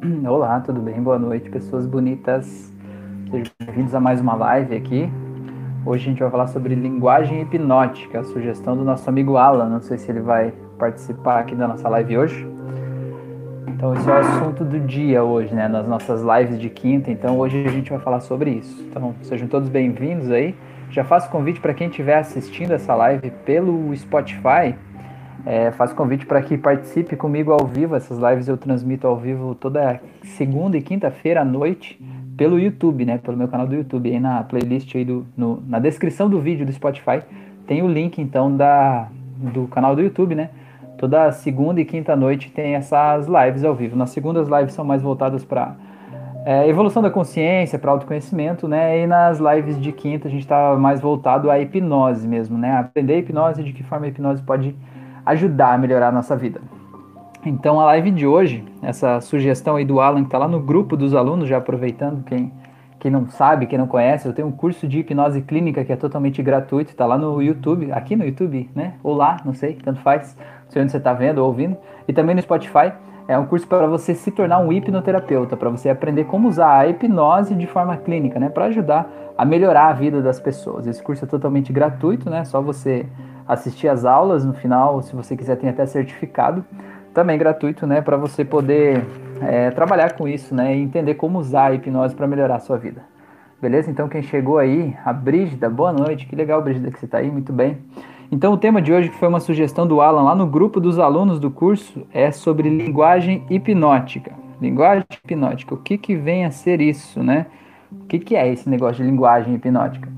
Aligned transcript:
Olá, 0.26 0.60
tudo 0.60 0.80
bem? 0.80 1.02
Boa 1.02 1.18
noite, 1.18 1.50
pessoas 1.50 1.86
bonitas. 1.86 2.72
Sejam 3.30 3.52
bem-vindos 3.62 3.94
a 3.94 4.00
mais 4.00 4.18
uma 4.18 4.34
live 4.34 4.74
aqui. 4.74 5.10
Hoje 5.84 6.06
a 6.06 6.08
gente 6.10 6.20
vai 6.20 6.30
falar 6.30 6.46
sobre 6.46 6.74
linguagem 6.74 7.42
hipnótica, 7.42 8.20
a 8.20 8.24
sugestão 8.24 8.74
do 8.74 8.82
nosso 8.82 9.06
amigo 9.10 9.36
Alan. 9.36 9.68
Não 9.68 9.82
sei 9.82 9.98
se 9.98 10.10
ele 10.10 10.20
vai 10.20 10.54
participar 10.78 11.40
aqui 11.40 11.54
da 11.54 11.68
nossa 11.68 11.86
live 11.90 12.16
hoje. 12.16 12.48
Então, 13.66 13.92
esse 13.92 14.08
é 14.08 14.12
o 14.12 14.16
assunto 14.16 14.64
do 14.64 14.80
dia 14.80 15.22
hoje, 15.22 15.54
né? 15.54 15.68
Nas 15.68 15.86
nossas 15.86 16.22
lives 16.22 16.58
de 16.58 16.70
quinta. 16.70 17.10
Então, 17.10 17.38
hoje 17.38 17.62
a 17.66 17.70
gente 17.70 17.90
vai 17.90 17.98
falar 17.98 18.20
sobre 18.20 18.52
isso. 18.52 18.82
Então, 18.88 19.14
sejam 19.20 19.48
todos 19.48 19.68
bem-vindos 19.68 20.30
aí. 20.30 20.54
Já 20.90 21.04
faço 21.04 21.28
convite 21.28 21.60
para 21.60 21.74
quem 21.74 21.88
estiver 21.88 22.16
assistindo 22.16 22.72
essa 22.72 22.94
live 22.94 23.30
pelo 23.44 23.94
Spotify 23.94 24.74
é, 25.46 25.70
faço 25.70 25.94
convite 25.94 26.26
para 26.26 26.42
que 26.42 26.58
participe 26.58 27.16
comigo 27.16 27.52
ao 27.52 27.66
vivo. 27.66 27.94
Essas 27.96 28.18
lives 28.18 28.48
eu 28.48 28.56
transmito 28.56 29.06
ao 29.06 29.16
vivo 29.16 29.54
toda 29.54 30.00
segunda 30.22 30.76
e 30.76 30.82
quinta-feira 30.82 31.40
à 31.40 31.44
noite 31.44 32.00
pelo 32.36 32.58
YouTube, 32.58 33.04
né? 33.04 33.18
Pelo 33.18 33.36
meu 33.36 33.48
canal 33.48 33.66
do 33.66 33.74
YouTube. 33.74 34.10
Aí 34.10 34.20
na 34.20 34.42
playlist 34.42 34.94
aí 34.94 35.04
do, 35.04 35.26
no, 35.36 35.62
na 35.66 35.78
descrição 35.78 36.28
do 36.28 36.40
vídeo 36.40 36.66
do 36.66 36.72
Spotify 36.72 37.22
tem 37.66 37.82
o 37.82 37.88
link 37.88 38.20
então 38.20 38.54
da, 38.54 39.08
do 39.36 39.66
canal 39.68 39.94
do 39.94 40.02
YouTube, 40.02 40.34
né? 40.34 40.50
Toda 40.98 41.32
segunda 41.32 41.80
e 41.80 41.84
quinta 41.84 42.14
noite 42.14 42.50
tem 42.50 42.74
essas 42.74 43.26
lives 43.26 43.64
ao 43.64 43.74
vivo. 43.74 43.96
Nas 43.96 44.10
segundas 44.10 44.48
lives 44.48 44.74
são 44.74 44.84
mais 44.84 45.00
voltadas 45.00 45.44
para 45.44 45.74
é, 46.44 46.68
evolução 46.68 47.02
da 47.02 47.10
consciência, 47.10 47.78
para 47.78 47.90
autoconhecimento, 47.90 48.68
né? 48.68 49.02
E 49.02 49.06
nas 49.06 49.38
lives 49.38 49.80
de 49.80 49.92
quinta 49.92 50.28
a 50.28 50.30
gente 50.30 50.42
está 50.42 50.76
mais 50.76 51.00
voltado 51.00 51.50
à 51.50 51.58
hipnose 51.58 52.26
mesmo, 52.28 52.58
né? 52.58 52.72
Aprender 52.72 53.14
a 53.14 53.18
hipnose, 53.18 53.62
de 53.62 53.72
que 53.72 53.82
forma 53.82 54.06
a 54.06 54.08
hipnose 54.08 54.42
pode 54.42 54.74
ajudar 55.30 55.74
a 55.74 55.78
melhorar 55.78 56.08
a 56.08 56.12
nossa 56.12 56.36
vida. 56.36 56.60
Então 57.44 57.80
a 57.80 57.86
live 57.86 58.10
de 58.10 58.26
hoje, 58.26 58.64
essa 58.82 59.20
sugestão 59.20 59.76
aí 59.76 59.84
do 59.84 59.98
Alan 60.00 60.20
que 60.20 60.26
está 60.26 60.38
lá 60.38 60.46
no 60.46 60.60
grupo 60.60 60.96
dos 60.96 61.14
alunos, 61.14 61.48
já 61.48 61.56
aproveitando 61.56 62.22
quem, 62.24 62.52
quem 62.98 63.10
não 63.10 63.28
sabe, 63.28 63.66
quem 63.66 63.78
não 63.78 63.86
conhece, 63.86 64.28
eu 64.28 64.34
tenho 64.34 64.48
um 64.48 64.52
curso 64.52 64.86
de 64.86 64.98
hipnose 64.98 65.40
clínica 65.40 65.82
que 65.82 65.92
é 65.92 65.96
totalmente 65.96 66.42
gratuito, 66.42 66.90
está 66.90 67.06
lá 67.06 67.16
no 67.16 67.40
YouTube, 67.40 67.90
aqui 67.92 68.14
no 68.14 68.24
YouTube, 68.24 68.68
né? 68.74 68.94
Ou 69.02 69.14
lá, 69.14 69.38
não 69.42 69.54
sei, 69.54 69.74
tanto 69.74 70.00
faz, 70.00 70.36
não 70.64 70.70
sei 70.70 70.82
onde 70.82 70.92
você 70.92 70.98
está 70.98 71.14
vendo 71.14 71.38
ou 71.38 71.46
ouvindo, 71.46 71.76
e 72.06 72.12
também 72.12 72.34
no 72.34 72.42
Spotify. 72.42 72.92
É 73.26 73.38
um 73.38 73.46
curso 73.46 73.66
para 73.66 73.86
você 73.86 74.12
se 74.12 74.32
tornar 74.32 74.58
um 74.58 74.72
hipnoterapeuta, 74.72 75.56
para 75.56 75.70
você 75.70 75.88
aprender 75.88 76.24
como 76.24 76.48
usar 76.48 76.80
a 76.80 76.88
hipnose 76.88 77.54
de 77.54 77.66
forma 77.66 77.96
clínica, 77.96 78.40
né? 78.40 78.48
Para 78.48 78.64
ajudar 78.64 79.08
a 79.38 79.44
melhorar 79.44 79.86
a 79.86 79.92
vida 79.92 80.20
das 80.20 80.40
pessoas. 80.40 80.86
Esse 80.86 81.00
curso 81.00 81.24
é 81.24 81.28
totalmente 81.28 81.72
gratuito, 81.72 82.28
né? 82.28 82.44
Só 82.44 82.60
você 82.60 83.06
assistir 83.46 83.88
as 83.88 84.04
aulas 84.04 84.44
no 84.44 84.52
final, 84.54 85.02
se 85.02 85.14
você 85.14 85.36
quiser, 85.36 85.56
tem 85.56 85.70
até 85.70 85.86
certificado, 85.86 86.64
também 87.12 87.38
gratuito, 87.38 87.86
né, 87.86 88.00
para 88.00 88.16
você 88.16 88.44
poder 88.44 89.04
é, 89.40 89.70
trabalhar 89.70 90.14
com 90.14 90.28
isso, 90.28 90.54
né, 90.54 90.76
e 90.76 90.80
entender 90.80 91.14
como 91.14 91.38
usar 91.38 91.66
a 91.66 91.74
hipnose 91.74 92.14
para 92.14 92.26
melhorar 92.26 92.56
a 92.56 92.60
sua 92.60 92.78
vida. 92.78 93.02
Beleza? 93.60 93.90
Então, 93.90 94.08
quem 94.08 94.22
chegou 94.22 94.58
aí, 94.58 94.96
a 95.04 95.12
Brígida, 95.12 95.68
boa 95.68 95.92
noite, 95.92 96.26
que 96.26 96.34
legal, 96.34 96.62
Brígida, 96.62 96.90
que 96.90 96.98
você 96.98 97.04
está 97.04 97.18
aí, 97.18 97.30
muito 97.30 97.52
bem. 97.52 97.78
Então, 98.32 98.52
o 98.52 98.56
tema 98.56 98.80
de 98.80 98.92
hoje, 98.92 99.10
que 99.10 99.16
foi 99.16 99.28
uma 99.28 99.40
sugestão 99.40 99.86
do 99.86 100.00
Alan 100.00 100.22
lá 100.22 100.34
no 100.34 100.46
grupo 100.46 100.80
dos 100.80 100.98
alunos 100.98 101.40
do 101.40 101.50
curso, 101.50 102.06
é 102.14 102.30
sobre 102.30 102.68
linguagem 102.70 103.44
hipnótica. 103.50 104.32
Linguagem 104.62 105.04
hipnótica, 105.12 105.74
o 105.74 105.76
que, 105.76 105.98
que 105.98 106.14
vem 106.14 106.44
a 106.44 106.50
ser 106.50 106.80
isso, 106.80 107.22
né? 107.22 107.46
O 107.90 108.06
que, 108.06 108.18
que 108.18 108.36
é 108.36 108.50
esse 108.50 108.68
negócio 108.68 109.04
de 109.04 109.10
linguagem 109.10 109.54
hipnótica? 109.54 110.08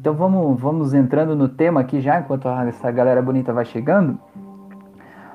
Então 0.00 0.14
vamos, 0.14 0.60
vamos 0.60 0.94
entrando 0.94 1.34
no 1.34 1.48
tema 1.48 1.80
aqui 1.80 2.00
já, 2.00 2.20
enquanto 2.20 2.48
essa 2.48 2.90
galera 2.90 3.20
bonita 3.20 3.52
vai 3.52 3.64
chegando. 3.64 4.18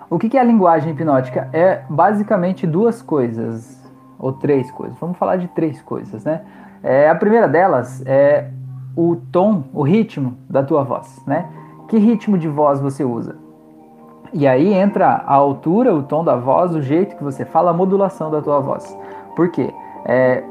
O 0.10 0.18
que, 0.18 0.30
que 0.30 0.38
é 0.38 0.42
a 0.42 0.44
linguagem 0.44 0.94
hipnótica? 0.94 1.50
É 1.52 1.84
basicamente 1.90 2.66
duas 2.66 3.02
coisas, 3.02 3.84
ou 4.18 4.32
três 4.32 4.72
coisas. 4.72 4.98
Vamos 5.00 5.18
falar 5.18 5.36
de 5.36 5.48
três 5.50 5.82
coisas, 5.82 6.24
né? 6.24 6.42
É, 6.82 7.10
a 7.10 7.16
primeira 7.16 7.48
delas 7.48 8.02
é 8.06 8.50
o 8.96 9.16
tom, 9.32 9.66
o 9.74 9.84
ritmo 9.84 10.38
da 10.50 10.64
tua 10.64 10.84
voz, 10.84 11.22
né? 11.26 11.46
Que 11.88 11.98
ritmo 11.98 12.38
de 12.38 12.48
voz 12.48 12.80
você 12.80 13.04
usa? 13.04 13.36
E 14.32 14.48
aí 14.48 14.74
entra 14.74 15.08
a 15.08 15.34
altura, 15.34 15.94
o 15.94 16.04
tom 16.04 16.24
da 16.24 16.36
voz, 16.36 16.74
o 16.74 16.82
jeito 16.82 17.16
que 17.16 17.24
você 17.24 17.44
fala, 17.44 17.72
a 17.72 17.74
modulação 17.74 18.32
da 18.32 18.42
tua 18.42 18.60
voz. 18.60 18.98
Por 19.36 19.50
quê? 19.50 19.74
É, 20.06 20.44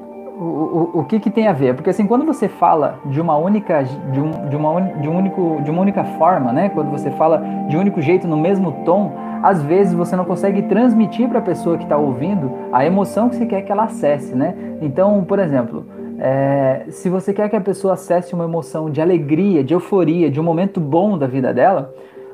o, 0.42 0.90
o, 1.00 1.04
que, 1.04 1.20
que 1.20 1.30
tem 1.30 1.46
a 1.46 1.52
ver? 1.52 1.74
Porque 1.74 1.90
assim, 1.90 2.06
quando 2.06 2.24
você 2.24 2.48
fala 2.48 2.98
de 3.06 3.20
uma 3.20 3.36
única, 3.36 3.82
de, 3.82 4.20
um, 4.20 4.48
de, 4.48 4.56
uma, 4.56 4.80
de, 4.80 5.08
um 5.08 5.16
único, 5.16 5.60
de 5.62 5.70
uma 5.70 5.80
única 5.80 6.04
forma, 6.04 6.52
né? 6.52 6.68
Quando 6.68 6.90
você 6.90 7.10
fala 7.12 7.42
de 7.68 7.76
um 7.76 7.80
único 7.80 8.00
jeito, 8.00 8.26
no 8.26 8.36
mesmo 8.36 8.72
tom, 8.84 9.12
às 9.42 9.62
vezes 9.62 9.94
você 9.94 10.14
não 10.16 10.24
consegue 10.24 10.62
transmitir 10.62 11.28
para 11.28 11.38
a 11.38 11.42
pessoa 11.42 11.76
que 11.76 11.84
está 11.84 11.96
ouvindo 11.96 12.50
a 12.72 12.84
emoção 12.84 13.28
que 13.28 13.36
você 13.36 13.46
quer 13.46 13.62
que 13.62 13.72
ela 13.72 13.84
acesse, 13.84 14.34
né? 14.34 14.54
Então, 14.80 15.24
por 15.24 15.38
exemplo, 15.38 15.86
é, 16.18 16.84
se 16.88 17.08
você 17.08 17.32
quer 17.32 17.48
que 17.48 17.56
a 17.56 17.60
pessoa 17.60 17.94
acesse 17.94 18.34
uma 18.34 18.44
emoção 18.44 18.90
de 18.90 19.00
alegria, 19.00 19.64
de 19.64 19.74
euforia, 19.74 20.30
de 20.30 20.40
um 20.40 20.44
momento 20.44 20.80
bom 20.80 21.18
da 21.18 21.26
vida 21.26 21.52
dela, 21.52 21.92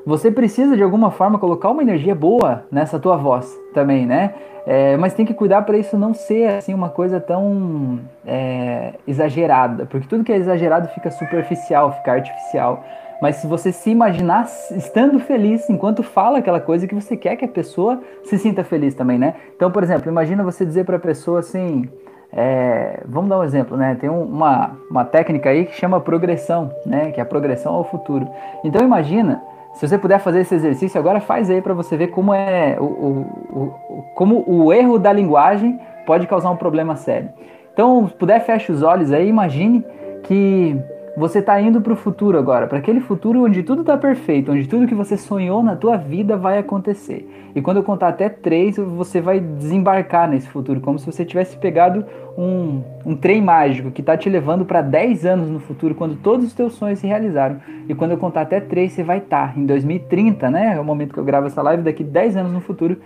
você 0.09 0.31
precisa 0.31 0.75
de 0.75 0.83
alguma 0.83 1.11
forma 1.11 1.39
colocar 1.39 1.69
uma 1.69 1.83
energia 1.83 2.15
boa 2.15 2.65
nessa 2.73 2.99
tua 2.99 3.15
voz 3.19 3.55
também, 3.75 4.07
né? 4.07 4.33
É, 4.67 4.97
mas 4.97 5.13
tem 5.13 5.27
que 5.27 5.35
cuidar 5.35 5.61
para 5.63 5.77
isso 5.77 5.99
não 5.99 6.15
ser 6.15 6.49
assim 6.49 6.73
uma 6.73 6.89
coisa 6.89 7.21
tão 7.21 8.01
é, 8.27 8.95
exagerada, 9.07 9.85
porque 9.85 10.09
tudo 10.09 10.25
que 10.25 10.33
é 10.33 10.37
exagerado 10.37 10.89
fica 10.89 11.11
superficial, 11.11 11.93
fica 11.93 12.13
artificial. 12.13 12.83
Mas 13.21 13.37
se 13.37 13.47
você 13.47 13.71
se 13.71 13.91
imaginar 13.91 14.47
estando 14.71 15.19
feliz 15.21 15.69
enquanto 15.69 16.03
fala 16.03 16.39
aquela 16.39 16.61
coisa 16.61 16.89
que 16.89 16.95
você 16.95 17.15
quer 17.15 17.37
que 17.37 17.45
a 17.45 17.49
pessoa 17.49 18.01
se 18.25 18.39
sinta 18.39 18.65
feliz 18.65 18.95
também, 18.95 19.19
né? 19.19 19.35
Então, 19.55 19.71
por 19.71 19.83
exemplo, 19.83 20.11
imagina 20.11 20.43
você 20.43 20.65
dizer 20.65 20.87
para 20.87 20.97
a 20.97 21.01
pessoa 21.01 21.41
assim, 21.41 21.87
é, 22.33 23.03
vamos 23.05 23.29
dar 23.29 23.41
um 23.41 23.45
exemplo, 23.45 23.77
né? 23.77 23.95
Tem 24.01 24.09
um, 24.09 24.23
uma, 24.23 24.71
uma 24.91 25.05
técnica 25.05 25.51
aí 25.51 25.67
que 25.67 25.75
chama 25.75 26.01
progressão, 26.01 26.73
né? 26.87 27.11
Que 27.11 27.21
é 27.21 27.23
a 27.23 27.27
progressão 27.27 27.75
ao 27.75 27.85
futuro. 27.85 28.27
Então 28.65 28.83
imagina 28.83 29.43
se 29.79 29.87
você 29.87 29.97
puder 29.97 30.19
fazer 30.19 30.41
esse 30.41 30.57
exercício 30.57 30.99
agora, 30.99 31.21
faz 31.21 31.49
aí 31.49 31.63
para 31.63 31.73
você 31.73 31.97
ver 31.97 32.09
como 32.09 32.35
é 32.35 32.77
o, 32.81 32.85
o, 32.85 33.11
o, 33.53 34.03
como 34.13 34.43
o 34.45 34.73
erro 34.73 34.99
da 34.99 35.13
linguagem 35.13 35.79
pode 36.05 36.27
causar 36.27 36.51
um 36.51 36.57
problema 36.57 36.97
sério. 36.97 37.29
Então, 37.73 38.09
se 38.09 38.15
puder, 38.15 38.45
feche 38.45 38.73
os 38.73 38.83
olhos 38.83 39.13
aí, 39.13 39.29
imagine 39.29 39.85
que 40.25 40.77
você 41.19 41.41
está 41.41 41.61
indo 41.61 41.81
para 41.81 41.93
o 41.93 41.97
futuro 41.97 42.39
agora, 42.39 42.69
para 42.69 42.79
aquele 42.79 43.01
futuro 43.01 43.45
onde 43.45 43.65
tudo 43.65 43.81
está 43.81 43.97
perfeito, 43.97 44.53
onde 44.53 44.69
tudo 44.69 44.87
que 44.87 44.95
você 44.95 45.17
sonhou 45.17 45.63
na 45.63 45.75
tua 45.75 45.97
vida 45.97 46.37
vai 46.37 46.59
acontecer. 46.59 47.29
E 47.57 47.61
quando 47.61 47.79
eu 47.79 47.83
contar 47.83 48.09
até 48.09 48.29
três, 48.29 48.77
você 48.77 49.21
vai 49.21 49.41
desembarcar 49.41 50.29
nesse 50.29 50.49
futuro, 50.49 50.81
como 50.81 50.97
se 50.97 51.05
você 51.05 51.25
tivesse 51.25 51.57
pegado 51.57 52.05
um, 52.37 52.83
um 53.05 53.17
trem 53.17 53.43
mágico 53.43 53.91
que 53.91 54.01
está 54.01 54.17
te 54.17 54.29
levando 54.31 54.65
para 54.65 54.81
10 54.81 55.27
anos 55.27 55.51
no 55.51 55.59
futuro, 55.59 55.93
quando 55.93 56.15
todos 56.15 56.47
os 56.47 56.53
teus 56.53 56.75
sonhos 56.75 57.01
se 57.01 57.07
realizaram. 57.07 57.57
E 57.89 57.95
quando 57.97 58.13
eu 58.13 58.19
contar 58.19 58.43
até 58.43 58.61
três, 58.61 58.93
você 58.93 59.03
vai 59.03 59.19
estar 59.19 59.55
tá, 59.55 59.61
em 59.61 59.67
2030, 59.67 60.49
né? 60.51 60.77
É 60.77 60.81
o 60.81 60.85
momento 60.85 61.13
que 61.13 61.19
eu 61.19 61.25
gravo 61.25 61.49
essa 61.49 61.61
live, 61.63 61.83
daqui 61.83 62.05
10 62.05 62.37
anos 62.37 62.53
no 62.53 62.61
futuro, 62.61 62.97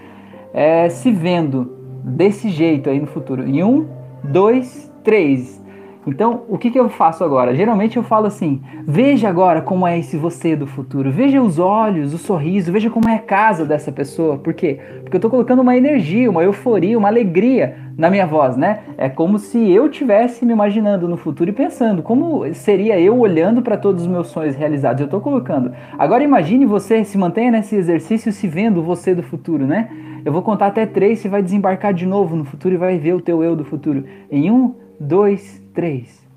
é, 0.52 0.88
se 0.90 1.10
vendo 1.10 1.78
desse 2.04 2.50
jeito 2.50 2.90
aí 2.90 3.00
no 3.00 3.06
futuro. 3.06 3.48
Em 3.48 3.64
um, 3.64 3.86
dois, 4.22 4.92
três 5.02 5.61
então, 6.04 6.42
o 6.48 6.58
que, 6.58 6.70
que 6.70 6.78
eu 6.78 6.88
faço 6.88 7.22
agora? 7.22 7.54
Geralmente 7.54 7.96
eu 7.96 8.02
falo 8.02 8.26
assim: 8.26 8.60
veja 8.84 9.28
agora 9.28 9.62
como 9.62 9.86
é 9.86 9.98
esse 9.98 10.16
você 10.16 10.56
do 10.56 10.66
futuro, 10.66 11.12
veja 11.12 11.40
os 11.40 11.58
olhos, 11.58 12.12
o 12.12 12.18
sorriso, 12.18 12.72
veja 12.72 12.90
como 12.90 13.08
é 13.08 13.14
a 13.14 13.20
casa 13.20 13.64
dessa 13.64 13.92
pessoa. 13.92 14.36
Por 14.36 14.52
quê? 14.52 14.80
Porque 15.02 15.16
eu 15.16 15.18
estou 15.18 15.30
colocando 15.30 15.62
uma 15.62 15.76
energia, 15.76 16.28
uma 16.28 16.42
euforia, 16.42 16.98
uma 16.98 17.08
alegria 17.08 17.76
na 17.96 18.10
minha 18.10 18.26
voz, 18.26 18.56
né? 18.56 18.80
É 18.98 19.08
como 19.08 19.38
se 19.38 19.70
eu 19.70 19.88
tivesse 19.88 20.44
me 20.44 20.52
imaginando 20.52 21.06
no 21.06 21.16
futuro 21.16 21.50
e 21.50 21.52
pensando 21.52 22.02
como 22.02 22.52
seria 22.52 22.98
eu 22.98 23.18
olhando 23.18 23.62
para 23.62 23.76
todos 23.76 24.02
os 24.02 24.08
meus 24.08 24.26
sonhos 24.28 24.56
realizados. 24.56 25.00
Eu 25.00 25.04
estou 25.04 25.20
colocando. 25.20 25.72
Agora 25.96 26.24
imagine 26.24 26.66
você 26.66 27.04
se 27.04 27.16
mantenha 27.16 27.52
nesse 27.52 27.76
exercício 27.76 28.32
se 28.32 28.48
vendo 28.48 28.82
você 28.82 29.14
do 29.14 29.22
futuro, 29.22 29.66
né? 29.66 29.88
Eu 30.24 30.32
vou 30.32 30.42
contar 30.42 30.68
até 30.68 30.84
três, 30.84 31.20
você 31.20 31.28
vai 31.28 31.42
desembarcar 31.42 31.94
de 31.94 32.06
novo 32.06 32.34
no 32.34 32.44
futuro 32.44 32.74
e 32.74 32.78
vai 32.78 32.98
ver 32.98 33.12
o 33.14 33.20
teu 33.20 33.42
eu 33.42 33.54
do 33.54 33.64
futuro. 33.64 34.04
Em 34.30 34.50
um, 34.50 34.74
dois, 34.98 35.61
3. 35.74 36.28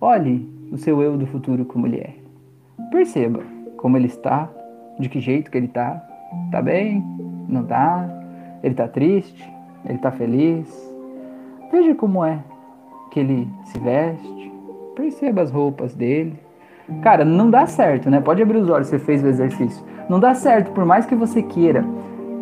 Olhe 0.00 0.48
o 0.72 0.76
seu 0.76 1.02
eu 1.02 1.16
do 1.16 1.26
futuro 1.26 1.64
como 1.64 1.86
ele 1.86 1.98
é. 1.98 2.14
Perceba 2.90 3.40
como 3.76 3.96
ele 3.96 4.06
está, 4.06 4.48
de 4.98 5.08
que 5.08 5.20
jeito 5.20 5.50
que 5.50 5.58
ele 5.58 5.66
está. 5.66 6.02
Tá 6.50 6.62
bem? 6.62 7.04
Não 7.48 7.64
tá? 7.64 8.08
Ele 8.62 8.74
tá 8.74 8.86
triste? 8.86 9.48
Ele 9.84 9.98
tá 9.98 10.10
feliz? 10.10 10.68
Veja 11.72 11.94
como 11.94 12.24
é 12.24 12.38
que 13.10 13.20
ele 13.20 13.48
se 13.64 13.78
veste. 13.78 14.52
Perceba 14.94 15.42
as 15.42 15.50
roupas 15.50 15.94
dele. 15.94 16.38
Cara, 17.02 17.24
não 17.24 17.50
dá 17.50 17.66
certo, 17.66 18.10
né? 18.10 18.20
Pode 18.20 18.42
abrir 18.42 18.58
os 18.58 18.68
olhos, 18.68 18.88
você 18.88 18.98
fez 18.98 19.22
o 19.22 19.28
exercício. 19.28 19.84
Não 20.08 20.18
dá 20.18 20.34
certo, 20.34 20.72
por 20.72 20.84
mais 20.84 21.06
que 21.06 21.14
você 21.14 21.42
queira 21.42 21.84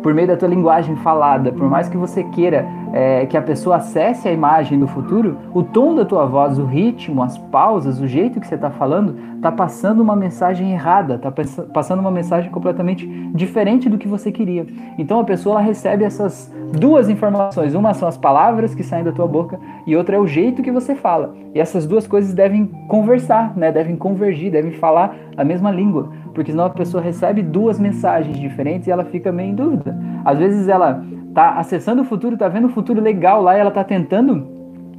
por 0.01 0.13
meio 0.13 0.27
da 0.27 0.37
tua 0.37 0.47
linguagem 0.47 0.95
falada, 0.97 1.51
por 1.51 1.69
mais 1.69 1.89
que 1.89 1.97
você 1.97 2.23
queira 2.23 2.65
é, 2.93 3.25
que 3.25 3.37
a 3.37 3.41
pessoa 3.41 3.77
acesse 3.77 4.27
a 4.27 4.31
imagem 4.31 4.79
do 4.79 4.87
futuro, 4.87 5.37
o 5.53 5.61
tom 5.61 5.95
da 5.95 6.05
tua 6.05 6.25
voz, 6.25 6.57
o 6.57 6.65
ritmo, 6.65 7.21
as 7.21 7.37
pausas, 7.37 7.99
o 7.99 8.07
jeito 8.07 8.39
que 8.39 8.47
você 8.47 8.55
está 8.55 8.69
falando, 8.69 9.15
está 9.35 9.51
passando 9.51 10.01
uma 10.01 10.15
mensagem 10.15 10.71
errada, 10.71 11.15
está 11.15 11.31
passando 11.73 11.99
uma 11.99 12.11
mensagem 12.11 12.49
completamente 12.51 13.07
diferente 13.33 13.89
do 13.89 13.97
que 13.97 14.07
você 14.07 14.31
queria. 14.31 14.65
Então 14.97 15.19
a 15.19 15.23
pessoa 15.23 15.61
recebe 15.61 16.03
essas 16.03 16.51
duas 16.73 17.09
informações: 17.09 17.75
uma 17.75 17.93
são 17.93 18.07
as 18.07 18.17
palavras 18.17 18.73
que 18.73 18.83
saem 18.83 19.03
da 19.03 19.11
tua 19.11 19.27
boca 19.27 19.59
e 19.85 19.95
outra 19.95 20.15
é 20.15 20.19
o 20.19 20.27
jeito 20.27 20.61
que 20.61 20.71
você 20.71 20.95
fala. 20.95 21.35
E 21.53 21.59
essas 21.59 21.85
duas 21.85 22.07
coisas 22.07 22.33
devem 22.33 22.65
conversar, 22.87 23.55
né? 23.55 23.71
devem 23.71 23.95
convergir, 23.95 24.51
devem 24.51 24.71
falar 24.71 25.15
a 25.35 25.43
mesma 25.43 25.71
língua 25.71 26.09
porque 26.39 26.51
senão 26.51 26.63
a 26.63 26.69
pessoa 26.69 27.03
recebe 27.03 27.41
duas 27.41 27.77
mensagens 27.77 28.39
diferentes 28.39 28.87
e 28.87 28.91
ela 28.91 29.03
fica 29.03 29.29
meio 29.29 29.49
em 29.49 29.55
dúvida. 29.55 29.93
Às 30.23 30.37
vezes 30.37 30.69
ela 30.69 31.03
tá 31.35 31.55
acessando 31.55 32.01
o 32.01 32.05
futuro, 32.05 32.37
tá 32.37 32.47
vendo 32.47 32.67
o 32.67 32.69
futuro 32.69 33.01
legal 33.01 33.41
lá 33.41 33.57
e 33.57 33.59
ela 33.59 33.71
tá 33.71 33.83
tentando 33.83 34.47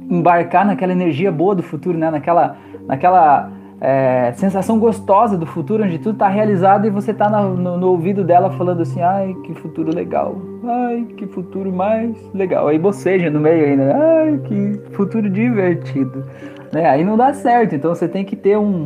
embarcar 0.07 0.63
naquela 0.63 0.91
energia 0.91 1.31
boa 1.31 1.55
do 1.55 1.63
futuro, 1.63 1.97
né? 1.97 2.11
Naquela, 2.11 2.57
naquela 2.87 3.49
é, 3.81 4.31
sensação 4.33 4.77
gostosa 4.77 5.35
do 5.35 5.47
futuro, 5.47 5.83
onde 5.83 5.97
tudo 5.97 6.15
tá 6.19 6.27
realizado 6.27 6.85
e 6.85 6.91
você 6.91 7.11
tá 7.11 7.27
no, 7.27 7.55
no, 7.55 7.75
no, 7.75 7.87
ouvido 7.87 8.23
dela 8.23 8.51
falando 8.51 8.83
assim, 8.83 9.01
ai, 9.01 9.35
que 9.43 9.55
futuro 9.55 9.91
legal, 9.91 10.35
ai, 10.63 11.07
que 11.17 11.25
futuro 11.25 11.73
mais 11.73 12.15
legal. 12.35 12.67
Aí 12.67 12.77
boceja 12.77 13.31
no 13.31 13.39
meio 13.39 13.65
ainda, 13.65 13.97
ai, 13.97 14.37
que 14.43 14.79
futuro 14.91 15.27
divertido. 15.27 16.23
Né? 16.71 16.87
Aí 16.87 17.03
não 17.03 17.17
dá 17.17 17.33
certo, 17.33 17.73
então 17.73 17.95
você 17.95 18.07
tem 18.07 18.23
que 18.23 18.35
ter 18.35 18.59
um, 18.59 18.85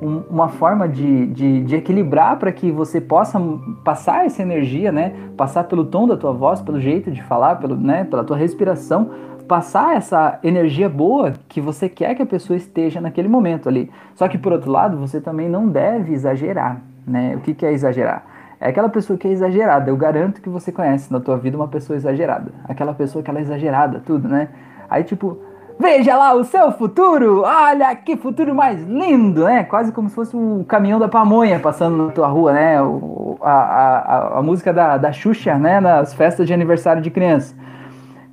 um, 0.00 0.22
uma 0.30 0.48
forma 0.48 0.88
de, 0.88 1.26
de, 1.26 1.62
de 1.62 1.76
equilibrar 1.76 2.38
para 2.38 2.50
que 2.50 2.70
você 2.70 3.00
possa 3.00 3.40
passar 3.84 4.24
essa 4.24 4.42
energia, 4.42 4.90
né? 4.90 5.12
Passar 5.36 5.64
pelo 5.64 5.84
tom 5.84 6.06
da 6.06 6.16
tua 6.16 6.32
voz, 6.32 6.60
pelo 6.60 6.80
jeito 6.80 7.10
de 7.10 7.22
falar, 7.22 7.56
pelo, 7.56 7.76
né? 7.76 8.04
pela 8.04 8.24
tua 8.24 8.36
respiração, 8.36 9.10
passar 9.46 9.96
essa 9.96 10.38
energia 10.42 10.88
boa 10.88 11.34
que 11.48 11.60
você 11.60 11.88
quer 11.88 12.14
que 12.14 12.22
a 12.22 12.26
pessoa 12.26 12.56
esteja 12.56 13.00
naquele 13.00 13.28
momento 13.28 13.68
ali. 13.68 13.90
Só 14.14 14.28
que 14.28 14.38
por 14.38 14.52
outro 14.52 14.70
lado, 14.70 14.96
você 14.96 15.20
também 15.20 15.48
não 15.48 15.68
deve 15.68 16.12
exagerar, 16.12 16.80
né? 17.06 17.36
O 17.36 17.40
que, 17.40 17.52
que 17.52 17.66
é 17.66 17.72
exagerar? 17.72 18.24
É 18.60 18.68
aquela 18.68 18.88
pessoa 18.88 19.18
que 19.18 19.26
é 19.26 19.30
exagerada. 19.30 19.90
Eu 19.90 19.96
garanto 19.96 20.40
que 20.40 20.48
você 20.48 20.70
conhece 20.70 21.12
na 21.12 21.18
tua 21.18 21.36
vida 21.36 21.56
uma 21.56 21.68
pessoa 21.68 21.96
exagerada. 21.96 22.52
Aquela 22.64 22.94
pessoa 22.94 23.22
que 23.22 23.30
ela 23.30 23.38
é 23.38 23.42
exagerada, 23.42 24.00
tudo, 24.04 24.28
né? 24.28 24.48
Aí 24.88 25.02
tipo, 25.02 25.38
Veja 25.80 26.14
lá 26.14 26.34
o 26.34 26.44
seu 26.44 26.70
futuro! 26.72 27.40
Olha 27.40 27.96
que 27.96 28.14
futuro 28.14 28.54
mais 28.54 28.82
lindo, 28.82 29.44
né? 29.44 29.64
Quase 29.64 29.90
como 29.92 30.10
se 30.10 30.14
fosse 30.14 30.36
um 30.36 30.62
caminhão 30.62 30.98
da 30.98 31.08
pamonha 31.08 31.58
passando 31.58 32.04
na 32.04 32.12
tua 32.12 32.26
rua, 32.26 32.52
né? 32.52 32.82
O, 32.82 33.38
a, 33.40 33.50
a, 33.50 34.38
a, 34.40 34.42
música 34.42 34.74
da, 34.74 34.98
da 34.98 35.10
Xuxa, 35.10 35.56
né? 35.56 35.80
Nas 35.80 36.12
festas 36.12 36.46
de 36.46 36.52
aniversário 36.52 37.00
de 37.00 37.10
criança. 37.10 37.56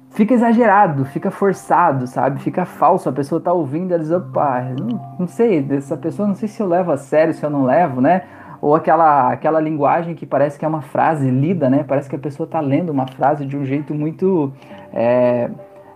Fica 0.09 0.33
exagerado, 0.33 1.05
fica 1.05 1.31
forçado, 1.31 2.05
sabe? 2.05 2.41
Fica 2.41 2.65
falso. 2.65 3.07
A 3.07 3.13
pessoa 3.13 3.39
tá 3.39 3.53
ouvindo, 3.53 3.93
ela 3.93 4.03
diz, 4.03 4.11
opa, 4.11 4.65
não, 4.77 5.15
não 5.19 5.27
sei, 5.27 5.65
essa 5.71 5.95
pessoa 5.95 6.27
não 6.27 6.35
sei 6.35 6.49
se 6.49 6.61
eu 6.61 6.67
levo 6.67 6.91
a 6.91 6.97
sério, 6.97 7.33
se 7.33 7.45
eu 7.45 7.49
não 7.49 7.63
levo, 7.63 8.01
né? 8.01 8.23
Ou 8.61 8.75
aquela, 8.75 9.31
aquela 9.31 9.61
linguagem 9.61 10.15
que 10.15 10.25
parece 10.25 10.59
que 10.59 10.65
é 10.65 10.67
uma 10.67 10.81
frase 10.81 11.29
lida, 11.29 11.69
né? 11.69 11.85
Parece 11.87 12.09
que 12.09 12.15
a 12.17 12.19
pessoa 12.19 12.45
tá 12.45 12.59
lendo 12.59 12.89
uma 12.89 13.07
frase 13.07 13.45
de 13.45 13.55
um 13.55 13.63
jeito 13.63 13.93
muito. 13.93 14.51
É, 14.91 15.49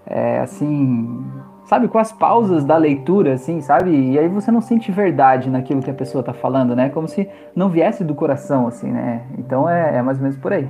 é, 0.05 0.39
assim, 0.39 1.25
sabe, 1.65 1.87
com 1.87 1.97
as 1.97 2.11
pausas 2.11 2.65
da 2.65 2.77
leitura, 2.77 3.33
assim, 3.33 3.61
sabe? 3.61 3.91
E 3.91 4.19
aí 4.19 4.27
você 4.27 4.51
não 4.51 4.61
sente 4.61 4.91
verdade 4.91 5.49
naquilo 5.49 5.81
que 5.81 5.89
a 5.89 5.93
pessoa 5.93 6.23
tá 6.23 6.33
falando, 6.33 6.75
né? 6.75 6.89
Como 6.89 7.07
se 7.07 7.29
não 7.55 7.69
viesse 7.69 8.03
do 8.03 8.15
coração, 8.15 8.67
assim, 8.67 8.91
né? 8.91 9.23
Então 9.37 9.69
é, 9.69 9.97
é 9.97 10.01
mais 10.01 10.17
ou 10.17 10.23
menos 10.23 10.37
por 10.37 10.53
aí. 10.53 10.69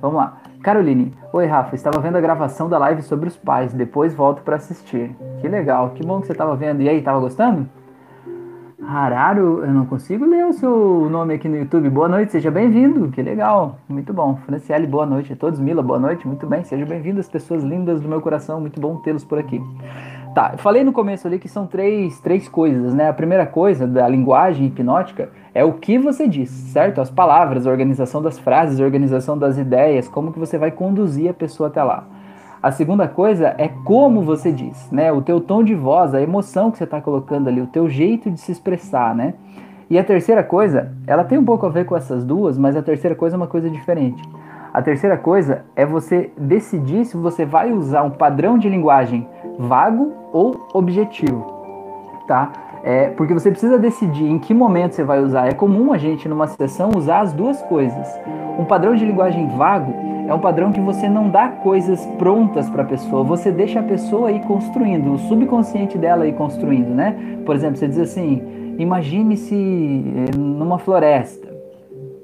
Vamos 0.00 0.16
lá. 0.16 0.38
Caroline, 0.62 1.12
oi 1.32 1.46
Rafa, 1.46 1.74
estava 1.74 2.00
vendo 2.00 2.16
a 2.16 2.20
gravação 2.20 2.68
da 2.68 2.78
live 2.78 3.02
sobre 3.02 3.28
os 3.28 3.36
pais, 3.36 3.72
depois 3.72 4.14
volto 4.14 4.42
para 4.42 4.56
assistir. 4.56 5.14
Que 5.40 5.48
legal, 5.48 5.90
que 5.90 6.04
bom 6.04 6.20
que 6.20 6.26
você 6.26 6.32
estava 6.32 6.54
vendo. 6.54 6.82
E 6.82 6.88
aí, 6.88 7.00
tava 7.02 7.18
gostando? 7.18 7.68
Hararo, 8.86 9.64
eu 9.64 9.72
não 9.72 9.86
consigo 9.86 10.26
ler 10.26 10.44
o 10.44 10.52
seu 10.52 11.08
nome 11.08 11.34
aqui 11.34 11.48
no 11.48 11.56
YouTube. 11.56 11.88
Boa 11.88 12.08
noite, 12.08 12.32
seja 12.32 12.50
bem-vindo. 12.50 13.08
Que 13.10 13.22
legal, 13.22 13.78
muito 13.88 14.12
bom. 14.12 14.36
Franciele, 14.44 14.86
boa 14.88 15.06
noite 15.06 15.32
a 15.32 15.36
todos. 15.36 15.60
Mila, 15.60 15.82
boa 15.82 16.00
noite, 16.00 16.26
muito 16.26 16.46
bem. 16.48 16.64
Sejam 16.64 16.86
bem-vindos, 16.86 17.28
pessoas 17.28 17.62
lindas 17.62 18.00
do 18.00 18.08
meu 18.08 18.20
coração. 18.20 18.60
Muito 18.60 18.80
bom 18.80 18.96
tê-los 18.96 19.24
por 19.24 19.38
aqui. 19.38 19.60
Tá, 20.34 20.50
eu 20.54 20.58
falei 20.58 20.82
no 20.82 20.92
começo 20.92 21.26
ali 21.26 21.38
que 21.38 21.48
são 21.48 21.66
três, 21.66 22.18
três 22.20 22.48
coisas, 22.48 22.92
né? 22.92 23.08
A 23.08 23.12
primeira 23.12 23.46
coisa 23.46 23.86
da 23.86 24.08
linguagem 24.08 24.66
hipnótica 24.66 25.30
é 25.54 25.62
o 25.62 25.74
que 25.74 25.96
você 25.98 26.26
diz, 26.26 26.50
certo? 26.50 27.00
As 27.00 27.10
palavras, 27.10 27.66
a 27.66 27.70
organização 27.70 28.20
das 28.20 28.38
frases, 28.38 28.80
a 28.80 28.84
organização 28.84 29.38
das 29.38 29.58
ideias, 29.58 30.08
como 30.08 30.32
que 30.32 30.38
você 30.38 30.58
vai 30.58 30.70
conduzir 30.70 31.30
a 31.30 31.34
pessoa 31.34 31.68
até 31.68 31.82
lá. 31.82 32.04
A 32.62 32.70
segunda 32.70 33.08
coisa 33.08 33.56
é 33.58 33.66
como 33.66 34.22
você 34.22 34.52
diz, 34.52 34.88
né? 34.92 35.10
O 35.10 35.20
teu 35.20 35.40
tom 35.40 35.64
de 35.64 35.74
voz, 35.74 36.14
a 36.14 36.22
emoção 36.22 36.70
que 36.70 36.78
você 36.78 36.84
está 36.84 37.00
colocando 37.00 37.48
ali, 37.48 37.60
o 37.60 37.66
teu 37.66 37.88
jeito 37.88 38.30
de 38.30 38.38
se 38.38 38.52
expressar, 38.52 39.16
né? 39.16 39.34
E 39.90 39.98
a 39.98 40.04
terceira 40.04 40.44
coisa, 40.44 40.92
ela 41.04 41.24
tem 41.24 41.36
um 41.36 41.44
pouco 41.44 41.66
a 41.66 41.68
ver 41.68 41.84
com 41.84 41.96
essas 41.96 42.24
duas, 42.24 42.56
mas 42.56 42.76
a 42.76 42.82
terceira 42.82 43.16
coisa 43.16 43.34
é 43.34 43.38
uma 43.38 43.48
coisa 43.48 43.68
diferente. 43.68 44.22
A 44.72 44.80
terceira 44.80 45.18
coisa 45.18 45.64
é 45.74 45.84
você 45.84 46.30
decidir 46.38 47.04
se 47.04 47.16
você 47.16 47.44
vai 47.44 47.72
usar 47.72 48.04
um 48.04 48.10
padrão 48.10 48.56
de 48.56 48.68
linguagem 48.68 49.26
vago 49.58 50.12
ou 50.32 50.68
objetivo, 50.72 51.44
tá? 52.28 52.52
É, 52.84 53.08
porque 53.10 53.32
você 53.32 53.50
precisa 53.50 53.78
decidir 53.78 54.24
em 54.24 54.38
que 54.38 54.52
momento 54.52 54.92
você 54.92 55.04
vai 55.04 55.22
usar. 55.22 55.48
É 55.48 55.54
comum 55.54 55.92
a 55.92 55.98
gente, 55.98 56.28
numa 56.28 56.48
sessão, 56.48 56.90
usar 56.96 57.20
as 57.20 57.32
duas 57.32 57.62
coisas. 57.62 58.08
Um 58.58 58.64
padrão 58.64 58.94
de 58.94 59.04
linguagem 59.04 59.48
vago 59.56 59.94
é 60.28 60.34
um 60.34 60.38
padrão 60.38 60.72
que 60.72 60.80
você 60.80 61.08
não 61.08 61.28
dá 61.28 61.48
coisas 61.48 62.04
prontas 62.18 62.68
para 62.70 62.82
a 62.82 62.86
pessoa, 62.86 63.24
você 63.24 63.50
deixa 63.50 63.80
a 63.80 63.82
pessoa 63.82 64.30
ir 64.30 64.40
construindo, 64.42 65.12
o 65.12 65.18
subconsciente 65.18 65.98
dela 65.98 66.26
ir 66.26 66.34
construindo, 66.34 66.94
né? 66.94 67.16
Por 67.44 67.54
exemplo, 67.56 67.76
você 67.76 67.88
diz 67.88 67.98
assim: 67.98 68.42
imagine-se 68.78 69.54
eh, 69.54 70.36
numa 70.36 70.78
floresta. 70.78 71.41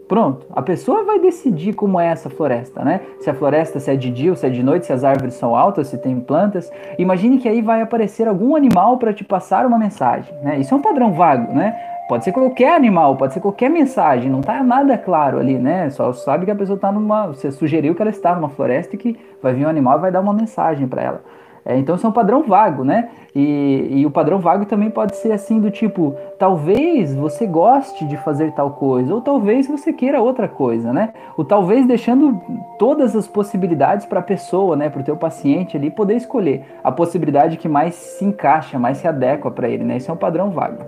Pronto, 0.09 0.47
a 0.57 0.63
pessoa 0.63 1.05
vai 1.05 1.19
decidir 1.19 1.75
como 1.75 2.01
é 2.01 2.07
essa 2.07 2.31
floresta, 2.31 2.83
né? 2.83 3.03
Se 3.21 3.29
a 3.29 3.35
floresta 3.35 3.79
se 3.79 3.91
é 3.91 3.95
de 3.95 4.11
dia 4.11 4.31
ou 4.31 4.37
se 4.37 4.47
é 4.47 4.49
de 4.49 4.63
noite, 4.63 4.87
se 4.87 4.93
as 4.93 5.05
árvores 5.05 5.35
são 5.35 5.55
altas, 5.55 5.89
se 5.89 5.99
tem 5.99 6.19
plantas. 6.19 6.73
Imagine 6.99 7.37
que 7.37 7.47
aí 7.47 7.61
vai 7.61 7.83
aparecer 7.83 8.27
algum 8.27 8.57
animal 8.57 8.97
para 8.97 9.13
te 9.13 9.23
passar 9.23 9.67
uma 9.67 9.79
mensagem, 9.79 10.35
né? 10.43 10.59
Isso 10.59 10.73
é 10.73 10.77
um 10.79 10.81
padrão 10.81 11.13
vago, 11.13 11.53
né? 11.53 11.79
Pode 12.09 12.25
ser 12.25 12.33
qualquer 12.33 12.75
animal, 12.75 13.17
pode 13.17 13.35
ser 13.35 13.41
qualquer 13.41 13.69
mensagem, 13.69 14.31
não 14.31 14.41
está 14.41 14.63
nada 14.63 14.97
claro 14.97 15.39
ali, 15.39 15.59
né? 15.59 15.91
Só 15.91 16.11
sabe 16.15 16.47
que 16.47 16.51
a 16.51 16.57
pessoa 16.57 16.77
está 16.77 16.91
numa. 16.91 17.27
Você 17.27 17.53
sugeriu 17.53 17.95
que 17.95 18.01
ela 18.01 18.11
está 18.11 18.35
numa 18.35 18.49
floresta 18.49 18.97
e 18.97 18.99
que 18.99 19.19
vai 19.43 19.53
vir 19.53 19.67
um 19.67 19.69
animal 19.69 19.99
e 19.99 20.01
vai 20.01 20.11
dar 20.11 20.21
uma 20.21 20.33
mensagem 20.33 20.89
para 20.89 21.03
ela. 21.03 21.21
É, 21.69 21.77
então 21.77 21.97
isso 21.97 22.07
é 22.07 22.09
um 22.09 22.13
padrão 22.13 22.43
vago, 22.45 22.83
né? 22.83 23.11
E, 23.35 23.89
e, 23.91 24.07
o 24.07 24.11
padrão 24.11 24.39
vago 24.39 24.65
também 24.65 24.89
pode 24.89 25.17
ser 25.17 25.33
assim 25.33 25.61
do 25.61 25.71
tipo, 25.71 26.15
talvez 26.39 27.15
você 27.15 27.47
goste 27.47 28.07
de 28.07 28.17
fazer 28.17 28.53
tal 28.53 28.71
coisa, 28.71 29.15
ou 29.15 29.21
talvez 29.21 29.69
você 29.69 29.93
queira 29.93 30.19
outra 30.19 30.49
coisa, 30.49 30.95
né? 30.95 31.13
O 31.37 31.45
talvez 31.45 31.87
deixando 31.87 32.41
todas 32.79 33.15
as 33.15 33.29
possibilidades 33.29 34.07
para 34.07 34.21
a 34.21 34.23
pessoa, 34.23 34.77
né, 34.77 34.89
para 34.89 35.03
o 35.03 35.05
teu 35.05 35.15
paciente 35.15 35.77
ali 35.77 35.91
poder 35.91 36.17
escolher 36.17 36.65
a 36.83 36.91
possibilidade 36.91 37.59
que 37.59 37.69
mais 37.69 37.95
se 37.95 38.25
encaixa, 38.25 38.79
mais 38.79 38.97
se 38.97 39.07
adequa 39.07 39.51
para 39.51 39.69
ele, 39.69 39.85
né? 39.85 39.99
Isso 39.99 40.11
é 40.11 40.15
um 40.15 40.17
padrão 40.17 40.51
vago. 40.51 40.83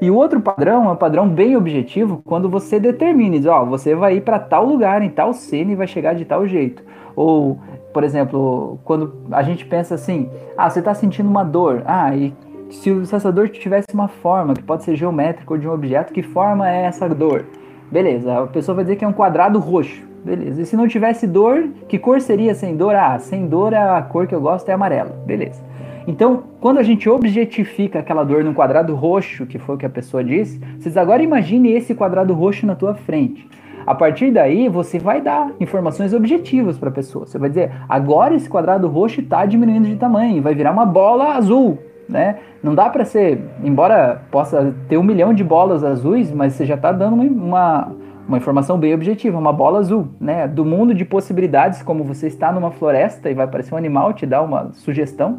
E 0.00 0.12
o 0.12 0.14
outro 0.14 0.40
padrão 0.40 0.88
é 0.88 0.92
um 0.92 0.96
padrão 0.96 1.28
bem 1.28 1.56
objetivo 1.56 2.22
quando 2.24 2.48
você 2.48 2.78
determina, 2.78 3.36
diz, 3.36 3.46
ó, 3.46 3.64
você 3.64 3.96
vai 3.96 4.18
ir 4.18 4.20
para 4.20 4.38
tal 4.38 4.64
lugar, 4.64 5.02
em 5.02 5.10
tal 5.10 5.32
cena 5.32 5.72
e 5.72 5.74
vai 5.74 5.88
chegar 5.88 6.14
de 6.14 6.24
tal 6.24 6.46
jeito. 6.46 6.84
Ou 7.16 7.58
por 7.92 8.04
exemplo, 8.04 8.78
quando 8.84 9.12
a 9.30 9.42
gente 9.42 9.64
pensa 9.64 9.94
assim, 9.94 10.30
ah, 10.56 10.68
você 10.68 10.78
está 10.78 10.94
sentindo 10.94 11.28
uma 11.28 11.44
dor, 11.44 11.82
ah, 11.86 12.14
e 12.14 12.34
se, 12.70 13.06
se 13.06 13.14
essa 13.14 13.32
dor 13.32 13.48
tivesse 13.48 13.88
uma 13.92 14.08
forma, 14.08 14.54
que 14.54 14.62
pode 14.62 14.84
ser 14.84 14.96
geométrica 14.96 15.52
ou 15.52 15.58
de 15.58 15.68
um 15.68 15.72
objeto, 15.72 16.12
que 16.12 16.22
forma 16.22 16.70
é 16.70 16.82
essa 16.82 17.08
dor? 17.08 17.44
Beleza, 17.90 18.42
a 18.42 18.46
pessoa 18.46 18.76
vai 18.76 18.84
dizer 18.84 18.96
que 18.96 19.04
é 19.04 19.08
um 19.08 19.12
quadrado 19.12 19.58
roxo. 19.58 20.08
Beleza. 20.24 20.60
E 20.60 20.66
se 20.66 20.76
não 20.76 20.86
tivesse 20.86 21.26
dor, 21.26 21.68
que 21.88 21.98
cor 21.98 22.20
seria 22.20 22.54
sem 22.54 22.76
dor? 22.76 22.94
Ah, 22.94 23.18
sem 23.18 23.46
dor 23.46 23.74
a 23.74 24.00
cor 24.02 24.26
que 24.26 24.34
eu 24.34 24.40
gosto 24.40 24.68
é 24.68 24.72
amarela. 24.72 25.18
Beleza. 25.26 25.62
Então, 26.06 26.44
quando 26.60 26.78
a 26.78 26.82
gente 26.82 27.08
objetifica 27.08 27.98
aquela 27.98 28.24
dor 28.24 28.44
num 28.44 28.54
quadrado 28.54 28.94
roxo, 28.94 29.46
que 29.46 29.58
foi 29.58 29.74
o 29.74 29.78
que 29.78 29.86
a 29.86 29.90
pessoa 29.90 30.22
disse, 30.22 30.60
vocês 30.78 30.96
agora 30.96 31.22
imagine 31.22 31.72
esse 31.72 31.94
quadrado 31.94 32.34
roxo 32.34 32.66
na 32.66 32.74
tua 32.74 32.94
frente. 32.94 33.48
A 33.86 33.94
partir 33.94 34.30
daí, 34.30 34.68
você 34.68 34.98
vai 34.98 35.20
dar 35.20 35.50
informações 35.58 36.12
objetivas 36.12 36.78
para 36.78 36.88
a 36.88 36.92
pessoa. 36.92 37.26
Você 37.26 37.38
vai 37.38 37.48
dizer, 37.48 37.72
agora 37.88 38.34
esse 38.34 38.48
quadrado 38.48 38.88
roxo 38.88 39.20
está 39.20 39.44
diminuindo 39.46 39.88
de 39.88 39.96
tamanho, 39.96 40.42
vai 40.42 40.54
virar 40.54 40.72
uma 40.72 40.86
bola 40.86 41.34
azul. 41.34 41.78
Né? 42.08 42.38
Não 42.62 42.74
dá 42.74 42.90
para 42.90 43.04
ser, 43.04 43.40
embora 43.62 44.22
possa 44.30 44.74
ter 44.88 44.98
um 44.98 45.02
milhão 45.02 45.32
de 45.32 45.44
bolas 45.44 45.84
azuis, 45.84 46.32
mas 46.32 46.54
você 46.54 46.66
já 46.66 46.74
está 46.74 46.90
dando 46.90 47.14
uma, 47.14 47.92
uma 48.26 48.36
informação 48.36 48.76
bem 48.76 48.92
objetiva, 48.92 49.38
uma 49.38 49.52
bola 49.52 49.78
azul, 49.78 50.08
né? 50.20 50.48
Do 50.48 50.64
mundo 50.64 50.92
de 50.92 51.04
possibilidades, 51.04 51.82
como 51.82 52.02
você 52.02 52.26
está 52.26 52.50
numa 52.50 52.72
floresta 52.72 53.30
e 53.30 53.34
vai 53.34 53.44
aparecer 53.44 53.74
um 53.74 53.78
animal 53.78 54.12
te 54.12 54.26
dá 54.26 54.42
uma 54.42 54.72
sugestão, 54.72 55.38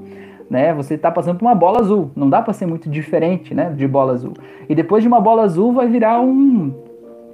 né? 0.49 0.73
Você 0.73 0.93
está 0.93 1.11
passando 1.11 1.37
por 1.37 1.45
uma 1.45 1.55
bola 1.55 1.79
azul. 1.79 2.11
Não 2.15 2.29
dá 2.29 2.41
para 2.41 2.53
ser 2.53 2.65
muito 2.65 2.89
diferente, 2.89 3.53
né? 3.53 3.69
De 3.69 3.87
bola 3.87 4.13
azul. 4.13 4.33
E 4.67 4.73
depois 4.73 5.03
de 5.03 5.09
uma 5.09 5.19
bola 5.19 5.43
azul 5.43 5.73
vai 5.73 5.87
virar 5.87 6.21
um 6.21 6.73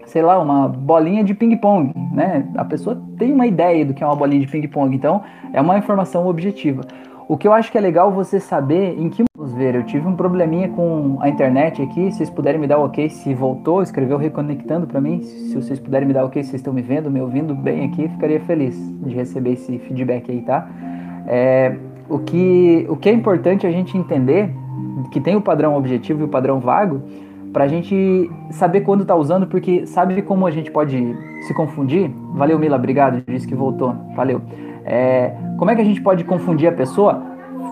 sei 0.07 0.21
lá, 0.21 0.39
uma 0.39 0.67
bolinha 0.67 1.23
de 1.23 1.33
ping-pong, 1.33 1.93
né? 2.11 2.47
A 2.55 2.65
pessoa 2.65 2.99
tem 3.17 3.31
uma 3.31 3.45
ideia 3.45 3.85
do 3.85 3.93
que 3.93 4.03
é 4.03 4.07
uma 4.07 4.15
bolinha 4.15 4.41
de 4.41 4.47
ping-pong, 4.47 4.95
então 4.95 5.21
é 5.53 5.61
uma 5.61 5.77
informação 5.77 6.27
objetiva. 6.27 6.81
O 7.29 7.37
que 7.37 7.47
eu 7.47 7.53
acho 7.53 7.71
que 7.71 7.77
é 7.77 7.81
legal 7.81 8.11
você 8.11 8.39
saber 8.39 8.97
em 8.97 9.09
que 9.09 9.27
vamos 9.35 9.53
ver. 9.53 9.75
Eu 9.75 9.83
tive 9.83 10.07
um 10.07 10.15
probleminha 10.15 10.69
com 10.69 11.17
a 11.21 11.29
internet 11.29 11.81
aqui. 11.81 12.11
Se 12.11 12.17
vocês 12.17 12.29
puderem 12.29 12.59
me 12.59 12.67
dar 12.67 12.79
o 12.79 12.85
ok 12.85 13.09
se 13.09 13.33
voltou, 13.33 13.81
escreveu 13.81 14.17
reconectando 14.17 14.87
para 14.87 14.99
mim. 14.99 15.21
Se 15.21 15.53
vocês 15.53 15.79
puderem 15.79 16.07
me 16.07 16.13
dar 16.13 16.23
o 16.23 16.27
ok 16.27 16.41
se 16.41 16.49
vocês 16.49 16.61
estão 16.61 16.73
me 16.73 16.81
vendo, 16.81 17.11
me 17.11 17.21
ouvindo 17.21 17.53
bem 17.53 17.85
aqui, 17.85 18.07
ficaria 18.07 18.39
feliz 18.41 18.75
de 19.01 19.13
receber 19.13 19.53
esse 19.53 19.77
feedback 19.79 20.31
aí, 20.31 20.41
tá? 20.41 20.69
É, 21.27 21.75
o, 22.09 22.19
que, 22.19 22.85
o 22.89 22.95
que 22.95 23.09
é 23.09 23.11
importante 23.11 23.67
a 23.67 23.71
gente 23.71 23.97
entender 23.97 24.49
que 25.11 25.21
tem 25.21 25.35
o 25.35 25.41
padrão 25.41 25.75
objetivo 25.75 26.21
e 26.21 26.23
o 26.23 26.27
padrão 26.27 26.59
vago 26.59 27.03
para 27.57 27.63
a 27.63 27.67
gente 27.67 28.29
saber 28.51 28.81
quando 28.81 29.03
tá 29.03 29.15
usando, 29.15 29.47
porque 29.47 29.87
sabe 29.87 30.21
como 30.21 30.45
a 30.45 30.51
gente 30.51 30.69
pode 30.69 31.17
se 31.41 31.55
confundir? 31.55 32.07
Valeu, 32.35 32.59
Mila, 32.59 32.77
obrigado, 32.77 33.23
disse 33.25 33.47
que 33.47 33.55
voltou. 33.55 33.95
Valeu. 34.15 34.43
É, 34.85 35.33
como 35.57 35.71
é 35.71 35.75
que 35.75 35.81
a 35.81 35.83
gente 35.83 35.99
pode 35.99 36.23
confundir 36.23 36.69
a 36.69 36.71
pessoa? 36.71 37.19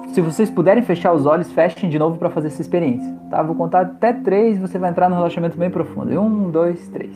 Se 0.07 0.21
vocês 0.21 0.49
puderem 0.49 0.81
fechar 0.81 1.13
os 1.13 1.27
olhos, 1.27 1.51
fechem 1.51 1.87
de 1.87 1.99
novo 1.99 2.17
para 2.17 2.31
fazer 2.31 2.47
essa 2.47 2.63
experiência. 2.63 3.15
Tá? 3.29 3.43
Vou 3.43 3.53
contar 3.53 3.81
até 3.81 4.11
três, 4.11 4.57
você 4.57 4.79
vai 4.79 4.89
entrar 4.89 5.07
num 5.07 5.17
relaxamento 5.17 5.55
bem 5.55 5.69
profundo. 5.69 6.19
Um, 6.19 6.49
dois, 6.49 6.87
três. 6.87 7.13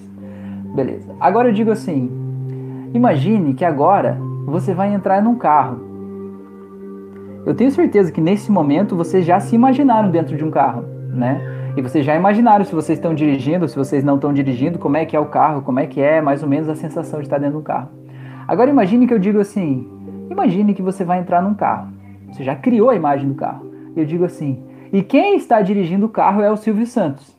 Beleza. 0.75 1.11
Agora 1.19 1.49
eu 1.49 1.53
digo 1.53 1.71
assim: 1.71 2.07
imagine 2.93 3.55
que 3.55 3.65
agora 3.65 4.15
você 4.45 4.75
vai 4.75 4.93
entrar 4.93 5.23
num 5.23 5.39
carro. 5.39 5.79
Eu 7.47 7.55
tenho 7.55 7.71
certeza 7.71 8.11
que 8.11 8.21
nesse 8.21 8.51
momento 8.51 8.95
vocês 8.95 9.25
já 9.25 9.39
se 9.39 9.55
imaginaram 9.55 10.11
dentro 10.11 10.37
de 10.37 10.45
um 10.45 10.51
carro, 10.51 10.85
né? 11.11 11.57
E 11.77 11.81
vocês 11.81 12.05
já 12.05 12.15
imaginaram 12.15 12.65
se 12.65 12.73
vocês 12.73 12.97
estão 12.97 13.13
dirigindo, 13.13 13.67
se 13.67 13.75
vocês 13.75 14.03
não 14.03 14.15
estão 14.15 14.33
dirigindo, 14.33 14.79
como 14.79 14.97
é 14.97 15.05
que 15.05 15.15
é 15.15 15.19
o 15.19 15.27
carro, 15.27 15.61
como 15.61 15.79
é 15.79 15.87
que 15.87 16.01
é 16.01 16.21
mais 16.21 16.41
ou 16.41 16.49
menos 16.49 16.67
a 16.67 16.75
sensação 16.75 17.19
de 17.19 17.25
estar 17.25 17.37
dentro 17.37 17.59
do 17.59 17.63
carro. 17.63 17.89
Agora 18.47 18.69
imagine 18.69 19.07
que 19.07 19.13
eu 19.13 19.19
digo 19.19 19.39
assim: 19.39 19.87
imagine 20.29 20.73
que 20.73 20.81
você 20.81 21.03
vai 21.03 21.19
entrar 21.19 21.41
num 21.41 21.53
carro. 21.53 21.89
Você 22.31 22.43
já 22.43 22.55
criou 22.55 22.89
a 22.89 22.95
imagem 22.95 23.27
do 23.27 23.35
carro. 23.35 23.71
Eu 23.95 24.05
digo 24.05 24.25
assim: 24.25 24.63
e 24.91 25.03
quem 25.03 25.35
está 25.35 25.61
dirigindo 25.61 26.07
o 26.07 26.09
carro 26.09 26.41
é 26.41 26.51
o 26.51 26.57
Silvio 26.57 26.87
Santos. 26.87 27.37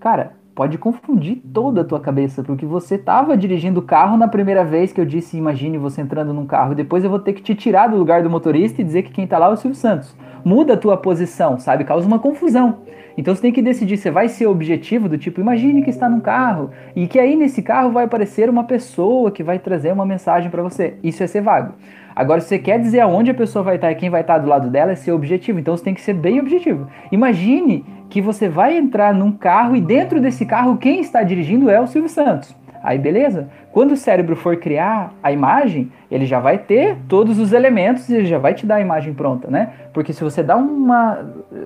Cara, 0.00 0.32
pode 0.54 0.78
confundir 0.78 1.42
toda 1.52 1.82
a 1.82 1.84
tua 1.84 2.00
cabeça, 2.00 2.42
porque 2.42 2.64
você 2.64 2.94
estava 2.94 3.36
dirigindo 3.36 3.80
o 3.80 3.82
carro 3.82 4.16
na 4.16 4.26
primeira 4.26 4.64
vez 4.64 4.90
que 4.90 5.00
eu 5.00 5.04
disse, 5.04 5.36
imagine 5.36 5.76
você 5.76 6.00
entrando 6.00 6.32
num 6.32 6.46
carro, 6.46 6.74
depois 6.74 7.04
eu 7.04 7.10
vou 7.10 7.18
ter 7.18 7.34
que 7.34 7.42
te 7.42 7.54
tirar 7.54 7.88
do 7.88 7.96
lugar 7.96 8.22
do 8.22 8.30
motorista 8.30 8.80
e 8.80 8.84
dizer 8.84 9.02
que 9.02 9.12
quem 9.12 9.24
está 9.24 9.38
lá 9.38 9.48
é 9.48 9.50
o 9.50 9.56
Silvio 9.56 9.76
Santos. 9.76 10.16
Muda 10.46 10.74
a 10.74 10.76
tua 10.76 10.96
posição, 10.96 11.58
sabe? 11.58 11.82
Causa 11.82 12.06
uma 12.06 12.20
confusão. 12.20 12.76
Então 13.18 13.34
você 13.34 13.42
tem 13.42 13.52
que 13.52 13.60
decidir, 13.60 13.96
você 13.96 14.12
vai 14.12 14.28
ser 14.28 14.46
objetivo 14.46 15.08
do 15.08 15.18
tipo, 15.18 15.40
imagine 15.40 15.82
que 15.82 15.90
está 15.90 16.08
num 16.08 16.20
carro 16.20 16.70
e 16.94 17.08
que 17.08 17.18
aí 17.18 17.34
nesse 17.34 17.62
carro 17.62 17.90
vai 17.90 18.04
aparecer 18.04 18.48
uma 18.48 18.62
pessoa 18.62 19.32
que 19.32 19.42
vai 19.42 19.58
trazer 19.58 19.92
uma 19.92 20.06
mensagem 20.06 20.48
para 20.48 20.62
você. 20.62 20.98
Isso 21.02 21.20
é 21.20 21.26
ser 21.26 21.40
vago. 21.40 21.74
Agora, 22.14 22.40
se 22.40 22.46
você 22.46 22.60
quer 22.60 22.78
dizer 22.78 23.00
aonde 23.00 23.32
a 23.32 23.34
pessoa 23.34 23.64
vai 23.64 23.74
estar 23.74 23.90
e 23.90 23.96
quem 23.96 24.08
vai 24.08 24.20
estar 24.20 24.38
do 24.38 24.46
lado 24.48 24.70
dela, 24.70 24.92
é 24.92 24.94
ser 24.94 25.10
objetivo. 25.10 25.58
Então 25.58 25.76
você 25.76 25.82
tem 25.82 25.94
que 25.94 26.00
ser 26.00 26.14
bem 26.14 26.38
objetivo. 26.38 26.86
Imagine 27.10 27.84
que 28.08 28.22
você 28.22 28.48
vai 28.48 28.78
entrar 28.78 29.12
num 29.12 29.32
carro 29.32 29.74
e 29.74 29.80
dentro 29.80 30.20
desse 30.20 30.46
carro 30.46 30.76
quem 30.76 31.00
está 31.00 31.24
dirigindo 31.24 31.68
é 31.68 31.80
o 31.80 31.88
Silvio 31.88 32.08
Santos. 32.08 32.54
Aí 32.86 33.00
beleza? 33.00 33.48
Quando 33.72 33.90
o 33.90 33.96
cérebro 33.96 34.36
for 34.36 34.56
criar 34.58 35.12
a 35.20 35.32
imagem, 35.32 35.90
ele 36.08 36.24
já 36.24 36.38
vai 36.38 36.56
ter 36.56 36.96
todos 37.08 37.36
os 37.36 37.52
elementos 37.52 38.08
e 38.08 38.14
ele 38.14 38.26
já 38.26 38.38
vai 38.38 38.54
te 38.54 38.64
dar 38.64 38.76
a 38.76 38.80
imagem 38.80 39.12
pronta, 39.12 39.50
né? 39.50 39.70
Porque 39.92 40.12
se 40.12 40.22
você 40.22 40.40
dá 40.40 40.56
uma 40.56 41.18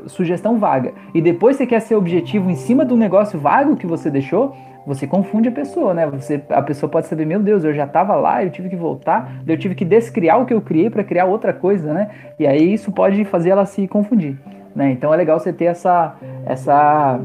sugestão 0.07 0.57
vaga 0.57 0.95
e 1.13 1.21
depois 1.21 1.57
você 1.57 1.67
quer 1.67 1.81
ser 1.81 1.95
objetivo 1.95 2.51
em 2.51 2.55
cima 2.55 2.87
do 2.87 2.97
negócio 2.97 3.39
vago 3.39 3.77
que 3.77 3.87
você 3.87 4.11
deixou, 4.11 4.57
você 4.87 5.07
confunde 5.07 5.51
a 5.51 5.53
pessoa, 5.53 5.93
né? 5.93 6.07
Você, 6.07 6.43
a 6.49 6.63
pessoa 6.63 6.89
pode 6.89 7.07
saber, 7.07 7.27
meu 7.27 7.41
Deus, 7.41 7.65
eu 7.65 7.75
já 7.75 7.85
estava 7.85 8.15
lá, 8.15 8.43
eu 8.43 8.49
tive 8.49 8.71
que 8.71 8.77
voltar, 8.77 9.31
eu 9.47 9.59
tive 9.59 9.75
que 9.75 9.85
descriar 9.85 10.41
o 10.41 10.47
que 10.47 10.55
eu 10.55 10.63
criei 10.63 10.89
para 10.89 11.05
criar 11.05 11.27
outra 11.27 11.53
coisa, 11.53 11.93
né? 11.93 12.09
E 12.39 12.47
aí 12.47 12.73
isso 12.73 12.91
pode 12.91 13.27
fazer 13.27 13.51
ela 13.51 13.67
se 13.67 13.87
confundir, 13.87 14.39
né? 14.75 14.91
Então 14.91 15.13
é 15.13 15.17
legal 15.19 15.39
você 15.39 15.53
ter 15.53 15.67
essa 15.67 16.15
essa 16.47 17.21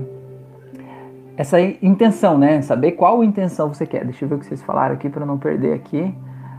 essa 1.37 1.59
intenção, 1.59 2.37
né? 2.37 2.61
Saber 2.61 2.93
qual 2.93 3.23
intenção 3.23 3.73
você 3.73 3.85
quer. 3.85 4.03
Deixa 4.05 4.25
eu 4.25 4.29
ver 4.29 4.35
o 4.35 4.39
que 4.39 4.45
vocês 4.45 4.61
falaram 4.63 4.95
aqui 4.95 5.09
para 5.09 5.25
não 5.25 5.37
perder 5.37 5.73
aqui. 5.73 6.15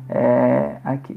É, 0.09 0.77
aqui. 0.85 1.17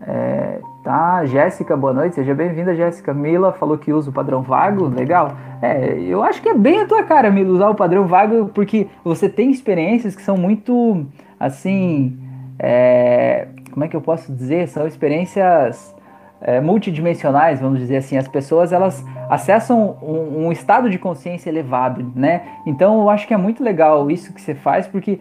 É, 0.00 0.60
tá, 0.84 1.24
Jéssica, 1.24 1.76
boa 1.76 1.92
noite, 1.92 2.14
seja 2.14 2.34
bem-vinda, 2.34 2.76
Jéssica. 2.76 3.12
Mila 3.12 3.52
falou 3.52 3.76
que 3.76 3.92
usa 3.92 4.10
o 4.10 4.12
padrão 4.12 4.42
vago, 4.42 4.86
legal. 4.86 5.32
É, 5.60 5.98
eu 5.98 6.22
acho 6.22 6.40
que 6.40 6.48
é 6.48 6.54
bem 6.54 6.82
a 6.82 6.86
tua 6.86 7.02
cara, 7.02 7.30
Mila, 7.30 7.52
usar 7.52 7.70
o 7.70 7.74
padrão 7.74 8.06
vago, 8.06 8.50
porque 8.54 8.86
você 9.02 9.28
tem 9.28 9.50
experiências 9.50 10.14
que 10.14 10.22
são 10.22 10.36
muito, 10.36 11.06
assim, 11.40 12.16
é, 12.58 13.48
como 13.72 13.84
é 13.84 13.88
que 13.88 13.96
eu 13.96 14.00
posso 14.00 14.32
dizer? 14.32 14.68
São 14.68 14.86
experiências 14.86 15.95
é, 16.40 16.60
multidimensionais, 16.60 17.60
vamos 17.60 17.78
dizer 17.78 17.96
assim. 17.96 18.16
As 18.16 18.28
pessoas 18.28 18.72
elas 18.72 19.04
acessam 19.28 19.96
um, 20.02 20.46
um, 20.46 20.52
estado 20.52 20.88
de 20.90 20.98
consciência 20.98 21.48
elevado, 21.48 22.12
né? 22.14 22.42
Então 22.66 23.00
eu 23.00 23.10
acho 23.10 23.26
que 23.26 23.34
é 23.34 23.36
muito 23.36 23.62
legal 23.62 24.10
isso 24.10 24.32
que 24.32 24.40
você 24.40 24.54
faz, 24.54 24.86
porque 24.86 25.20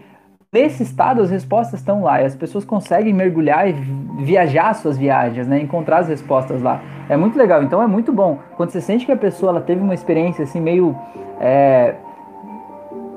nesse 0.51 0.83
estado 0.83 1.21
as 1.21 1.29
respostas 1.29 1.79
estão 1.79 2.03
lá 2.03 2.21
e 2.21 2.25
as 2.25 2.35
pessoas 2.35 2.63
conseguem 2.63 3.13
mergulhar 3.13 3.67
e 3.67 3.73
viajar 4.23 4.73
suas 4.73 4.97
viagens, 4.97 5.47
né? 5.47 5.59
Encontrar 5.59 5.99
as 5.99 6.07
respostas 6.07 6.61
lá. 6.61 6.81
É 7.09 7.15
muito 7.15 7.37
legal. 7.37 7.63
Então 7.63 7.81
é 7.81 7.87
muito 7.87 8.11
bom 8.11 8.39
quando 8.55 8.69
você 8.69 8.81
sente 8.81 9.05
que 9.05 9.11
a 9.11 9.17
pessoa 9.17 9.51
ela 9.51 9.61
teve 9.61 9.81
uma 9.81 9.93
experiência 9.93 10.43
assim 10.43 10.59
meio 10.59 10.95
é, 11.39 11.95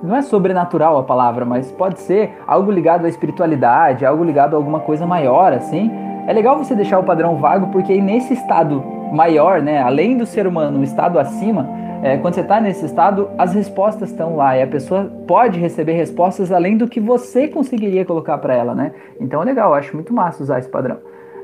não 0.03 0.15
é 0.15 0.23
sobrenatural 0.23 0.97
a 0.99 1.03
palavra, 1.03 1.45
mas 1.45 1.73
pode 1.73 2.01
ser 2.01 2.41
algo 2.47 2.71
ligado 2.71 3.05
à 3.05 3.09
espiritualidade, 3.09 4.07
algo 4.07 4.23
ligado 4.23 4.55
a 4.55 4.57
alguma 4.57 4.79
coisa 4.79 5.05
maior, 5.05 5.53
assim 5.53 6.08
é 6.29 6.33
legal 6.35 6.59
você 6.59 6.75
deixar 6.75 6.99
o 6.99 7.05
padrão 7.05 7.37
vago, 7.37 7.69
porque 7.69 7.99
nesse 8.03 8.35
estado 8.35 8.85
maior, 9.11 9.63
né, 9.63 9.81
além 9.81 10.15
do 10.15 10.27
ser 10.27 10.47
humano, 10.47 10.79
um 10.79 10.83
estado 10.83 11.19
acima, 11.19 11.67
é, 12.03 12.19
quando 12.19 12.35
você 12.35 12.43
está 12.43 12.61
nesse 12.61 12.85
estado, 12.85 13.31
as 13.39 13.55
respostas 13.55 14.11
estão 14.11 14.37
lá 14.37 14.55
e 14.55 14.63
a 14.63 14.67
pessoa 14.67 15.11
pode 15.27 15.59
receber 15.59 15.93
respostas 15.95 16.53
além 16.53 16.77
do 16.77 16.87
que 16.87 17.01
você 17.01 17.49
conseguiria 17.49 18.05
colocar 18.05 18.37
para 18.37 18.55
ela, 18.55 18.75
né? 18.75 18.93
Então 19.19 19.41
é 19.41 19.45
legal, 19.47 19.73
acho 19.73 19.95
muito 19.95 20.13
massa 20.13 20.43
usar 20.43 20.59
esse 20.59 20.69
padrão. 20.69 20.99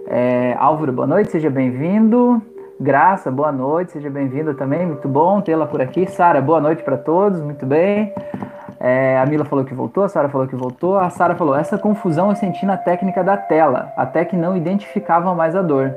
É, 0.07 0.55
Álvaro, 0.59 0.93
boa 0.93 1.07
noite, 1.07 1.31
seja 1.31 1.49
bem-vindo. 1.49 2.43
Graça, 2.79 3.31
boa 3.31 3.51
noite, 3.51 3.93
seja 3.93 4.11
bem-vinda 4.11 4.53
também, 4.53 4.85
muito 4.85 5.09
bom 5.09 5.41
tê-la 5.41 5.67
por 5.67 5.81
aqui. 5.81 6.07
Sara, 6.11 6.43
boa 6.43 6.61
noite 6.61 6.83
para 6.83 6.99
todos, 6.99 7.41
muito 7.41 7.65
bem. 7.65 8.13
É, 8.87 9.19
a 9.19 9.25
Mila 9.25 9.47
falou 9.47 9.65
que 9.65 9.73
voltou, 9.73 10.05
a 10.05 10.11
Sara 10.11 10.29
falou 10.29 10.47
que 10.47 10.55
voltou. 10.55 10.99
A 10.99 11.09
Sara 11.09 11.35
falou: 11.35 11.57
essa 11.57 11.79
confusão 11.79 12.29
eu 12.29 12.37
senti 12.37 12.67
na 12.67 12.77
técnica 12.77 13.25
da 13.25 13.35
tela, 13.35 13.91
até 13.97 14.27
que 14.27 14.37
não 14.37 14.55
identificava 14.55 15.35
mais 15.35 15.57
a 15.57 15.63
dor. 15.63 15.91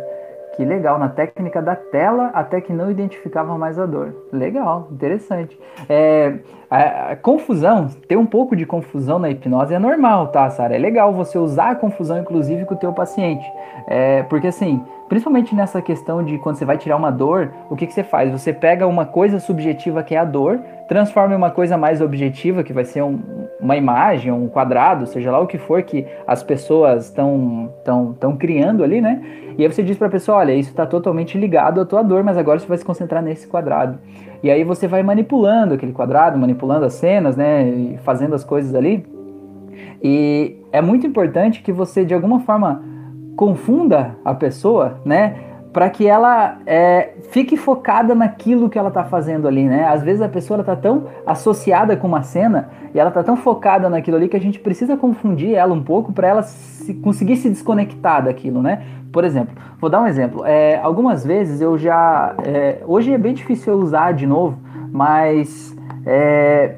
Que 0.56 0.63
legal, 0.63 0.98
na 0.98 1.10
técnica 1.10 1.62
da 1.62 1.75
tela, 1.75 2.32
até 2.34 2.62
que 2.62 2.72
não 2.72 2.89
identificava 2.89 3.58
mais 3.58 3.77
a 3.77 3.86
dor. 3.86 4.15
Legal, 4.32 4.88
interessante. 4.89 5.60
É, 5.89 6.36
a, 6.72 7.12
a, 7.12 7.15
confusão, 7.17 7.89
ter 8.08 8.15
um 8.15 8.25
pouco 8.25 8.56
de 8.56 8.65
confusão 8.65 9.20
na 9.20 9.29
hipnose 9.29 9.74
é 9.74 9.79
normal, 9.79 10.29
tá, 10.29 10.50
Sara? 10.50 10.74
É 10.74 10.79
legal 10.79 11.13
você 11.13 11.38
usar 11.38 11.72
a 11.72 11.75
confusão, 11.75 12.17
inclusive, 12.17 12.63
com 12.63 12.74
o 12.74 12.77
teu 12.77 12.94
paciente. 12.94 13.46
É, 13.86 14.24
porque 14.24 14.48
assim, 14.48 14.82
principalmente 15.08 15.56
nessa 15.56 15.82
questão 15.82 16.24
de 16.24 16.38
quando 16.38 16.58
você 16.58 16.66
vai 16.66 16.78
tirar 16.78 16.98
uma 16.98 17.12
dor, 17.12 17.52
o 17.70 17.76
que, 17.76 17.88
que 17.88 17.94
você 17.94 18.04
faz? 18.04 18.32
Você 18.32 18.52
pega 18.52 18.86
uma 18.86 19.06
coisa 19.06 19.40
subjetiva 19.40 20.04
que 20.04 20.16
é 20.16 20.18
a 20.18 20.26
dor, 20.26 20.60
transforma 20.88 21.34
em 21.34 21.38
uma 21.38 21.52
coisa 21.52 21.78
mais 21.78 22.02
objetiva, 22.02 22.64
que 22.64 22.74
vai 22.74 22.86
ser 22.86 23.02
um, 23.04 23.20
uma 23.60 23.76
imagem, 23.76 24.32
um 24.32 24.48
quadrado, 24.48 25.06
seja 25.06 25.32
lá 25.32 25.40
o 25.40 25.48
que 25.48 25.58
for 25.58 25.82
que 25.84 26.06
as 26.26 26.44
pessoas 26.44 27.06
estão 27.06 27.72
tão, 27.84 28.14
tão 28.14 28.38
criando 28.38 28.84
ali, 28.84 29.02
né? 29.02 29.22
E 29.58 29.64
aí 29.64 29.72
você 29.72 29.82
diz 29.82 29.98
para 29.98 30.08
a 30.08 30.12
pessoa, 30.12 30.38
olha, 30.38 30.54
isso 30.54 30.70
está 30.70 30.86
totalmente 30.86 31.38
ligado 31.38 31.82
à 31.82 31.86
tua 31.86 32.04
dor, 32.04 32.24
mas 32.24 32.38
agora 32.38 32.60
você 32.60 32.68
vai 32.68 32.78
se 32.78 32.86
concentrar 32.86 33.24
nesse 33.24 33.48
quadrado. 33.48 33.98
E 34.44 34.52
aí 34.52 34.64
você 34.64 34.88
vai 34.88 35.02
manipulando 35.02 35.74
aquele 35.74 35.92
quadrado, 35.92 36.38
manipulando 36.38 36.86
as 36.86 36.94
cenas, 36.94 37.36
né? 37.36 37.68
E 37.68 37.98
fazendo 38.04 38.36
as 38.36 38.44
coisas 38.44 38.76
ali. 38.76 39.06
E 40.04 40.58
é 40.72 40.82
muito 40.82 41.08
importante 41.08 41.62
que 41.64 41.72
você, 41.72 42.06
de 42.06 42.14
alguma 42.14 42.40
forma, 42.42 42.84
confunda 43.38 44.17
a 44.25 44.34
pessoa, 44.34 45.00
né? 45.06 45.48
para 45.77 45.91
que 45.91 46.08
ela 46.08 46.58
é, 46.65 47.13
fique 47.29 47.56
focada 47.56 48.15
naquilo 48.15 48.67
que 48.67 48.79
ela 48.79 48.88
está 48.88 49.03
fazendo 49.03 49.48
ali, 49.48 49.65
né? 49.65 49.86
Às 49.86 50.01
vezes 50.01 50.24
a 50.24 50.27
pessoa 50.27 50.60
está 50.60 50.75
tão 50.75 51.06
associada 51.24 51.96
com 51.96 52.08
uma 52.08 52.24
cena 52.24 52.70
e 52.96 53.00
ela 53.00 53.10
está 53.10 53.22
tão 53.24 53.38
focada 53.38 53.88
naquilo 53.88 54.17
ali 54.17 54.27
que 54.27 54.36
a 54.36 54.39
gente 54.39 54.60
precisa 54.60 54.98
confundir 54.98 55.53
ela 55.53 55.75
um 55.75 55.84
pouco 55.84 56.12
para 56.12 56.27
ela 56.27 56.41
se, 56.41 56.96
conseguir 56.96 57.36
se 57.36 57.48
desconectar 57.48 58.24
daquilo, 58.24 58.60
né? 58.60 58.82
Por 59.12 59.24
exemplo, 59.24 59.53
vou 59.79 59.88
dar 59.88 60.01
um 60.01 60.08
exemplo. 60.08 60.44
É, 60.48 60.77
algumas 60.77 61.24
vezes 61.24 61.62
eu 61.62 61.77
já. 61.77 62.34
É, 62.44 62.82
hoje 62.88 63.13
é 63.13 63.17
bem 63.20 63.36
difícil 63.36 63.74
eu 63.74 63.79
usar 63.79 64.13
de 64.13 64.25
novo, 64.25 64.58
mas 64.91 65.77
é, 66.08 66.77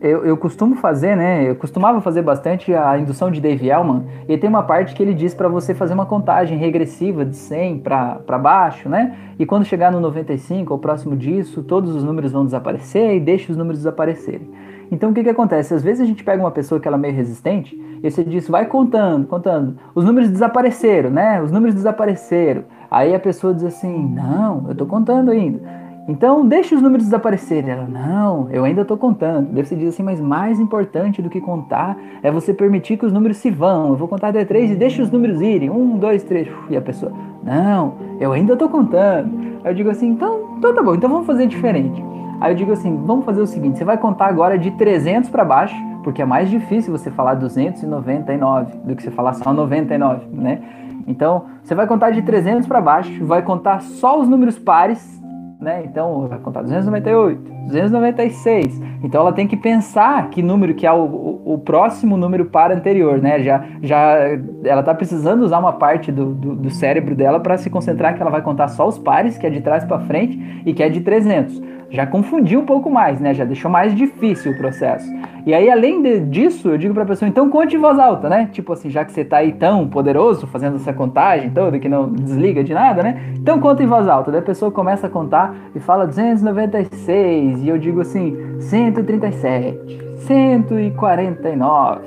eu, 0.00 0.24
eu 0.24 0.36
costumo 0.36 0.76
fazer, 0.76 1.16
né? 1.16 1.48
Eu 1.48 1.56
costumava 1.56 2.00
fazer 2.00 2.22
bastante 2.22 2.74
a 2.74 2.98
indução 2.98 3.30
de 3.30 3.40
Dave 3.40 3.68
Elman, 3.68 4.04
e 4.28 4.36
tem 4.36 4.48
uma 4.48 4.62
parte 4.62 4.94
que 4.94 5.02
ele 5.02 5.14
diz 5.14 5.34
para 5.34 5.48
você 5.48 5.74
fazer 5.74 5.94
uma 5.94 6.06
contagem 6.06 6.58
regressiva 6.58 7.24
de 7.24 7.36
100 7.36 7.80
para 7.80 8.38
baixo, 8.38 8.88
né? 8.88 9.16
E 9.38 9.46
quando 9.46 9.64
chegar 9.64 9.90
no 9.90 10.00
95 10.00 10.72
ou 10.72 10.78
próximo 10.78 11.16
disso, 11.16 11.62
todos 11.62 11.94
os 11.94 12.04
números 12.04 12.32
vão 12.32 12.44
desaparecer 12.44 13.16
e 13.16 13.20
deixa 13.20 13.50
os 13.50 13.56
números 13.56 13.78
desaparecerem. 13.78 14.48
Então 14.90 15.10
o 15.10 15.14
que, 15.14 15.22
que 15.22 15.30
acontece? 15.30 15.74
Às 15.74 15.82
vezes 15.82 16.00
a 16.00 16.04
gente 16.04 16.22
pega 16.22 16.42
uma 16.42 16.50
pessoa 16.50 16.80
que 16.80 16.86
ela 16.86 16.96
é 16.96 17.00
meio 17.00 17.14
resistente 17.14 17.76
e 18.02 18.10
você 18.10 18.22
diz, 18.22 18.48
vai 18.48 18.66
contando, 18.66 19.26
contando. 19.26 19.76
Os 19.94 20.04
números 20.04 20.30
desapareceram, 20.30 21.10
né? 21.10 21.42
Os 21.42 21.50
números 21.50 21.74
desapareceram. 21.74 22.64
Aí 22.90 23.14
a 23.14 23.20
pessoa 23.20 23.52
diz 23.52 23.64
assim, 23.64 24.14
não, 24.14 24.66
eu 24.68 24.74
tô 24.74 24.86
contando 24.86 25.30
ainda. 25.30 25.85
Então 26.08 26.46
deixa 26.46 26.74
os 26.74 26.82
números 26.82 27.06
desaparecerem. 27.06 27.70
Ela, 27.70 27.86
não, 27.86 28.48
eu 28.50 28.64
ainda 28.64 28.84
tô 28.84 28.96
contando. 28.96 29.48
Deve 29.52 29.68
você 29.68 29.74
diz 29.74 29.88
assim, 29.88 30.02
mas 30.02 30.20
mais 30.20 30.60
importante 30.60 31.20
do 31.20 31.28
que 31.28 31.40
contar 31.40 31.96
é 32.22 32.30
você 32.30 32.54
permitir 32.54 32.96
que 32.96 33.04
os 33.04 33.12
números 33.12 33.38
se 33.38 33.50
vão. 33.50 33.88
Eu 33.88 33.96
vou 33.96 34.06
contar 34.06 34.28
até 34.28 34.44
três 34.44 34.70
e 34.70 34.76
deixa 34.76 35.02
os 35.02 35.10
números 35.10 35.40
irem. 35.40 35.68
Um, 35.68 35.98
dois, 35.98 36.22
três. 36.22 36.48
E 36.70 36.76
a 36.76 36.80
pessoa, 36.80 37.12
não, 37.42 37.94
eu 38.20 38.32
ainda 38.32 38.56
tô 38.56 38.68
contando. 38.68 39.46
Aí 39.64 39.72
eu 39.72 39.74
digo 39.74 39.90
assim, 39.90 40.08
então, 40.08 40.54
então 40.58 40.74
tá 40.74 40.82
bom, 40.82 40.94
então 40.94 41.10
vamos 41.10 41.26
fazer 41.26 41.46
diferente. 41.46 42.04
Aí 42.40 42.52
eu 42.52 42.56
digo 42.56 42.72
assim, 42.72 42.96
vamos 43.04 43.24
fazer 43.24 43.40
o 43.40 43.46
seguinte, 43.46 43.78
você 43.78 43.84
vai 43.84 43.98
contar 43.98 44.26
agora 44.26 44.58
de 44.58 44.70
300 44.72 45.28
para 45.30 45.44
baixo, 45.44 45.74
porque 46.04 46.22
é 46.22 46.24
mais 46.24 46.48
difícil 46.48 46.92
você 46.92 47.10
falar 47.10 47.34
299 47.34 48.76
do 48.84 48.94
que 48.94 49.02
você 49.02 49.10
falar 49.10 49.32
só 49.32 49.52
99, 49.52 50.26
né? 50.30 50.60
Então, 51.06 51.46
você 51.62 51.74
vai 51.74 51.86
contar 51.86 52.10
de 52.10 52.22
300 52.22 52.66
para 52.66 52.80
baixo, 52.80 53.24
vai 53.24 53.42
contar 53.42 53.80
só 53.80 54.20
os 54.20 54.28
números 54.28 54.58
pares, 54.58 55.22
né? 55.66 55.82
Então, 55.84 56.28
vai 56.28 56.38
contar 56.38 56.62
298, 56.62 57.42
296. 57.66 58.80
Então, 59.02 59.22
ela 59.22 59.32
tem 59.32 59.48
que 59.48 59.56
pensar 59.56 60.30
que 60.30 60.40
número 60.40 60.74
que 60.74 60.86
é 60.86 60.92
o, 60.92 61.04
o, 61.04 61.54
o 61.54 61.58
próximo 61.58 62.16
número 62.16 62.44
par 62.44 62.70
anterior, 62.70 63.20
né? 63.20 63.42
Já, 63.42 63.64
já, 63.82 64.16
ela 64.64 64.80
está 64.80 64.94
precisando 64.94 65.42
usar 65.42 65.58
uma 65.58 65.72
parte 65.72 66.12
do, 66.12 66.32
do, 66.32 66.54
do 66.54 66.70
cérebro 66.70 67.16
dela 67.16 67.40
para 67.40 67.58
se 67.58 67.68
concentrar 67.68 68.14
que 68.14 68.22
ela 68.22 68.30
vai 68.30 68.42
contar 68.42 68.68
só 68.68 68.86
os 68.86 68.96
pares, 68.96 69.36
que 69.36 69.44
é 69.44 69.50
de 69.50 69.60
trás 69.60 69.84
para 69.84 69.98
frente 69.98 70.62
e 70.64 70.72
que 70.72 70.84
é 70.84 70.88
de 70.88 71.00
300 71.00 71.60
já 71.90 72.06
confundiu 72.06 72.60
um 72.60 72.66
pouco 72.66 72.90
mais, 72.90 73.20
né? 73.20 73.32
Já 73.32 73.44
deixou 73.44 73.70
mais 73.70 73.94
difícil 73.94 74.52
o 74.52 74.56
processo. 74.56 75.06
E 75.46 75.54
aí, 75.54 75.70
além 75.70 76.02
de, 76.02 76.20
disso, 76.20 76.68
eu 76.68 76.78
digo 76.78 76.92
para 76.92 77.04
a 77.04 77.06
pessoa, 77.06 77.28
então 77.28 77.48
conte 77.48 77.76
em 77.76 77.78
voz 77.78 77.98
alta, 77.98 78.28
né? 78.28 78.48
Tipo 78.52 78.72
assim, 78.72 78.90
já 78.90 79.04
que 79.04 79.12
você 79.12 79.20
está 79.20 79.36
aí 79.38 79.52
tão 79.52 79.86
poderoso 79.88 80.46
fazendo 80.46 80.76
essa 80.76 80.92
contagem 80.92 81.50
toda, 81.50 81.78
que 81.78 81.88
não 81.88 82.10
desliga 82.10 82.64
de 82.64 82.74
nada, 82.74 83.02
né? 83.02 83.32
Então 83.36 83.60
conta 83.60 83.82
em 83.82 83.86
voz 83.86 84.08
alta. 84.08 84.32
Daí 84.32 84.40
a 84.40 84.44
pessoa 84.44 84.72
começa 84.72 85.06
a 85.06 85.10
contar 85.10 85.54
e 85.74 85.80
fala 85.80 86.06
296, 86.06 87.62
e 87.62 87.68
eu 87.68 87.78
digo 87.78 88.00
assim, 88.00 88.36
137, 88.58 89.98
149, 90.26 92.00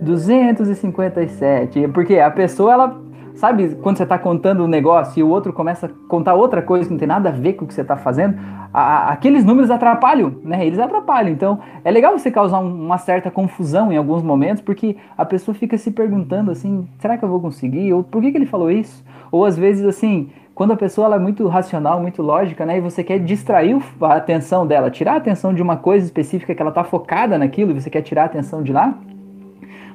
257. 0.00 1.88
Porque 1.88 2.18
a 2.18 2.30
pessoa, 2.30 2.72
ela 2.72 3.07
Sabe 3.38 3.76
quando 3.76 3.98
você 3.98 4.02
está 4.02 4.18
contando 4.18 4.64
um 4.64 4.66
negócio 4.66 5.20
e 5.20 5.22
o 5.22 5.28
outro 5.28 5.52
começa 5.52 5.86
a 5.86 5.90
contar 6.08 6.34
outra 6.34 6.60
coisa 6.60 6.86
que 6.86 6.90
não 6.90 6.98
tem 6.98 7.06
nada 7.06 7.28
a 7.28 7.32
ver 7.32 7.52
com 7.52 7.64
o 7.64 7.68
que 7.68 7.72
você 7.72 7.82
está 7.82 7.96
fazendo? 7.96 8.36
A, 8.74 9.12
aqueles 9.12 9.44
números 9.44 9.70
atrapalham, 9.70 10.34
né? 10.42 10.66
Eles 10.66 10.80
atrapalham. 10.80 11.30
Então 11.30 11.60
é 11.84 11.90
legal 11.92 12.18
você 12.18 12.32
causar 12.32 12.58
um, 12.58 12.86
uma 12.86 12.98
certa 12.98 13.30
confusão 13.30 13.92
em 13.92 13.96
alguns 13.96 14.24
momentos, 14.24 14.60
porque 14.60 14.96
a 15.16 15.24
pessoa 15.24 15.54
fica 15.54 15.78
se 15.78 15.92
perguntando 15.92 16.50
assim: 16.50 16.88
será 16.98 17.16
que 17.16 17.24
eu 17.24 17.28
vou 17.28 17.40
conseguir? 17.40 17.92
Ou 17.92 18.02
por 18.02 18.20
que, 18.20 18.32
que 18.32 18.38
ele 18.38 18.44
falou 18.44 18.72
isso? 18.72 19.04
Ou 19.30 19.44
às 19.44 19.56
vezes 19.56 19.86
assim, 19.86 20.30
quando 20.52 20.72
a 20.72 20.76
pessoa 20.76 21.14
é 21.14 21.18
muito 21.20 21.46
racional, 21.46 22.02
muito 22.02 22.20
lógica, 22.20 22.66
né? 22.66 22.78
E 22.78 22.80
você 22.80 23.04
quer 23.04 23.20
distrair 23.20 23.80
a 24.00 24.14
atenção 24.14 24.66
dela, 24.66 24.90
tirar 24.90 25.12
a 25.12 25.16
atenção 25.18 25.54
de 25.54 25.62
uma 25.62 25.76
coisa 25.76 26.04
específica 26.04 26.56
que 26.56 26.60
ela 26.60 26.72
está 26.72 26.82
focada 26.82 27.38
naquilo, 27.38 27.70
e 27.70 27.80
você 27.80 27.88
quer 27.88 28.02
tirar 28.02 28.22
a 28.22 28.26
atenção 28.26 28.64
de 28.64 28.72
lá. 28.72 28.98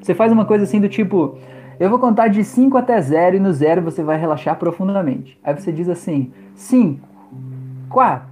Você 0.02 0.14
faz 0.14 0.32
uma 0.32 0.46
coisa 0.46 0.64
assim 0.64 0.80
do 0.80 0.88
tipo, 0.88 1.38
eu 1.84 1.90
vou 1.90 2.00
contar 2.00 2.30
de 2.30 2.46
5 2.46 2.78
até 2.78 3.02
0 3.02 3.36
e 3.36 3.40
no 3.42 3.52
0 3.52 3.82
você 3.82 4.02
vai 4.02 4.18
relaxar 4.18 4.56
profundamente. 4.56 5.38
Aí 5.44 5.54
você 5.54 5.70
diz 5.70 5.90
assim: 5.90 6.32
5, 6.56 7.06
4, 7.90 8.26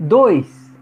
2, 0.00 0.74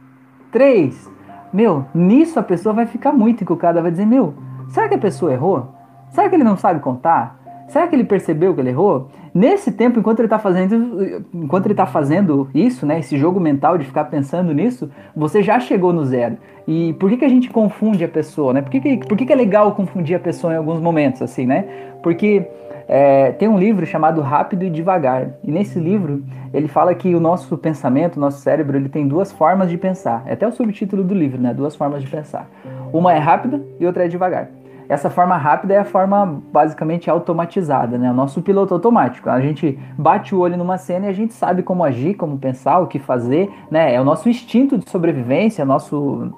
3. 0.50 1.10
Meu, 1.52 1.84
nisso 1.94 2.40
a 2.40 2.42
pessoa 2.42 2.74
vai 2.74 2.86
ficar 2.86 3.12
muito 3.12 3.44
encucada, 3.44 3.82
vai 3.82 3.90
dizer: 3.90 4.06
Meu, 4.06 4.32
será 4.70 4.88
que 4.88 4.94
a 4.94 4.98
pessoa 4.98 5.30
errou? 5.34 5.74
Será 6.08 6.26
que 6.26 6.34
ele 6.34 6.42
não 6.42 6.56
sabe 6.56 6.80
contar? 6.80 7.38
Será 7.68 7.86
que 7.86 7.94
ele 7.94 8.04
percebeu 8.04 8.54
que 8.54 8.62
ele 8.62 8.70
errou? 8.70 9.10
Nesse 9.34 9.72
tempo, 9.72 9.98
enquanto 9.98 10.20
ele 10.20 10.26
está 10.26 10.38
fazendo, 10.38 11.24
enquanto 11.34 11.66
ele 11.66 11.72
está 11.72 11.86
fazendo 11.86 12.48
isso, 12.54 12.86
né, 12.86 13.00
esse 13.00 13.18
jogo 13.18 13.40
mental 13.40 13.76
de 13.76 13.84
ficar 13.84 14.04
pensando 14.04 14.54
nisso, 14.54 14.88
você 15.14 15.42
já 15.42 15.58
chegou 15.58 15.92
no 15.92 16.04
zero. 16.04 16.36
E 16.68 16.92
por 16.94 17.10
que, 17.10 17.16
que 17.16 17.24
a 17.24 17.28
gente 17.28 17.50
confunde 17.50 18.04
a 18.04 18.08
pessoa, 18.08 18.52
né? 18.52 18.62
Por 18.62 18.70
que, 18.70 18.80
que, 18.80 18.96
por 18.98 19.18
que, 19.18 19.26
que 19.26 19.32
é 19.32 19.36
legal 19.36 19.72
confundir 19.72 20.14
a 20.14 20.20
pessoa 20.20 20.52
em 20.52 20.56
alguns 20.56 20.80
momentos, 20.80 21.20
assim, 21.20 21.46
né? 21.46 21.64
Porque 22.00 22.46
é, 22.86 23.32
tem 23.32 23.48
um 23.48 23.58
livro 23.58 23.84
chamado 23.84 24.20
Rápido 24.20 24.64
e 24.64 24.70
Devagar. 24.70 25.30
E 25.42 25.50
nesse 25.50 25.80
livro 25.80 26.22
ele 26.52 26.68
fala 26.68 26.94
que 26.94 27.12
o 27.14 27.20
nosso 27.20 27.58
pensamento, 27.58 28.16
o 28.16 28.20
nosso 28.20 28.38
cérebro, 28.38 28.76
ele 28.76 28.88
tem 28.88 29.06
duas 29.08 29.32
formas 29.32 29.68
de 29.68 29.76
pensar. 29.76 30.22
É 30.26 30.34
até 30.34 30.46
o 30.46 30.52
subtítulo 30.52 31.02
do 31.02 31.12
livro, 31.12 31.40
né? 31.40 31.52
Duas 31.52 31.74
formas 31.74 32.02
de 32.02 32.08
pensar. 32.08 32.48
Uma 32.92 33.12
é 33.12 33.18
rápida 33.18 33.60
e 33.80 33.84
outra 33.84 34.04
é 34.04 34.08
devagar. 34.08 34.48
Essa 34.88 35.08
forma 35.08 35.36
rápida 35.36 35.74
é 35.74 35.78
a 35.78 35.84
forma 35.84 36.42
basicamente 36.52 37.08
automatizada, 37.08 37.96
né? 37.96 38.10
O 38.10 38.14
nosso 38.14 38.42
piloto 38.42 38.74
automático. 38.74 39.30
A 39.30 39.40
gente 39.40 39.78
bate 39.96 40.34
o 40.34 40.40
olho 40.40 40.56
numa 40.56 40.78
cena 40.78 41.06
e 41.06 41.08
a 41.08 41.12
gente 41.12 41.32
sabe 41.32 41.62
como 41.62 41.82
agir, 41.82 42.14
como 42.14 42.38
pensar, 42.38 42.78
o 42.78 42.86
que 42.86 42.98
fazer, 42.98 43.50
né? 43.70 43.94
É 43.94 44.00
o 44.00 44.04
nosso 44.04 44.28
instinto 44.28 44.76
de 44.76 44.88
sobrevivência, 44.88 45.64
nosso 45.64 46.32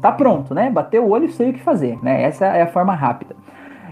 tá 0.00 0.12
pronto, 0.12 0.54
né? 0.54 0.70
Bateu 0.70 1.04
o 1.04 1.10
olho 1.10 1.26
e 1.26 1.32
sei 1.32 1.50
o 1.50 1.52
que 1.52 1.60
fazer, 1.60 1.98
né? 2.02 2.22
Essa 2.22 2.46
é 2.46 2.62
a 2.62 2.66
forma 2.66 2.94
rápida. 2.94 3.36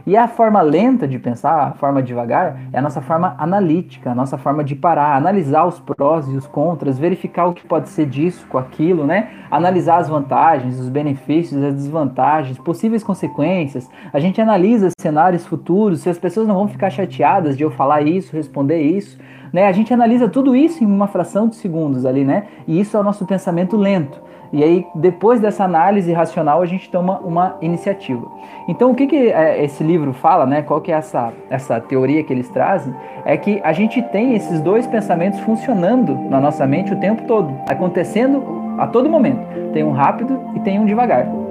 E 0.06 0.16
a 0.16 0.28
forma 0.28 0.62
lenta 0.62 1.08
de 1.08 1.18
pensar, 1.18 1.66
a 1.66 1.72
forma 1.72 2.00
devagar, 2.00 2.60
é 2.72 2.78
a 2.78 2.82
nossa 2.82 3.00
forma 3.00 3.34
analítica, 3.38 4.12
a 4.12 4.14
nossa 4.14 4.38
forma 4.38 4.62
de 4.62 4.76
parar, 4.76 5.16
analisar 5.16 5.66
os 5.66 5.80
prós 5.80 6.28
e 6.28 6.36
os 6.36 6.46
contras, 6.46 6.96
verificar 6.96 7.46
o 7.46 7.52
que 7.52 7.66
pode 7.66 7.88
ser 7.88 8.06
disso 8.06 8.46
com 8.48 8.56
aquilo, 8.56 9.04
né? 9.04 9.30
Analisar 9.50 9.96
as 9.96 10.08
vantagens, 10.08 10.78
os 10.78 10.88
benefícios, 10.88 11.60
as 11.60 11.74
desvantagens, 11.74 12.56
possíveis 12.56 13.02
consequências. 13.02 13.90
A 14.12 14.20
gente 14.20 14.40
analisa 14.40 14.90
cenários 14.96 15.44
futuros, 15.44 16.02
se 16.02 16.08
as 16.08 16.18
pessoas 16.18 16.46
não 16.46 16.54
vão 16.54 16.68
ficar 16.68 16.88
chateadas 16.88 17.56
de 17.56 17.64
eu 17.64 17.70
falar 17.72 18.02
isso, 18.02 18.36
responder 18.36 18.80
isso. 18.82 19.18
Né? 19.56 19.66
A 19.66 19.72
gente 19.72 19.90
analisa 19.90 20.28
tudo 20.28 20.54
isso 20.54 20.84
em 20.84 20.86
uma 20.86 21.06
fração 21.06 21.48
de 21.48 21.56
segundos 21.56 22.04
ali, 22.04 22.26
né? 22.26 22.42
E 22.68 22.78
isso 22.78 22.94
é 22.94 23.00
o 23.00 23.02
nosso 23.02 23.24
pensamento 23.24 23.74
lento. 23.74 24.20
E 24.52 24.62
aí, 24.62 24.86
depois 24.94 25.40
dessa 25.40 25.64
análise 25.64 26.12
racional, 26.12 26.60
a 26.60 26.66
gente 26.66 26.90
toma 26.90 27.20
uma 27.20 27.56
iniciativa. 27.62 28.30
Então, 28.68 28.90
o 28.90 28.94
que, 28.94 29.06
que 29.06 29.16
é, 29.16 29.64
esse 29.64 29.82
livro 29.82 30.12
fala, 30.12 30.44
né? 30.44 30.60
Qual 30.60 30.78
que 30.82 30.92
é 30.92 30.96
essa, 30.96 31.32
essa 31.48 31.80
teoria 31.80 32.22
que 32.22 32.34
eles 32.34 32.50
trazem? 32.50 32.94
É 33.24 33.34
que 33.38 33.58
a 33.64 33.72
gente 33.72 34.02
tem 34.02 34.34
esses 34.34 34.60
dois 34.60 34.86
pensamentos 34.86 35.40
funcionando 35.40 36.14
na 36.28 36.38
nossa 36.38 36.66
mente 36.66 36.92
o 36.92 37.00
tempo 37.00 37.22
todo, 37.22 37.50
acontecendo 37.66 38.44
a 38.76 38.86
todo 38.86 39.08
momento. 39.08 39.40
Tem 39.72 39.82
um 39.82 39.92
rápido 39.92 40.38
e 40.54 40.60
tem 40.60 40.78
um 40.78 40.84
devagar 40.84 41.45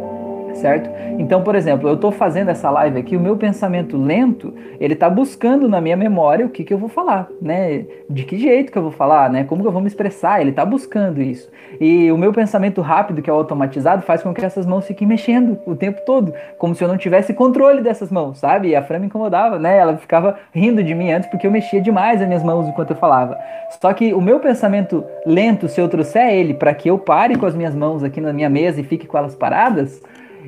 certo? 0.55 0.89
Então, 1.19 1.41
por 1.41 1.55
exemplo, 1.55 1.87
eu 1.87 1.95
estou 1.95 2.11
fazendo 2.11 2.49
essa 2.49 2.69
live 2.69 2.99
aqui, 2.99 3.15
o 3.15 3.19
meu 3.19 3.37
pensamento 3.37 3.97
lento, 3.97 4.53
ele 4.79 4.93
está 4.93 5.09
buscando 5.09 5.67
na 5.67 5.79
minha 5.79 5.95
memória 5.95 6.45
o 6.45 6.49
que, 6.49 6.63
que 6.63 6.73
eu 6.73 6.77
vou 6.77 6.89
falar, 6.89 7.29
né? 7.41 7.85
De 8.09 8.23
que 8.23 8.37
jeito 8.37 8.71
que 8.71 8.77
eu 8.77 8.81
vou 8.81 8.91
falar, 8.91 9.29
né? 9.29 9.43
Como 9.43 9.61
que 9.61 9.67
eu 9.67 9.71
vou 9.71 9.81
me 9.81 9.87
expressar, 9.87 10.41
ele 10.41 10.49
está 10.49 10.65
buscando 10.65 11.21
isso. 11.21 11.49
E 11.79 12.11
o 12.11 12.17
meu 12.17 12.31
pensamento 12.33 12.81
rápido, 12.81 13.21
que 13.21 13.29
é 13.29 13.33
o 13.33 13.35
automatizado, 13.35 14.01
faz 14.01 14.23
com 14.23 14.33
que 14.33 14.43
essas 14.43 14.65
mãos 14.65 14.85
fiquem 14.85 15.07
mexendo 15.07 15.57
o 15.65 15.75
tempo 15.75 16.01
todo, 16.05 16.33
como 16.57 16.75
se 16.75 16.83
eu 16.83 16.87
não 16.87 16.97
tivesse 16.97 17.33
controle 17.33 17.81
dessas 17.81 18.11
mãos, 18.11 18.39
sabe? 18.39 18.69
E 18.69 18.75
a 18.75 18.83
Fran 18.83 18.99
me 18.99 19.07
incomodava, 19.07 19.59
né? 19.59 19.77
Ela 19.77 19.97
ficava 19.97 20.37
rindo 20.53 20.83
de 20.83 20.93
mim 20.93 21.11
antes 21.11 21.29
porque 21.29 21.47
eu 21.47 21.51
mexia 21.51 21.81
demais 21.81 22.21
as 22.21 22.27
minhas 22.27 22.43
mãos 22.43 22.67
enquanto 22.67 22.91
eu 22.91 22.95
falava. 22.95 23.37
Só 23.81 23.93
que 23.93 24.13
o 24.13 24.21
meu 24.21 24.39
pensamento 24.39 25.03
lento, 25.25 25.67
se 25.67 25.79
eu 25.79 25.87
trouxer 25.87 26.33
ele 26.33 26.53
para 26.53 26.73
que 26.73 26.89
eu 26.89 26.97
pare 26.97 27.37
com 27.37 27.45
as 27.45 27.55
minhas 27.55 27.75
mãos 27.75 28.03
aqui 28.03 28.21
na 28.21 28.31
minha 28.31 28.49
mesa 28.49 28.79
e 28.79 28.83
fique 28.83 29.07
com 29.07 29.17
elas 29.17 29.35
paradas, 29.35 30.01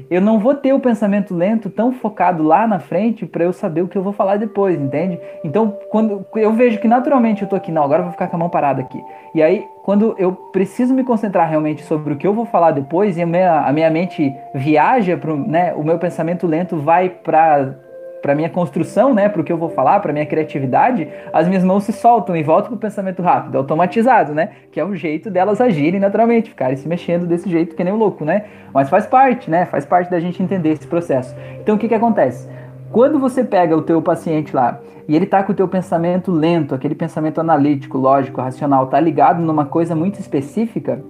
eu 0.09 0.21
não 0.21 0.39
vou 0.39 0.55
ter 0.55 0.73
o 0.73 0.79
pensamento 0.79 1.35
lento 1.35 1.69
tão 1.69 1.91
focado 1.91 2.43
lá 2.43 2.67
na 2.67 2.79
frente 2.79 3.25
para 3.25 3.43
eu 3.43 3.53
saber 3.53 3.81
o 3.81 3.87
que 3.87 3.97
eu 3.97 4.03
vou 4.03 4.13
falar 4.13 4.37
depois, 4.37 4.79
entende? 4.79 5.19
Então, 5.43 5.77
quando 5.89 6.25
eu 6.35 6.53
vejo 6.53 6.79
que 6.79 6.87
naturalmente 6.87 7.41
eu 7.41 7.49
tô 7.49 7.55
aqui, 7.55 7.71
não, 7.71 7.83
agora 7.83 7.99
eu 7.99 8.05
vou 8.05 8.11
ficar 8.13 8.27
com 8.27 8.35
a 8.35 8.39
mão 8.39 8.49
parada 8.49 8.81
aqui. 8.81 9.01
E 9.35 9.43
aí, 9.43 9.65
quando 9.83 10.15
eu 10.17 10.31
preciso 10.31 10.93
me 10.93 11.03
concentrar 11.03 11.49
realmente 11.49 11.83
sobre 11.83 12.13
o 12.13 12.17
que 12.17 12.25
eu 12.25 12.33
vou 12.33 12.45
falar 12.45 12.71
depois 12.71 13.17
e 13.17 13.21
a 13.21 13.25
minha, 13.25 13.61
a 13.61 13.71
minha 13.71 13.89
mente 13.89 14.33
viaja, 14.53 15.17
pro, 15.17 15.35
né, 15.37 15.73
o 15.73 15.83
meu 15.83 15.97
pensamento 15.97 16.47
lento 16.47 16.77
vai 16.77 17.09
para 17.09 17.75
para 18.21 18.35
minha 18.35 18.49
construção, 18.49 19.13
né, 19.13 19.29
para 19.29 19.41
o 19.41 19.43
que 19.43 19.51
eu 19.51 19.57
vou 19.57 19.69
falar, 19.69 19.99
para 19.99 20.11
minha 20.11 20.25
criatividade, 20.25 21.07
as 21.31 21.47
minhas 21.47 21.63
mãos 21.63 21.83
se 21.83 21.93
soltam 21.93 22.35
e 22.35 22.43
voltam 22.43 22.69
para 22.69 22.75
o 22.75 22.79
pensamento 22.79 23.21
rápido, 23.21 23.57
automatizado, 23.57 24.33
né, 24.33 24.49
que 24.71 24.79
é 24.79 24.85
o 24.85 24.95
jeito 24.95 25.29
delas 25.29 25.61
agirem 25.61 25.99
naturalmente, 25.99 26.49
ficarem 26.49 26.75
se 26.75 26.87
mexendo 26.87 27.25
desse 27.25 27.49
jeito 27.49 27.75
que 27.75 27.83
nem 27.83 27.93
um 27.93 27.97
louco, 27.97 28.25
né? 28.25 28.45
Mas 28.73 28.89
faz 28.89 29.05
parte, 29.05 29.49
né? 29.49 29.65
Faz 29.65 29.85
parte 29.85 30.09
da 30.09 30.19
gente 30.19 30.41
entender 30.41 30.69
esse 30.69 30.87
processo. 30.87 31.35
Então 31.59 31.75
o 31.75 31.77
que 31.77 31.87
que 31.87 31.95
acontece? 31.95 32.49
Quando 32.91 33.19
você 33.19 33.43
pega 33.43 33.75
o 33.75 33.81
teu 33.81 34.01
paciente 34.01 34.55
lá 34.55 34.79
e 35.07 35.15
ele 35.15 35.25
tá 35.25 35.43
com 35.43 35.51
o 35.51 35.55
teu 35.55 35.67
pensamento 35.67 36.31
lento, 36.31 36.73
aquele 36.73 36.95
pensamento 36.95 37.39
analítico, 37.39 37.97
lógico, 37.97 38.41
racional, 38.41 38.87
tá 38.87 38.99
ligado 38.99 39.41
numa 39.41 39.65
coisa 39.65 39.95
muito 39.95 40.19
específica, 40.19 41.01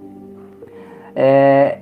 é, 1.14 1.78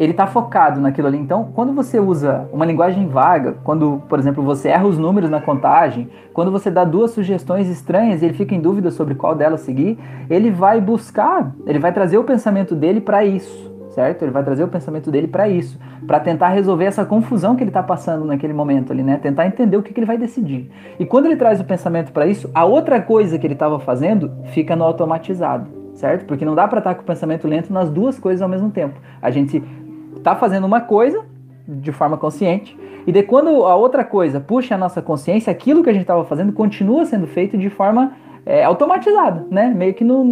ele 0.00 0.12
está 0.12 0.26
focado 0.26 0.80
naquilo 0.80 1.06
ali. 1.06 1.18
Então, 1.18 1.50
quando 1.54 1.74
você 1.74 2.00
usa 2.00 2.48
uma 2.52 2.64
linguagem 2.64 3.06
vaga, 3.06 3.56
quando, 3.62 4.02
por 4.08 4.18
exemplo, 4.18 4.42
você 4.42 4.70
erra 4.70 4.86
os 4.86 4.98
números 4.98 5.28
na 5.28 5.42
contagem, 5.42 6.08
quando 6.32 6.50
você 6.50 6.70
dá 6.70 6.84
duas 6.84 7.10
sugestões 7.10 7.68
estranhas 7.68 8.22
e 8.22 8.24
ele 8.24 8.34
fica 8.34 8.54
em 8.54 8.60
dúvida 8.60 8.90
sobre 8.90 9.14
qual 9.14 9.34
delas 9.34 9.60
seguir, 9.60 9.98
ele 10.30 10.50
vai 10.50 10.80
buscar, 10.80 11.54
ele 11.66 11.78
vai 11.78 11.92
trazer 11.92 12.16
o 12.16 12.24
pensamento 12.24 12.74
dele 12.74 13.00
para 13.00 13.24
isso 13.24 13.70
certo? 13.90 14.22
Ele 14.22 14.30
vai 14.30 14.42
trazer 14.42 14.64
o 14.64 14.68
pensamento 14.68 15.10
dele 15.10 15.28
para 15.28 15.48
isso, 15.48 15.78
para 16.06 16.20
tentar 16.20 16.48
resolver 16.48 16.84
essa 16.84 17.04
confusão 17.04 17.56
que 17.56 17.62
ele 17.62 17.70
está 17.70 17.82
passando 17.82 18.24
naquele 18.24 18.52
momento 18.52 18.92
ali, 18.92 19.02
né? 19.02 19.16
Tentar 19.16 19.46
entender 19.46 19.76
o 19.76 19.82
que, 19.82 19.92
que 19.92 20.00
ele 20.00 20.06
vai 20.06 20.16
decidir. 20.16 20.70
E 20.98 21.04
quando 21.04 21.26
ele 21.26 21.36
traz 21.36 21.60
o 21.60 21.64
pensamento 21.64 22.12
para 22.12 22.26
isso, 22.26 22.50
a 22.54 22.64
outra 22.64 23.00
coisa 23.00 23.38
que 23.38 23.46
ele 23.46 23.54
estava 23.54 23.78
fazendo 23.80 24.30
fica 24.46 24.74
no 24.76 24.84
automatizado, 24.84 25.68
certo? 25.94 26.24
Porque 26.24 26.44
não 26.44 26.54
dá 26.54 26.66
para 26.68 26.78
estar 26.78 26.90
tá 26.90 26.96
com 26.96 27.02
o 27.02 27.06
pensamento 27.06 27.46
lento 27.46 27.72
nas 27.72 27.90
duas 27.90 28.18
coisas 28.18 28.42
ao 28.42 28.48
mesmo 28.48 28.70
tempo. 28.70 28.98
A 29.20 29.30
gente 29.30 29.62
está 30.16 30.34
fazendo 30.34 30.66
uma 30.66 30.80
coisa 30.80 31.24
de 31.66 31.92
forma 31.92 32.16
consciente 32.16 32.76
e 33.06 33.12
de 33.12 33.22
quando 33.22 33.64
a 33.64 33.74
outra 33.74 34.04
coisa 34.04 34.40
puxa 34.40 34.74
a 34.74 34.78
nossa 34.78 35.00
consciência, 35.00 35.50
aquilo 35.50 35.82
que 35.82 35.90
a 35.90 35.92
gente 35.92 36.02
estava 36.02 36.24
fazendo 36.24 36.52
continua 36.52 37.04
sendo 37.04 37.26
feito 37.26 37.56
de 37.56 37.70
forma 37.70 38.12
é, 38.44 38.64
automatizada, 38.64 39.46
né? 39.50 39.68
Meio 39.68 39.94
que 39.94 40.04
no, 40.04 40.24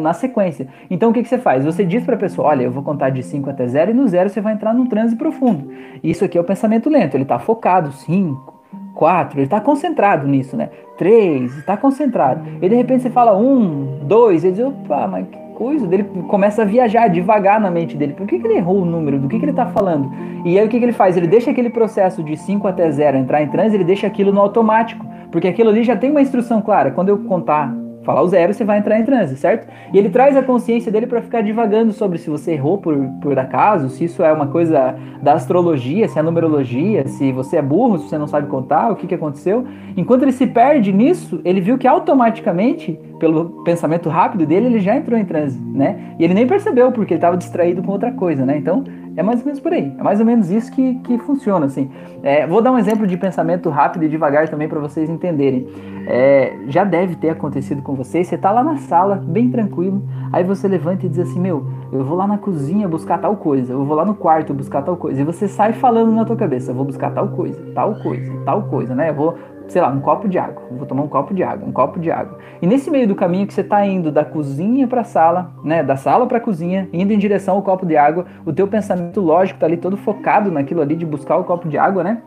na 0.00 0.12
sequência. 0.12 0.68
Então 0.90 1.10
o 1.10 1.12
que, 1.12 1.22
que 1.22 1.28
você 1.28 1.38
faz? 1.38 1.64
Você 1.64 1.84
diz 1.84 2.04
para 2.04 2.14
a 2.14 2.18
pessoa: 2.18 2.48
olha, 2.48 2.62
eu 2.62 2.70
vou 2.70 2.82
contar 2.82 3.10
de 3.10 3.22
5 3.22 3.50
até 3.50 3.66
0 3.66 3.90
e 3.90 3.94
no 3.94 4.06
zero 4.08 4.28
você 4.28 4.40
vai 4.40 4.54
entrar 4.54 4.72
num 4.72 4.86
transe 4.86 5.16
profundo. 5.16 5.70
Isso 6.02 6.24
aqui 6.24 6.38
é 6.38 6.40
o 6.40 6.44
pensamento 6.44 6.88
lento, 6.88 7.14
ele 7.14 7.24
está 7.24 7.38
focado, 7.38 7.92
5, 7.92 8.62
4, 8.94 9.38
ele 9.38 9.44
está 9.44 9.60
concentrado 9.60 10.26
nisso, 10.26 10.56
né? 10.56 10.70
3, 10.96 11.58
está 11.58 11.76
concentrado. 11.76 12.42
E 12.60 12.68
de 12.68 12.74
repente 12.74 13.02
você 13.02 13.10
fala 13.10 13.36
1, 13.36 14.00
2, 14.04 14.44
ele 14.44 14.52
diz: 14.54 14.64
opa, 14.64 15.06
mas 15.06 15.26
coisa. 15.58 15.92
Ele 15.92 16.04
começa 16.28 16.62
a 16.62 16.64
viajar 16.64 17.08
devagar 17.08 17.60
na 17.60 17.68
mente 17.68 17.96
dele. 17.96 18.12
Por 18.12 18.28
que, 18.28 18.38
que 18.38 18.46
ele 18.46 18.58
errou 18.58 18.82
o 18.82 18.84
número? 18.84 19.18
Do 19.18 19.26
que, 19.26 19.36
que 19.36 19.44
ele 19.44 19.50
está 19.50 19.66
falando? 19.66 20.08
E 20.44 20.56
aí 20.56 20.64
o 20.64 20.68
que, 20.68 20.78
que 20.78 20.84
ele 20.84 20.92
faz? 20.92 21.16
Ele 21.16 21.26
deixa 21.26 21.50
aquele 21.50 21.68
processo 21.68 22.22
de 22.22 22.36
5 22.36 22.68
até 22.68 22.88
0 22.88 23.18
entrar 23.18 23.42
em 23.42 23.48
transe, 23.48 23.74
ele 23.74 23.82
deixa 23.82 24.06
aquilo 24.06 24.32
no 24.32 24.40
automático. 24.40 25.04
Porque 25.32 25.48
aquilo 25.48 25.70
ali 25.70 25.82
já 25.82 25.96
tem 25.96 26.12
uma 26.12 26.22
instrução 26.22 26.62
clara. 26.62 26.92
Quando 26.92 27.08
eu 27.08 27.18
contar, 27.24 27.74
falar 28.08 28.22
o 28.22 28.28
zero, 28.28 28.54
você 28.54 28.64
vai 28.64 28.78
entrar 28.78 28.98
em 28.98 29.04
transe, 29.04 29.36
certo? 29.36 29.68
E 29.92 29.98
ele 29.98 30.08
traz 30.08 30.34
a 30.34 30.42
consciência 30.42 30.90
dele 30.90 31.06
para 31.06 31.20
ficar 31.20 31.42
divagando 31.42 31.92
sobre 31.92 32.16
se 32.16 32.30
você 32.30 32.52
errou 32.52 32.78
por, 32.78 32.96
por 33.20 33.38
acaso, 33.38 33.90
se 33.90 34.04
isso 34.04 34.22
é 34.22 34.32
uma 34.32 34.46
coisa 34.46 34.96
da 35.22 35.34
astrologia, 35.34 36.08
se 36.08 36.18
é 36.18 36.22
numerologia, 36.22 37.06
se 37.06 37.30
você 37.32 37.58
é 37.58 37.62
burro, 37.62 37.98
se 37.98 38.08
você 38.08 38.16
não 38.16 38.26
sabe 38.26 38.46
contar, 38.46 38.90
o 38.90 38.96
que, 38.96 39.06
que 39.06 39.14
aconteceu. 39.14 39.66
Enquanto 39.94 40.22
ele 40.22 40.32
se 40.32 40.46
perde 40.46 40.90
nisso, 40.90 41.38
ele 41.44 41.60
viu 41.60 41.76
que 41.76 41.86
automaticamente, 41.86 42.98
pelo 43.20 43.62
pensamento 43.62 44.08
rápido 44.08 44.46
dele, 44.46 44.68
ele 44.68 44.80
já 44.80 44.96
entrou 44.96 45.18
em 45.18 45.26
transe, 45.26 45.60
né? 45.60 46.14
E 46.18 46.24
ele 46.24 46.32
nem 46.32 46.46
percebeu, 46.46 46.90
porque 46.90 47.12
ele 47.12 47.18
estava 47.18 47.36
distraído 47.36 47.82
com 47.82 47.92
outra 47.92 48.10
coisa, 48.10 48.46
né? 48.46 48.56
Então, 48.56 48.84
é 49.18 49.22
mais 49.22 49.40
ou 49.40 49.46
menos 49.46 49.58
por 49.58 49.72
aí. 49.72 49.92
É 49.98 50.02
mais 50.02 50.20
ou 50.20 50.24
menos 50.24 50.48
isso 50.48 50.70
que, 50.70 50.94
que 51.00 51.18
funciona, 51.18 51.66
assim. 51.66 51.90
É, 52.22 52.46
vou 52.46 52.62
dar 52.62 52.70
um 52.70 52.78
exemplo 52.78 53.04
de 53.04 53.16
pensamento 53.16 53.68
rápido 53.68 54.04
e 54.04 54.08
devagar 54.08 54.48
também 54.48 54.68
para 54.68 54.78
vocês 54.78 55.10
entenderem. 55.10 55.66
É, 56.06 56.56
já 56.68 56.84
deve 56.84 57.16
ter 57.16 57.30
acontecido 57.30 57.82
com 57.82 57.96
vocês. 57.96 58.28
Você 58.28 58.36
está 58.36 58.52
lá 58.52 58.62
na 58.62 58.76
sala, 58.76 59.16
bem 59.16 59.50
tranquilo. 59.50 60.04
Aí 60.32 60.44
você 60.44 60.68
levanta 60.68 61.04
e 61.04 61.08
diz 61.08 61.18
assim: 61.18 61.40
Meu, 61.40 61.66
eu 61.90 62.04
vou 62.04 62.16
lá 62.16 62.28
na 62.28 62.38
cozinha 62.38 62.86
buscar 62.86 63.18
tal 63.18 63.36
coisa. 63.36 63.72
Eu 63.72 63.84
vou 63.84 63.96
lá 63.96 64.04
no 64.04 64.14
quarto 64.14 64.54
buscar 64.54 64.82
tal 64.82 64.96
coisa. 64.96 65.20
E 65.20 65.24
você 65.24 65.48
sai 65.48 65.72
falando 65.72 66.12
na 66.12 66.24
tua 66.24 66.36
cabeça: 66.36 66.72
Vou 66.72 66.84
buscar 66.84 67.10
tal 67.10 67.26
coisa, 67.30 67.60
tal 67.74 67.96
coisa, 67.96 68.32
tal 68.44 68.62
coisa, 68.62 68.94
né? 68.94 69.10
Eu 69.10 69.14
vou 69.14 69.34
sei 69.68 69.82
lá, 69.82 69.88
um 69.88 70.00
copo 70.00 70.28
de 70.28 70.38
água. 70.38 70.62
Vou 70.70 70.86
tomar 70.86 71.02
um 71.02 71.08
copo 71.08 71.34
de 71.34 71.42
água, 71.42 71.68
um 71.68 71.72
copo 71.72 72.00
de 72.00 72.10
água. 72.10 72.38
E 72.60 72.66
nesse 72.66 72.90
meio 72.90 73.06
do 73.06 73.14
caminho 73.14 73.46
que 73.46 73.54
você 73.54 73.60
está 73.60 73.84
indo 73.86 74.10
da 74.10 74.24
cozinha 74.24 74.86
para 74.86 75.02
a 75.02 75.04
sala, 75.04 75.52
né, 75.62 75.82
da 75.82 75.96
sala 75.96 76.26
para 76.26 76.38
a 76.38 76.40
cozinha, 76.40 76.88
indo 76.92 77.12
em 77.12 77.18
direção 77.18 77.56
ao 77.56 77.62
copo 77.62 77.86
de 77.86 77.96
água, 77.96 78.26
o 78.44 78.52
teu 78.52 78.66
pensamento 78.66 79.20
lógico 79.20 79.56
está 79.56 79.66
ali 79.66 79.76
todo 79.76 79.96
focado 79.96 80.50
naquilo 80.50 80.80
ali 80.80 80.96
de 80.96 81.06
buscar 81.06 81.36
o 81.36 81.44
copo 81.44 81.68
de 81.68 81.78
água, 81.78 82.02
né? 82.02 82.22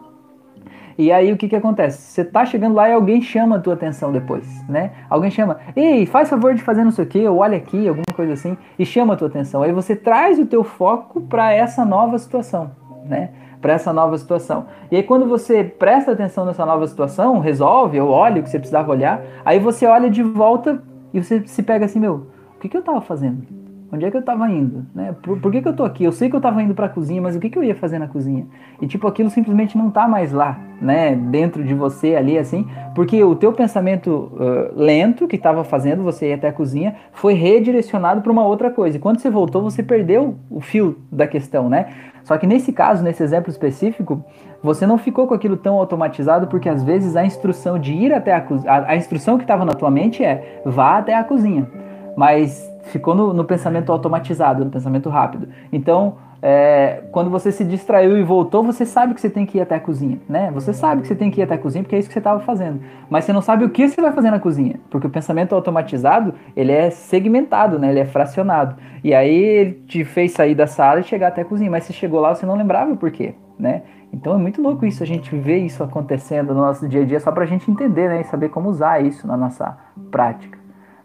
E 0.97 1.11
aí 1.11 1.31
o 1.31 1.37
que 1.37 1.47
que 1.47 1.55
acontece? 1.55 1.99
Você 1.99 2.23
tá 2.23 2.45
chegando 2.45 2.75
lá 2.75 2.87
e 2.87 2.93
alguém 2.93 3.21
chama 3.21 3.55
a 3.55 3.59
tua 3.59 3.73
atenção 3.73 4.11
depois, 4.11 4.45
né? 4.67 4.91
Alguém 5.09 5.31
chama, 5.31 5.57
ei, 5.75 6.05
faz 6.05 6.29
favor 6.29 6.53
de 6.53 6.61
fazer 6.61 6.83
não 6.83 6.91
sei 6.91 7.05
o 7.05 7.07
que, 7.07 7.27
ou 7.27 7.37
olha 7.37 7.57
aqui, 7.57 7.87
alguma 7.87 8.13
coisa 8.13 8.33
assim, 8.33 8.57
e 8.77 8.85
chama 8.85 9.13
a 9.13 9.17
tua 9.17 9.27
atenção. 9.27 9.63
Aí 9.63 9.71
você 9.71 9.95
traz 9.95 10.37
o 10.37 10.45
teu 10.45 10.63
foco 10.63 11.21
para 11.21 11.53
essa 11.53 11.83
nova 11.85 12.17
situação, 12.19 12.71
né? 13.05 13.31
Para 13.61 13.73
essa 13.73 13.93
nova 13.93 14.17
situação. 14.17 14.65
E 14.89 14.95
aí 14.95 15.03
quando 15.03 15.27
você 15.27 15.63
presta 15.63 16.11
atenção 16.11 16.45
nessa 16.45 16.65
nova 16.65 16.87
situação, 16.87 17.39
resolve 17.39 17.99
ou 17.99 18.09
olha 18.09 18.41
o 18.41 18.43
que 18.43 18.49
você 18.49 18.59
precisava 18.59 18.91
olhar, 18.91 19.21
aí 19.45 19.59
você 19.59 19.85
olha 19.85 20.09
de 20.09 20.23
volta 20.23 20.81
e 21.13 21.23
você 21.23 21.45
se 21.45 21.61
pega 21.61 21.85
assim, 21.85 21.99
meu, 21.99 22.27
o 22.55 22.59
que, 22.59 22.67
que 22.67 22.75
eu 22.75 22.81
estava 22.81 23.01
fazendo? 23.01 23.61
Onde 23.93 24.05
é 24.05 24.11
que 24.11 24.15
eu 24.15 24.21
estava 24.21 24.49
indo? 24.49 24.85
Né? 24.95 25.13
Por, 25.21 25.37
por, 25.41 25.51
que, 25.51 25.61
que 25.61 25.67
eu 25.67 25.75
tô 25.75 25.83
aqui? 25.83 26.05
Eu 26.05 26.13
sei 26.13 26.29
que 26.29 26.35
eu 26.35 26.39
estava 26.39 26.63
indo 26.63 26.73
para 26.73 26.85
a 26.85 26.89
cozinha, 26.89 27.21
mas 27.21 27.35
o 27.35 27.39
que, 27.41 27.49
que 27.49 27.57
eu 27.57 27.63
ia 27.63 27.75
fazer 27.75 27.99
na 27.99 28.07
cozinha? 28.07 28.47
E 28.81 28.87
tipo, 28.87 29.05
aquilo 29.05 29.29
simplesmente 29.29 29.77
não 29.77 29.89
está 29.89 30.07
mais 30.07 30.31
lá, 30.31 30.57
né? 30.81 31.13
Dentro 31.13 31.61
de 31.61 31.73
você 31.73 32.15
ali, 32.15 32.37
assim, 32.37 32.65
porque 32.95 33.21
o 33.21 33.35
teu 33.35 33.51
pensamento 33.51 34.31
uh, 34.33 34.73
lento 34.73 35.27
que 35.27 35.35
estava 35.35 35.65
fazendo 35.65 36.03
você 36.03 36.29
ir 36.29 36.33
até 36.33 36.47
a 36.47 36.53
cozinha 36.53 36.95
foi 37.11 37.33
redirecionado 37.33 38.21
para 38.21 38.31
uma 38.31 38.45
outra 38.45 38.71
coisa. 38.71 38.95
E 38.95 38.99
quando 38.99 39.19
você 39.19 39.29
voltou, 39.29 39.61
você 39.61 39.83
perdeu 39.83 40.35
o 40.49 40.61
fio 40.61 40.97
da 41.11 41.27
questão, 41.27 41.67
né? 41.67 41.87
Só 42.23 42.37
que 42.37 42.47
nesse 42.47 42.71
caso, 42.71 43.03
nesse 43.03 43.23
exemplo 43.23 43.49
específico, 43.49 44.23
você 44.63 44.85
não 44.85 44.97
ficou 44.97 45.27
com 45.27 45.33
aquilo 45.33 45.57
tão 45.57 45.75
automatizado 45.75 46.47
porque 46.47 46.69
às 46.69 46.83
vezes 46.83 47.15
a 47.15 47.25
instrução 47.25 47.79
de 47.79 47.93
ir 47.93 48.13
até 48.13 48.33
a 48.33 48.41
cozinha, 48.41 48.71
a, 48.87 48.95
instrução 48.95 49.37
que 49.37 49.43
estava 49.43 49.65
na 49.65 49.73
tua 49.73 49.89
mente 49.89 50.23
é 50.23 50.61
vá 50.65 50.97
até 50.97 51.15
a 51.15 51.23
cozinha, 51.23 51.67
mas 52.15 52.71
ficou 52.83 53.15
no, 53.15 53.33
no 53.33 53.43
pensamento 53.43 53.91
automatizado, 53.91 54.63
no 54.63 54.71
pensamento 54.71 55.09
rápido. 55.09 55.47
Então, 55.71 56.15
é, 56.41 57.03
quando 57.11 57.29
você 57.29 57.51
se 57.51 57.63
distraiu 57.63 58.17
e 58.17 58.23
voltou, 58.23 58.63
você 58.63 58.83
sabe 58.83 59.13
que 59.13 59.21
você 59.21 59.29
tem 59.29 59.45
que 59.45 59.59
ir 59.59 59.61
até 59.61 59.75
a 59.75 59.79
cozinha, 59.79 60.19
né? 60.27 60.49
Você 60.51 60.73
sabe 60.73 61.01
que 61.03 61.07
você 61.07 61.15
tem 61.15 61.29
que 61.29 61.39
ir 61.39 61.43
até 61.43 61.53
a 61.53 61.57
cozinha 61.57 61.83
porque 61.83 61.95
é 61.95 61.99
isso 61.99 62.07
que 62.07 62.13
você 62.13 62.19
estava 62.19 62.39
fazendo. 62.39 62.81
Mas 63.09 63.25
você 63.25 63.33
não 63.33 63.43
sabe 63.43 63.63
o 63.63 63.69
que 63.69 63.87
você 63.87 64.01
vai 64.01 64.11
fazer 64.11 64.31
na 64.31 64.39
cozinha, 64.39 64.79
porque 64.89 65.05
o 65.05 65.09
pensamento 65.09 65.53
automatizado 65.53 66.33
ele 66.55 66.71
é 66.71 66.89
segmentado, 66.89 67.77
né? 67.77 67.89
Ele 67.89 67.99
é 67.99 68.05
fracionado. 68.05 68.75
E 69.03 69.13
aí 69.13 69.35
ele 69.35 69.73
te 69.87 70.03
fez 70.03 70.31
sair 70.31 70.55
da 70.55 70.65
sala 70.65 71.01
e 71.01 71.03
chegar 71.03 71.27
até 71.27 71.41
a 71.41 71.45
cozinha, 71.45 71.69
mas 71.69 71.83
você 71.83 71.93
chegou 71.93 72.19
lá 72.19 72.33
você 72.33 72.45
não 72.45 72.55
lembrava 72.55 72.91
o 72.91 72.97
porquê, 72.97 73.35
né? 73.59 73.83
Então 74.11 74.33
é 74.33 74.37
muito 74.37 74.61
louco 74.61 74.83
isso, 74.85 75.03
a 75.03 75.07
gente 75.07 75.35
vê 75.35 75.59
isso 75.59 75.83
acontecendo 75.83 76.55
no 76.55 76.61
nosso 76.61 76.87
dia 76.87 77.03
a 77.03 77.05
dia 77.05 77.19
só 77.19 77.31
para 77.31 77.43
a 77.43 77.47
gente 77.47 77.69
entender, 77.69 78.09
né? 78.09 78.21
E 78.21 78.23
saber 78.23 78.49
como 78.49 78.67
usar 78.67 78.99
isso 79.03 79.27
na 79.27 79.37
nossa 79.37 79.77
prática. 80.09 80.57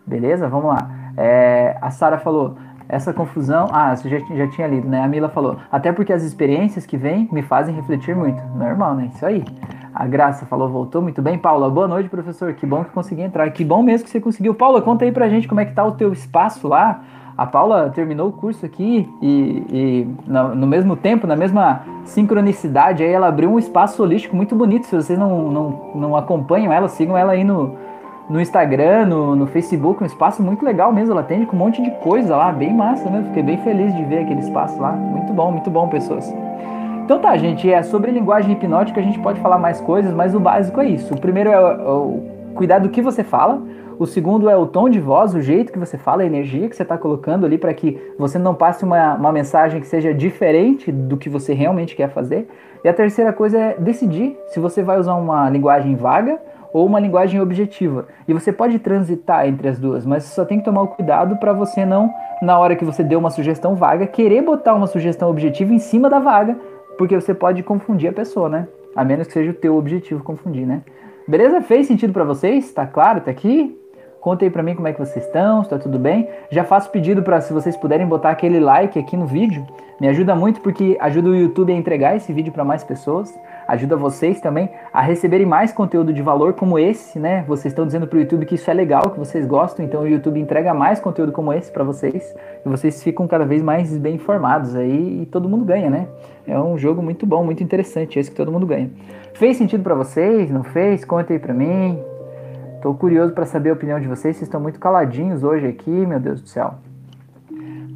Beleza? 0.07 0.49
Vamos 0.49 0.66
lá. 0.66 1.12
É, 1.16 1.77
a 1.81 1.90
Sara 1.90 2.18
falou, 2.18 2.57
essa 2.88 3.12
confusão. 3.12 3.68
Ah, 3.72 3.94
você 3.94 4.09
já, 4.09 4.18
já 4.18 4.49
tinha 4.49 4.66
lido, 4.66 4.88
né? 4.88 5.03
A 5.03 5.09
Mila 5.09 5.29
falou. 5.29 5.57
Até 5.70 5.92
porque 5.92 6.12
as 6.12 6.22
experiências 6.22 6.87
que 6.87 6.96
vêm 6.96 7.29
me 7.33 7.42
fazem 7.42 7.75
refletir 7.75 8.14
muito. 8.14 8.42
Normal, 8.57 8.94
né? 8.94 9.11
Isso 9.14 9.25
aí. 9.25 9.44
A 9.94 10.07
Graça 10.07 10.44
falou, 10.46 10.68
voltou 10.68 11.01
muito 11.01 11.22
bem. 11.22 11.38
Paula, 11.38 11.70
boa 11.70 11.88
noite, 11.88 12.09
professor. 12.09 12.53
Que 12.53 12.66
bom 12.66 12.85
que 12.85 12.90
consegui 12.90 13.22
entrar. 13.22 13.51
Que 13.51 13.64
bom 13.64 13.83
mesmo 13.83 14.05
que 14.05 14.11
você 14.11 14.20
conseguiu. 14.20 14.55
Paula, 14.55 14.83
conta 14.83 15.05
aí 15.05 15.12
pra 15.12 15.29
gente 15.29 15.49
como 15.49 15.61
é 15.61 15.64
que 15.64 15.72
tá 15.72 15.85
o 15.85 15.92
teu 15.92 16.12
espaço 16.12 16.68
lá. 16.68 17.03
A 17.37 17.44
Paula 17.44 17.90
terminou 17.90 18.29
o 18.29 18.33
curso 18.33 18.64
aqui 18.64 19.07
e, 19.20 19.66
e 19.70 20.09
no, 20.27 20.55
no, 20.55 20.66
mesmo 20.66 20.96
tempo, 20.96 21.27
na 21.27 21.37
mesma 21.37 21.83
sincronicidade, 22.05 23.03
aí 23.03 23.12
ela 23.12 23.29
abriu 23.29 23.51
um 23.51 23.59
espaço 23.59 24.03
holístico 24.03 24.35
muito 24.35 24.57
bonito. 24.57 24.87
Se 24.87 24.96
vocês 24.96 25.18
não, 25.18 25.53
não, 25.53 25.90
não 25.94 26.16
acompanham 26.16 26.72
ela, 26.72 26.88
sigam 26.88 27.16
ela 27.16 27.33
aí 27.33 27.44
no, 27.44 27.77
no 28.29 28.41
Instagram, 28.41 29.07
no, 29.07 29.37
no 29.37 29.47
Facebook, 29.47 30.03
um 30.03 30.07
espaço 30.07 30.43
muito 30.43 30.65
legal 30.65 30.93
mesmo. 30.93 31.12
Ela 31.12 31.21
atende 31.21 31.47
com 31.47 31.55
um 31.55 31.59
monte 31.59 31.83
de 31.83 31.91
coisa 32.03 32.37
lá, 32.37 32.53
bem 32.53 32.75
massa 32.75 33.09
mesmo. 33.09 33.29
Fiquei 33.29 33.43
bem 33.43 33.59
feliz 33.59 33.95
de 33.95 34.05
ver 34.05 34.21
aquele 34.21 34.41
espaço 34.41 34.81
lá. 34.81 34.93
Muito 34.93 35.33
bom, 35.33 35.53
muito 35.53 35.71
bom, 35.71 35.89
pessoas. 35.89 36.33
Então 37.05 37.21
tá, 37.21 37.37
gente, 37.37 37.71
é 37.71 37.83
sobre 37.85 38.11
linguagem 38.11 38.53
hipnótica 38.53 39.01
a 39.01 39.03
gente 39.03 39.19
pode 39.21 39.41
falar 39.41 39.59
mais 39.59 39.81
coisas, 39.81 40.12
mas 40.12 40.35
o 40.35 40.41
básico 40.41 40.81
é 40.81 40.89
isso. 40.89 41.15
O 41.15 41.21
primeiro 41.21 41.51
é 41.51 41.61
o, 41.61 41.91
o 41.93 42.37
cuidar 42.57 42.81
do 42.81 42.89
que 42.89 43.01
você 43.01 43.23
fala. 43.23 43.62
O 43.99 44.07
segundo 44.07 44.51
é 44.51 44.57
o 44.57 44.67
tom 44.67 44.91
de 44.91 45.01
voz, 45.01 45.33
o 45.33 45.41
jeito 45.41 45.73
que 45.73 45.79
você 45.79 45.97
fala, 45.97 46.23
a 46.23 46.27
energia 46.27 46.69
que 46.69 46.77
você 46.77 46.83
está 46.83 46.99
colocando 46.99 47.47
ali 47.47 47.57
para 47.57 47.73
que 47.73 47.99
você 48.19 48.39
não 48.39 48.55
passe 48.55 48.85
uma, 48.85 49.15
uma 49.15 49.33
mensagem 49.33 49.81
que 49.81 49.87
seja 49.87 50.12
diferente 50.12 50.93
do 50.93 51.17
que 51.17 51.31
você 51.31 51.55
realmente 51.55 51.97
quer 51.97 52.11
fazer. 52.11 52.47
E 52.85 52.89
a 52.89 52.93
terceira 52.93 53.33
coisa 53.33 53.59
é 53.59 53.77
decidir 53.79 54.37
se 54.49 54.61
você 54.61 54.83
vai 54.83 54.99
usar 54.99 55.15
uma 55.15 55.49
linguagem 55.49 55.95
vaga 55.95 56.39
ou 56.77 56.85
uma 56.85 57.01
linguagem 57.01 57.41
objetiva. 57.41 58.07
E 58.29 58.35
você 58.35 58.53
pode 58.53 58.79
transitar 58.79 59.49
entre 59.49 59.67
as 59.67 59.79
duas, 59.79 60.05
mas 60.05 60.25
só 60.25 60.45
tem 60.45 60.59
que 60.59 60.65
tomar 60.67 60.83
o 60.83 60.89
cuidado 60.89 61.37
para 61.39 61.55
você 61.55 61.87
não, 61.87 62.12
na 62.43 62.59
hora 62.59 62.77
que 62.77 62.85
você 62.85 63.03
deu 63.03 63.19
uma 63.19 63.31
sugestão 63.31 63.75
vaga, 63.75 64.07
querer 64.07 64.43
botar 64.43 64.75
uma 64.75 64.87
sugestão 64.87 65.31
objetiva 65.31 65.73
em 65.73 65.79
cima 65.79 66.11
da 66.11 66.19
vaga, 66.19 66.55
porque 66.99 67.19
você 67.19 67.33
pode 67.33 67.62
confundir 67.62 68.11
a 68.11 68.12
pessoa, 68.12 68.51
né? 68.51 68.69
A 68.95 69.03
menos 69.07 69.27
que 69.27 69.33
seja 69.33 69.53
o 69.53 69.55
teu 69.55 69.75
objetivo 69.75 70.23
confundir, 70.23 70.67
né? 70.67 70.83
Beleza? 71.27 71.62
Fez 71.62 71.87
sentido 71.87 72.12
para 72.12 72.25
vocês? 72.25 72.71
Tá 72.71 72.87
claro? 72.87 73.23
Tá 73.23 73.31
aqui? 73.31 73.75
Conta 74.27 74.45
aí 74.45 74.51
pra 74.51 74.61
mim 74.61 74.75
como 74.75 74.89
é 74.89 74.93
que 74.93 74.99
vocês 74.99 75.25
estão, 75.25 75.62
se 75.62 75.71
tá 75.71 75.79
tudo 75.79 76.01
bem. 76.01 76.29
Já 76.51 76.65
faço 76.65 76.91
pedido 76.91 77.23
para 77.23 77.41
se 77.41 77.53
vocês 77.53 77.77
puderem 77.77 78.05
botar 78.05 78.31
aquele 78.31 78.59
like 78.59 78.99
aqui 78.99 79.17
no 79.17 79.25
vídeo. 79.25 79.65
Me 80.01 80.09
ajuda 80.09 80.35
muito 80.35 80.61
porque 80.62 80.97
ajuda 80.99 81.29
o 81.29 81.37
YouTube 81.37 81.73
a 81.73 81.77
entregar 81.77 82.17
esse 82.17 82.33
vídeo 82.33 82.53
para 82.53 82.65
mais 82.65 82.83
pessoas 82.83 83.33
ajuda 83.69 83.97
vocês 83.97 84.41
também 84.41 84.69
a 84.93 85.01
receberem 85.01 85.47
mais 85.47 85.73
conteúdo 85.73 86.12
de 86.12 86.23
valor 86.23 86.55
como 86.55 86.77
esse, 86.77 87.21
né? 87.21 87.45
Vocês 87.47 87.73
estão 87.73 87.87
dizendo 87.87 88.07
para 88.09 88.17
o 88.17 88.21
YouTube 88.21 88.47
que 88.47 88.57
isso 88.57 88.69
é 88.69 88.75
legal, 88.75 89.11
que 89.11 89.19
vocês 89.19 89.47
gostam, 89.47 89.85
então 89.85 90.03
o 90.03 90.09
YouTube 90.09 90.41
entrega 90.41 90.73
mais 90.75 90.99
conteúdo 90.99 91.31
como 91.31 91.53
esse 91.53 91.71
para 91.71 91.85
vocês 91.85 92.35
e 92.65 92.69
vocês 92.69 93.03
ficam 93.03 93.29
cada 93.29 93.45
vez 93.45 93.62
mais 93.62 93.97
bem 93.97 94.17
informados 94.17 94.75
aí 94.75 95.23
e 95.23 95.27
todo 95.27 95.49
mundo 95.49 95.65
ganha, 95.65 95.91
né? 95.91 96.09
É 96.47 96.59
um 96.59 96.77
jogo 96.77 97.03
muito 97.03 97.27
bom, 97.27 97.45
muito 97.45 97.62
interessante, 97.62 98.19
esse 98.19 98.31
que 98.31 98.37
todo 98.37 98.53
mundo 98.53 98.67
ganha. 98.67 98.91
Fez 99.35 99.57
sentido 99.57 99.83
para 99.85 99.95
vocês? 99.95 100.51
Não 100.51 100.62
fez? 100.62 101.05
Conta 101.05 101.33
aí 101.33 101.39
para 101.39 101.55
mim. 101.55 102.15
Tô 102.83 102.95
curioso 102.95 103.33
para 103.33 103.47
saber 103.47 103.71
a 103.71 103.73
opinião 103.73 103.99
de 103.99 104.07
vocês. 104.07 104.37
Vocês 104.37 104.49
estão 104.49 104.61
muito 104.61 104.79
caladinhos 104.79 105.43
hoje 105.43 105.67
aqui, 105.67 105.91
meu 105.91 106.21
Deus 106.21 106.41
do 106.41 106.49
céu. 106.49 106.75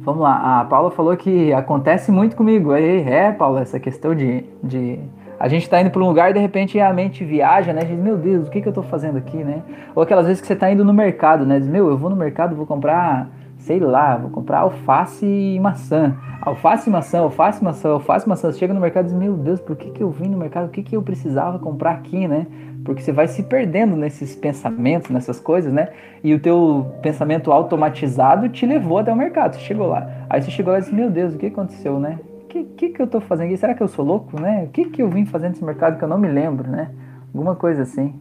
Vamos 0.03 0.21
lá, 0.21 0.61
a 0.61 0.65
Paula 0.65 0.89
falou 0.89 1.15
que 1.15 1.53
acontece 1.53 2.11
muito 2.11 2.35
comigo. 2.35 2.71
Aí, 2.71 3.07
é, 3.07 3.31
Paula, 3.31 3.61
essa 3.61 3.79
questão 3.79 4.15
de, 4.15 4.43
de 4.63 4.99
a 5.39 5.47
gente 5.47 5.63
está 5.63 5.79
indo 5.79 5.91
para 5.91 6.01
um 6.01 6.07
lugar 6.07 6.31
e 6.31 6.33
de 6.33 6.39
repente 6.39 6.79
a 6.79 6.91
mente 6.91 7.23
viaja, 7.23 7.71
né? 7.71 7.81
A 7.81 7.85
gente, 7.85 8.01
meu 8.01 8.17
Deus, 8.17 8.47
o 8.47 8.51
que, 8.51 8.61
que 8.61 8.67
eu 8.67 8.71
estou 8.71 8.83
fazendo 8.83 9.17
aqui, 9.17 9.37
né? 9.37 9.61
Ou 9.95 10.01
aquelas 10.01 10.25
vezes 10.25 10.41
que 10.41 10.47
você 10.47 10.53
está 10.53 10.71
indo 10.71 10.83
no 10.83 10.93
mercado, 10.93 11.45
né? 11.45 11.59
Diz, 11.59 11.67
meu, 11.67 11.87
eu 11.87 11.97
vou 11.97 12.09
no 12.09 12.15
mercado, 12.15 12.55
vou 12.55 12.65
comprar, 12.65 13.27
sei 13.57 13.79
lá, 13.79 14.17
vou 14.17 14.31
comprar 14.31 14.59
alface 14.59 15.25
e 15.25 15.59
maçã. 15.59 16.15
Alface 16.41 16.89
e 16.89 16.91
maçã, 16.91 17.19
alface 17.19 17.61
e 17.61 17.63
maçã, 17.63 17.89
alface 17.89 18.25
e 18.25 18.29
maçã. 18.29 18.51
Você 18.51 18.57
chega 18.57 18.73
no 18.73 18.79
mercado 18.79 19.05
e 19.05 19.09
diz, 19.09 19.17
meu 19.17 19.33
Deus, 19.33 19.59
por 19.59 19.75
que, 19.75 19.91
que 19.91 20.01
eu 20.01 20.09
vim 20.09 20.29
no 20.29 20.37
mercado? 20.37 20.65
O 20.65 20.69
que, 20.69 20.81
que 20.81 20.95
eu 20.95 21.01
precisava 21.01 21.59
comprar 21.59 21.91
aqui, 21.91 22.27
né? 22.27 22.47
Porque 22.83 23.01
você 23.01 23.11
vai 23.11 23.27
se 23.27 23.43
perdendo 23.43 23.95
nesses 23.95 24.35
pensamentos, 24.35 25.09
nessas 25.09 25.39
coisas, 25.39 25.71
né? 25.71 25.89
E 26.23 26.33
o 26.33 26.39
teu 26.39 26.93
pensamento 27.01 27.51
automatizado 27.51 28.49
te 28.49 28.65
levou 28.65 28.97
até 28.97 29.11
o 29.11 29.15
mercado, 29.15 29.55
você 29.55 29.61
chegou 29.61 29.87
lá. 29.87 30.25
Aí 30.29 30.41
você 30.41 30.51
chegou 30.51 30.73
lá 30.73 30.79
e 30.79 30.81
disse, 30.81 30.93
meu 30.93 31.09
Deus, 31.09 31.33
o 31.33 31.37
que 31.37 31.47
aconteceu, 31.47 31.99
né? 31.99 32.19
O 32.43 32.45
que, 32.47 32.63
que, 32.63 32.89
que 32.89 33.01
eu 33.01 33.07
tô 33.07 33.21
fazendo 33.21 33.47
aqui? 33.47 33.57
Será 33.57 33.73
que 33.73 33.81
eu 33.81 33.87
sou 33.87 34.03
louco, 34.03 34.39
né? 34.39 34.63
O 34.65 34.69
que, 34.69 34.85
que 34.85 35.01
eu 35.01 35.09
vim 35.09 35.25
fazendo 35.25 35.51
nesse 35.51 35.63
mercado 35.63 35.97
que 35.97 36.03
eu 36.03 36.09
não 36.09 36.17
me 36.17 36.27
lembro, 36.27 36.69
né? 36.69 36.91
Alguma 37.33 37.55
coisa 37.55 37.83
assim. 37.83 38.13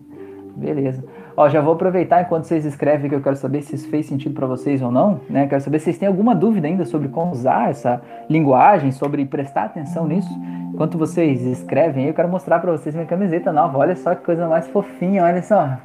Beleza. 0.56 1.04
Ó, 1.36 1.48
já 1.48 1.60
vou 1.60 1.74
aproveitar 1.74 2.22
enquanto 2.22 2.44
vocês 2.44 2.64
escrevem 2.64 3.08
que 3.08 3.14
eu 3.14 3.20
quero 3.20 3.36
saber 3.36 3.62
se 3.62 3.74
isso 3.74 3.88
fez 3.88 4.06
sentido 4.06 4.34
para 4.34 4.46
vocês 4.46 4.82
ou 4.82 4.90
não, 4.90 5.20
né? 5.28 5.46
Quero 5.46 5.60
saber 5.60 5.78
se 5.78 5.86
vocês 5.86 5.98
têm 5.98 6.08
alguma 6.08 6.34
dúvida 6.34 6.66
ainda 6.66 6.84
sobre 6.84 7.08
como 7.08 7.32
usar 7.32 7.70
essa 7.70 8.02
linguagem, 8.28 8.92
sobre 8.92 9.24
prestar 9.24 9.64
atenção 9.64 10.06
nisso. 10.06 10.30
Enquanto 10.72 10.98
vocês 10.98 11.42
escrevem, 11.42 12.06
eu 12.06 12.14
quero 12.14 12.28
mostrar 12.28 12.58
para 12.58 12.72
vocês 12.72 12.94
minha 12.94 13.06
camiseta 13.06 13.52
nova. 13.52 13.78
Olha 13.78 13.96
só 13.96 14.14
que 14.14 14.24
coisa 14.24 14.48
mais 14.48 14.66
fofinha, 14.68 15.24
olha 15.24 15.42
só. 15.42 15.76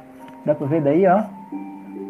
Dá 0.44 0.54
para 0.54 0.66
ver 0.66 0.82
daí, 0.82 1.06
ó. 1.06 1.22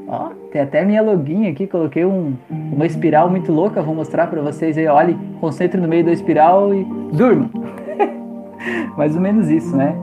Ó, 0.09 0.31
tem 0.53 0.62
até 0.62 0.85
minha 0.85 1.03
login 1.03 1.49
aqui, 1.49 1.66
coloquei 1.66 2.05
um, 2.05 2.35
uma 2.51 2.87
espiral 2.87 3.29
muito 3.29 3.51
louca, 3.51 3.83
vou 3.83 3.94
mostrar 3.94 4.29
para 4.29 4.40
vocês 4.40 4.79
aí. 4.79 4.87
Olha, 4.87 5.16
concentre 5.40 5.81
no 5.81 5.88
meio 5.88 6.05
da 6.05 6.12
espiral 6.12 6.72
e 6.72 6.85
durma. 7.12 7.51
mais 8.96 9.14
ou 9.16 9.20
menos 9.20 9.51
isso, 9.51 9.77
né? 9.77 9.94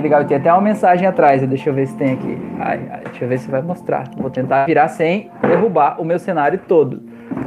Que 0.00 0.04
legal, 0.04 0.24
tem 0.24 0.38
até 0.38 0.50
uma 0.50 0.62
mensagem 0.62 1.06
atrás, 1.06 1.46
deixa 1.46 1.68
eu 1.68 1.74
ver 1.74 1.86
se 1.86 1.94
tem 1.94 2.14
aqui. 2.14 2.38
Ai, 2.58 2.80
ai, 2.90 3.00
deixa 3.04 3.22
eu 3.22 3.28
ver 3.28 3.38
se 3.38 3.50
vai 3.50 3.60
mostrar. 3.60 4.08
Vou 4.16 4.30
tentar 4.30 4.64
virar 4.64 4.88
sem 4.88 5.30
derrubar 5.42 6.00
o 6.00 6.04
meu 6.06 6.18
cenário 6.18 6.58
todo. 6.66 7.02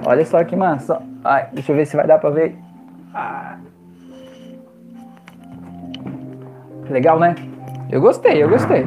Olha 0.06 0.24
só 0.24 0.44
que 0.44 0.56
massa. 0.56 1.02
Ai, 1.24 1.48
deixa 1.52 1.72
eu 1.72 1.76
ver 1.76 1.88
se 1.88 1.96
vai 1.96 2.06
dar 2.06 2.20
pra 2.20 2.30
ver. 2.30 2.56
Ah. 3.12 3.58
Legal, 6.92 7.20
né? 7.20 7.34
Eu 7.90 8.00
gostei, 8.00 8.44
eu 8.44 8.50
gostei. 8.50 8.86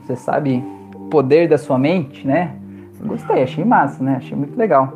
Você 0.00 0.16
sabe 0.16 0.64
o 0.94 1.00
poder 1.10 1.50
da 1.50 1.58
sua 1.58 1.78
mente, 1.78 2.26
né? 2.26 2.54
Eu 2.98 3.08
gostei, 3.08 3.42
achei 3.42 3.62
massa, 3.62 4.02
né? 4.02 4.14
Achei 4.16 4.34
muito 4.34 4.56
legal. 4.56 4.94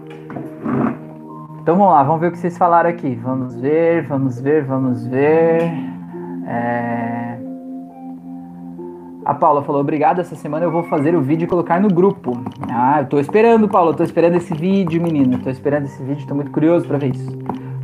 Então 1.60 1.76
vamos 1.76 1.92
lá, 1.92 2.02
vamos 2.02 2.22
ver 2.22 2.28
o 2.28 2.32
que 2.32 2.38
vocês 2.38 2.56
falaram 2.56 2.88
aqui. 2.88 3.14
Vamos 3.16 3.54
ver, 3.60 4.04
vamos 4.04 4.40
ver, 4.40 4.64
vamos 4.64 5.06
ver. 5.06 5.70
É... 6.46 7.43
A 9.24 9.32
Paula 9.32 9.62
falou, 9.62 9.80
obrigado, 9.80 10.20
essa 10.20 10.36
semana 10.36 10.66
eu 10.66 10.70
vou 10.70 10.82
fazer 10.82 11.16
o 11.16 11.22
vídeo 11.22 11.46
e 11.46 11.48
colocar 11.48 11.80
no 11.80 11.88
grupo. 11.88 12.38
Ah, 12.70 13.00
eu 13.00 13.06
tô 13.06 13.18
esperando, 13.18 13.66
Paula, 13.66 13.92
eu 13.92 13.96
tô 13.96 14.02
esperando 14.02 14.36
esse 14.36 14.52
vídeo, 14.52 15.00
menino. 15.00 15.36
Eu 15.36 15.42
tô 15.42 15.48
esperando 15.48 15.84
esse 15.84 16.02
vídeo, 16.02 16.26
tô 16.26 16.34
muito 16.34 16.50
curioso 16.50 16.86
para 16.86 16.98
ver 16.98 17.14
isso. 17.14 17.30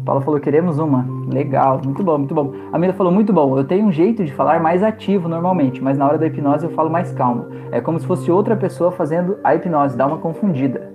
A 0.00 0.04
Paula 0.04 0.20
falou, 0.20 0.38
queremos 0.38 0.78
uma. 0.78 1.06
Legal, 1.32 1.80
muito 1.82 2.02
bom, 2.02 2.18
muito 2.18 2.34
bom. 2.34 2.52
A 2.70 2.78
Mila 2.78 2.92
falou, 2.92 3.10
muito 3.10 3.32
bom, 3.32 3.56
eu 3.56 3.64
tenho 3.64 3.86
um 3.86 3.92
jeito 3.92 4.22
de 4.22 4.34
falar 4.34 4.60
mais 4.60 4.82
ativo 4.82 5.30
normalmente, 5.30 5.82
mas 5.82 5.96
na 5.96 6.06
hora 6.06 6.18
da 6.18 6.26
hipnose 6.26 6.66
eu 6.66 6.72
falo 6.72 6.90
mais 6.90 7.10
calmo. 7.12 7.46
É 7.72 7.80
como 7.80 7.98
se 7.98 8.06
fosse 8.06 8.30
outra 8.30 8.54
pessoa 8.54 8.92
fazendo 8.92 9.38
a 9.42 9.54
hipnose, 9.54 9.96
dá 9.96 10.06
uma 10.06 10.18
confundida. 10.18 10.89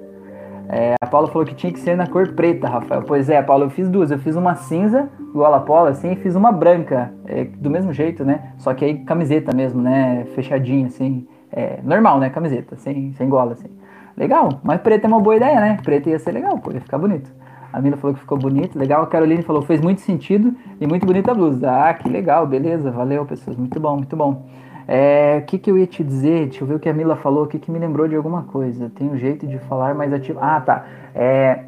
É, 0.69 0.95
a 0.99 1.05
Paula 1.05 1.27
falou 1.27 1.45
que 1.45 1.53
tinha 1.53 1.71
que 1.71 1.79
ser 1.79 1.95
na 1.95 2.07
cor 2.07 2.33
preta, 2.33 2.67
Rafael. 2.67 3.03
Pois 3.03 3.29
é, 3.29 3.41
Paula, 3.41 3.65
eu 3.65 3.69
fiz 3.69 3.89
duas. 3.89 4.11
Eu 4.11 4.19
fiz 4.19 4.35
uma 4.35 4.55
cinza, 4.55 5.09
igual 5.29 5.53
a 5.53 5.59
Paula, 5.59 5.89
assim, 5.89 6.11
e 6.11 6.15
fiz 6.15 6.35
uma 6.35 6.51
branca, 6.51 7.13
é, 7.25 7.43
do 7.43 7.69
mesmo 7.69 7.93
jeito, 7.93 8.25
né? 8.25 8.53
Só 8.57 8.73
que 8.73 8.83
aí 8.83 8.99
camiseta 8.99 9.55
mesmo, 9.55 9.81
né? 9.81 10.25
Fechadinha, 10.35 10.87
assim. 10.87 11.27
É, 11.51 11.79
normal, 11.83 12.19
né? 12.19 12.29
Camiseta, 12.29 12.75
sem, 12.75 13.13
sem 13.13 13.29
gola, 13.29 13.53
assim. 13.53 13.69
Legal, 14.17 14.61
mas 14.63 14.79
preta 14.81 15.07
é 15.07 15.09
uma 15.09 15.19
boa 15.19 15.35
ideia, 15.35 15.59
né? 15.59 15.77
Preta 15.83 16.09
ia 16.09 16.19
ser 16.19 16.31
legal, 16.31 16.57
pô, 16.57 16.71
ia 16.71 16.81
ficar 16.81 16.97
bonito. 16.97 17.29
A 17.71 17.81
Mila 17.81 17.97
falou 17.97 18.13
que 18.13 18.21
ficou 18.21 18.37
bonito, 18.37 18.79
legal. 18.79 19.03
A 19.03 19.07
Caroline 19.07 19.43
falou 19.43 19.61
fez 19.61 19.81
muito 19.81 19.99
sentido 19.99 20.55
e 20.79 20.87
muito 20.87 21.05
bonita 21.05 21.31
a 21.31 21.35
blusa. 21.35 21.69
Ah, 21.69 21.93
que 21.93 22.07
legal, 22.07 22.47
beleza, 22.47 22.89
valeu, 22.89 23.25
pessoas. 23.25 23.57
Muito 23.57 23.77
bom, 23.81 23.97
muito 23.97 24.15
bom. 24.15 24.45
É, 24.87 25.39
o 25.41 25.45
que, 25.45 25.57
que 25.57 25.71
eu 25.71 25.77
ia 25.77 25.87
te 25.87 26.03
dizer? 26.03 26.47
Deixa 26.47 26.63
eu 26.63 26.67
ver 26.67 26.75
o 26.75 26.79
que 26.79 26.89
a 26.89 26.93
Mila 26.93 27.15
falou, 27.15 27.43
o 27.43 27.47
que, 27.47 27.71
me 27.71 27.79
lembrou 27.79 28.07
de 28.07 28.15
alguma 28.15 28.43
coisa. 28.43 28.91
Tem 28.95 29.09
um 29.09 29.17
jeito 29.17 29.47
de 29.47 29.57
falar 29.59 29.95
mais 29.95 30.13
ativo. 30.13 30.39
Ah, 30.41 30.61
tá. 30.61 30.85
É, 31.13 31.65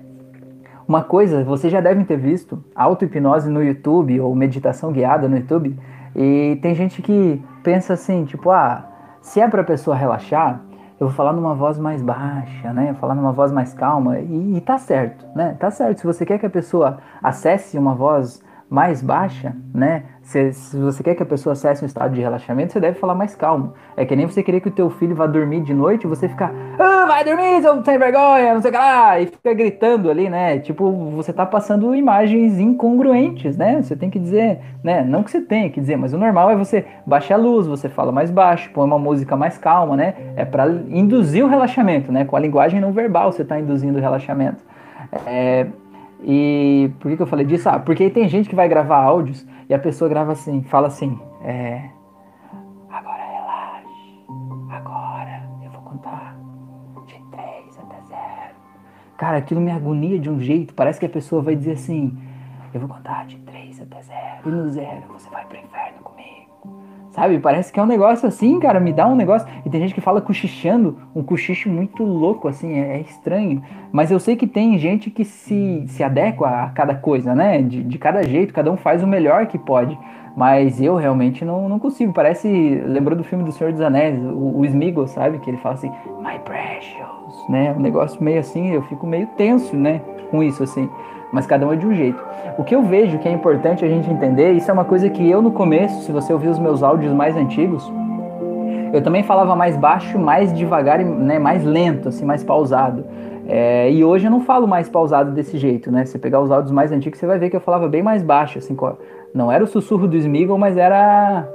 uma 0.88 1.03
coisa, 1.03 1.43
vocês 1.43 1.71
já 1.71 1.82
devem 1.82 2.06
ter 2.06 2.17
visto 2.17 2.63
auto-hipnose 2.75 3.49
no 3.49 3.63
YouTube 3.63 4.19
ou 4.21 4.34
meditação 4.36 4.91
guiada 4.91 5.27
no 5.27 5.38
YouTube. 5.38 5.77
E 6.15 6.58
tem 6.62 6.73
gente 6.73 7.01
que 7.01 7.41
pensa 7.63 7.93
assim, 7.93 8.23
tipo, 8.25 8.49
ah, 8.49 8.86
se 9.21 9.41
é 9.41 9.47
pra 9.47 9.63
pessoa 9.63 9.95
relaxar, 9.95 10.62
eu 10.99 11.08
vou 11.08 11.15
falar 11.15 11.34
numa 11.34 11.53
voz 11.53 11.77
mais 11.77 12.01
baixa, 12.01 12.73
né? 12.73 12.95
Falar 12.99 13.13
numa 13.13 13.32
voz 13.32 13.51
mais 13.51 13.73
calma. 13.73 14.19
E, 14.19 14.58
e 14.58 14.62
tá 14.62 14.77
certo, 14.77 15.25
né? 15.36 15.56
Tá 15.60 15.69
certo. 15.69 15.99
Se 15.99 16.06
você 16.06 16.25
quer 16.25 16.39
que 16.39 16.45
a 16.45 16.49
pessoa 16.49 16.99
acesse 17.21 17.77
uma 17.77 17.93
voz 17.93 18.41
mais 18.69 19.01
baixa, 19.01 19.56
né? 19.73 20.03
Se, 20.27 20.51
se, 20.51 20.77
você 20.77 21.01
quer 21.01 21.15
que 21.15 21.23
a 21.23 21.25
pessoa 21.25 21.53
acesse 21.53 21.81
um 21.81 21.85
estado 21.85 22.13
de 22.13 22.19
relaxamento, 22.19 22.73
você 22.73 22.81
deve 22.81 22.99
falar 22.99 23.15
mais 23.15 23.33
calmo. 23.33 23.73
É 23.95 24.03
que 24.03 24.13
nem 24.13 24.27
você 24.27 24.43
querer 24.43 24.59
que 24.59 24.67
o 24.67 24.71
teu 24.71 24.89
filho 24.89 25.15
vá 25.15 25.25
dormir 25.25 25.61
de 25.61 25.73
noite 25.73 26.03
e 26.03 26.07
você 26.07 26.27
ficar, 26.27 26.53
ah, 26.77 27.05
vai 27.07 27.23
dormir, 27.23 27.61
seu 27.61 27.81
sem 27.85 27.97
vergonha, 27.97 28.53
não 28.53 28.61
sei 28.61 28.69
o 28.69 28.73
que 28.73 28.77
lá, 28.77 29.19
e 29.21 29.27
fica 29.27 29.53
gritando 29.53 30.11
ali, 30.11 30.29
né? 30.29 30.59
Tipo, 30.59 30.91
você 31.11 31.31
tá 31.31 31.45
passando 31.45 31.95
imagens 31.95 32.59
incongruentes, 32.59 33.55
né? 33.55 33.81
Você 33.81 33.95
tem 33.95 34.09
que 34.09 34.19
dizer, 34.19 34.59
né? 34.83 35.01
Não 35.01 35.23
que 35.23 35.31
você 35.31 35.39
tenha 35.39 35.69
que 35.69 35.79
dizer, 35.79 35.95
mas 35.95 36.11
o 36.11 36.17
normal 36.17 36.51
é 36.51 36.57
você 36.57 36.85
baixar 37.05 37.35
a 37.35 37.37
luz, 37.37 37.65
você 37.65 37.87
fala 37.87 38.11
mais 38.11 38.29
baixo, 38.29 38.69
põe 38.73 38.85
uma 38.85 38.99
música 38.99 39.37
mais 39.37 39.57
calma, 39.57 39.95
né? 39.95 40.13
É 40.35 40.43
para 40.43 40.67
induzir 40.89 41.45
o 41.45 41.47
relaxamento, 41.47 42.11
né? 42.11 42.25
Com 42.25 42.35
a 42.35 42.39
linguagem 42.41 42.81
não 42.81 42.91
verbal 42.91 43.31
você 43.31 43.45
tá 43.45 43.57
induzindo 43.57 43.97
o 43.97 44.01
relaxamento. 44.01 44.61
É, 45.25 45.67
e 46.23 46.91
por 46.99 47.10
que, 47.10 47.17
que 47.17 47.23
eu 47.23 47.27
falei 47.27 47.45
disso? 47.45 47.69
Ah, 47.69 47.80
porque 47.80 48.10
tem 48.10 48.27
gente 48.27 48.49
que 48.49 48.56
vai 48.56 48.67
gravar 48.67 48.97
áudios 48.97 49.45
e 49.69 49.73
a 49.73 49.80
pessoa 49.80 50.10
grava 50.10 50.32
assim, 50.32 50.63
fala 50.63 50.88
assim, 50.88 51.19
é. 51.41 51.89
Agora 52.89 53.23
relaxe. 53.23 54.25
Agora 54.69 55.49
eu 55.63 55.71
vou 55.71 55.82
contar 55.82 56.36
de 57.06 57.19
3 57.32 57.80
até 57.80 58.01
0. 58.08 58.19
Cara, 59.17 59.38
aquilo 59.38 59.62
me 59.62 59.71
agonia 59.71 60.19
de 60.19 60.30
um 60.30 60.39
jeito. 60.39 60.73
Parece 60.73 60.99
que 60.99 61.06
a 61.06 61.10
pessoa 61.10 61.41
vai 61.41 61.56
dizer 61.56 61.73
assim: 61.73 62.17
Eu 62.73 62.80
vou 62.80 62.89
contar 62.89 63.25
de 63.27 63.38
3 63.39 63.82
até 63.82 64.01
0. 64.01 64.17
E 64.45 64.49
no 64.49 64.69
zero 64.69 65.03
você 65.10 65.30
vai 65.30 65.45
pro 65.45 65.58
inferno 65.58 65.99
Sabe? 67.17 67.39
Parece 67.39 67.73
que 67.73 67.80
é 67.80 67.84
um 67.84 67.88
negócio 67.88 68.27
assim, 68.27 68.60
cara, 68.60 68.80
me 68.80 68.93
dá 68.93 69.08
um 69.08 69.15
negócio. 69.15 69.47
E 69.65 69.69
tem 69.71 69.82
gente 69.82 69.95
que 69.95 69.99
fala 69.99 70.21
cochichando, 70.21 70.99
um 71.15 71.23
cochicho 71.23 71.67
muito 71.67 72.03
louco, 72.03 72.47
assim, 72.47 72.73
é, 72.73 72.97
é 72.97 72.99
estranho. 72.99 73.63
Mas 73.91 74.12
eu 74.12 74.19
sei 74.19 74.36
que 74.36 74.45
tem 74.45 74.77
gente 74.77 75.10
que 75.10 75.25
se, 75.25 75.84
se 75.88 76.03
adequa 76.03 76.47
a 76.47 76.69
cada 76.69 76.93
coisa, 76.93 77.34
né? 77.34 77.60
De, 77.60 77.84
de 77.84 77.97
cada 77.97 78.21
jeito, 78.21 78.53
cada 78.53 78.71
um 78.71 78.77
faz 78.77 79.01
o 79.01 79.08
melhor 79.08 79.47
que 79.47 79.58
pode. 79.58 79.97
Mas 80.36 80.80
eu 80.80 80.95
realmente 80.95 81.43
não, 81.43 81.67
não 81.67 81.80
consigo. 81.80 82.13
Parece. 82.13 82.47
Lembrou 82.86 83.17
do 83.17 83.23
filme 83.23 83.43
do 83.43 83.51
Senhor 83.51 83.73
dos 83.73 83.82
Anéis, 83.82 84.23
o, 84.23 84.60
o 84.60 84.65
Smeagol, 84.65 85.08
sabe? 85.08 85.39
Que 85.39 85.49
ele 85.49 85.58
fala 85.58 85.73
assim, 85.73 85.91
My 86.21 86.38
precious, 86.45 87.49
né? 87.49 87.73
Um 87.75 87.82
negócio 87.82 88.23
meio 88.23 88.41
assim, 88.41 88.69
eu 88.69 88.84
fico 88.84 89.08
meio 89.08 89.25
tenso, 89.36 89.75
né? 89.75 90.01
Com 90.30 90.43
isso, 90.43 90.62
assim 90.62 90.88
mas 91.31 91.45
cada 91.45 91.65
um 91.65 91.73
é 91.73 91.75
de 91.75 91.85
um 91.85 91.93
jeito. 91.93 92.23
O 92.57 92.63
que 92.63 92.75
eu 92.75 92.83
vejo 92.83 93.19
que 93.19 93.27
é 93.27 93.31
importante 93.31 93.83
a 93.83 93.87
gente 93.87 94.09
entender, 94.09 94.53
isso 94.53 94.69
é 94.69 94.73
uma 94.73 94.85
coisa 94.85 95.09
que 95.09 95.29
eu 95.29 95.41
no 95.41 95.51
começo, 95.51 96.03
se 96.03 96.11
você 96.11 96.33
ouvir 96.33 96.49
os 96.49 96.59
meus 96.59 96.83
áudios 96.83 97.13
mais 97.13 97.35
antigos, 97.35 97.91
eu 98.93 99.01
também 99.01 99.23
falava 99.23 99.55
mais 99.55 99.75
baixo, 99.75 100.17
mais 100.17 100.53
devagar, 100.53 100.99
né, 100.99 101.37
mais 101.37 101.63
lento, 101.63 102.09
assim, 102.09 102.25
mais 102.25 102.43
pausado. 102.43 103.05
É, 103.47 103.91
e 103.91 104.03
hoje 104.03 104.27
eu 104.27 104.31
não 104.31 104.41
falo 104.41 104.67
mais 104.67 104.89
pausado 104.89 105.31
desse 105.31 105.57
jeito, 105.57 105.89
né? 105.89 106.03
Se 106.05 106.19
pegar 106.19 106.41
os 106.41 106.51
áudios 106.51 106.71
mais 106.71 106.91
antigos, 106.91 107.17
você 107.17 107.25
vai 107.25 107.39
ver 107.39 107.49
que 107.49 107.55
eu 107.55 107.61
falava 107.61 107.87
bem 107.87 108.03
mais 108.03 108.21
baixo, 108.21 108.57
assim, 108.57 108.75
não 109.33 109.51
era 109.51 109.63
o 109.63 109.67
sussurro 109.67 110.07
do 110.07 110.17
Smeagol, 110.17 110.57
mas 110.57 110.75
era 110.75 111.47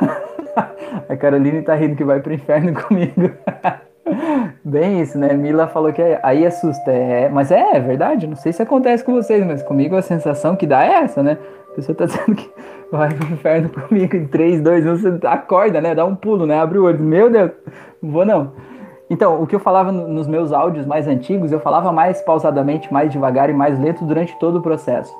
a 1.08 1.16
Caroline 1.16 1.62
tá 1.62 1.74
rindo 1.74 1.96
que 1.96 2.04
vai 2.04 2.20
pro 2.20 2.32
inferno 2.32 2.72
comigo. 2.82 3.30
Bem 4.64 5.00
isso, 5.00 5.18
né? 5.18 5.32
Mila 5.34 5.68
falou 5.68 5.92
que 5.92 6.02
aí 6.22 6.46
assusta. 6.46 6.90
É, 6.90 7.28
mas 7.28 7.50
é, 7.50 7.76
é 7.76 7.80
verdade, 7.80 8.26
não 8.26 8.36
sei 8.36 8.52
se 8.52 8.62
acontece 8.62 9.04
com 9.04 9.12
vocês, 9.12 9.44
mas 9.44 9.62
comigo 9.62 9.96
a 9.96 10.02
sensação 10.02 10.56
que 10.56 10.66
dá 10.66 10.84
é 10.84 11.02
essa, 11.02 11.22
né? 11.22 11.38
A 11.72 11.74
pessoa 11.74 11.96
tá 11.96 12.04
dizendo 12.06 12.34
que 12.34 12.50
vai 12.90 13.12
pro 13.14 13.32
inferno 13.32 13.68
comigo 13.68 14.16
em 14.16 14.26
3, 14.26 14.60
2, 14.60 14.86
1, 14.86 14.96
você 14.96 15.26
acorda, 15.26 15.80
né? 15.80 15.94
Dá 15.94 16.04
um 16.04 16.14
pulo, 16.14 16.46
né? 16.46 16.60
Abre 16.60 16.78
o 16.78 16.84
olho. 16.84 17.00
Meu 17.00 17.30
Deus, 17.30 17.50
não 18.02 18.10
vou 18.10 18.24
não. 18.24 18.52
Então, 19.08 19.42
o 19.42 19.46
que 19.46 19.56
eu 19.56 19.60
falava 19.60 19.90
nos 19.90 20.28
meus 20.28 20.52
áudios 20.52 20.86
mais 20.86 21.08
antigos, 21.08 21.50
eu 21.50 21.58
falava 21.58 21.90
mais 21.90 22.22
pausadamente, 22.22 22.92
mais 22.92 23.10
devagar 23.10 23.50
e 23.50 23.52
mais 23.52 23.78
lento 23.78 24.04
durante 24.04 24.38
todo 24.38 24.58
o 24.58 24.62
processo. 24.62 25.12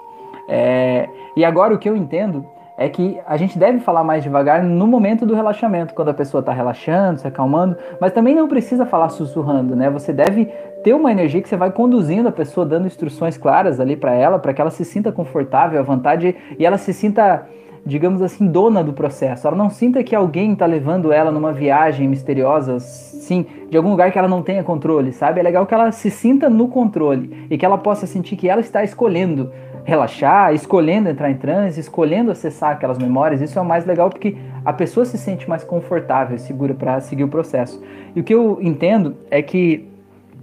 É, 0.48 1.08
e 1.36 1.44
agora 1.44 1.74
o 1.74 1.78
que 1.78 1.88
eu 1.88 1.96
entendo 1.96 2.46
é 2.80 2.88
que 2.88 3.20
a 3.26 3.36
gente 3.36 3.58
deve 3.58 3.78
falar 3.78 4.02
mais 4.02 4.22
devagar 4.22 4.62
no 4.62 4.86
momento 4.86 5.26
do 5.26 5.34
relaxamento, 5.34 5.92
quando 5.92 6.08
a 6.08 6.14
pessoa 6.14 6.40
está 6.40 6.50
relaxando, 6.50 7.20
se 7.20 7.28
acalmando, 7.28 7.76
mas 8.00 8.10
também 8.10 8.34
não 8.34 8.48
precisa 8.48 8.86
falar 8.86 9.10
sussurrando, 9.10 9.76
né? 9.76 9.90
Você 9.90 10.14
deve 10.14 10.46
ter 10.82 10.94
uma 10.94 11.12
energia 11.12 11.42
que 11.42 11.48
você 11.48 11.58
vai 11.58 11.70
conduzindo 11.70 12.30
a 12.30 12.32
pessoa, 12.32 12.64
dando 12.64 12.86
instruções 12.86 13.36
claras 13.36 13.80
ali 13.80 13.96
para 13.96 14.14
ela, 14.14 14.38
para 14.38 14.54
que 14.54 14.62
ela 14.62 14.70
se 14.70 14.82
sinta 14.82 15.12
confortável, 15.12 15.78
à 15.78 15.82
vontade 15.82 16.34
e 16.58 16.64
ela 16.64 16.78
se 16.78 16.94
sinta, 16.94 17.46
digamos 17.84 18.22
assim, 18.22 18.46
dona 18.46 18.82
do 18.82 18.94
processo. 18.94 19.46
Ela 19.46 19.56
não 19.58 19.68
sinta 19.68 20.02
que 20.02 20.16
alguém 20.16 20.54
está 20.54 20.64
levando 20.64 21.12
ela 21.12 21.30
numa 21.30 21.52
viagem 21.52 22.08
misteriosa, 22.08 22.80
sim, 22.80 23.44
de 23.68 23.76
algum 23.76 23.90
lugar 23.90 24.10
que 24.10 24.18
ela 24.18 24.26
não 24.26 24.40
tenha 24.40 24.64
controle, 24.64 25.12
sabe? 25.12 25.38
É 25.38 25.42
legal 25.42 25.66
que 25.66 25.74
ela 25.74 25.92
se 25.92 26.10
sinta 26.10 26.48
no 26.48 26.66
controle 26.66 27.46
e 27.50 27.58
que 27.58 27.66
ela 27.66 27.76
possa 27.76 28.06
sentir 28.06 28.36
que 28.36 28.48
ela 28.48 28.62
está 28.62 28.82
escolhendo 28.82 29.52
relaxar, 29.84 30.54
escolhendo 30.54 31.08
entrar 31.08 31.30
em 31.30 31.36
transe, 31.36 31.80
escolhendo 31.80 32.30
acessar 32.30 32.72
aquelas 32.72 32.98
memórias, 32.98 33.40
isso 33.40 33.58
é 33.58 33.62
o 33.62 33.64
mais 33.64 33.84
legal 33.84 34.10
porque 34.10 34.36
a 34.64 34.72
pessoa 34.72 35.04
se 35.04 35.18
sente 35.18 35.48
mais 35.48 35.64
confortável 35.64 36.36
e 36.36 36.38
segura 36.38 36.74
para 36.74 37.00
seguir 37.00 37.24
o 37.24 37.28
processo. 37.28 37.82
E 38.14 38.20
o 38.20 38.24
que 38.24 38.34
eu 38.34 38.58
entendo 38.60 39.16
é 39.30 39.40
que 39.42 39.90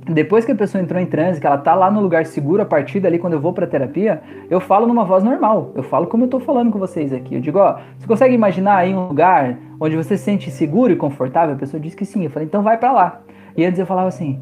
depois 0.09 0.45
que 0.45 0.51
a 0.51 0.55
pessoa 0.55 0.81
entrou 0.81 1.01
em 1.01 1.05
transe, 1.05 1.39
que 1.39 1.45
ela 1.45 1.57
tá 1.57 1.75
lá 1.75 1.91
no 1.91 1.99
lugar 1.99 2.25
seguro, 2.25 2.61
a 2.61 2.65
partir 2.65 2.99
dali, 2.99 3.19
quando 3.19 3.33
eu 3.33 3.41
vou 3.41 3.51
pra 3.51 3.67
terapia, 3.67 4.21
eu 4.49 4.59
falo 4.59 4.87
numa 4.87 5.03
voz 5.03 5.23
normal. 5.23 5.71
Eu 5.75 5.83
falo 5.83 6.07
como 6.07 6.23
eu 6.23 6.29
tô 6.29 6.39
falando 6.39 6.71
com 6.71 6.79
vocês 6.79 7.11
aqui. 7.11 7.35
Eu 7.35 7.41
digo, 7.41 7.59
ó, 7.59 7.79
você 7.97 8.07
consegue 8.07 8.33
imaginar 8.33 8.77
aí 8.77 8.95
um 8.95 9.09
lugar 9.09 9.57
onde 9.79 9.97
você 9.97 10.17
se 10.17 10.23
sente 10.23 10.49
seguro 10.49 10.93
e 10.93 10.95
confortável? 10.95 11.55
A 11.55 11.57
pessoa 11.57 11.79
diz 11.79 11.93
que 11.93 12.05
sim. 12.05 12.23
Eu 12.23 12.29
falei, 12.29 12.47
então 12.47 12.63
vai 12.63 12.77
para 12.77 12.91
lá. 12.93 13.21
E 13.55 13.65
antes 13.65 13.79
eu 13.79 13.85
falava 13.85 14.07
assim, 14.07 14.41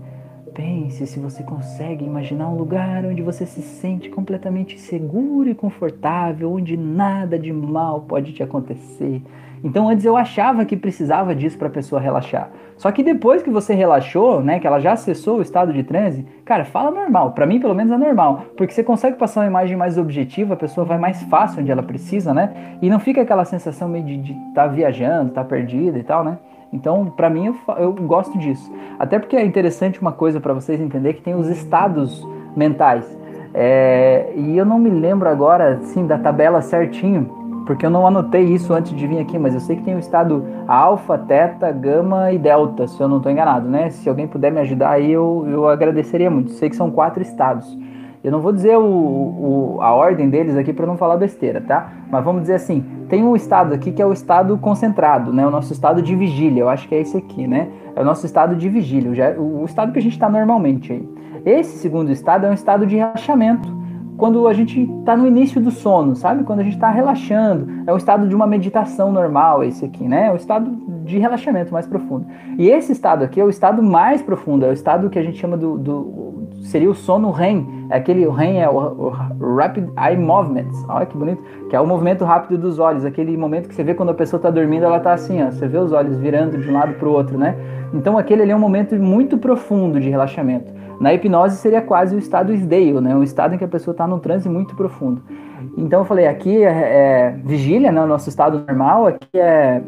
Pense 0.55 1.05
se 1.05 1.19
você 1.19 1.43
consegue 1.43 2.05
imaginar 2.05 2.47
um 2.47 2.55
lugar 2.55 3.03
onde 3.05 3.21
você 3.21 3.45
se 3.45 3.61
sente 3.61 4.07
completamente 4.09 4.79
seguro 4.79 5.49
e 5.49 5.53
confortável, 5.53 6.53
onde 6.53 6.77
nada 6.77 7.37
de 7.37 7.51
mal 7.51 7.99
pode 8.07 8.31
te 8.31 8.41
acontecer. 8.41 9.21
Então 9.61 9.89
antes 9.89 10.05
eu 10.05 10.15
achava 10.15 10.63
que 10.63 10.77
precisava 10.77 11.35
disso 11.35 11.57
para 11.57 11.67
a 11.67 11.71
pessoa 11.71 11.99
relaxar. 11.99 12.49
Só 12.77 12.89
que 12.89 13.03
depois 13.03 13.43
que 13.43 13.49
você 13.49 13.73
relaxou, 13.73 14.41
né, 14.41 14.57
que 14.57 14.65
ela 14.65 14.79
já 14.79 14.93
acessou 14.93 15.39
o 15.39 15.41
estado 15.41 15.73
de 15.73 15.83
transe, 15.83 16.25
cara, 16.45 16.63
fala 16.63 16.89
normal. 16.89 17.33
Para 17.33 17.45
mim 17.45 17.59
pelo 17.59 17.75
menos 17.75 17.91
é 17.91 17.97
normal, 17.97 18.45
porque 18.55 18.73
você 18.73 18.83
consegue 18.83 19.17
passar 19.17 19.41
uma 19.41 19.47
imagem 19.47 19.75
mais 19.75 19.97
objetiva, 19.97 20.53
a 20.53 20.57
pessoa 20.57 20.85
vai 20.85 20.97
mais 20.97 21.21
fácil 21.23 21.61
onde 21.61 21.71
ela 21.71 21.83
precisa, 21.83 22.33
né? 22.33 22.77
E 22.81 22.89
não 22.89 22.99
fica 22.99 23.21
aquela 23.21 23.43
sensação 23.43 23.89
meio 23.89 24.05
de 24.05 24.31
estar 24.31 24.53
tá 24.53 24.67
viajando, 24.67 25.29
estar 25.29 25.43
tá 25.43 25.49
perdida 25.49 25.99
e 25.99 26.03
tal, 26.03 26.23
né? 26.23 26.37
Então, 26.71 27.05
para 27.05 27.29
mim, 27.29 27.47
eu, 27.47 27.55
eu, 27.77 27.93
gosto 27.93 28.37
disso. 28.37 28.71
Até 28.99 29.17
porque 29.19 29.35
é 29.35 29.45
interessante 29.45 30.01
uma 30.01 30.11
coisa 30.11 30.39
para 30.39 30.53
vocês 30.53 30.79
entender 30.81 31.13
que 31.13 31.21
tem 31.21 31.35
os 31.35 31.47
estados 31.47 32.27
mentais. 32.55 33.05
É, 33.53 34.33
e 34.35 34.57
eu 34.57 34.65
não 34.65 34.77
me 34.77 34.89
lembro 34.89 35.29
agora, 35.29 35.79
assim, 35.81 36.05
da 36.05 36.17
tabela 36.17 36.61
certinho, 36.61 37.63
porque 37.65 37.85
eu 37.85 37.89
não 37.89 38.05
anotei 38.05 38.43
isso 38.43 38.73
antes 38.73 38.93
de 38.93 39.07
vir 39.07 39.19
aqui, 39.19 39.39
mas 39.39 39.53
eu 39.53 39.59
sei 39.59 39.77
que 39.77 39.83
tem 39.83 39.95
o 39.95 39.99
estado 39.99 40.45
alfa, 40.67 41.17
teta, 41.17 41.71
gama 41.71 42.31
e 42.31 42.37
delta, 42.37 42.87
se 42.87 43.01
eu 43.01 43.07
não 43.07 43.17
estou 43.17 43.31
enganado, 43.31 43.67
né? 43.67 43.89
Se 43.89 44.07
alguém 44.07 44.27
puder 44.27 44.51
me 44.51 44.59
ajudar 44.59 44.91
aí, 44.91 45.11
eu, 45.11 45.45
eu 45.47 45.67
agradeceria 45.67 46.29
muito. 46.29 46.51
Sei 46.51 46.69
que 46.69 46.75
são 46.75 46.91
quatro 46.91 47.21
estados. 47.21 47.77
Eu 48.25 48.31
não 48.31 48.39
vou 48.41 48.51
dizer 48.51 48.75
o, 48.75 48.83
o, 48.83 49.77
a 49.81 49.93
ordem 49.93 50.31
deles 50.31 50.55
aqui 50.55 50.73
para 50.73 50.87
não 50.87 50.97
falar 50.97 51.15
besteira, 51.15 51.61
tá? 51.61 51.93
Mas 52.09 52.25
vamos 52.25 52.41
dizer 52.41 52.55
assim, 52.55 52.83
tem 53.07 53.23
um 53.23 53.35
estado 53.35 53.71
aqui 53.71 53.91
que 53.91 54.01
é 54.01 54.05
o 54.05 54.11
estado 54.11 54.57
concentrado, 54.57 55.31
né? 55.31 55.45
O 55.45 55.51
nosso 55.51 55.71
estado 55.71 56.01
de 56.01 56.15
vigília, 56.15 56.61
eu 56.61 56.69
acho 56.69 56.87
que 56.87 56.95
é 56.95 57.01
esse 57.01 57.15
aqui, 57.15 57.45
né? 57.45 57.69
É 57.95 58.01
o 58.01 58.03
nosso 58.03 58.25
estado 58.25 58.55
de 58.55 58.67
vigília, 58.67 59.35
o, 59.37 59.61
o 59.61 59.65
estado 59.65 59.91
que 59.91 59.99
a 59.99 60.01
gente 60.01 60.13
está 60.13 60.27
normalmente 60.27 60.91
aí. 60.91 61.07
Esse 61.45 61.77
segundo 61.77 62.11
estado 62.11 62.47
é 62.47 62.49
um 62.49 62.53
estado 62.53 62.87
de 62.87 62.95
relaxamento, 62.95 63.71
quando 64.17 64.47
a 64.47 64.53
gente 64.53 64.81
está 64.81 65.15
no 65.15 65.27
início 65.27 65.61
do 65.61 65.69
sono, 65.69 66.15
sabe? 66.15 66.43
Quando 66.43 66.61
a 66.61 66.63
gente 66.63 66.73
está 66.73 66.89
relaxando. 66.89 67.67
É 67.85 67.93
o 67.93 67.97
estado 67.97 68.27
de 68.27 68.35
uma 68.35 68.47
meditação 68.47 69.11
normal, 69.11 69.63
esse 69.63 69.85
aqui, 69.85 70.07
né? 70.07 70.27
É 70.27 70.31
o 70.31 70.35
estado 70.35 70.71
de 71.03 71.19
relaxamento 71.19 71.71
mais 71.71 71.85
profundo. 71.85 72.25
E 72.57 72.69
esse 72.69 72.91
estado 72.91 73.23
aqui 73.23 73.39
é 73.39 73.43
o 73.43 73.49
estado 73.49 73.83
mais 73.83 74.23
profundo, 74.23 74.65
é 74.65 74.69
o 74.69 74.73
estado 74.73 75.11
que 75.11 75.19
a 75.19 75.23
gente 75.23 75.37
chama 75.37 75.55
do. 75.55 75.77
do 75.77 76.44
seria 76.65 76.89
o 76.89 76.95
sono 76.95 77.31
REM. 77.31 77.87
É 77.89 77.97
aquele, 77.97 78.27
REM 78.27 78.61
é 78.61 78.69
o, 78.69 79.09
Rapid 79.09 79.87
Eye 79.97 80.17
Movements. 80.17 80.83
Olha 80.89 81.05
que 81.05 81.17
bonito. 81.17 81.41
Que 81.69 81.75
é 81.75 81.79
o 81.79 81.87
movimento 81.87 82.25
rápido 82.25 82.57
dos 82.57 82.79
olhos. 82.79 83.05
Aquele 83.05 83.37
momento 83.37 83.69
que 83.69 83.75
você 83.75 83.83
vê 83.83 83.93
quando 83.93 84.09
a 84.09 84.13
pessoa 84.13 84.37
está 84.37 84.49
dormindo, 84.49 84.83
ela 84.85 84.97
está 84.97 85.13
assim, 85.13 85.41
ó. 85.43 85.51
Você 85.51 85.67
vê 85.67 85.77
os 85.77 85.91
olhos 85.91 86.17
virando 86.17 86.57
de 86.57 86.69
um 86.69 86.73
lado 86.73 86.93
para 86.95 87.07
o 87.07 87.11
outro, 87.11 87.37
né? 87.37 87.55
Então 87.93 88.17
aquele 88.17 88.41
ali 88.41 88.51
é 88.51 88.55
um 88.55 88.59
momento 88.59 88.95
muito 88.95 89.37
profundo 89.37 89.99
de 89.99 90.09
relaxamento. 90.09 90.73
Na 90.99 91.13
hipnose 91.13 91.57
seria 91.57 91.81
quase 91.81 92.15
o 92.15 92.19
estado 92.19 92.53
Sdale, 92.53 93.01
né? 93.01 93.15
Um 93.15 93.23
estado 93.23 93.55
em 93.55 93.57
que 93.57 93.63
a 93.63 93.67
pessoa 93.67 93.93
está 93.93 94.07
num 94.07 94.19
transe 94.19 94.49
muito 94.49 94.75
profundo. 94.75 95.21
Então 95.77 96.01
eu 96.01 96.05
falei, 96.05 96.27
aqui 96.27 96.63
é, 96.63 96.69
é 96.69 97.39
vigília, 97.43 97.91
né? 97.91 98.01
O 98.01 98.07
nosso 98.07 98.29
estado 98.29 98.63
normal, 98.67 99.07
aqui 99.07 99.37
é 99.37 99.81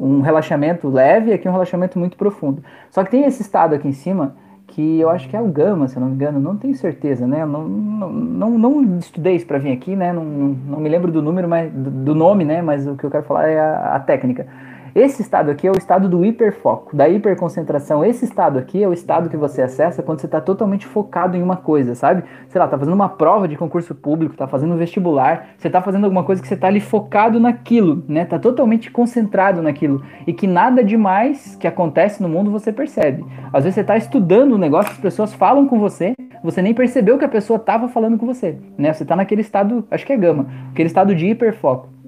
um 0.00 0.20
relaxamento 0.20 0.88
leve, 0.88 1.32
aqui 1.32 1.46
é 1.46 1.50
um 1.50 1.52
relaxamento 1.52 1.98
muito 1.98 2.16
profundo. 2.16 2.62
Só 2.90 3.04
que 3.04 3.10
tem 3.10 3.24
esse 3.24 3.42
estado 3.42 3.74
aqui 3.74 3.86
em 3.86 3.92
cima 3.92 4.34
que 4.70 5.00
eu 5.00 5.10
acho 5.10 5.28
que 5.28 5.36
é 5.36 5.40
o 5.40 5.48
gama, 5.48 5.88
se 5.88 5.96
eu 5.96 6.00
não 6.00 6.08
me 6.08 6.14
engano, 6.14 6.38
não 6.38 6.56
tenho 6.56 6.74
certeza, 6.74 7.26
né? 7.26 7.44
Não, 7.44 7.68
não, 7.68 8.10
não, 8.10 8.58
não 8.58 8.98
estudei 8.98 9.34
isso 9.34 9.46
para 9.46 9.58
vir 9.58 9.72
aqui, 9.72 9.96
né? 9.96 10.12
Não, 10.12 10.24
não 10.24 10.80
me 10.80 10.88
lembro 10.88 11.10
do 11.10 11.20
número, 11.20 11.48
mas 11.48 11.72
do 11.72 12.14
nome, 12.14 12.44
né? 12.44 12.62
Mas 12.62 12.86
o 12.86 12.96
que 12.96 13.04
eu 13.04 13.10
quero 13.10 13.24
falar 13.24 13.48
é 13.48 13.58
a, 13.58 13.96
a 13.96 14.00
técnica. 14.00 14.46
Esse 14.94 15.22
estado 15.22 15.50
aqui 15.50 15.66
é 15.66 15.70
o 15.70 15.78
estado 15.78 16.08
do 16.08 16.24
hiperfoco, 16.24 16.96
da 16.96 17.08
hiperconcentração. 17.08 18.04
Esse 18.04 18.24
estado 18.24 18.58
aqui 18.58 18.82
é 18.82 18.88
o 18.88 18.92
estado 18.92 19.30
que 19.30 19.36
você 19.36 19.62
acessa 19.62 20.02
quando 20.02 20.20
você 20.20 20.26
está 20.26 20.40
totalmente 20.40 20.86
focado 20.86 21.36
em 21.36 21.42
uma 21.42 21.56
coisa, 21.56 21.94
sabe? 21.94 22.24
Sei 22.48 22.60
lá, 22.60 22.66
tá 22.66 22.76
fazendo 22.76 22.94
uma 22.94 23.08
prova 23.08 23.46
de 23.46 23.56
concurso 23.56 23.94
público, 23.94 24.36
tá 24.36 24.48
fazendo 24.48 24.74
um 24.74 24.76
vestibular, 24.76 25.50
você 25.56 25.70
tá 25.70 25.80
fazendo 25.80 26.04
alguma 26.04 26.24
coisa 26.24 26.42
que 26.42 26.48
você 26.48 26.56
tá 26.56 26.66
ali 26.66 26.80
focado 26.80 27.38
naquilo, 27.38 28.02
né? 28.08 28.24
Tá 28.24 28.38
totalmente 28.38 28.90
concentrado 28.90 29.62
naquilo. 29.62 30.02
E 30.26 30.32
que 30.32 30.46
nada 30.46 30.82
demais 30.82 31.54
que 31.54 31.68
acontece 31.68 32.20
no 32.20 32.28
mundo 32.28 32.50
você 32.50 32.72
percebe. 32.72 33.24
Às 33.52 33.64
vezes 33.64 33.76
você 33.76 33.84
tá 33.84 33.96
estudando 33.96 34.54
um 34.54 34.58
negócio, 34.58 34.90
as 34.90 34.98
pessoas 34.98 35.32
falam 35.32 35.68
com 35.68 35.78
você, 35.78 36.14
você 36.42 36.60
nem 36.60 36.74
percebeu 36.74 37.16
que 37.16 37.24
a 37.24 37.28
pessoa 37.28 37.58
tava 37.58 37.88
falando 37.88 38.18
com 38.18 38.26
você, 38.26 38.58
né? 38.76 38.92
Você 38.92 39.04
tá 39.04 39.14
naquele 39.14 39.42
estado, 39.42 39.86
acho 39.90 40.04
que 40.04 40.12
é 40.12 40.16
gama, 40.16 40.46
aquele 40.72 40.88
estado 40.88 41.14
de 41.14 41.26
hiperfoco. 41.26 41.99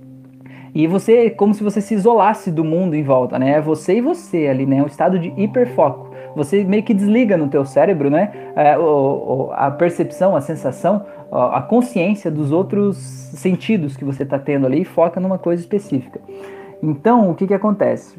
E 0.74 0.86
você, 0.86 1.28
como 1.28 1.52
se 1.52 1.62
você 1.62 1.80
se 1.80 1.94
isolasse 1.94 2.50
do 2.50 2.64
mundo 2.64 2.94
em 2.94 3.02
volta, 3.02 3.38
né? 3.38 3.52
É 3.52 3.60
você 3.60 3.98
e 3.98 4.00
você 4.00 4.46
ali, 4.46 4.64
né? 4.64 4.82
Um 4.82 4.86
estado 4.86 5.18
de 5.18 5.32
hiperfoco. 5.36 6.10
Você 6.34 6.64
meio 6.64 6.82
que 6.82 6.94
desliga 6.94 7.36
no 7.36 7.48
teu 7.48 7.64
cérebro, 7.64 8.08
né? 8.08 8.32
É, 8.56 8.78
o, 8.78 8.82
o, 8.82 9.52
a 9.52 9.70
percepção, 9.70 10.34
a 10.34 10.40
sensação, 10.40 11.04
a 11.30 11.60
consciência 11.60 12.30
dos 12.30 12.52
outros 12.52 12.96
sentidos 12.96 13.96
que 13.96 14.04
você 14.04 14.22
está 14.22 14.38
tendo 14.38 14.66
ali 14.66 14.82
e 14.82 14.84
foca 14.84 15.20
numa 15.20 15.38
coisa 15.38 15.60
específica. 15.62 16.20
Então, 16.82 17.30
o 17.30 17.34
que, 17.34 17.46
que 17.46 17.54
acontece? 17.54 18.16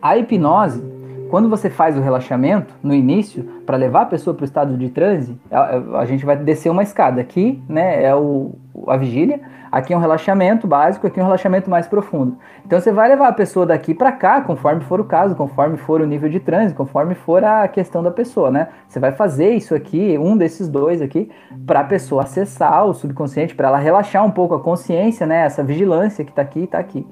A 0.00 0.18
hipnose, 0.18 0.82
quando 1.30 1.48
você 1.48 1.70
faz 1.70 1.96
o 1.96 2.00
relaxamento 2.00 2.74
no 2.82 2.94
início, 2.94 3.44
para 3.66 3.76
levar 3.76 4.02
a 4.02 4.06
pessoa 4.06 4.34
para 4.34 4.42
o 4.42 4.44
estado 4.44 4.76
de 4.76 4.88
transe, 4.90 5.38
a, 5.50 5.98
a, 6.00 6.04
gente 6.04 6.24
vai 6.24 6.36
descer 6.36 6.70
uma 6.70 6.82
escada. 6.82 7.20
Aqui 7.20 7.62
né, 7.68 8.04
é 8.04 8.14
o, 8.14 8.54
a 8.86 8.96
vigília, 8.96 9.40
Aqui 9.74 9.92
é 9.92 9.96
um 9.96 10.00
relaxamento 10.00 10.68
básico, 10.68 11.04
aqui 11.04 11.18
é 11.18 11.22
um 11.22 11.26
relaxamento 11.26 11.68
mais 11.68 11.88
profundo. 11.88 12.38
Então 12.64 12.78
você 12.78 12.92
vai 12.92 13.08
levar 13.08 13.26
a 13.26 13.32
pessoa 13.32 13.66
daqui 13.66 13.92
para 13.92 14.12
cá, 14.12 14.40
conforme 14.40 14.82
for 14.82 15.00
o 15.00 15.04
caso, 15.04 15.34
conforme 15.34 15.76
for 15.76 16.00
o 16.00 16.06
nível 16.06 16.28
de 16.30 16.38
trânsito, 16.38 16.76
conforme 16.76 17.16
for 17.16 17.42
a 17.42 17.66
questão 17.66 18.00
da 18.00 18.12
pessoa, 18.12 18.52
né? 18.52 18.68
Você 18.86 19.00
vai 19.00 19.10
fazer 19.10 19.50
isso 19.50 19.74
aqui, 19.74 20.16
um 20.16 20.36
desses 20.36 20.68
dois 20.68 21.02
aqui, 21.02 21.28
para 21.66 21.80
a 21.80 21.84
pessoa 21.84 22.22
acessar 22.22 22.86
o 22.86 22.94
subconsciente, 22.94 23.52
para 23.52 23.66
ela 23.66 23.78
relaxar 23.78 24.24
um 24.24 24.30
pouco 24.30 24.54
a 24.54 24.60
consciência, 24.60 25.26
né? 25.26 25.44
Essa 25.44 25.64
vigilância 25.64 26.24
que 26.24 26.30
está 26.30 26.42
aqui 26.42 26.60
e 26.60 26.64
está 26.64 26.78
aqui. 26.78 27.04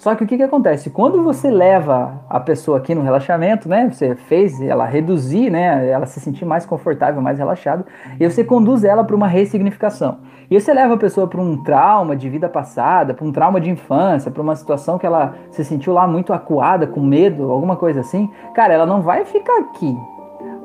Só 0.00 0.14
que 0.14 0.24
o 0.24 0.26
que, 0.26 0.38
que 0.38 0.42
acontece? 0.42 0.88
Quando 0.88 1.22
você 1.22 1.50
leva 1.50 2.22
a 2.26 2.40
pessoa 2.40 2.78
aqui 2.78 2.94
no 2.94 3.02
relaxamento, 3.02 3.68
né? 3.68 3.90
Você 3.92 4.14
fez 4.14 4.58
ela 4.62 4.86
reduzir, 4.86 5.50
né? 5.50 5.86
Ela 5.90 6.06
se 6.06 6.18
sentir 6.20 6.46
mais 6.46 6.64
confortável, 6.64 7.20
mais 7.20 7.38
relaxada, 7.38 7.84
e 8.18 8.26
você 8.26 8.42
conduz 8.42 8.82
ela 8.82 9.04
para 9.04 9.14
uma 9.14 9.26
ressignificação. 9.26 10.20
E 10.50 10.58
você 10.58 10.72
leva 10.72 10.94
a 10.94 10.96
pessoa 10.96 11.26
para 11.28 11.38
um 11.38 11.62
trauma 11.62 12.16
de 12.16 12.30
vida 12.30 12.48
passada, 12.48 13.12
para 13.12 13.26
um 13.26 13.30
trauma 13.30 13.60
de 13.60 13.68
infância, 13.68 14.30
para 14.30 14.40
uma 14.40 14.56
situação 14.56 14.98
que 14.98 15.04
ela 15.04 15.34
se 15.50 15.62
sentiu 15.66 15.92
lá 15.92 16.06
muito 16.06 16.32
acuada, 16.32 16.86
com 16.86 17.02
medo, 17.02 17.50
alguma 17.50 17.76
coisa 17.76 18.00
assim. 18.00 18.30
Cara, 18.54 18.72
ela 18.72 18.86
não 18.86 19.02
vai 19.02 19.26
ficar 19.26 19.58
aqui 19.58 19.94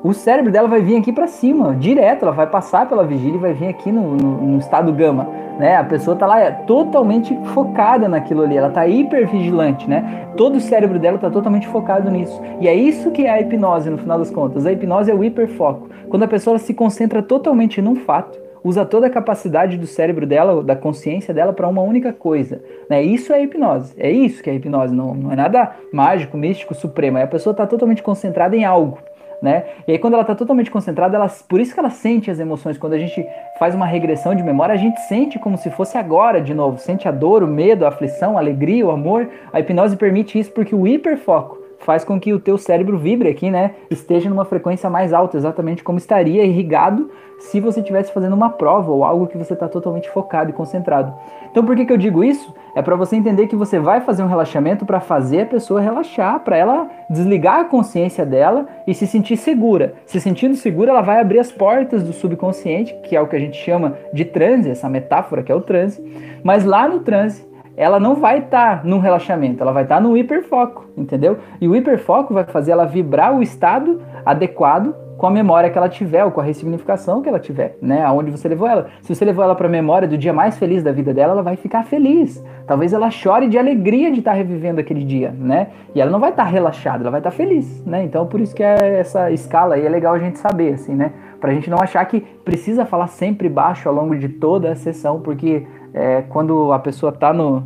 o 0.07 0.13
cérebro 0.13 0.51
dela 0.51 0.67
vai 0.67 0.81
vir 0.81 0.97
aqui 0.97 1.11
para 1.11 1.25
cima, 1.25 1.73
direto, 1.73 2.21
ela 2.21 2.31
vai 2.31 2.45
passar 2.45 2.87
pela 2.87 3.03
vigília 3.03 3.37
e 3.37 3.39
vai 3.39 3.53
vir 3.53 3.69
aqui 3.69 3.91
no, 3.91 4.15
no, 4.15 4.37
no 4.39 4.59
estado 4.59 4.93
gama, 4.93 5.27
né? 5.57 5.77
A 5.77 5.83
pessoa 5.83 6.15
tá 6.15 6.27
lá 6.27 6.39
é, 6.39 6.51
totalmente 6.51 7.35
focada 7.55 8.07
naquilo 8.07 8.43
ali, 8.43 8.55
ela 8.55 8.69
tá 8.69 8.87
hipervigilante, 8.87 9.89
né? 9.89 10.27
Todo 10.37 10.57
o 10.57 10.61
cérebro 10.61 10.99
dela 10.99 11.17
tá 11.17 11.31
totalmente 11.31 11.67
focado 11.67 12.11
nisso. 12.11 12.39
E 12.61 12.67
é 12.67 12.75
isso 12.75 13.09
que 13.09 13.25
é 13.25 13.31
a 13.31 13.41
hipnose, 13.41 13.89
no 13.89 13.97
final 13.97 14.19
das 14.19 14.29
contas. 14.29 14.67
A 14.67 14.71
hipnose 14.71 15.09
é 15.09 15.15
o 15.15 15.23
hiperfoco. 15.23 15.89
Quando 16.07 16.21
a 16.21 16.27
pessoa 16.27 16.59
se 16.59 16.71
concentra 16.71 17.23
totalmente 17.23 17.81
num 17.81 17.95
fato, 17.95 18.37
usa 18.63 18.85
toda 18.85 19.07
a 19.07 19.09
capacidade 19.09 19.75
do 19.75 19.87
cérebro 19.87 20.27
dela, 20.27 20.63
da 20.63 20.75
consciência 20.75 21.33
dela 21.33 21.51
para 21.51 21.67
uma 21.67 21.81
única 21.81 22.13
coisa. 22.13 22.61
Né? 22.87 23.01
Isso 23.01 23.33
é 23.33 23.41
hipnose. 23.41 23.95
É 23.97 24.11
isso 24.11 24.43
que 24.43 24.51
é 24.51 24.53
hipnose. 24.53 24.93
Não, 24.93 25.15
não 25.15 25.31
é 25.31 25.35
nada 25.35 25.71
mágico, 25.91 26.37
místico, 26.37 26.75
supremo. 26.75 27.17
É 27.17 27.23
a 27.23 27.27
pessoa 27.27 27.53
está 27.53 27.65
totalmente 27.65 28.03
concentrada 28.03 28.55
em 28.55 28.65
algo 28.65 28.99
né? 29.41 29.65
E 29.87 29.93
aí 29.93 29.99
quando 29.99 30.13
ela 30.13 30.23
está 30.23 30.35
totalmente 30.35 30.71
concentrada, 30.71 31.15
ela, 31.17 31.29
por 31.47 31.59
isso 31.59 31.73
que 31.73 31.79
ela 31.79 31.89
sente 31.89 32.29
as 32.31 32.39
emoções. 32.39 32.77
Quando 32.77 32.93
a 32.93 32.99
gente 32.99 33.25
faz 33.59 33.75
uma 33.75 33.85
regressão 33.85 34.35
de 34.35 34.43
memória, 34.43 34.73
a 34.73 34.77
gente 34.77 34.99
sente 35.01 35.39
como 35.39 35.57
se 35.57 35.69
fosse 35.69 35.97
agora 35.97 36.41
de 36.41 36.53
novo. 36.53 36.77
Sente 36.77 37.07
a 37.07 37.11
dor, 37.11 37.43
o 37.43 37.47
medo, 37.47 37.85
a 37.85 37.89
aflição, 37.89 38.37
a 38.37 38.41
alegria, 38.41 38.85
o 38.85 38.91
amor. 38.91 39.29
A 39.51 39.59
hipnose 39.59 39.97
permite 39.97 40.39
isso 40.39 40.51
porque 40.51 40.75
o 40.75 40.87
hiperfoco 40.87 41.65
faz 41.79 42.03
com 42.03 42.19
que 42.19 42.33
o 42.33 42.39
teu 42.39 42.57
cérebro 42.57 42.97
vibre 42.97 43.29
aqui, 43.29 43.51
né? 43.51 43.75
Esteja 43.91 44.29
numa 44.29 44.43
frequência 44.43 44.89
mais 44.89 45.13
alta, 45.13 45.37
exatamente 45.37 45.83
como 45.83 45.97
estaria 45.97 46.43
irrigado 46.43 47.09
se 47.39 47.59
você 47.59 47.79
estivesse 47.79 48.11
fazendo 48.11 48.33
uma 48.33 48.49
prova 48.49 48.91
ou 48.91 49.03
algo 49.03 49.27
que 49.27 49.37
você 49.37 49.53
está 49.53 49.67
totalmente 49.67 50.09
focado 50.09 50.49
e 50.49 50.53
concentrado. 50.53 51.13
Então, 51.51 51.63
por 51.63 51.75
que, 51.75 51.85
que 51.85 51.93
eu 51.93 51.97
digo 51.97 52.23
isso? 52.23 52.53
É 52.75 52.81
para 52.81 52.95
você 52.95 53.15
entender 53.15 53.47
que 53.47 53.55
você 53.55 53.79
vai 53.79 54.01
fazer 54.01 54.23
um 54.23 54.27
relaxamento 54.27 54.85
para 54.85 54.99
fazer 54.99 55.41
a 55.41 55.45
pessoa 55.45 55.79
relaxar, 55.79 56.41
para 56.41 56.57
ela 56.57 56.89
desligar 57.09 57.59
a 57.59 57.65
consciência 57.65 58.25
dela 58.25 58.67
e 58.85 58.93
se 58.93 59.07
sentir 59.07 59.37
segura. 59.37 59.93
Se 60.05 60.19
sentindo 60.19 60.55
segura, 60.55 60.91
ela 60.91 61.01
vai 61.01 61.19
abrir 61.19 61.39
as 61.39 61.51
portas 61.51 62.03
do 62.03 62.11
subconsciente, 62.11 62.93
que 63.03 63.15
é 63.15 63.21
o 63.21 63.27
que 63.27 63.35
a 63.35 63.39
gente 63.39 63.57
chama 63.57 63.97
de 64.13 64.25
transe, 64.25 64.69
essa 64.69 64.89
metáfora 64.89 65.43
que 65.43 65.51
é 65.51 65.55
o 65.55 65.61
transe. 65.61 66.03
Mas 66.43 66.65
lá 66.65 66.87
no 66.87 66.99
transe, 66.99 67.47
ela 67.77 67.99
não 67.99 68.15
vai 68.15 68.39
estar 68.39 68.81
tá 68.81 68.87
num 68.87 68.99
relaxamento, 68.99 69.61
ela 69.61 69.71
vai 69.71 69.83
estar 69.83 69.95
tá 69.95 70.01
no 70.01 70.15
hiperfoco, 70.17 70.85
entendeu? 70.97 71.37
E 71.59 71.67
o 71.67 71.75
hiperfoco 71.75 72.33
vai 72.33 72.43
fazer 72.45 72.71
ela 72.71 72.85
vibrar 72.85 73.35
o 73.35 73.41
estado 73.41 74.01
adequado 74.25 74.95
com 75.25 75.29
a 75.29 75.31
memória 75.31 75.71
que 75.71 75.77
ela 75.77 75.89
tiver 75.89 76.23
ou 76.23 76.29
com 76.29 76.39
a 76.39 76.43
ressignificação 76.43 77.19
que 77.19 77.27
ela 77.27 77.39
tiver, 77.39 77.79
né? 77.81 78.05
Aonde 78.05 78.29
você 78.29 78.47
levou 78.47 78.67
ela. 78.67 78.89
Se 79.01 79.15
você 79.15 79.25
levou 79.25 79.43
ela 79.43 79.55
para 79.55 79.65
a 79.65 79.69
memória 79.69 80.07
do 80.07 80.15
dia 80.15 80.31
mais 80.31 80.55
feliz 80.55 80.83
da 80.83 80.91
vida 80.91 81.15
dela, 81.15 81.33
ela 81.33 81.41
vai 81.41 81.55
ficar 81.55 81.83
feliz. 81.83 82.45
Talvez 82.67 82.93
ela 82.93 83.09
chore 83.09 83.47
de 83.47 83.57
alegria 83.57 84.11
de 84.11 84.19
estar 84.19 84.31
tá 84.31 84.37
revivendo 84.37 84.79
aquele 84.79 85.03
dia, 85.03 85.31
né? 85.35 85.69
E 85.95 85.99
ela 85.99 86.11
não 86.11 86.19
vai 86.19 86.29
estar 86.29 86.43
tá 86.43 86.49
relaxada, 86.49 87.01
ela 87.01 87.09
vai 87.09 87.21
estar 87.21 87.31
tá 87.31 87.35
feliz, 87.35 87.83
né? 87.87 88.03
Então 88.03 88.27
por 88.27 88.39
isso 88.39 88.53
que 88.53 88.61
é 88.61 88.99
essa 88.99 89.31
escala 89.31 89.73
aí 89.73 89.83
é 89.83 89.89
legal 89.89 90.13
a 90.13 90.19
gente 90.19 90.37
saber, 90.37 90.75
assim, 90.75 90.93
né? 90.93 91.11
Pra 91.41 91.51
gente 91.51 91.71
não 91.71 91.79
achar 91.79 92.05
que 92.05 92.21
precisa 92.21 92.85
falar 92.85 93.07
sempre 93.07 93.49
baixo 93.49 93.89
ao 93.89 93.95
longo 93.95 94.15
de 94.15 94.29
toda 94.29 94.73
a 94.73 94.75
sessão, 94.75 95.21
porque 95.21 95.65
é, 95.91 96.21
quando 96.29 96.71
a 96.71 96.77
pessoa 96.77 97.11
tá 97.11 97.33
no 97.33 97.63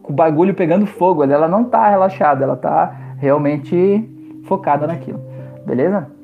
com 0.00 0.12
o 0.12 0.14
bagulho 0.14 0.54
pegando 0.54 0.86
fogo, 0.86 1.24
ela 1.24 1.48
não 1.48 1.64
tá 1.64 1.88
relaxada, 1.88 2.44
ela 2.44 2.56
tá 2.56 3.14
realmente 3.18 4.08
focada 4.44 4.86
naquilo. 4.86 5.20
Beleza? 5.66 6.21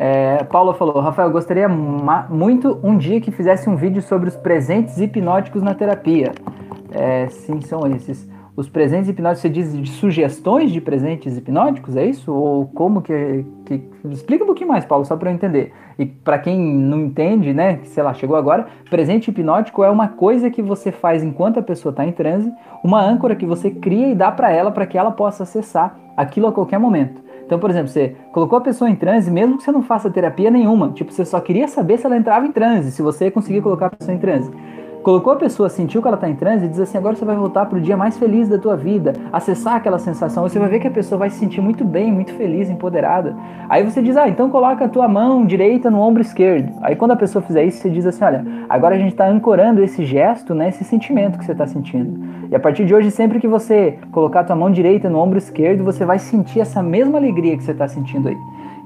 É, 0.00 0.44
Paula 0.44 0.74
falou, 0.74 1.00
Rafael, 1.00 1.28
gostaria 1.28 1.68
muito 1.68 2.78
um 2.84 2.96
dia 2.96 3.20
que 3.20 3.32
fizesse 3.32 3.68
um 3.68 3.74
vídeo 3.74 4.00
sobre 4.00 4.28
os 4.28 4.36
presentes 4.36 4.96
hipnóticos 5.00 5.60
na 5.60 5.74
terapia. 5.74 6.30
É, 6.92 7.28
sim, 7.28 7.60
são 7.60 7.84
esses. 7.88 8.28
Os 8.54 8.68
presentes 8.68 9.08
hipnóticos, 9.08 9.42
você 9.42 9.48
diz 9.48 9.76
de 9.76 9.90
sugestões 9.90 10.70
de 10.70 10.80
presentes 10.80 11.36
hipnóticos, 11.36 11.96
é 11.96 12.04
isso? 12.04 12.32
Ou 12.32 12.66
como 12.66 13.02
que, 13.02 13.44
que... 13.66 13.88
Explica 14.10 14.44
um 14.44 14.46
pouquinho 14.46 14.68
mais, 14.68 14.84
Paulo, 14.84 15.04
só 15.04 15.16
para 15.16 15.30
eu 15.30 15.34
entender. 15.34 15.72
E 15.98 16.06
para 16.06 16.38
quem 16.38 16.58
não 16.58 17.00
entende, 17.00 17.52
né, 17.52 17.80
sei 17.84 18.02
lá, 18.02 18.14
chegou 18.14 18.36
agora, 18.36 18.66
presente 18.88 19.30
hipnótico 19.30 19.82
é 19.82 19.90
uma 19.90 20.08
coisa 20.08 20.48
que 20.48 20.62
você 20.62 20.90
faz 20.92 21.22
enquanto 21.24 21.58
a 21.58 21.62
pessoa 21.62 21.90
está 21.90 22.04
em 22.04 22.12
transe, 22.12 22.52
uma 22.84 23.00
âncora 23.00 23.36
que 23.36 23.46
você 23.46 23.70
cria 23.70 24.08
e 24.08 24.14
dá 24.14 24.30
para 24.30 24.50
ela 24.50 24.70
para 24.70 24.86
que 24.86 24.98
ela 24.98 25.10
possa 25.10 25.42
acessar 25.42 25.96
aquilo 26.16 26.48
a 26.48 26.52
qualquer 26.52 26.78
momento. 26.78 27.27
Então, 27.48 27.58
por 27.58 27.70
exemplo, 27.70 27.88
você 27.88 28.14
colocou 28.30 28.58
a 28.58 28.60
pessoa 28.60 28.90
em 28.90 28.94
transe, 28.94 29.30
mesmo 29.30 29.56
que 29.56 29.64
você 29.64 29.72
não 29.72 29.82
faça 29.82 30.10
terapia 30.10 30.50
nenhuma, 30.50 30.90
tipo, 30.92 31.10
você 31.10 31.24
só 31.24 31.40
queria 31.40 31.66
saber 31.66 31.96
se 31.96 32.04
ela 32.04 32.14
entrava 32.14 32.44
em 32.44 32.52
transe, 32.52 32.92
se 32.92 33.00
você 33.00 33.30
conseguir 33.30 33.62
colocar 33.62 33.86
a 33.86 33.90
pessoa 33.90 34.14
em 34.14 34.18
transe. 34.18 34.50
Colocou 35.02 35.32
a 35.32 35.36
pessoa, 35.36 35.68
sentiu 35.68 36.02
que 36.02 36.08
ela 36.08 36.16
está 36.16 36.28
em 36.28 36.34
transe 36.34 36.66
e 36.66 36.68
diz 36.68 36.80
assim: 36.80 36.98
agora 36.98 37.14
você 37.14 37.24
vai 37.24 37.36
voltar 37.36 37.66
para 37.66 37.78
o 37.78 37.80
dia 37.80 37.96
mais 37.96 38.18
feliz 38.18 38.48
da 38.48 38.58
tua 38.58 38.76
vida, 38.76 39.12
acessar 39.32 39.76
aquela 39.76 39.98
sensação. 39.98 40.42
Você 40.42 40.58
vai 40.58 40.68
ver 40.68 40.80
que 40.80 40.88
a 40.88 40.90
pessoa 40.90 41.18
vai 41.18 41.30
se 41.30 41.38
sentir 41.38 41.60
muito 41.60 41.84
bem, 41.84 42.12
muito 42.12 42.32
feliz, 42.34 42.68
empoderada. 42.68 43.34
Aí 43.68 43.82
você 43.84 44.02
diz: 44.02 44.16
ah, 44.16 44.28
então 44.28 44.50
coloca 44.50 44.84
a 44.84 44.88
tua 44.88 45.08
mão 45.08 45.46
direita 45.46 45.90
no 45.90 46.00
ombro 46.00 46.20
esquerdo. 46.20 46.72
Aí 46.82 46.96
quando 46.96 47.12
a 47.12 47.16
pessoa 47.16 47.42
fizer 47.42 47.64
isso, 47.64 47.78
você 47.78 47.90
diz 47.90 48.06
assim: 48.06 48.24
olha, 48.24 48.44
agora 48.68 48.96
a 48.96 48.98
gente 48.98 49.12
está 49.12 49.26
ancorando 49.26 49.82
esse 49.82 50.04
gesto, 50.04 50.54
né, 50.54 50.68
esse 50.68 50.84
sentimento 50.84 51.38
que 51.38 51.44
você 51.44 51.52
está 51.52 51.66
sentindo. 51.66 52.18
E 52.50 52.56
a 52.56 52.60
partir 52.60 52.84
de 52.84 52.94
hoje, 52.94 53.10
sempre 53.10 53.38
que 53.38 53.46
você 53.46 53.98
colocar 54.10 54.40
a 54.40 54.44
tua 54.44 54.56
mão 54.56 54.70
direita 54.70 55.08
no 55.08 55.18
ombro 55.18 55.38
esquerdo, 55.38 55.84
você 55.84 56.04
vai 56.04 56.18
sentir 56.18 56.60
essa 56.60 56.82
mesma 56.82 57.18
alegria 57.18 57.56
que 57.56 57.62
você 57.62 57.72
está 57.72 57.86
sentindo 57.86 58.28
aí. 58.28 58.36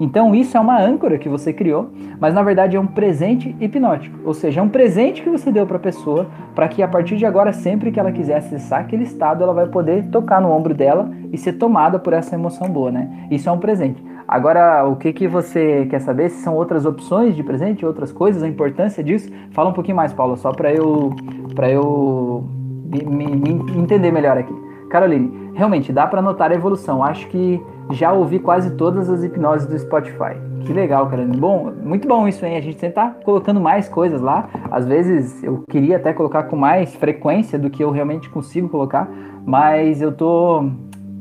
Então 0.03 0.35
isso 0.35 0.57
é 0.57 0.61
uma 0.61 0.83
âncora 0.83 1.17
que 1.17 1.29
você 1.29 1.53
criou, 1.53 1.91
mas 2.19 2.35
na 2.35 2.43
verdade 2.43 2.77
é 2.77 2.81
um 2.81 2.87
presente 2.89 3.55
hipnótico, 3.61 4.19
ou 4.25 4.35
seja, 4.35 4.59
é 4.59 4.63
um 4.63 4.69
presente 4.69 5.23
que 5.23 5.31
você 5.31 5.53
deu 5.53 5.65
para 5.65 5.77
a 5.77 5.81
pessoa 5.81 6.27
para 6.57 6.67
que 6.67 6.83
a 6.83 6.89
partir 6.89 7.17
de 7.17 7.25
agora, 7.25 7.53
sempre 7.53 7.93
que 7.93 8.01
ela 8.01 8.11
quiser 8.11 8.39
acessar 8.39 8.81
aquele 8.81 9.05
estado, 9.05 9.45
ela 9.45 9.55
vai 9.55 9.69
poder 9.69 10.09
tocar 10.09 10.41
no 10.41 10.51
ombro 10.51 10.75
dela 10.75 11.09
e 11.33 11.39
ser 11.39 11.53
tomada 11.53 12.01
por 12.01 12.13
essa 12.13 12.35
emoção 12.35 12.69
boa, 12.69 12.91
né? 12.91 13.29
Isso 13.31 13.49
é 13.49 13.53
um 13.53 13.59
presente. 13.59 14.03
Agora, 14.27 14.85
o 14.89 14.97
que, 14.97 15.13
que 15.13 15.29
você 15.29 15.87
quer 15.89 16.01
saber? 16.01 16.31
Se 16.31 16.43
são 16.43 16.57
outras 16.57 16.85
opções 16.85 17.37
de 17.37 17.45
presente, 17.45 17.87
outras 17.87 18.11
coisas, 18.11 18.43
a 18.43 18.49
importância 18.49 19.05
disso? 19.05 19.31
Fala 19.53 19.71
um 19.71 19.73
pouquinho 19.73 19.97
mais, 19.97 20.13
Paulo, 20.13 20.37
só 20.37 20.51
para 20.51 20.73
eu, 20.73 21.15
para 21.55 21.71
eu 21.71 22.43
me, 22.91 23.05
me, 23.05 23.55
me 23.55 23.79
entender 23.79 24.11
melhor 24.11 24.37
aqui. 24.37 24.72
Caroline, 24.93 25.51
realmente 25.55 25.91
dá 25.91 26.07
para 26.07 26.21
notar 26.21 26.53
a 26.53 26.55
evolução. 26.55 27.03
Acho 27.03 27.27
que 27.29 27.59
já 27.93 28.13
ouvi 28.13 28.39
quase 28.39 28.77
todas 28.77 29.09
as 29.09 29.25
hipnoses 29.25 29.67
do 29.67 29.79
Spotify. 29.79 30.37
Que 30.67 30.73
legal, 30.73 31.09
cara. 31.09 31.25
Bom, 31.25 31.73
muito 31.83 32.07
bom 32.07 32.29
isso, 32.29 32.45
hein? 32.45 32.59
A 32.59 32.61
gente 32.61 32.79
sempre 32.79 32.97
tá 32.97 33.17
colocando 33.25 33.59
mais 33.59 33.89
coisas 33.89 34.21
lá. 34.21 34.51
Às 34.71 34.87
vezes 34.87 35.43
eu 35.43 35.65
queria 35.69 35.97
até 35.97 36.13
colocar 36.13 36.43
com 36.45 36.57
mais 36.57 36.95
frequência 36.95 37.59
do 37.59 37.71
que 37.71 37.83
eu 37.83 37.91
realmente 37.91 38.29
consigo 38.29 38.69
colocar, 38.69 39.09
mas 39.47 40.03
eu 40.03 40.13
tô 40.13 40.69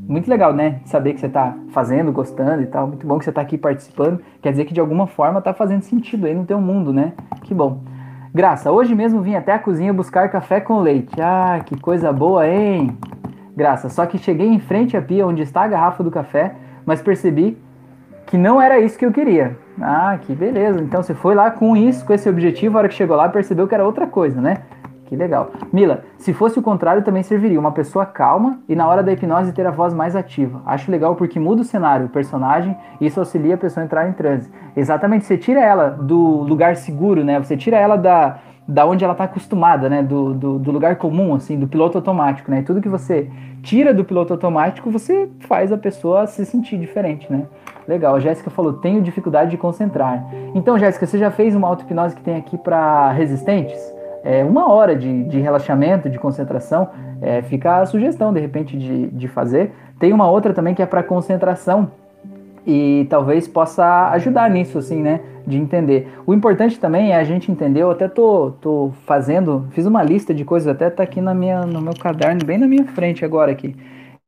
muito 0.06 0.30
legal, 0.30 0.54
né? 0.54 0.82
Saber 0.84 1.14
que 1.14 1.22
você 1.22 1.30
tá 1.30 1.56
fazendo, 1.70 2.12
gostando 2.12 2.62
e 2.62 2.68
tal. 2.68 2.88
Muito 2.88 3.08
bom 3.08 3.18
que 3.18 3.24
você 3.24 3.32
tá 3.32 3.40
aqui 3.40 3.58
participando. 3.58 4.20
Quer 4.42 4.52
dizer 4.52 4.66
que 4.66 4.74
de 4.74 4.82
alguma 4.82 5.08
forma 5.08 5.42
tá 5.42 5.54
fazendo 5.54 5.84
sentido 5.84 6.28
aí 6.28 6.36
no 6.36 6.46
teu 6.46 6.60
mundo, 6.60 6.92
né? 6.92 7.14
Que 7.44 7.54
bom. 7.54 7.80
Graça, 8.34 8.70
hoje 8.70 8.94
mesmo 8.94 9.22
vim 9.22 9.36
até 9.36 9.54
a 9.54 9.60
cozinha 9.60 9.94
buscar 9.94 10.30
café 10.30 10.60
com 10.60 10.82
leite. 10.82 11.22
Ah, 11.22 11.62
que 11.66 11.80
coisa 11.80 12.12
boa, 12.12 12.46
hein? 12.46 12.98
Graça, 13.56 13.90
só 13.90 14.06
que 14.06 14.18
cheguei 14.18 14.48
em 14.48 14.60
frente 14.60 14.96
à 14.96 15.02
pia 15.02 15.28
onde 15.28 15.42
está 15.42 15.64
a 15.64 15.68
garrafa 15.68 16.04
do 16.04 16.12
café, 16.12 16.56
mas 16.86 17.02
percebi 17.02 17.58
que 18.26 18.38
não 18.38 18.62
era 18.62 18.80
isso 18.80 18.98
que 18.98 19.06
eu 19.06 19.12
queria. 19.12 19.58
Ah, 19.80 20.18
que 20.22 20.34
beleza. 20.34 20.80
Então 20.80 21.04
você 21.04 21.14
foi 21.14 21.36
lá 21.36 21.52
com 21.52 21.76
isso, 21.76 22.06
com 22.06 22.14
esse 22.14 22.30
objetivo, 22.30 22.78
a 22.78 22.80
hora 22.80 22.90
que 22.90 22.96
chegou 22.96 23.16
lá 23.16 23.28
percebeu 23.28 23.68
que 23.68 23.76
era 23.76 23.86
outra 23.86 24.08
coisa, 24.08 24.40
né? 24.40 24.58
Que 25.12 25.18
legal. 25.18 25.52
Mila, 25.74 26.06
se 26.18 26.32
fosse 26.32 26.58
o 26.58 26.62
contrário 26.62 27.04
também 27.04 27.22
serviria. 27.22 27.60
Uma 27.60 27.74
pessoa 27.74 28.06
calma 28.06 28.60
e 28.70 28.74
na 28.78 28.88
hora 28.88 29.04
da 29.04 29.12
hipnose 29.12 29.52
ter 29.52 29.68
a 29.68 29.70
voz 29.70 29.94
mais 29.94 30.16
ativa. 30.16 30.62
Acho 30.66 30.90
legal 30.90 31.18
porque 31.18 31.38
muda 31.38 31.64
o 31.64 31.66
cenário, 31.66 32.06
o 32.06 32.10
personagem, 32.10 32.78
e 32.98 33.08
isso 33.08 33.20
auxilia 33.20 33.56
a 33.56 33.58
pessoa 33.58 33.84
a 33.84 33.86
entrar 33.86 34.08
em 34.08 34.14
transe. 34.14 34.50
Exatamente, 34.74 35.26
você 35.26 35.38
tira 35.38 35.60
ela 35.60 35.90
do 35.90 36.18
lugar 36.18 36.78
seguro, 36.78 37.26
né? 37.26 37.38
Você 37.40 37.58
tira 37.58 37.76
ela 37.76 37.98
da, 37.98 38.38
da 38.66 38.86
onde 38.86 39.04
ela 39.04 39.12
está 39.12 39.26
acostumada, 39.26 39.90
né? 39.90 40.02
Do, 40.02 40.34
do, 40.34 40.58
do, 40.58 40.72
lugar 40.72 40.96
comum, 40.96 41.36
assim, 41.36 41.60
do 41.60 41.68
piloto 41.68 41.98
automático, 41.98 42.50
né? 42.50 42.62
Tudo 42.62 42.80
que 42.80 42.88
você 42.88 43.30
tira 43.62 43.94
do 43.94 44.06
piloto 44.06 44.32
automático, 44.32 44.90
você 44.90 45.30
faz 45.42 45.74
a 45.74 45.78
pessoa 45.78 46.26
se 46.26 46.46
sentir 46.46 46.78
diferente, 46.78 47.30
né? 47.30 47.48
Legal, 47.86 48.16
a 48.16 48.20
Jéssica 48.22 48.50
falou, 48.50 48.76
tenho 48.76 49.02
dificuldade 49.02 49.52
de 49.52 49.58
concentrar. 49.58 50.24
Então, 50.56 50.80
Jéssica, 50.80 51.06
você 51.06 51.18
já 51.18 51.30
fez 51.30 51.54
uma 51.54 51.68
auto-hipnose 51.68 52.16
que 52.16 52.22
tem 52.22 52.38
aqui 52.38 52.58
para 52.58 53.12
resistentes? 53.12 54.00
É 54.24 54.44
uma 54.44 54.72
hora 54.72 54.96
de, 54.96 55.24
de 55.24 55.40
relaxamento, 55.40 56.10
de 56.10 56.20
concentração, 56.20 56.90
é, 57.22 57.42
fica 57.42 57.78
a 57.78 57.86
sugestão, 57.86 58.32
de 58.32 58.40
repente, 58.40 58.78
de, 58.78 59.08
de 59.08 59.28
fazer. 59.28 59.72
Tem 60.00 60.14
uma 60.14 60.30
outra 60.30 60.54
também 60.54 60.74
que 60.74 60.82
é 60.82 60.86
para 60.86 61.02
concentração, 61.02 61.92
e 62.66 63.08
talvez 63.10 63.48
possa 63.48 64.10
ajudar 64.12 64.50
nisso, 64.50 64.78
assim, 64.78 65.02
né? 65.02 65.22
De 65.46 65.58
entender. 65.58 66.08
O 66.26 66.34
importante 66.34 66.80
também 66.80 67.12
é 67.12 67.16
a 67.16 67.24
gente 67.24 67.52
entender, 67.52 67.82
eu 67.82 67.92
até 67.92 68.08
tô, 68.08 68.52
tô 68.62 68.92
fazendo, 69.06 69.68
fiz 69.72 69.86
uma 69.86 70.04
lista 70.04 70.34
de 70.34 70.46
coisas, 70.46 70.68
até 70.68 70.90
tá 70.90 71.04
aqui 71.04 71.20
na 71.20 71.34
minha, 71.34 71.66
no 71.66 71.82
meu 71.82 71.94
caderno, 71.94 72.46
bem 72.46 72.58
na 72.58 72.68
minha 72.68 72.86
frente 72.86 73.26
agora 73.26 73.52
aqui. 73.52 73.76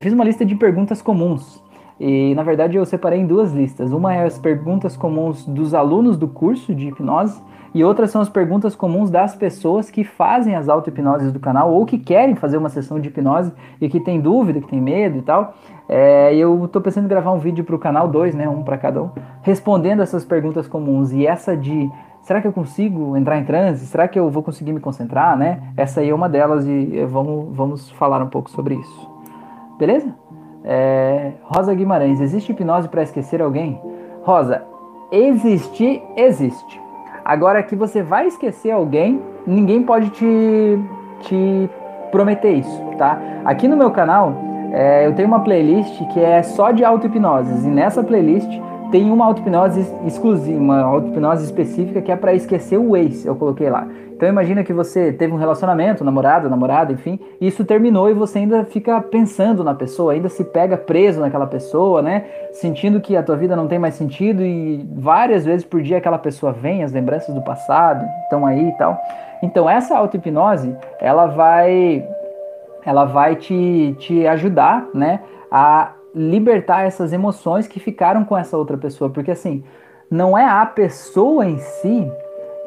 Fiz 0.01 0.11
uma 0.11 0.23
lista 0.23 0.43
de 0.43 0.55
perguntas 0.55 1.01
comuns. 1.01 1.61
E 1.99 2.33
na 2.33 2.41
verdade 2.41 2.75
eu 2.75 2.85
separei 2.85 3.19
em 3.19 3.27
duas 3.27 3.53
listas. 3.53 3.93
Uma 3.93 4.15
é 4.15 4.25
as 4.25 4.39
perguntas 4.39 4.97
comuns 4.97 5.45
dos 5.45 5.73
alunos 5.73 6.17
do 6.17 6.27
curso 6.27 6.73
de 6.73 6.87
hipnose 6.87 7.39
e 7.73 7.83
outras 7.83 8.11
são 8.11 8.21
as 8.21 8.29
perguntas 8.29 8.75
comuns 8.75 9.09
das 9.09 9.35
pessoas 9.35 9.89
que 9.89 10.03
fazem 10.03 10.55
as 10.55 10.69
auto-hipnoses 10.69 11.31
do 11.31 11.39
canal 11.39 11.73
ou 11.73 11.85
que 11.85 11.97
querem 11.97 12.35
fazer 12.35 12.57
uma 12.57 12.69
sessão 12.69 12.99
de 12.99 13.09
hipnose 13.09 13.51
e 13.81 13.89
que 13.89 13.99
tem 13.99 14.21
dúvida, 14.21 14.61
que 14.61 14.67
tem 14.67 14.79
medo 14.79 15.17
e 15.17 15.21
tal. 15.21 15.55
É, 15.89 16.35
eu 16.35 16.65
estou 16.65 16.81
pensando 16.81 17.05
em 17.05 17.07
gravar 17.07 17.31
um 17.31 17.39
vídeo 17.39 17.63
para 17.63 17.75
o 17.75 17.79
canal 17.79 18.07
2, 18.07 18.35
né, 18.35 18.47
um 18.47 18.63
para 18.63 18.77
cada 18.77 19.01
um, 19.01 19.09
respondendo 19.41 20.01
essas 20.01 20.23
perguntas 20.23 20.67
comuns. 20.67 21.11
E 21.11 21.25
essa 21.25 21.57
de 21.57 21.89
será 22.21 22.41
que 22.41 22.47
eu 22.47 22.53
consigo 22.53 23.17
entrar 23.17 23.39
em 23.39 23.43
transe? 23.43 23.85
Será 23.87 24.07
que 24.07 24.19
eu 24.19 24.29
vou 24.29 24.43
conseguir 24.43 24.71
me 24.71 24.79
concentrar, 24.79 25.35
né? 25.35 25.61
Essa 25.75 26.01
aí 26.01 26.09
é 26.09 26.15
uma 26.15 26.29
delas 26.29 26.65
e 26.67 27.03
vamos, 27.05 27.55
vamos 27.55 27.91
falar 27.91 28.21
um 28.21 28.29
pouco 28.29 28.49
sobre 28.49 28.75
isso. 28.75 29.11
Beleza? 29.77 30.13
É, 30.63 31.33
Rosa 31.43 31.73
Guimarães, 31.73 32.21
existe 32.21 32.51
hipnose 32.51 32.87
para 32.87 33.03
esquecer 33.03 33.41
alguém? 33.41 33.81
Rosa, 34.23 34.63
existir, 35.11 36.01
existe. 36.15 36.82
Agora 37.25 37.63
que 37.63 37.75
você 37.75 38.01
vai 38.01 38.27
esquecer 38.27 38.71
alguém, 38.71 39.21
ninguém 39.47 39.81
pode 39.83 40.09
te, 40.09 40.79
te 41.21 41.69
prometer 42.11 42.51
isso, 42.51 42.81
tá? 42.97 43.17
Aqui 43.45 43.67
no 43.67 43.77
meu 43.77 43.91
canal, 43.91 44.35
é, 44.71 45.05
eu 45.05 45.13
tenho 45.13 45.27
uma 45.27 45.39
playlist 45.39 45.97
que 46.11 46.19
é 46.19 46.43
só 46.43 46.71
de 46.71 46.83
auto-hipnoses, 46.83 47.63
e 47.63 47.69
nessa 47.69 48.03
playlist 48.03 48.49
tem 48.91 49.09
uma 49.09 49.25
auto-hipnose 49.25 49.85
exclusiva, 50.05 50.59
uma 50.59 50.81
auto-hipnose 50.81 51.45
específica 51.45 52.01
que 52.01 52.11
é 52.11 52.15
para 52.15 52.33
esquecer 52.33 52.77
o 52.77 52.95
ex, 52.95 53.25
eu 53.25 53.35
coloquei 53.35 53.69
lá. 53.69 53.87
Então 54.23 54.31
imagina 54.31 54.63
que 54.63 54.71
você 54.71 55.11
teve 55.11 55.33
um 55.33 55.35
relacionamento, 55.35 56.01
namorado, 56.01 56.49
namorada, 56.49 56.93
enfim, 56.93 57.19
e 57.41 57.47
isso 57.47 57.65
terminou 57.65 58.09
e 58.09 58.13
você 58.13 58.39
ainda 58.39 58.63
fica 58.63 59.01
pensando 59.01 59.65
na 59.65 59.75
pessoa, 59.75 60.13
ainda 60.13 60.29
se 60.29 60.45
pega 60.45 60.77
preso 60.77 61.19
naquela 61.19 61.45
pessoa, 61.45 62.01
né? 62.01 62.23
Sentindo 62.53 63.01
que 63.01 63.17
a 63.17 63.21
tua 63.21 63.35
vida 63.35 63.53
não 63.53 63.67
tem 63.67 63.77
mais 63.77 63.95
sentido 63.95 64.41
e 64.41 64.87
várias 64.95 65.43
vezes 65.43 65.65
por 65.65 65.81
dia 65.81 65.97
aquela 65.97 66.17
pessoa 66.17 66.53
vem, 66.53 66.85
as 66.85 66.93
lembranças 66.93 67.35
do 67.35 67.41
passado 67.41 68.05
estão 68.23 68.45
aí 68.45 68.69
e 68.69 68.77
tal. 68.77 68.97
Então 69.43 69.69
essa 69.69 69.97
auto-hipnose, 69.97 70.73
ela 71.01 71.25
vai 71.25 72.07
ela 72.85 73.03
vai 73.03 73.35
te, 73.35 73.93
te 73.99 74.25
ajudar, 74.25 74.87
né, 74.93 75.19
a 75.51 75.91
libertar 76.15 76.83
essas 76.83 77.11
emoções 77.11 77.67
que 77.67 77.77
ficaram 77.77 78.23
com 78.23 78.37
essa 78.37 78.55
outra 78.55 78.77
pessoa, 78.77 79.09
porque 79.09 79.31
assim, 79.31 79.65
não 80.09 80.37
é 80.37 80.45
a 80.45 80.65
pessoa 80.65 81.45
em 81.45 81.57
si 81.57 82.09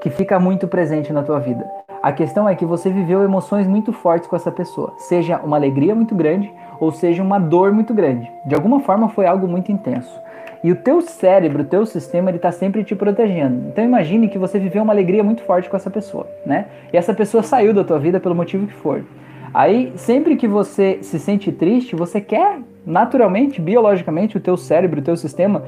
que 0.06 0.10
fica 0.10 0.38
muito 0.38 0.68
presente 0.68 1.12
na 1.12 1.24
tua 1.24 1.40
vida. 1.40 1.68
A 2.00 2.12
questão 2.12 2.48
é 2.48 2.54
que 2.54 2.64
você 2.64 2.88
viveu 2.88 3.24
emoções 3.24 3.66
muito 3.66 3.92
fortes 3.92 4.28
com 4.28 4.36
essa 4.36 4.52
pessoa, 4.52 4.94
seja 4.98 5.40
uma 5.42 5.56
alegria 5.56 5.96
muito 5.96 6.14
grande 6.14 6.48
ou 6.78 6.92
seja 6.92 7.24
uma 7.24 7.40
dor 7.40 7.72
muito 7.72 7.92
grande. 7.92 8.30
De 8.46 8.54
alguma 8.54 8.78
forma 8.78 9.08
foi 9.08 9.26
algo 9.26 9.48
muito 9.48 9.72
intenso. 9.72 10.16
E 10.62 10.70
o 10.70 10.76
teu 10.76 11.00
cérebro, 11.00 11.64
o 11.64 11.66
teu 11.66 11.84
sistema, 11.84 12.30
ele 12.30 12.36
está 12.36 12.52
sempre 12.52 12.84
te 12.84 12.94
protegendo. 12.94 13.66
Então 13.66 13.82
imagine 13.82 14.28
que 14.28 14.38
você 14.38 14.60
viveu 14.60 14.84
uma 14.84 14.92
alegria 14.92 15.24
muito 15.24 15.42
forte 15.42 15.68
com 15.68 15.76
essa 15.76 15.90
pessoa, 15.90 16.28
né? 16.46 16.66
E 16.92 16.96
essa 16.96 17.12
pessoa 17.12 17.42
saiu 17.42 17.74
da 17.74 17.82
tua 17.82 17.98
vida 17.98 18.20
pelo 18.20 18.36
motivo 18.36 18.68
que 18.68 18.74
for. 18.74 19.02
Aí, 19.52 19.92
sempre 19.96 20.36
que 20.36 20.46
você 20.46 21.00
se 21.02 21.18
sente 21.18 21.50
triste, 21.50 21.96
você 21.96 22.20
quer, 22.20 22.60
naturalmente, 22.86 23.60
biologicamente, 23.60 24.36
o 24.36 24.40
teu 24.40 24.56
cérebro, 24.56 25.00
o 25.00 25.02
teu 25.02 25.16
sistema 25.16 25.64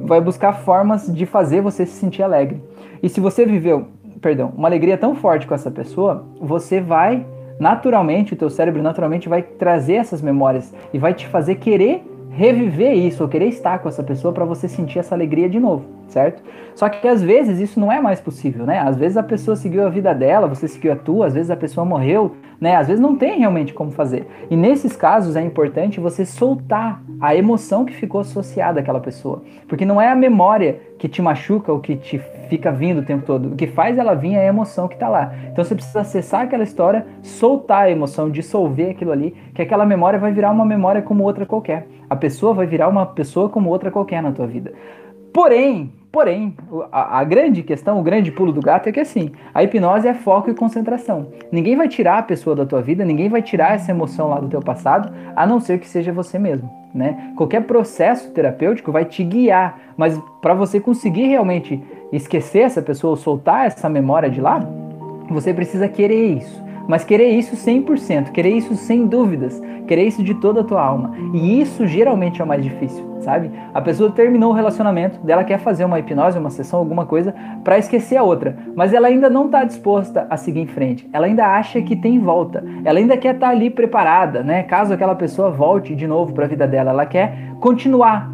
vai 0.00 0.20
buscar 0.20 0.54
formas 0.54 1.06
de 1.06 1.24
fazer 1.24 1.60
você 1.60 1.86
se 1.86 1.92
sentir 1.92 2.24
alegre. 2.24 2.60
E 3.04 3.08
se 3.10 3.20
você 3.20 3.44
viveu, 3.44 3.88
perdão, 4.22 4.50
uma 4.56 4.66
alegria 4.66 4.96
tão 4.96 5.14
forte 5.14 5.46
com 5.46 5.54
essa 5.54 5.70
pessoa, 5.70 6.24
você 6.40 6.80
vai 6.80 7.26
naturalmente, 7.60 8.32
o 8.32 8.36
teu 8.36 8.48
cérebro 8.48 8.82
naturalmente 8.82 9.28
vai 9.28 9.42
trazer 9.42 9.96
essas 9.96 10.22
memórias 10.22 10.74
e 10.90 10.98
vai 10.98 11.12
te 11.12 11.28
fazer 11.28 11.56
querer 11.56 12.02
reviver 12.30 12.94
isso, 12.94 13.22
ou 13.22 13.28
querer 13.28 13.46
estar 13.48 13.78
com 13.78 13.88
essa 13.88 14.02
pessoa 14.02 14.32
para 14.32 14.44
você 14.44 14.66
sentir 14.66 14.98
essa 14.98 15.14
alegria 15.14 15.48
de 15.48 15.60
novo, 15.60 15.84
certo? 16.08 16.42
Só 16.74 16.88
que 16.88 17.06
às 17.06 17.22
vezes 17.22 17.60
isso 17.60 17.78
não 17.78 17.92
é 17.92 18.00
mais 18.00 18.20
possível, 18.20 18.66
né? 18.66 18.80
Às 18.80 18.96
vezes 18.96 19.16
a 19.16 19.22
pessoa 19.22 19.54
seguiu 19.54 19.86
a 19.86 19.88
vida 19.88 20.12
dela, 20.12 20.48
você 20.48 20.66
seguiu 20.66 20.92
a 20.92 20.96
tua, 20.96 21.26
às 21.26 21.34
vezes 21.34 21.50
a 21.50 21.56
pessoa 21.56 21.84
morreu, 21.84 22.34
né? 22.60 22.74
Às 22.74 22.88
vezes 22.88 23.00
não 23.00 23.16
tem 23.16 23.38
realmente 23.38 23.72
como 23.72 23.92
fazer. 23.92 24.26
E 24.50 24.56
nesses 24.56 24.96
casos 24.96 25.36
é 25.36 25.42
importante 25.42 26.00
você 26.00 26.24
soltar 26.24 27.00
a 27.20 27.36
emoção 27.36 27.84
que 27.84 27.94
ficou 27.94 28.20
associada 28.20 28.80
àquela 28.80 28.98
pessoa, 28.98 29.42
porque 29.68 29.84
não 29.84 30.00
é 30.00 30.08
a 30.08 30.16
memória 30.16 30.80
que 30.98 31.08
te 31.08 31.22
machuca 31.22 31.70
ou 31.70 31.78
que 31.78 31.94
te 31.94 32.18
fica 32.48 32.70
vindo 32.72 33.00
o 33.00 33.04
tempo 33.04 33.24
todo. 33.24 33.52
O 33.52 33.56
que 33.56 33.66
faz 33.66 33.98
ela 33.98 34.14
vir 34.14 34.34
é 34.34 34.40
a 34.40 34.48
emoção 34.48 34.88
que 34.88 34.94
está 34.94 35.08
lá. 35.08 35.34
Então 35.50 35.64
você 35.64 35.74
precisa 35.74 36.00
acessar 36.00 36.42
aquela 36.42 36.62
história, 36.62 37.06
soltar 37.22 37.84
a 37.84 37.90
emoção, 37.90 38.30
dissolver 38.30 38.90
aquilo 38.90 39.12
ali, 39.12 39.34
que 39.54 39.62
aquela 39.62 39.84
memória 39.84 40.18
vai 40.18 40.32
virar 40.32 40.50
uma 40.50 40.64
memória 40.64 41.02
como 41.02 41.24
outra 41.24 41.44
qualquer. 41.44 41.86
A 42.08 42.16
pessoa 42.16 42.54
vai 42.54 42.66
virar 42.66 42.88
uma 42.88 43.06
pessoa 43.06 43.48
como 43.48 43.70
outra 43.70 43.90
qualquer 43.90 44.22
na 44.22 44.32
tua 44.32 44.46
vida. 44.46 44.72
Porém, 45.32 45.90
porém, 46.14 46.56
a, 46.92 47.18
a, 47.18 47.24
grande 47.24 47.60
questão, 47.64 47.98
o 47.98 48.02
grande 48.02 48.30
pulo 48.30 48.52
do 48.52 48.60
gato 48.60 48.88
é 48.88 48.92
que 48.92 49.00
assim, 49.00 49.32
a 49.52 49.64
hipnose 49.64 50.06
é 50.06 50.14
foco 50.14 50.48
e 50.48 50.54
concentração. 50.54 51.26
Ninguém 51.50 51.74
vai 51.74 51.88
tirar 51.88 52.18
a 52.18 52.22
pessoa 52.22 52.54
da 52.54 52.64
tua 52.64 52.80
vida, 52.80 53.04
ninguém 53.04 53.28
vai 53.28 53.42
tirar 53.42 53.74
essa 53.74 53.90
emoção 53.90 54.28
lá 54.28 54.38
do 54.38 54.46
teu 54.46 54.60
passado, 54.62 55.12
a 55.34 55.44
não 55.44 55.58
ser 55.58 55.80
que 55.80 55.88
seja 55.88 56.12
você 56.12 56.38
mesmo, 56.38 56.70
né? 56.94 57.32
Qualquer 57.36 57.64
processo 57.64 58.30
terapêutico 58.30 58.92
vai 58.92 59.04
te 59.04 59.24
guiar, 59.24 59.76
mas 59.96 60.16
para 60.40 60.54
você 60.54 60.78
conseguir 60.78 61.26
realmente 61.26 61.82
esquecer 62.12 62.60
essa 62.60 62.80
pessoa 62.80 63.10
ou 63.10 63.16
soltar 63.16 63.66
essa 63.66 63.88
memória 63.88 64.30
de 64.30 64.40
lá, 64.40 64.60
você 65.28 65.52
precisa 65.52 65.88
querer 65.88 66.26
isso. 66.28 66.63
Mas 66.88 67.04
querer 67.04 67.30
isso 67.30 67.56
100%, 67.56 68.30
querer 68.30 68.50
isso 68.50 68.74
sem 68.74 69.06
dúvidas, 69.06 69.60
querer 69.86 70.04
isso 70.04 70.22
de 70.22 70.34
toda 70.34 70.60
a 70.60 70.64
tua 70.64 70.82
alma. 70.82 71.14
E 71.32 71.60
isso 71.60 71.86
geralmente 71.86 72.40
é 72.40 72.44
o 72.44 72.46
mais 72.46 72.62
difícil, 72.62 73.04
sabe? 73.20 73.50
A 73.72 73.80
pessoa 73.80 74.10
terminou 74.10 74.52
o 74.52 74.54
relacionamento, 74.54 75.18
dela 75.20 75.44
quer 75.44 75.58
fazer 75.58 75.84
uma 75.84 75.98
hipnose, 75.98 76.38
uma 76.38 76.50
sessão, 76.50 76.78
alguma 76.78 77.06
coisa 77.06 77.34
para 77.62 77.78
esquecer 77.78 78.16
a 78.16 78.22
outra, 78.22 78.56
mas 78.74 78.92
ela 78.92 79.08
ainda 79.08 79.30
não 79.30 79.46
está 79.46 79.64
disposta 79.64 80.26
a 80.28 80.36
seguir 80.36 80.60
em 80.60 80.66
frente. 80.66 81.08
Ela 81.12 81.26
ainda 81.26 81.46
acha 81.46 81.80
que 81.80 81.96
tem 81.96 82.18
volta. 82.18 82.64
Ela 82.84 82.98
ainda 82.98 83.16
quer 83.16 83.34
estar 83.34 83.48
tá 83.48 83.52
ali 83.52 83.70
preparada, 83.70 84.42
né? 84.42 84.62
Caso 84.64 84.92
aquela 84.92 85.14
pessoa 85.14 85.50
volte 85.50 85.94
de 85.94 86.06
novo 86.06 86.32
para 86.32 86.44
a 86.44 86.48
vida 86.48 86.66
dela, 86.66 86.90
ela 86.90 87.06
quer 87.06 87.54
continuar 87.60 88.30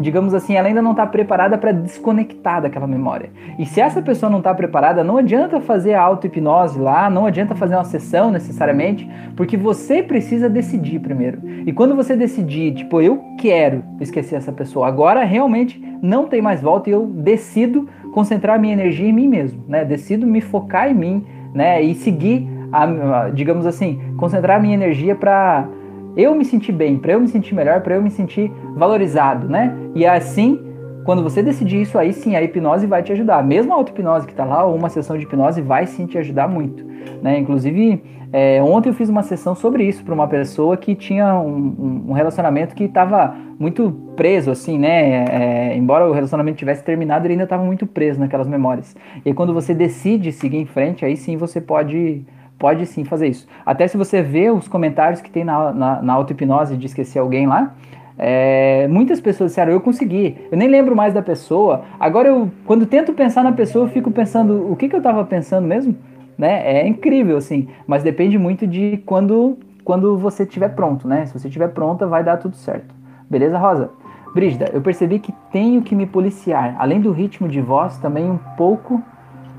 digamos 0.00 0.34
assim, 0.34 0.54
ela 0.54 0.68
ainda 0.68 0.82
não 0.82 0.90
está 0.90 1.06
preparada 1.06 1.56
para 1.56 1.72
desconectar 1.72 2.62
daquela 2.62 2.86
memória. 2.86 3.30
E 3.58 3.64
se 3.64 3.80
essa 3.80 4.02
pessoa 4.02 4.28
não 4.28 4.38
está 4.38 4.52
preparada, 4.52 5.04
não 5.04 5.16
adianta 5.16 5.60
fazer 5.60 5.94
a 5.94 6.02
auto-hipnose 6.02 6.78
lá, 6.78 7.08
não 7.08 7.26
adianta 7.26 7.54
fazer 7.54 7.76
uma 7.76 7.84
sessão 7.84 8.30
necessariamente, 8.30 9.08
porque 9.36 9.56
você 9.56 10.02
precisa 10.02 10.48
decidir 10.48 10.98
primeiro. 10.98 11.40
E 11.66 11.72
quando 11.72 11.94
você 11.94 12.16
decidir, 12.16 12.74
tipo, 12.74 13.00
eu 13.00 13.22
quero 13.38 13.84
esquecer 14.00 14.36
essa 14.36 14.52
pessoa, 14.52 14.88
agora 14.88 15.24
realmente 15.24 15.80
não 16.02 16.26
tem 16.26 16.42
mais 16.42 16.60
volta 16.60 16.90
e 16.90 16.92
eu 16.92 17.06
decido 17.06 17.88
concentrar 18.12 18.58
minha 18.58 18.72
energia 18.72 19.08
em 19.08 19.12
mim 19.12 19.28
mesmo, 19.28 19.62
né? 19.68 19.84
Decido 19.84 20.26
me 20.26 20.40
focar 20.40 20.90
em 20.90 20.94
mim, 20.94 21.26
né? 21.54 21.80
E 21.80 21.94
seguir, 21.94 22.48
a, 22.72 23.30
digamos 23.30 23.66
assim, 23.66 24.00
concentrar 24.16 24.60
minha 24.60 24.74
energia 24.74 25.14
para 25.14 25.68
eu 26.16 26.34
me 26.34 26.44
sentir 26.44 26.72
bem, 26.72 26.98
para 26.98 27.12
eu 27.12 27.20
me 27.20 27.28
sentir 27.28 27.54
melhor, 27.54 27.80
para 27.80 27.94
eu 27.94 28.02
me 28.02 28.10
sentir 28.10 28.50
valorizado, 28.74 29.48
né? 29.48 29.74
E 29.94 30.06
assim, 30.06 30.58
quando 31.04 31.22
você 31.22 31.42
decidir 31.42 31.82
isso, 31.82 31.98
aí 31.98 32.12
sim 32.12 32.36
a 32.36 32.42
hipnose 32.42 32.86
vai 32.86 33.02
te 33.02 33.12
ajudar. 33.12 33.42
Mesmo 33.42 33.72
a 33.72 33.76
auto-hipnose 33.76 34.26
que 34.26 34.32
está 34.32 34.44
lá, 34.44 34.64
ou 34.64 34.76
uma 34.76 34.88
sessão 34.88 35.16
de 35.16 35.24
hipnose 35.24 35.60
vai 35.62 35.86
sim 35.86 36.06
te 36.06 36.18
ajudar 36.18 36.48
muito. 36.48 36.84
Né? 37.22 37.38
Inclusive, 37.38 38.02
é, 38.32 38.62
ontem 38.62 38.90
eu 38.90 38.94
fiz 38.94 39.08
uma 39.08 39.22
sessão 39.22 39.54
sobre 39.54 39.84
isso 39.84 40.04
para 40.04 40.14
uma 40.14 40.28
pessoa 40.28 40.76
que 40.76 40.94
tinha 40.94 41.34
um, 41.40 42.06
um 42.08 42.12
relacionamento 42.12 42.74
que 42.74 42.84
estava 42.84 43.34
muito 43.58 43.90
preso, 44.14 44.50
assim, 44.50 44.78
né? 44.78 45.24
É, 45.24 45.76
embora 45.76 46.08
o 46.08 46.12
relacionamento 46.12 46.58
tivesse 46.58 46.84
terminado, 46.84 47.26
ele 47.26 47.34
ainda 47.34 47.44
estava 47.44 47.64
muito 47.64 47.86
preso 47.86 48.20
naquelas 48.20 48.46
memórias. 48.46 48.94
E 49.24 49.34
quando 49.34 49.52
você 49.52 49.74
decide 49.74 50.30
seguir 50.30 50.58
em 50.58 50.66
frente, 50.66 51.04
aí 51.04 51.16
sim 51.16 51.36
você 51.36 51.60
pode 51.60 52.24
pode 52.60 52.84
sim 52.84 53.04
fazer 53.04 53.26
isso. 53.26 53.48
Até 53.64 53.88
se 53.88 53.96
você 53.96 54.22
vê 54.22 54.50
os 54.50 54.68
comentários 54.68 55.22
que 55.22 55.30
tem 55.30 55.42
na, 55.42 55.72
na, 55.72 56.02
na 56.02 56.12
auto-hipnose 56.12 56.76
de 56.76 56.86
esquecer 56.86 57.18
alguém 57.18 57.46
lá, 57.46 57.74
é, 58.18 58.86
muitas 58.86 59.18
pessoas 59.18 59.52
disseram, 59.52 59.72
eu 59.72 59.80
consegui, 59.80 60.36
eu 60.52 60.58
nem 60.58 60.68
lembro 60.68 60.94
mais 60.94 61.14
da 61.14 61.22
pessoa. 61.22 61.84
Agora, 61.98 62.28
eu, 62.28 62.50
quando 62.66 62.84
tento 62.84 63.14
pensar 63.14 63.42
na 63.42 63.50
pessoa, 63.50 63.86
eu 63.86 63.88
fico 63.88 64.10
pensando, 64.10 64.70
o 64.70 64.76
que, 64.76 64.90
que 64.90 64.94
eu 64.94 64.98
estava 64.98 65.24
pensando 65.24 65.66
mesmo? 65.66 65.96
Né? 66.36 66.82
É 66.82 66.86
incrível, 66.86 67.38
assim, 67.38 67.66
mas 67.86 68.02
depende 68.02 68.38
muito 68.38 68.66
de 68.66 68.98
quando, 69.06 69.56
quando 69.82 70.18
você 70.18 70.42
estiver 70.42 70.68
pronto, 70.68 71.08
né? 71.08 71.24
Se 71.26 71.32
você 71.32 71.48
estiver 71.48 71.68
pronta, 71.68 72.06
vai 72.06 72.22
dar 72.22 72.36
tudo 72.36 72.56
certo. 72.56 72.94
Beleza, 73.28 73.58
Rosa? 73.58 73.90
Brígida, 74.34 74.70
eu 74.72 74.82
percebi 74.82 75.18
que 75.18 75.32
tenho 75.50 75.80
que 75.80 75.94
me 75.94 76.06
policiar, 76.06 76.76
além 76.78 77.00
do 77.00 77.10
ritmo 77.10 77.48
de 77.48 77.60
voz, 77.60 77.96
também 77.98 78.30
um 78.30 78.38
pouco 78.56 79.02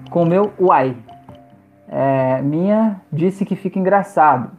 com 0.09 0.21
o 0.21 0.25
meu 0.25 0.51
uai. 0.59 0.95
É, 1.91 2.41
minha 2.41 3.01
disse 3.11 3.43
que 3.43 3.57
fica 3.57 3.77
engraçado. 3.77 4.51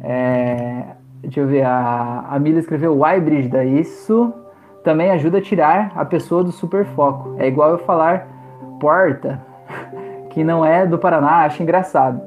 É, 0.00 0.84
deixa 1.20 1.40
eu 1.40 1.46
ver, 1.48 1.64
a, 1.64 2.24
a 2.30 2.38
Mila 2.38 2.60
escreveu 2.60 2.96
Uai, 2.96 3.20
Brígida, 3.20 3.64
isso 3.64 4.32
também 4.84 5.10
ajuda 5.10 5.38
a 5.38 5.42
tirar 5.42 5.92
a 5.96 6.04
pessoa 6.04 6.44
do 6.44 6.52
super 6.52 6.84
foco. 6.84 7.34
É 7.38 7.48
igual 7.48 7.70
eu 7.70 7.78
falar 7.78 8.28
porta, 8.78 9.40
que 10.30 10.44
não 10.44 10.64
é 10.64 10.86
do 10.86 10.98
Paraná, 10.98 11.44
acho 11.44 11.62
engraçado. 11.62 12.20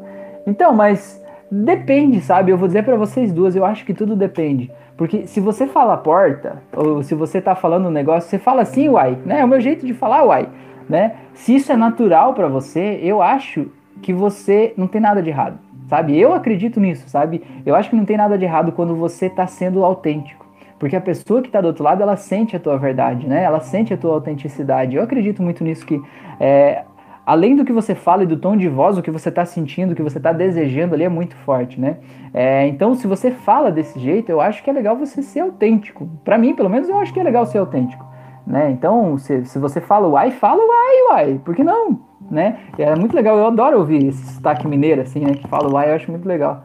Então, 0.45 0.73
mas 0.73 1.23
depende, 1.49 2.19
sabe? 2.19 2.51
Eu 2.51 2.57
vou 2.57 2.67
dizer 2.67 2.83
para 2.83 2.97
vocês 2.97 3.31
duas, 3.31 3.55
eu 3.55 3.65
acho 3.65 3.85
que 3.85 3.93
tudo 3.93 4.17
depende. 4.17 4.69
Porque 4.97 5.27
se 5.27 5.39
você 5.39 5.65
fala 5.65 5.97
porta, 5.97 6.61
ou 6.75 7.03
se 7.03 7.15
você 7.15 7.41
tá 7.41 7.55
falando 7.55 7.87
um 7.87 7.91
negócio, 7.91 8.29
você 8.29 8.37
fala 8.37 8.61
assim, 8.61 8.89
uai, 8.89 9.17
né? 9.25 9.39
É 9.39 9.45
o 9.45 9.47
meu 9.47 9.61
jeito 9.61 9.85
de 9.85 9.93
falar 9.93 10.23
uai, 10.25 10.49
né? 10.89 11.15
Se 11.33 11.55
isso 11.55 11.71
é 11.71 11.75
natural 11.75 12.33
para 12.33 12.47
você, 12.47 12.99
eu 13.01 13.21
acho 13.21 13.69
que 14.05 14.13
você 14.13 14.71
não 14.77 14.85
tem 14.87 15.01
nada 15.01 15.19
de 15.19 15.31
errado, 15.31 15.57
sabe? 15.89 16.15
Eu 16.15 16.31
acredito 16.31 16.79
nisso, 16.79 17.09
sabe? 17.09 17.41
Eu 17.65 17.73
acho 17.73 17.89
que 17.89 17.95
não 17.95 18.05
tem 18.05 18.15
nada 18.15 18.37
de 18.37 18.45
errado 18.45 18.71
quando 18.71 18.95
você 18.95 19.25
está 19.25 19.47
sendo 19.47 19.83
autêntico. 19.83 20.45
Porque 20.77 20.95
a 20.95 21.01
pessoa 21.01 21.41
que 21.41 21.47
está 21.47 21.59
do 21.59 21.69
outro 21.69 21.83
lado, 21.83 22.03
ela 22.03 22.15
sente 22.15 22.55
a 22.55 22.59
tua 22.59 22.77
verdade, 22.77 23.25
né? 23.25 23.41
Ela 23.41 23.61
sente 23.61 23.95
a 23.95 23.97
tua 23.97 24.13
autenticidade. 24.13 24.95
Eu 24.95 25.01
acredito 25.01 25.41
muito 25.41 25.63
nisso 25.63 25.83
que 25.87 25.99
é, 26.39 26.83
além 27.25 27.55
do 27.55 27.65
que 27.65 27.73
você 27.73 27.95
fala 27.95 28.21
e 28.21 28.27
do 28.27 28.37
tom 28.37 28.55
de 28.55 28.69
voz, 28.69 28.95
o 28.95 29.01
que 29.01 29.09
você 29.09 29.29
está 29.29 29.43
sentindo, 29.43 29.93
o 29.93 29.95
que 29.95 30.03
você 30.03 30.19
está 30.19 30.31
desejando 30.31 30.93
ali 30.93 31.03
é 31.03 31.09
muito 31.09 31.35
forte, 31.37 31.81
né? 31.81 31.97
É, 32.31 32.67
então, 32.67 32.93
se 32.93 33.07
você 33.07 33.31
fala 33.31 33.71
desse 33.71 33.99
jeito, 33.99 34.29
eu 34.29 34.39
acho 34.39 34.63
que 34.63 34.69
é 34.69 34.73
legal 34.73 34.95
você 34.95 35.23
ser 35.23 35.39
autêntico. 35.39 36.07
Para 36.23 36.37
mim, 36.37 36.53
pelo 36.53 36.69
menos, 36.69 36.87
eu 36.87 36.99
acho 36.99 37.11
que 37.11 37.19
é 37.19 37.23
legal 37.23 37.43
ser 37.47 37.57
autêntico, 37.57 38.05
né? 38.45 38.69
Então, 38.69 39.17
se, 39.17 39.43
se 39.45 39.57
você 39.57 39.81
fala 39.81 40.07
uai, 40.07 40.29
fala 40.29 40.61
uai, 40.61 40.95
uai. 41.09 41.41
Por 41.43 41.55
que 41.55 41.63
não? 41.63 42.13
Né? 42.29 42.57
E 42.77 42.83
é 42.83 42.95
muito 42.95 43.15
legal, 43.15 43.37
eu 43.37 43.47
adoro 43.47 43.79
ouvir 43.79 44.07
esse 44.07 44.35
sotaque 44.35 44.67
mineiro, 44.67 45.01
assim, 45.01 45.19
né? 45.19 45.33
Que 45.33 45.47
fala 45.47 45.71
uai, 45.71 45.89
eu 45.89 45.95
acho 45.95 46.09
muito 46.09 46.27
legal. 46.27 46.63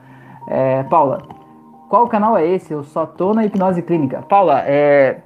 É, 0.48 0.82
Paula, 0.84 1.22
qual 1.88 2.06
canal 2.06 2.36
é 2.36 2.46
esse? 2.46 2.72
Eu 2.72 2.82
só 2.82 3.06
tô 3.06 3.34
na 3.34 3.44
hipnose 3.44 3.82
clínica. 3.82 4.22
Paula, 4.22 4.62
é, 4.66 5.18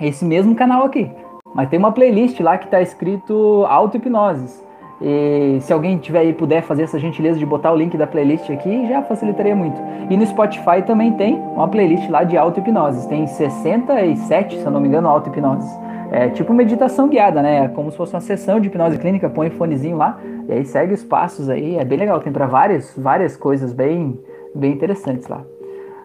esse 0.00 0.24
mesmo 0.24 0.54
canal 0.54 0.84
aqui. 0.84 1.10
Mas 1.54 1.68
tem 1.68 1.78
uma 1.78 1.92
playlist 1.92 2.38
lá 2.40 2.56
que 2.58 2.66
está 2.66 2.80
escrito 2.80 3.64
auto-hipnoses. 3.68 4.64
E 5.02 5.58
se 5.62 5.72
alguém 5.72 5.96
tiver 5.96 6.20
aí 6.20 6.32
puder 6.32 6.62
fazer 6.62 6.82
essa 6.82 6.98
gentileza 6.98 7.38
de 7.38 7.46
botar 7.46 7.72
o 7.72 7.76
link 7.76 7.96
da 7.96 8.06
playlist 8.06 8.50
aqui, 8.50 8.86
já 8.86 9.02
facilitaria 9.02 9.56
muito. 9.56 9.80
E 10.10 10.16
no 10.16 10.26
Spotify 10.26 10.82
também 10.86 11.12
tem 11.12 11.36
uma 11.36 11.66
playlist 11.68 12.08
lá 12.10 12.22
de 12.22 12.36
auto-hipnoses. 12.36 13.06
Tem 13.06 13.26
67, 13.26 14.58
se 14.58 14.64
eu 14.64 14.70
não 14.70 14.80
me 14.80 14.88
engano, 14.88 15.08
auto-hipnoses. 15.08 15.70
É 16.12 16.28
tipo 16.28 16.52
meditação 16.52 17.08
guiada, 17.08 17.40
né? 17.40 17.64
É 17.64 17.68
como 17.68 17.90
se 17.90 17.96
fosse 17.96 18.14
uma 18.14 18.20
sessão 18.20 18.58
de 18.58 18.66
hipnose 18.66 18.98
clínica, 18.98 19.30
põe 19.30 19.46
o 19.46 19.52
fonezinho 19.52 19.96
lá 19.96 20.20
e 20.48 20.52
aí 20.52 20.64
segue 20.64 20.92
os 20.92 21.04
passos 21.04 21.48
aí. 21.48 21.76
É 21.76 21.84
bem 21.84 21.98
legal, 21.98 22.20
tem 22.20 22.32
para 22.32 22.46
várias, 22.46 22.92
várias 22.96 23.36
coisas 23.36 23.72
bem, 23.72 24.18
bem 24.54 24.72
interessantes 24.72 25.28
lá. 25.28 25.44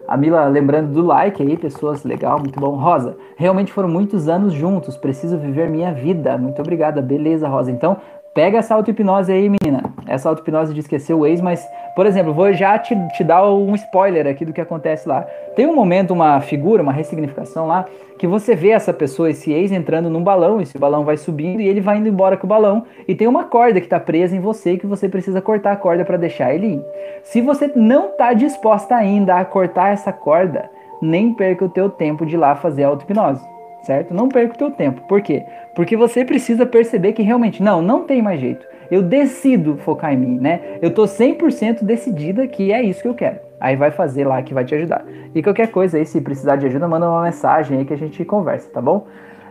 A 0.06 0.16
Mila 0.16 0.46
lembrando 0.46 0.92
do 0.92 1.04
like 1.04 1.42
aí, 1.42 1.56
pessoas, 1.56 2.04
legal, 2.04 2.38
muito 2.38 2.60
bom. 2.60 2.76
Rosa, 2.76 3.16
realmente 3.36 3.72
foram 3.72 3.88
muitos 3.88 4.28
anos 4.28 4.52
juntos, 4.52 4.96
preciso 4.96 5.36
viver 5.36 5.68
minha 5.68 5.92
vida. 5.92 6.38
Muito 6.38 6.62
obrigada, 6.62 7.02
beleza, 7.02 7.48
Rosa. 7.48 7.72
Então, 7.72 7.96
Pega 8.36 8.58
essa 8.58 8.74
auto-hipnose 8.74 9.32
aí, 9.32 9.48
menina. 9.48 9.82
Essa 10.06 10.28
auto-hipnose 10.28 10.74
de 10.74 10.80
esquecer 10.80 11.14
o 11.14 11.24
ex, 11.24 11.40
mas, 11.40 11.66
por 11.94 12.04
exemplo, 12.04 12.34
vou 12.34 12.52
já 12.52 12.78
te, 12.78 12.94
te 13.16 13.24
dar 13.24 13.50
um 13.50 13.74
spoiler 13.74 14.26
aqui 14.26 14.44
do 14.44 14.52
que 14.52 14.60
acontece 14.60 15.08
lá. 15.08 15.22
Tem 15.56 15.66
um 15.66 15.74
momento, 15.74 16.10
uma 16.10 16.38
figura, 16.42 16.82
uma 16.82 16.92
ressignificação 16.92 17.66
lá, 17.66 17.86
que 18.18 18.26
você 18.26 18.54
vê 18.54 18.72
essa 18.72 18.92
pessoa, 18.92 19.30
esse 19.30 19.50
ex, 19.50 19.72
entrando 19.72 20.10
num 20.10 20.22
balão, 20.22 20.60
esse 20.60 20.76
balão 20.76 21.02
vai 21.02 21.16
subindo 21.16 21.62
e 21.62 21.66
ele 21.66 21.80
vai 21.80 21.96
indo 21.96 22.10
embora 22.10 22.36
com 22.36 22.46
o 22.46 22.48
balão. 22.48 22.84
E 23.08 23.14
tem 23.14 23.26
uma 23.26 23.44
corda 23.44 23.80
que 23.80 23.86
está 23.86 23.98
presa 23.98 24.36
em 24.36 24.40
você 24.40 24.76
que 24.76 24.86
você 24.86 25.08
precisa 25.08 25.40
cortar 25.40 25.72
a 25.72 25.76
corda 25.76 26.04
para 26.04 26.18
deixar 26.18 26.54
ele 26.54 26.74
ir. 26.74 26.84
Se 27.22 27.40
você 27.40 27.72
não 27.74 28.08
está 28.10 28.34
disposta 28.34 28.94
ainda 28.94 29.36
a 29.36 29.46
cortar 29.46 29.94
essa 29.94 30.12
corda, 30.12 30.68
nem 31.00 31.32
perca 31.32 31.64
o 31.64 31.70
teu 31.70 31.88
tempo 31.88 32.26
de 32.26 32.34
ir 32.34 32.38
lá 32.38 32.54
fazer 32.54 32.84
a 32.84 32.88
auto-hipnose 32.88 33.55
certo? 33.86 34.12
Não 34.12 34.28
perca 34.28 34.54
o 34.54 34.58
teu 34.58 34.70
tempo. 34.70 35.00
Por 35.02 35.22
quê? 35.22 35.44
Porque 35.74 35.96
você 35.96 36.24
precisa 36.24 36.66
perceber 36.66 37.12
que 37.12 37.22
realmente, 37.22 37.62
não, 37.62 37.80
não 37.80 38.02
tem 38.02 38.20
mais 38.20 38.40
jeito. 38.40 38.66
Eu 38.90 39.02
decido 39.02 39.76
focar 39.78 40.12
em 40.12 40.16
mim, 40.16 40.38
né? 40.38 40.78
Eu 40.82 40.92
tô 40.92 41.04
100% 41.04 41.84
decidida 41.84 42.46
que 42.46 42.72
é 42.72 42.82
isso 42.82 43.02
que 43.02 43.08
eu 43.08 43.14
quero. 43.14 43.38
Aí 43.60 43.76
vai 43.76 43.90
fazer 43.90 44.26
lá 44.26 44.42
que 44.42 44.52
vai 44.52 44.64
te 44.64 44.74
ajudar. 44.74 45.04
E 45.34 45.42
qualquer 45.42 45.68
coisa 45.68 45.96
aí, 45.96 46.04
se 46.04 46.20
precisar 46.20 46.56
de 46.56 46.66
ajuda, 46.66 46.86
manda 46.86 47.08
uma 47.08 47.22
mensagem 47.22 47.78
aí 47.78 47.84
que 47.84 47.94
a 47.94 47.96
gente 47.96 48.24
conversa, 48.24 48.68
tá 48.70 48.80
bom? 48.80 49.06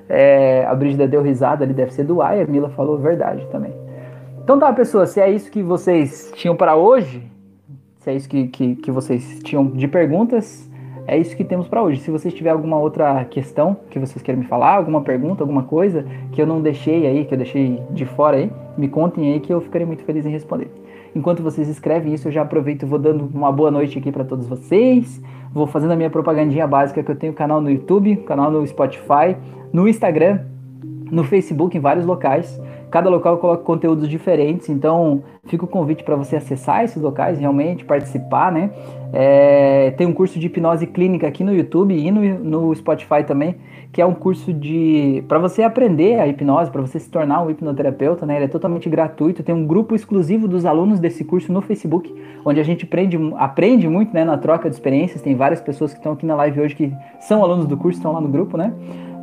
É, 0.07 0.63
a 0.65 0.75
Brígida 0.75 1.07
deu 1.07 1.21
risada 1.21 1.63
ali, 1.63 1.73
deve 1.73 1.91
ser 1.91 2.03
do 2.03 2.21
ai, 2.21 2.41
a 2.41 2.45
Mila 2.45 2.69
falou 2.69 2.97
verdade 2.97 3.47
também. 3.47 3.73
Então 4.43 4.59
tá, 4.59 4.71
pessoas, 4.71 5.09
se 5.09 5.19
é 5.19 5.29
isso 5.29 5.49
que 5.49 5.63
vocês 5.63 6.31
tinham 6.35 6.55
para 6.55 6.75
hoje, 6.75 7.23
se 7.97 8.11
é 8.11 8.13
isso 8.13 8.29
que, 8.29 8.47
que, 8.47 8.75
que 8.75 8.91
vocês 8.91 9.39
tinham 9.43 9.65
de 9.65 9.87
perguntas, 9.87 10.69
é 11.07 11.17
isso 11.17 11.35
que 11.35 11.43
temos 11.43 11.67
para 11.67 11.83
hoje. 11.83 12.01
Se 12.01 12.09
vocês 12.09 12.33
tiverem 12.33 12.55
alguma 12.55 12.77
outra 12.77 13.23
questão 13.25 13.77
que 13.89 13.99
vocês 13.99 14.21
querem 14.23 14.41
me 14.41 14.47
falar, 14.47 14.75
alguma 14.75 15.01
pergunta, 15.01 15.43
alguma 15.43 15.63
coisa 15.63 16.05
que 16.31 16.41
eu 16.41 16.47
não 16.47 16.61
deixei 16.61 17.05
aí, 17.05 17.25
que 17.25 17.33
eu 17.33 17.37
deixei 17.37 17.81
de 17.91 18.05
fora 18.05 18.37
aí, 18.37 18.51
me 18.77 18.87
contem 18.87 19.33
aí 19.33 19.39
que 19.39 19.53
eu 19.53 19.61
ficarei 19.61 19.85
muito 19.85 20.03
feliz 20.03 20.25
em 20.25 20.29
responder. 20.29 20.71
Enquanto 21.15 21.41
vocês 21.41 21.69
escrevem 21.69 22.13
isso, 22.13 22.27
eu 22.27 22.31
já 22.31 22.41
aproveito 22.41 22.83
e 22.83 22.85
vou 22.85 22.99
dando 22.99 23.29
uma 23.33 23.51
boa 23.51 23.71
noite 23.71 23.97
aqui 23.97 24.11
para 24.11 24.25
todos 24.25 24.47
vocês. 24.47 25.21
Vou 25.53 25.65
fazendo 25.65 25.91
a 25.91 25.95
minha 25.95 26.09
propagandinha 26.09 26.67
básica 26.67 27.01
que 27.01 27.09
eu 27.09 27.15
tenho 27.15 27.31
canal 27.31 27.61
no 27.61 27.69
YouTube, 27.71 28.17
canal 28.17 28.51
no 28.51 28.65
Spotify, 28.67 29.37
no 29.71 29.87
Instagram, 29.87 30.41
no 31.09 31.23
Facebook, 31.23 31.77
em 31.77 31.79
vários 31.79 32.05
locais. 32.05 32.59
Cada 32.89 33.09
local 33.09 33.37
coloca 33.37 33.63
conteúdos 33.63 34.07
diferentes, 34.07 34.69
então 34.69 35.23
fica 35.45 35.65
o 35.65 35.67
convite 35.67 36.03
para 36.03 36.15
você 36.15 36.35
acessar 36.35 36.83
esses 36.83 37.01
locais, 37.01 37.37
realmente 37.37 37.83
participar, 37.83 38.51
né? 38.51 38.71
É, 39.13 39.91
tem 39.91 40.05
um 40.07 40.13
curso 40.13 40.39
de 40.39 40.47
hipnose 40.47 40.87
clínica 40.87 41.27
aqui 41.27 41.43
no 41.43 41.53
YouTube 41.53 41.95
e 41.95 42.11
no, 42.11 42.21
no 42.39 42.75
Spotify 42.75 43.23
também, 43.25 43.55
que 43.91 44.01
é 44.01 44.05
um 44.05 44.13
curso 44.13 44.51
de 44.51 45.23
para 45.27 45.39
você 45.39 45.63
aprender 45.63 46.19
a 46.19 46.27
hipnose, 46.27 46.69
para 46.69 46.81
você 46.81 46.99
se 46.99 47.09
tornar 47.09 47.41
um 47.41 47.49
hipnoterapeuta, 47.49 48.25
né? 48.25 48.35
Ele 48.35 48.45
é 48.45 48.49
totalmente 48.49 48.89
gratuito. 48.89 49.43
Tem 49.43 49.55
um 49.55 49.65
grupo 49.65 49.95
exclusivo 49.95 50.47
dos 50.47 50.65
alunos 50.65 50.99
desse 50.99 51.23
curso 51.23 51.51
no 51.51 51.61
Facebook, 51.61 52.13
onde 52.43 52.59
a 52.59 52.63
gente 52.63 52.85
aprende, 52.85 53.17
aprende 53.37 53.87
muito, 53.87 54.13
né? 54.13 54.23
Na 54.23 54.37
troca 54.37 54.69
de 54.69 54.75
experiências. 54.75 55.21
Tem 55.21 55.35
várias 55.35 55.61
pessoas 55.61 55.91
que 55.91 55.99
estão 55.99 56.13
aqui 56.13 56.25
na 56.25 56.35
live 56.35 56.61
hoje 56.61 56.75
que 56.75 56.93
são 57.19 57.43
alunos 57.43 57.67
do 57.67 57.77
curso, 57.77 57.99
estão 57.99 58.11
lá 58.11 58.21
no 58.21 58.27
grupo, 58.27 58.57
né? 58.57 58.73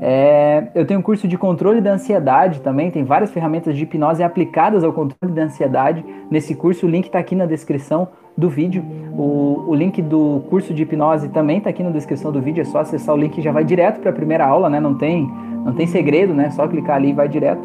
É, 0.05 0.65
eu 0.75 0.85
tenho 0.85 0.99
um 0.99 1.03
curso 1.03 1.29
de 1.29 1.39
controle 1.39 1.81
da 1.81 1.93
ansiedade 1.93 2.61
também, 2.61 2.91
tem 2.91 3.05
várias 3.05 3.31
ferramentas 3.31 3.77
de 3.77 3.85
hipnose 3.85 4.21
aplicadas 4.21 4.83
ao 4.83 4.93
controle 4.93 5.33
da 5.33 5.45
ansiedade 5.45 6.05
nesse 6.29 6.57
curso. 6.57 6.87
O 6.87 6.91
link 6.91 7.07
está 7.07 7.21
aqui 7.21 7.37
na 7.37 7.47
descrição 7.47 8.09
do 8.37 8.51
vídeo. 8.51 8.83
O, 9.17 9.67
o, 9.69 9.75
link 9.77 10.03
do 10.03 10.43
curso 10.51 10.75
de 10.75 10.83
hipnose 10.83 11.29
também 11.29 11.59
está 11.59 11.71
aqui 11.71 11.85
na 11.85 11.91
descrição 11.91 12.33
do 12.33 12.43
vídeo. 12.43 12.63
É 12.63 12.65
só 12.65 12.81
acessar 12.81 13.15
o 13.15 13.19
link 13.19 13.39
e 13.39 13.41
já 13.41 13.53
vai 13.53 13.63
direto 13.63 14.01
para 14.01 14.11
a 14.11 14.13
primeira 14.13 14.45
aula, 14.45 14.69
né? 14.69 14.81
Não 14.81 14.97
tem, 14.97 15.31
não 15.65 15.73
tem 15.73 15.87
segredo, 15.87 16.35
né? 16.35 16.51
Só 16.51 16.67
clicar 16.67 16.97
ali 16.97 17.11
e 17.11 17.13
vai 17.13 17.29
direto. 17.29 17.63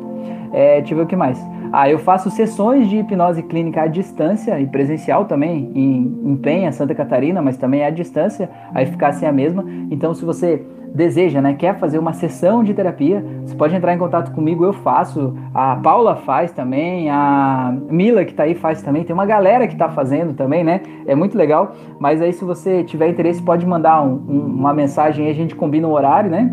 É, 0.53 0.77
deixa 0.77 0.93
eu 0.93 0.97
ver 0.99 1.03
o 1.05 1.07
que 1.07 1.15
mais. 1.15 1.43
Ah, 1.73 1.89
eu 1.89 1.97
faço 1.97 2.29
sessões 2.29 2.87
de 2.87 2.97
hipnose 2.97 3.41
clínica 3.41 3.81
à 3.81 3.87
distância 3.87 4.59
e 4.59 4.67
presencial 4.67 5.25
também, 5.25 5.71
em, 5.73 6.31
em 6.31 6.35
Penha, 6.37 6.71
Santa 6.71 6.93
Catarina, 6.93 7.41
mas 7.41 7.57
também 7.57 7.83
à 7.83 7.89
distância, 7.89 8.47
a 8.75 8.83
eficácia 8.83 9.25
é 9.25 9.29
a 9.29 9.33
mesma. 9.33 9.65
Então, 9.89 10.13
se 10.13 10.23
você 10.23 10.63
deseja, 10.97 11.39
né, 11.41 11.53
quer 11.53 11.77
fazer 11.77 11.99
uma 11.99 12.11
sessão 12.11 12.63
de 12.63 12.73
terapia, 12.73 13.23
você 13.45 13.55
pode 13.55 13.75
entrar 13.75 13.93
em 13.93 13.99
contato 13.99 14.31
comigo, 14.31 14.65
eu 14.65 14.73
faço, 14.73 15.35
a 15.53 15.75
Paula 15.75 16.15
faz 16.15 16.51
também, 16.51 17.07
a 17.07 17.71
Mila 17.87 18.25
que 18.25 18.31
está 18.31 18.43
aí 18.43 18.55
faz 18.55 18.81
também, 18.81 19.03
tem 19.03 19.13
uma 19.13 19.25
galera 19.25 19.67
que 19.67 19.73
está 19.73 19.89
fazendo 19.89 20.33
também, 20.33 20.63
né? 20.63 20.81
É 21.05 21.13
muito 21.13 21.37
legal. 21.37 21.75
Mas 21.99 22.19
aí 22.19 22.33
se 22.33 22.43
você 22.43 22.83
tiver 22.83 23.09
interesse, 23.09 23.41
pode 23.43 23.63
mandar 23.63 24.01
um, 24.01 24.13
um, 24.27 24.45
uma 24.57 24.73
mensagem 24.73 25.27
e 25.27 25.29
a 25.29 25.33
gente 25.33 25.55
combina 25.55 25.87
um 25.87 25.91
horário, 25.91 26.31
né? 26.31 26.51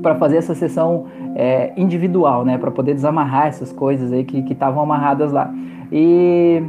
Para 0.00 0.14
fazer 0.14 0.36
essa 0.36 0.54
sessão 0.54 1.06
é, 1.34 1.72
individual, 1.76 2.44
né? 2.44 2.58
Para 2.58 2.70
poder 2.70 2.94
desamarrar 2.94 3.48
essas 3.48 3.72
coisas 3.72 4.12
aí 4.12 4.22
que 4.22 4.52
estavam 4.52 4.80
amarradas 4.80 5.32
lá. 5.32 5.52
E 5.90 6.62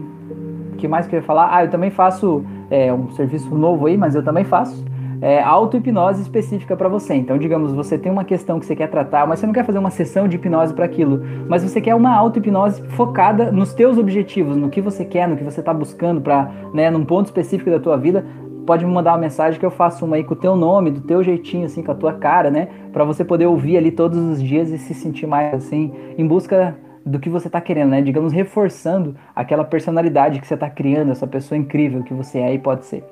o 0.74 0.78
que 0.78 0.88
mais 0.88 1.06
que 1.06 1.16
eu 1.16 1.20
ia 1.20 1.26
falar? 1.26 1.50
Ah, 1.56 1.64
eu 1.64 1.70
também 1.70 1.92
faço 1.92 2.44
é, 2.72 2.92
um 2.92 3.12
serviço 3.12 3.54
novo 3.54 3.86
aí, 3.86 3.96
mas 3.96 4.16
eu 4.16 4.24
também 4.24 4.44
faço 4.44 4.84
é, 5.22 5.42
auto-hipnose 5.42 6.22
específica 6.22 6.76
para 6.76 6.88
você. 6.90 7.16
Então, 7.16 7.38
digamos, 7.38 7.74
você 7.74 7.98
tem 7.98 8.12
uma 8.12 8.24
questão 8.24 8.60
que 8.60 8.66
você 8.66 8.76
quer 8.76 8.90
tratar, 8.90 9.28
mas 9.28 9.40
você 9.40 9.46
não 9.46 9.54
quer 9.54 9.66
fazer 9.66 9.80
uma 9.80 9.90
sessão 9.90 10.28
de 10.28 10.36
hipnose 10.36 10.74
para 10.74 10.86
aquilo, 10.86 11.22
mas 11.48 11.64
você 11.64 11.82
quer 11.82 11.96
uma 11.96 12.16
auto-hipnose 12.16 12.82
focada 12.90 13.52
nos 13.52 13.74
teus 13.74 13.98
objetivos, 13.98 14.58
no 14.58 14.70
que 14.70 14.82
você 14.82 15.06
quer, 15.06 15.28
no 15.28 15.38
que 15.38 15.44
você 15.44 15.60
está 15.60 15.74
buscando 15.74 16.22
para, 16.22 16.52
né, 16.74 16.90
num 16.90 17.06
ponto 17.06 17.26
específico 17.26 17.70
da 17.70 17.80
tua 17.80 17.98
vida. 17.98 18.26
Pode 18.66 18.86
me 18.86 18.92
mandar 18.92 19.14
uma 19.14 19.20
mensagem 19.20 19.58
que 19.58 19.66
eu 19.66 19.72
faço 19.72 20.06
uma 20.06 20.18
aí 20.18 20.26
com 20.26 20.34
o 20.34 20.38
teu 20.38 20.56
nome, 20.56 20.92
do 20.92 21.00
teu 21.00 21.24
jeitinho, 21.24 21.66
assim, 21.66 21.82
com 21.82 21.92
a 21.92 21.96
tua 21.96 22.14
cara, 22.14 22.52
né? 22.52 22.68
Para 22.92 23.06
você 23.06 23.24
poder 23.24 23.46
ouvir 23.46 23.78
ali 23.78 23.92
todos 23.92 24.20
os 24.20 24.44
dias 24.44 24.70
e 24.70 24.78
se 24.78 24.94
sentir 24.94 25.26
mais 25.26 25.54
assim, 25.54 25.94
em 26.18 26.28
busca 26.28 26.76
do 27.06 27.18
que 27.18 27.30
você 27.30 27.48
está 27.48 27.62
querendo, 27.62 27.92
né? 27.92 28.02
Digamos, 28.02 28.34
reforçando 28.34 29.16
aquela 29.34 29.64
personalidade 29.64 30.42
que 30.42 30.48
você 30.48 30.56
está 30.56 30.70
criando, 30.70 31.12
essa 31.12 31.26
pessoa 31.26 31.58
incrível 31.58 32.04
que 32.04 32.14
você 32.14 32.40
é 32.40 32.54
e 32.54 32.60
pode 32.60 32.86
ser. 32.86 33.06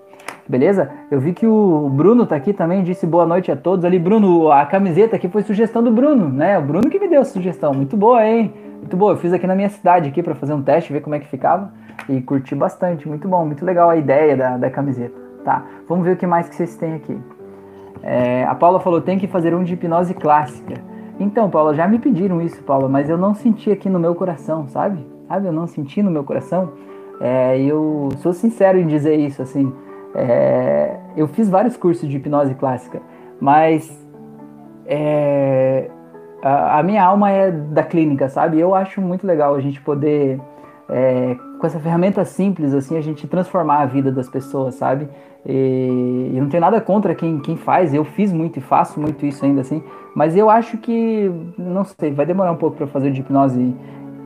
Beleza? 0.48 0.90
Eu 1.10 1.20
vi 1.20 1.34
que 1.34 1.48
o 1.48 1.90
Bruno 1.90 2.26
tá 2.26 2.36
aqui 2.36 2.54
também, 2.54 2.84
disse 2.84 3.08
boa 3.08 3.26
noite 3.26 3.52
a 3.52 3.56
todos. 3.56 3.84
Ali, 3.84 3.98
Bruno, 3.98 4.52
a 4.52 4.66
camiseta 4.66 5.16
aqui 5.16 5.28
foi 5.28 5.42
sugestão 5.42 5.84
do 5.84 5.92
Bruno, 5.92 6.30
né? 6.30 6.60
O 6.60 6.62
Bruno 6.62 6.88
que 6.90 7.00
me 7.00 7.08
deu 7.08 7.22
a 7.22 7.26
sugestão. 7.26 7.74
Muito 7.74 7.98
boa, 7.98 8.24
hein? 8.24 8.54
Muito 8.78 8.96
boa. 8.96 9.14
Eu 9.14 9.18
fiz 9.18 9.34
aqui 9.34 9.48
na 9.48 9.56
minha 9.56 9.70
cidade 9.70 10.10
aqui 10.10 10.22
para 10.22 10.36
fazer 10.36 10.54
um 10.54 10.62
teste, 10.62 10.94
ver 10.94 11.02
como 11.02 11.16
é 11.16 11.20
que 11.20 11.28
ficava. 11.28 11.74
E 12.08 12.22
curti 12.22 12.54
bastante. 12.54 13.08
Muito 13.08 13.28
bom, 13.28 13.44
muito 13.46 13.66
legal 13.66 13.90
a 13.90 13.96
ideia 13.96 14.38
da, 14.38 14.58
da 14.58 14.70
camiseta. 14.70 15.16
Tá, 15.44 15.64
vamos 15.88 16.06
ver 16.06 16.14
o 16.14 16.18
que 16.18 16.28
mais 16.28 16.48
que 16.48 16.56
vocês 16.56 16.76
têm 16.76 16.94
aqui. 16.94 17.18
É, 18.04 18.44
a 18.44 18.54
Paula 18.54 18.80
falou, 18.80 19.02
tem 19.02 19.18
que 19.18 19.28
fazer 19.28 19.56
um 19.56 19.64
de 19.64 19.74
hipnose 19.74 20.14
clássica. 20.14 20.76
Então, 21.20 21.50
Paula, 21.50 21.74
já 21.74 21.88
me 21.88 21.98
pediram 21.98 22.42
isso, 22.42 22.62
Paula, 22.64 22.88
mas 22.88 23.10
eu 23.10 23.18
não 23.18 23.34
senti 23.34 23.72
aqui 23.72 23.90
no 23.90 24.00
meu 24.00 24.14
coração, 24.14 24.68
sabe? 24.68 25.06
Sabe, 25.28 25.48
eu 25.48 25.54
não 25.54 25.66
senti 25.66 26.04
no 26.04 26.12
meu 26.12 26.24
coração. 26.24 26.74
É, 27.20 27.60
eu 27.60 28.10
sou 28.18 28.34
sincero 28.34 28.78
em 28.78 28.86
dizer 28.86 29.16
isso, 29.16 29.42
assim. 29.42 29.74
É, 30.16 30.98
eu 31.18 31.28
fiz 31.28 31.50
vários 31.50 31.76
cursos 31.76 32.08
de 32.08 32.16
hipnose 32.16 32.56
clássica, 32.56 33.02
mas 33.40 33.92
é, 34.86 35.90
a, 36.42 36.80
a, 36.80 36.84
minha 36.84 37.04
alma 37.04 37.30
é 37.30 37.52
da 37.52 37.84
clínica, 37.84 38.30
sabe? 38.30 38.60
Eu 38.60 38.74
acho 38.74 39.02
muito 39.02 39.28
legal 39.28 39.54
a 39.56 39.60
gente 39.60 39.82
poder, 39.82 40.40
é, 40.90 41.36
com 41.60 41.68
essa 41.68 41.80
ferramenta 41.80 42.24
simples, 42.24 42.74
assim, 42.74 42.98
a 42.98 43.02
gente 43.02 43.28
transformar 43.28 43.82
a 43.82 43.86
vida 43.86 44.10
das 44.10 44.30
pessoas, 44.30 44.76
sabe? 44.76 45.10
E, 45.46 46.32
e 46.34 46.40
não 46.40 46.48
tem 46.48 46.62
nada 46.62 46.80
contra 46.80 47.14
quem, 47.14 47.40
quem 47.40 47.58
faz, 47.58 47.94
eu 47.94 48.06
fiz 48.06 48.32
muito 48.32 48.58
e 48.58 48.62
faço 48.62 49.00
muito 49.00 49.26
isso 49.26 49.44
ainda, 49.44 49.62
assim, 49.62 49.84
mas 50.16 50.36
eu 50.36 50.50
acho 50.50 50.78
que, 50.78 51.30
não 51.58 51.84
sei, 51.84 52.14
vai 52.14 52.26
demorar 52.26 52.54
um 52.54 52.58
pouco 52.58 52.78
para 52.78 52.88
fazer 52.88 53.12
de 53.12 53.20
hipnose 53.20 53.76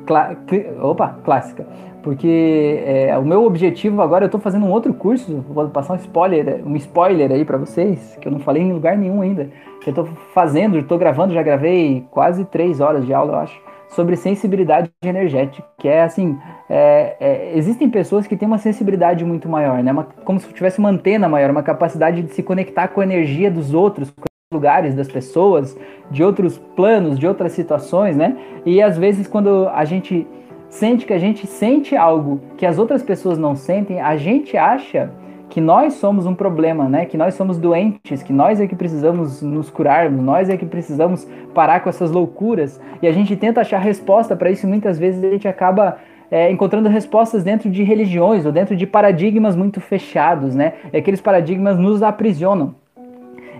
clá, 0.10 0.36
opa, 0.82 1.20
clássica 1.24 1.66
porque 2.01 2.82
é, 2.86 3.18
o 3.18 3.26
meu 3.26 3.43
objetivo 3.43 4.01
agora, 4.01 4.24
eu 4.24 4.28
estou 4.28 4.39
fazendo 4.39 4.66
um 4.66 4.72
outro 4.72 4.93
curso, 4.93 5.43
vou 5.49 5.68
passar 5.70 5.93
um 5.93 5.97
spoiler, 5.97 6.66
um 6.66 6.76
spoiler 6.78 7.32
aí 7.32 7.43
para 7.43 7.57
vocês, 7.57 8.18
que 8.22 8.28
eu 8.28 8.32
não 8.32 8.39
falei 8.39 8.64
em 8.64 8.74
lugar 8.74 8.97
nenhum 8.97 9.22
ainda. 9.22 9.49
Eu 9.86 9.89
estou 9.89 10.05
fazendo, 10.34 10.78
estou 10.80 10.97
gravando, 10.97 11.34
já 11.34 11.43
gravei 11.43 12.05
quase 12.10 12.45
três 12.45 12.80
horas 12.80 13.05
de 13.05 13.14
aula, 13.14 13.34
eu 13.34 13.39
acho, 13.39 13.62
sobre 13.89 14.16
sensibilidade 14.16 14.89
energética, 15.03 15.68
que 15.78 15.88
é 15.88 16.03
assim, 16.03 16.38
é, 16.70 17.16
é, 17.20 17.57
existem 17.57 17.89
pessoas 17.89 18.28
que 18.28 18.38
têm 18.38 18.47
uma 18.47 18.60
sensibilidade 18.60 19.26
muito 19.26 19.49
maior, 19.49 19.84
né? 19.84 19.91
Uma, 19.91 20.03
como 20.24 20.39
se 20.39 20.53
tivesse 20.53 20.80
uma 20.80 20.89
antena 20.89 21.28
maior, 21.28 21.49
uma 21.49 21.64
capacidade 21.64 22.22
de 22.22 22.32
se 22.34 22.43
conectar 22.43 22.88
com 22.89 23.01
a 23.01 23.03
energia 23.03 23.49
dos 23.49 23.74
outros, 23.74 24.14
lugares 24.52 24.95
das 24.95 25.08
pessoas, 25.08 25.78
de 26.10 26.24
outros 26.24 26.58
planos, 26.76 27.20
de 27.20 27.28
outras 27.28 27.52
situações, 27.52 28.18
né? 28.18 28.36
E 28.66 28.82
às 28.82 28.97
vezes 28.97 29.28
quando 29.28 29.70
a 29.70 29.86
gente 29.86 30.26
sente 30.68 31.06
que 31.06 31.14
a 31.14 31.20
gente 31.20 31.45
sente 31.45 31.95
algo 31.95 32.41
que 32.58 32.66
as 32.66 32.80
outras 32.80 33.04
pessoas 33.04 33.38
não 33.38 33.56
sentem, 33.56 34.02
a 34.02 34.18
gente 34.18 34.58
acha 34.58 35.12
que 35.52 35.62
nós 35.62 35.93
somos 35.93 36.26
um 36.26 36.34
problema, 36.34 36.89
né? 36.89 37.06
Que 37.06 37.16
nós 37.16 37.36
somos 37.36 37.60
doentes, 37.60 38.24
que 38.24 38.34
nós 38.34 38.60
é 38.60 38.66
que 38.66 38.76
precisamos 38.76 39.43
nos 39.43 39.70
curarmos, 39.70 40.20
nós 40.20 40.50
é 40.50 40.58
que 40.58 40.66
precisamos 40.66 41.28
parar 41.54 41.82
com 41.82 41.89
essas 41.89 42.10
loucuras. 42.10 42.82
E 43.04 43.08
a 43.08 43.12
gente 43.12 43.36
tenta 43.36 43.62
achar 43.62 43.78
resposta 43.78 44.36
para 44.36 44.50
isso 44.50 44.66
e 44.66 44.70
muitas 44.70 44.97
vezes 44.97 45.24
a 45.24 45.30
gente 45.30 45.47
acaba 45.47 46.00
é, 46.32 46.52
encontrando 46.52 46.89
respostas 46.89 47.43
dentro 47.43 47.70
de 47.70 47.84
religiões 47.84 48.47
ou 48.47 48.52
dentro 48.52 48.76
de 48.76 48.88
paradigmas 48.88 49.56
muito 49.56 49.80
fechados, 49.80 50.56
né? 50.56 50.74
E 50.91 50.97
aqueles 50.97 51.22
paradigmas 51.22 51.78
nos 51.78 52.02
aprisionam. 52.02 52.79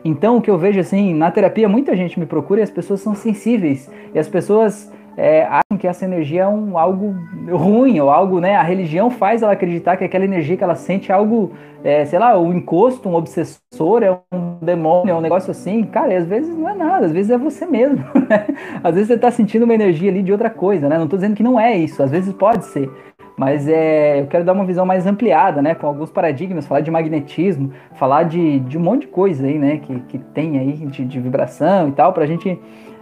Então, 0.04 0.38
o 0.38 0.42
que 0.42 0.50
eu 0.50 0.58
vejo 0.58 0.80
assim, 0.80 1.14
na 1.14 1.32
terapia, 1.32 1.68
muita 1.68 1.96
gente 1.96 2.20
me 2.20 2.26
procura 2.26 2.62
e 2.62 2.64
as 2.64 2.70
pessoas 2.70 3.02
são 3.02 3.16
sensíveis. 3.16 3.90
E 4.14 4.20
as 4.20 4.28
pessoas 4.28 4.92
é, 5.20 5.44
acham 5.44 5.78
que 5.78 5.86
essa 5.86 6.06
energia 6.06 6.44
é 6.44 6.48
um, 6.48 6.78
algo 6.78 7.14
ruim, 7.52 8.00
ou 8.00 8.10
algo, 8.10 8.40
né? 8.40 8.56
A 8.56 8.64
religião 8.64 9.10
faz 9.10 9.42
ela 9.42 9.52
acreditar 9.52 9.98
que 9.98 10.04
aquela 10.06 10.24
energia 10.24 10.56
que 10.56 10.64
ela 10.64 10.76
sente 10.76 11.12
é 11.12 11.16
algo, 11.16 11.52
é, 11.84 12.06
sei 12.06 12.18
lá, 12.18 12.40
um 12.40 12.54
encosto, 12.54 13.10
um 13.10 13.16
obsessor, 13.16 14.02
é 14.02 14.12
um 14.34 14.58
demônio, 14.62 15.12
é 15.12 15.16
um 15.16 15.22
negócio 15.22 15.52
assim. 15.52 15.84
Cara, 15.84 16.18
às 16.18 16.26
vezes 16.26 16.56
não 16.56 16.70
é 16.70 16.74
nada, 16.74 17.06
às 17.06 17.12
vezes 17.12 17.32
é 17.32 17.38
você 17.38 17.66
mesmo. 17.66 18.04
Né? 18.30 18.46
às 18.84 18.94
vezes 18.94 19.08
você 19.08 19.16
está 19.16 19.32
sentindo 19.32 19.64
uma 19.64 19.74
energia 19.74 20.12
ali 20.12 20.22
de 20.22 20.32
outra 20.32 20.52
coisa, 20.52 20.88
né? 20.88 20.98
Não 20.98 21.06
estou 21.06 21.18
dizendo 21.18 21.36
que 21.36 21.42
não 21.42 21.60
é 21.60 21.76
isso, 21.76 22.04
às 22.04 22.12
vezes 22.12 22.32
pode 22.32 22.64
ser. 22.66 22.88
Mas 23.40 23.70
é, 23.70 24.20
eu 24.20 24.28
quero 24.28 24.44
dar 24.44 24.52
uma 24.52 24.66
visão 24.66 24.86
mais 24.86 25.08
ampliada, 25.08 25.62
né? 25.62 25.74
Com 25.74 25.88
alguns 25.88 26.12
paradigmas, 26.12 26.68
falar 26.68 26.82
de 26.82 26.92
magnetismo, 26.92 27.72
falar 27.96 28.24
de, 28.24 28.60
de 28.60 28.78
um 28.78 28.82
monte 28.82 29.04
de 29.04 29.08
coisa 29.08 29.48
aí, 29.48 29.58
né? 29.58 29.78
Que, 29.78 29.98
que 30.10 30.18
tem 30.18 30.60
aí 30.60 30.74
de, 30.74 31.06
de 31.06 31.20
vibração 31.22 31.88
e 31.88 31.94
tal, 31.94 32.12
para 32.12 32.26
a 32.26 32.28
gente 32.28 32.60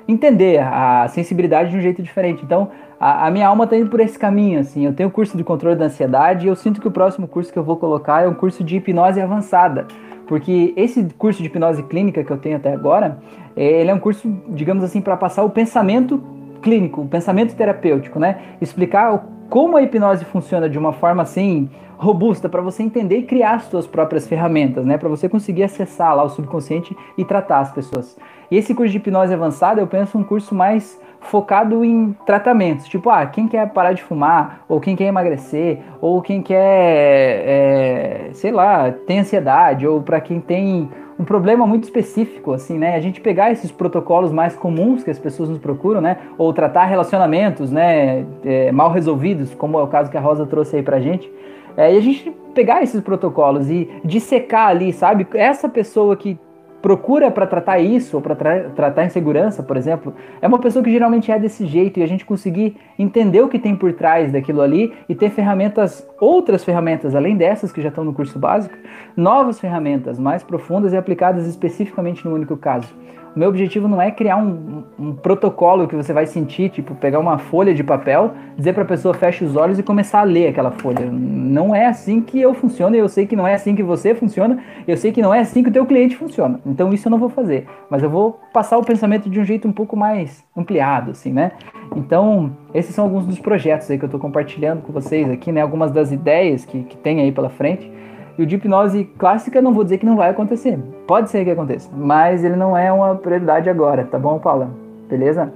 entender 0.07 0.59
a 0.59 1.07
sensibilidade 1.07 1.71
de 1.71 1.77
um 1.77 1.81
jeito 1.81 2.03
diferente. 2.03 2.43
Então, 2.45 2.69
a, 2.99 3.25
a 3.25 3.31
minha 3.31 3.47
alma 3.47 3.63
está 3.63 3.75
indo 3.75 3.89
por 3.89 3.99
esse 3.99 4.19
caminho, 4.19 4.59
assim. 4.59 4.85
Eu 4.85 4.93
tenho 4.93 5.09
o 5.09 5.11
curso 5.11 5.35
de 5.35 5.43
controle 5.43 5.75
da 5.75 5.85
ansiedade 5.85 6.45
e 6.45 6.49
eu 6.49 6.55
sinto 6.55 6.79
que 6.79 6.88
o 6.88 6.91
próximo 6.91 7.27
curso 7.27 7.51
que 7.51 7.57
eu 7.57 7.63
vou 7.63 7.77
colocar 7.77 8.21
é 8.21 8.27
um 8.27 8.35
curso 8.35 8.63
de 8.63 8.75
hipnose 8.75 9.19
avançada. 9.19 9.88
Porque 10.27 10.71
esse 10.77 11.03
curso 11.17 11.41
de 11.41 11.47
hipnose 11.47 11.81
clínica 11.81 12.23
que 12.23 12.29
eu 12.29 12.38
tenho 12.38 12.57
até 12.57 12.71
agora, 12.71 13.17
é, 13.55 13.81
ele 13.81 13.89
é 13.89 13.93
um 13.93 13.99
curso, 13.99 14.31
digamos 14.49 14.83
assim, 14.83 15.01
para 15.01 15.17
passar 15.17 15.43
o 15.43 15.49
pensamento 15.49 16.36
clínico, 16.62 17.01
o 17.01 17.08
pensamento 17.08 17.55
terapêutico, 17.55 18.20
né? 18.20 18.39
Explicar 18.62 19.26
como 19.49 19.78
a 19.78 19.82
hipnose 19.82 20.26
funciona 20.26 20.70
de 20.70 20.78
uma 20.78 20.93
forma 20.93 21.24
assim 21.24 21.70
robusta 21.97 22.47
para 22.47 22.62
você 22.62 22.84
entender 22.84 23.18
e 23.18 23.24
criar 23.24 23.55
as 23.55 23.64
suas 23.64 23.88
próprias 23.88 24.28
ferramentas, 24.28 24.86
né? 24.86 24.97
Para 24.97 25.10
você 25.10 25.28
conseguir 25.28 25.64
acessar 25.64 26.16
lá 26.16 26.24
o 26.24 26.30
subconsciente 26.30 26.95
e 27.18 27.26
tratar 27.26 27.60
as 27.60 27.72
pessoas. 27.72 28.18
E 28.51 28.58
esse 28.58 28.74
curso 28.74 28.91
de 28.91 28.97
hipnose 28.97 29.34
avançada, 29.34 29.82
eu 29.82 29.88
penso 29.88 30.18
um 30.18 30.24
curso 30.24 30.53
mais 30.53 30.99
focado 31.20 31.84
em 31.84 32.16
tratamentos. 32.26 32.88
Tipo, 32.88 33.10
ah, 33.10 33.26
quem 33.26 33.47
quer 33.47 33.70
parar 33.70 33.93
de 33.93 34.03
fumar, 34.03 34.62
ou 34.70 34.80
quem 34.80 34.95
quer 34.95 35.05
emagrecer, 35.05 35.80
ou 35.99 36.22
quem 36.22 36.41
quer, 36.41 37.43
é, 37.45 38.30
sei 38.34 38.51
lá, 38.51 38.91
tem 38.91 39.20
ansiedade, 39.20 39.88
ou 39.88 40.01
para 40.01 40.22
quem 40.22 40.39
tem 40.39 40.89
um 41.20 41.26
problema 41.26 41.65
muito 41.65 41.86
específico, 41.86 42.53
assim, 42.53 42.78
né? 42.78 42.95
A 42.95 42.99
gente 42.99 43.20
pegar 43.20 43.51
esses 43.51 43.72
protocolos 43.72 44.32
mais 44.32 44.55
comuns 44.55 45.03
que 45.03 45.09
as 45.09 45.18
pessoas 45.18 45.49
nos 45.49 45.57
procuram, 45.57 45.99
né? 45.99 46.18
Ou 46.38 46.53
tratar 46.53 46.86
relacionamentos, 46.86 47.72
né? 47.72 48.26
É, 48.45 48.72
mal 48.72 48.91
resolvidos, 48.91 49.53
como 49.55 49.80
é 49.80 49.84
o 49.84 49.88
caso 49.88 50.11
que 50.11 50.18
a 50.18 50.22
Rosa 50.22 50.45
trouxe 50.45 50.76
aí 50.76 50.84
pra 50.84 50.99
gente. 50.99 51.32
É, 51.76 51.93
e 51.93 51.97
a 51.97 52.01
gente 52.01 52.32
pegar 52.53 52.84
esses 52.84 53.01
protocolos 53.01 53.70
e 53.70 53.89
dissecar 54.03 54.70
ali, 54.70 54.93
sabe? 54.93 55.28
Essa 55.34 55.68
pessoa 55.68 56.15
que 56.15 56.38
procura 56.82 57.32
para 57.32 57.47
tratar 57.47 57.80
isso, 57.80 58.17
ou 58.17 58.21
para 58.21 58.36
tra 58.36 58.69
tratar 58.69 59.05
insegurança, 59.05 59.63
por 59.63 59.78
exemplo, 59.78 60.13
é 60.41 60.47
uma 60.47 60.59
pessoa 60.59 60.84
que 60.84 60.91
geralmente 60.91 61.32
é 61.32 61.39
desse 61.39 61.65
jeito 61.65 61.99
e 61.99 62.03
a 62.03 62.07
gente 62.07 62.25
conseguir 62.25 62.78
entender 62.97 63.41
o 63.41 63.47
que 63.47 63.59
tem 63.59 63.75
por 63.75 63.93
trás 63.93 64.32
daquilo 64.32 64.61
ali 64.61 64.93
e 65.09 65.15
ter 65.15 65.30
ferramentas, 65.30 66.07
outras 66.19 66.63
ferramentas, 66.63 67.15
além 67.15 67.36
dessas 67.36 67.71
que 67.71 67.82
já 67.82 67.89
estão 67.89 68.03
no 68.03 68.13
curso 68.13 68.38
básico, 68.38 68.75
novas 69.15 69.59
ferramentas 69.59 70.19
mais 70.19 70.43
profundas 70.43 70.93
e 70.93 70.97
aplicadas 70.97 71.47
especificamente 71.47 72.25
no 72.25 72.34
único 72.34 72.55
caso. 72.55 72.93
Meu 73.38 73.49
objetivo 73.49 73.88
não 73.88 74.01
é 74.01 74.09
criar 74.09 74.38
um, 74.38 74.83
um, 74.97 75.13
protocolo 75.13 75.88
que 75.88 75.95
você 75.95 76.11
vai 76.11 76.25
sentir, 76.25 76.69
tipo, 76.69 76.95
pegar 76.95 77.19
uma 77.19 77.38
folha 77.38 77.71
de 77.71 77.83
papel, 77.83 78.33
dizer 78.57 78.73
para 78.73 78.81
a 78.81 78.85
pessoa 78.85 79.13
feche 79.13 79.45
os 79.45 79.55
olhos 79.55 79.77
e 79.77 79.83
começar 79.83 80.21
a 80.21 80.23
ler 80.23 80.47
aquela 80.47 80.71
folha. 80.71 81.05
Não 81.11 81.75
é 81.75 81.85
assim 81.85 82.19
que 82.19 82.41
eu 82.41 82.55
funciono, 82.55 82.95
eu 82.95 83.07
sei 83.07 83.27
que 83.27 83.35
não 83.35 83.47
é 83.47 83.53
assim 83.53 83.75
que 83.75 83.83
você 83.83 84.15
funciona, 84.15 84.57
eu 84.88 84.97
sei 84.97 85.11
que 85.11 85.21
não 85.21 85.31
é 85.31 85.41
assim 85.41 85.61
que 85.61 85.69
o 85.69 85.71
teu 85.71 85.85
cliente 85.85 86.17
funciona. 86.17 86.59
Então 86.65 86.91
isso 86.91 87.07
eu 87.07 87.11
não 87.11 87.19
vou 87.19 87.29
fazer, 87.29 87.67
mas 87.91 88.01
eu 88.01 88.09
vou 88.09 88.39
passar 88.51 88.75
o 88.79 88.83
pensamento 88.83 89.29
de 89.29 89.39
um 89.39 89.45
jeito 89.45 89.67
um 89.67 89.71
pouco 89.71 89.95
mais 89.95 90.43
ampliado, 90.57 91.11
assim, 91.11 91.31
né? 91.31 91.51
Então, 91.95 92.51
esses 92.73 92.95
são 92.95 93.05
alguns 93.05 93.27
dos 93.27 93.38
projetos 93.38 93.89
aí 93.91 93.99
que 93.99 94.03
eu 94.03 94.07
estou 94.07 94.19
compartilhando 94.19 94.81
com 94.81 94.91
vocês 94.91 95.29
aqui, 95.29 95.51
né? 95.51 95.61
Algumas 95.61 95.91
das 95.91 96.11
ideias 96.11 96.65
que, 96.65 96.81
que 96.85 96.97
tem 96.97 97.21
aí 97.21 97.31
pela 97.31 97.49
frente. 97.49 97.91
E 98.38 98.43
o 98.43 98.45
de 98.45 98.55
hipnose 98.55 99.05
clássica, 99.17 99.61
não 99.61 99.73
vou 99.73 99.83
dizer 99.83 99.97
que 99.97 100.05
não 100.05 100.15
vai 100.15 100.29
acontecer. 100.29 100.77
Pode 101.07 101.29
ser 101.29 101.43
que 101.43 101.51
aconteça, 101.51 101.89
mas 101.95 102.43
ele 102.43 102.55
não 102.55 102.77
é 102.77 102.91
uma 102.91 103.15
prioridade 103.15 103.69
agora, 103.69 104.05
tá 104.05 104.19
bom, 104.19 104.38
Paula? 104.38 104.69
Beleza? 105.09 105.51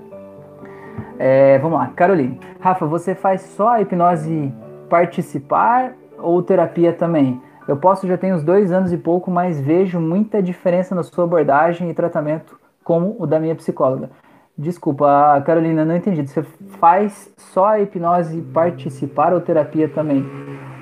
É, 1.19 1.59
vamos 1.59 1.77
lá, 1.77 1.91
Caroline. 1.95 2.39
Rafa, 2.59 2.85
você 2.85 3.13
faz 3.13 3.41
só 3.41 3.69
a 3.69 3.81
hipnose 3.81 4.51
participar 4.89 5.93
ou 6.17 6.41
terapia 6.41 6.91
também? 6.91 7.39
Eu 7.67 7.77
posso 7.77 8.07
já 8.07 8.17
tenho 8.17 8.35
uns 8.35 8.43
dois 8.43 8.71
anos 8.71 8.91
e 8.91 8.97
pouco, 8.97 9.29
mas 9.29 9.61
vejo 9.61 9.99
muita 9.99 10.41
diferença 10.41 10.95
na 10.95 11.03
sua 11.03 11.25
abordagem 11.25 11.89
e 11.89 11.93
tratamento 11.93 12.59
como 12.83 13.15
o 13.19 13.27
da 13.27 13.39
minha 13.39 13.55
psicóloga. 13.55 14.09
Desculpa, 14.57 15.41
Carolina, 15.45 15.83
não 15.85 15.95
entendi. 15.95 16.27
Você 16.27 16.43
faz 16.79 17.33
só 17.37 17.67
a 17.67 17.79
hipnose 17.79 18.41
participar 18.53 19.33
ou 19.33 19.41
terapia 19.41 19.87
também? 19.87 20.25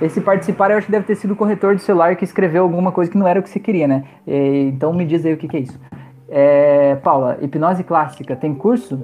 Esse 0.02 0.22
participar 0.22 0.72
eu 0.72 0.78
acho 0.78 0.86
que 0.86 0.92
deve 0.92 1.06
ter 1.06 1.16
sido 1.16 1.32
o 1.32 1.36
corretor 1.36 1.76
de 1.76 1.82
celular 1.82 2.16
que 2.16 2.24
escreveu 2.24 2.64
alguma 2.64 2.92
coisa 2.92 3.12
que 3.12 3.18
não 3.18 3.28
era 3.28 3.40
o 3.40 3.44
que 3.44 3.50
você 3.50 3.60
queria, 3.60 3.88
né? 3.88 4.06
Então 4.26 4.94
me 4.94 5.06
diz 5.06 5.26
aí 5.26 5.34
o 5.34 5.38
que, 5.38 5.48
que 5.48 5.58
é 5.58 5.60
isso. 5.62 5.80
É, 6.28 6.96
Paula, 6.98 7.38
hipnose 7.42 7.84
clássica, 7.84 8.36
tem 8.36 8.54
curso? 8.54 9.02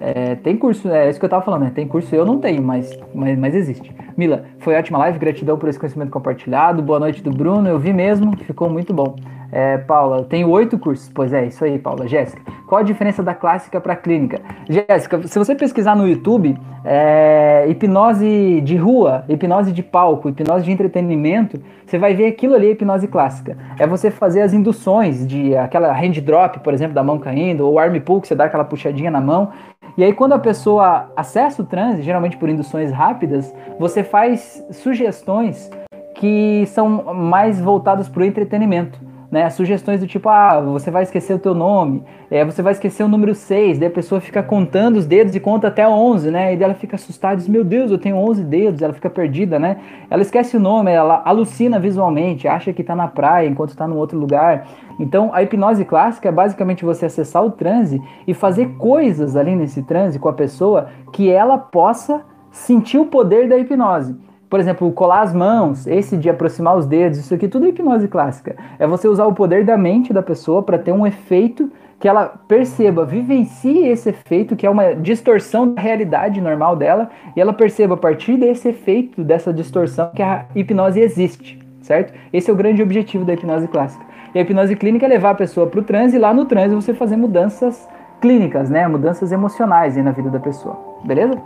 É, 0.00 0.34
tem 0.36 0.56
curso, 0.56 0.88
é 0.88 1.08
isso 1.08 1.18
que 1.18 1.24
eu 1.24 1.30
tava 1.30 1.44
falando, 1.44 1.62
né? 1.62 1.72
Tem 1.72 1.86
curso, 1.86 2.12
eu 2.14 2.26
não 2.26 2.38
tenho, 2.38 2.62
mas, 2.62 2.98
mas, 3.14 3.38
mas 3.38 3.54
existe. 3.54 3.94
Mila, 4.16 4.44
foi 4.58 4.74
ótima 4.74 4.98
live, 4.98 5.18
gratidão 5.18 5.56
por 5.56 5.68
esse 5.68 5.78
conhecimento 5.78 6.10
compartilhado. 6.10 6.82
Boa 6.82 6.98
noite 6.98 7.22
do 7.22 7.30
Bruno, 7.30 7.68
eu 7.68 7.78
vi 7.78 7.92
mesmo, 7.92 8.36
ficou 8.38 8.68
muito 8.68 8.92
bom. 8.92 9.14
É, 9.54 9.76
Paula, 9.76 10.24
tenho 10.24 10.48
oito 10.48 10.78
cursos. 10.78 11.10
Pois 11.14 11.30
é, 11.30 11.44
isso 11.44 11.62
aí, 11.62 11.78
Paula. 11.78 12.08
Jéssica, 12.08 12.40
qual 12.66 12.80
a 12.80 12.82
diferença 12.82 13.22
da 13.22 13.34
clássica 13.34 13.78
para 13.82 13.94
clínica? 13.94 14.40
Jéssica, 14.66 15.28
se 15.28 15.38
você 15.38 15.54
pesquisar 15.54 15.94
no 15.94 16.08
YouTube, 16.08 16.56
é, 16.82 17.66
hipnose 17.68 18.62
de 18.62 18.76
rua, 18.76 19.26
hipnose 19.28 19.70
de 19.70 19.82
palco, 19.82 20.30
hipnose 20.30 20.64
de 20.64 20.72
entretenimento, 20.72 21.60
você 21.84 21.98
vai 21.98 22.14
ver 22.14 22.28
aquilo 22.28 22.54
ali, 22.54 22.70
hipnose 22.70 23.06
clássica. 23.06 23.58
É 23.78 23.86
você 23.86 24.10
fazer 24.10 24.40
as 24.40 24.54
induções 24.54 25.26
de 25.26 25.54
aquela 25.54 25.92
hand 25.92 26.22
drop, 26.22 26.60
por 26.60 26.72
exemplo, 26.72 26.94
da 26.94 27.02
mão 27.02 27.18
caindo, 27.18 27.68
ou 27.68 27.78
arm 27.78 28.00
pull, 28.00 28.22
que 28.22 28.28
você 28.28 28.34
dá 28.34 28.44
aquela 28.44 28.64
puxadinha 28.64 29.10
na 29.10 29.20
mão. 29.20 29.50
E 29.98 30.02
aí, 30.02 30.14
quando 30.14 30.32
a 30.32 30.38
pessoa 30.38 31.12
acessa 31.14 31.60
o 31.60 31.66
transe, 31.66 32.00
geralmente 32.00 32.38
por 32.38 32.48
induções 32.48 32.90
rápidas, 32.90 33.54
você 33.78 34.02
faz 34.02 34.64
sugestões 34.70 35.70
que 36.14 36.64
são 36.68 37.12
mais 37.12 37.60
voltadas 37.60 38.08
para 38.08 38.22
o 38.22 38.24
entretenimento 38.24 39.11
né? 39.32 39.48
Sugestões 39.48 39.98
do 39.98 40.06
tipo, 40.06 40.28
ah, 40.28 40.60
você 40.60 40.90
vai 40.90 41.04
esquecer 41.04 41.32
o 41.32 41.38
teu 41.38 41.54
nome, 41.54 42.04
é, 42.30 42.44
você 42.44 42.60
vai 42.60 42.74
esquecer 42.74 43.02
o 43.02 43.08
número 43.08 43.34
6, 43.34 43.78
daí 43.78 43.88
a 43.88 43.90
pessoa 43.90 44.20
fica 44.20 44.42
contando 44.42 44.98
os 44.98 45.06
dedos 45.06 45.34
e 45.34 45.40
conta 45.40 45.68
até 45.68 45.88
11, 45.88 46.30
né? 46.30 46.52
E 46.52 46.56
daí 46.56 46.64
ela 46.64 46.74
fica 46.74 46.96
assustada, 46.96 47.36
diz, 47.36 47.48
meu 47.48 47.64
Deus, 47.64 47.90
eu 47.90 47.96
tenho 47.96 48.16
11 48.16 48.44
dedos, 48.44 48.82
ela 48.82 48.92
fica 48.92 49.08
perdida, 49.08 49.58
né? 49.58 49.78
Ela 50.10 50.20
esquece 50.20 50.54
o 50.54 50.60
nome, 50.60 50.90
ela 50.90 51.22
alucina 51.24 51.80
visualmente, 51.80 52.46
acha 52.46 52.74
que 52.74 52.82
está 52.82 52.94
na 52.94 53.08
praia 53.08 53.48
enquanto 53.48 53.70
está 53.70 53.88
num 53.88 53.96
outro 53.96 54.18
lugar. 54.18 54.68
Então, 55.00 55.30
a 55.32 55.42
hipnose 55.42 55.86
clássica 55.86 56.28
é 56.28 56.32
basicamente 56.32 56.84
você 56.84 57.06
acessar 57.06 57.42
o 57.42 57.50
transe 57.50 58.02
e 58.26 58.34
fazer 58.34 58.74
coisas 58.76 59.34
ali 59.34 59.56
nesse 59.56 59.82
transe 59.82 60.18
com 60.18 60.28
a 60.28 60.34
pessoa 60.34 60.88
que 61.10 61.30
ela 61.30 61.56
possa 61.56 62.20
sentir 62.50 62.98
o 62.98 63.06
poder 63.06 63.48
da 63.48 63.56
hipnose. 63.56 64.14
Por 64.52 64.60
exemplo, 64.60 64.92
colar 64.92 65.22
as 65.22 65.32
mãos, 65.32 65.86
esse 65.86 66.14
de 66.14 66.28
aproximar 66.28 66.76
os 66.76 66.84
dedos, 66.84 67.16
isso 67.16 67.32
aqui 67.32 67.48
tudo 67.48 67.64
é 67.64 67.70
hipnose 67.70 68.06
clássica. 68.06 68.54
É 68.78 68.86
você 68.86 69.08
usar 69.08 69.24
o 69.24 69.32
poder 69.32 69.64
da 69.64 69.78
mente 69.78 70.12
da 70.12 70.20
pessoa 70.20 70.62
para 70.62 70.78
ter 70.78 70.92
um 70.92 71.06
efeito 71.06 71.72
que 71.98 72.06
ela 72.06 72.26
perceba, 72.46 73.06
vivencie 73.06 73.86
esse 73.86 74.10
efeito, 74.10 74.54
que 74.54 74.66
é 74.66 74.68
uma 74.68 74.94
distorção 74.94 75.72
da 75.72 75.80
realidade 75.80 76.38
normal 76.38 76.76
dela, 76.76 77.08
e 77.34 77.40
ela 77.40 77.54
perceba 77.54 77.94
a 77.94 77.96
partir 77.96 78.36
desse 78.36 78.68
efeito, 78.68 79.24
dessa 79.24 79.54
distorção, 79.54 80.10
que 80.14 80.22
a 80.22 80.44
hipnose 80.54 81.00
existe, 81.00 81.58
certo? 81.80 82.12
Esse 82.30 82.50
é 82.50 82.52
o 82.52 82.56
grande 82.56 82.82
objetivo 82.82 83.24
da 83.24 83.32
hipnose 83.32 83.66
clássica. 83.68 84.04
E 84.34 84.38
a 84.38 84.42
hipnose 84.42 84.76
clínica 84.76 85.06
é 85.06 85.08
levar 85.08 85.30
a 85.30 85.34
pessoa 85.34 85.66
para 85.66 85.80
o 85.80 85.82
transe, 85.82 86.16
e 86.16 86.18
lá 86.18 86.34
no 86.34 86.44
transe 86.44 86.74
você 86.74 86.92
fazer 86.92 87.16
mudanças 87.16 87.88
clínicas, 88.20 88.68
né? 88.68 88.86
Mudanças 88.86 89.32
emocionais 89.32 89.96
na 89.96 90.10
vida 90.10 90.28
da 90.28 90.38
pessoa, 90.38 90.78
beleza? 91.06 91.40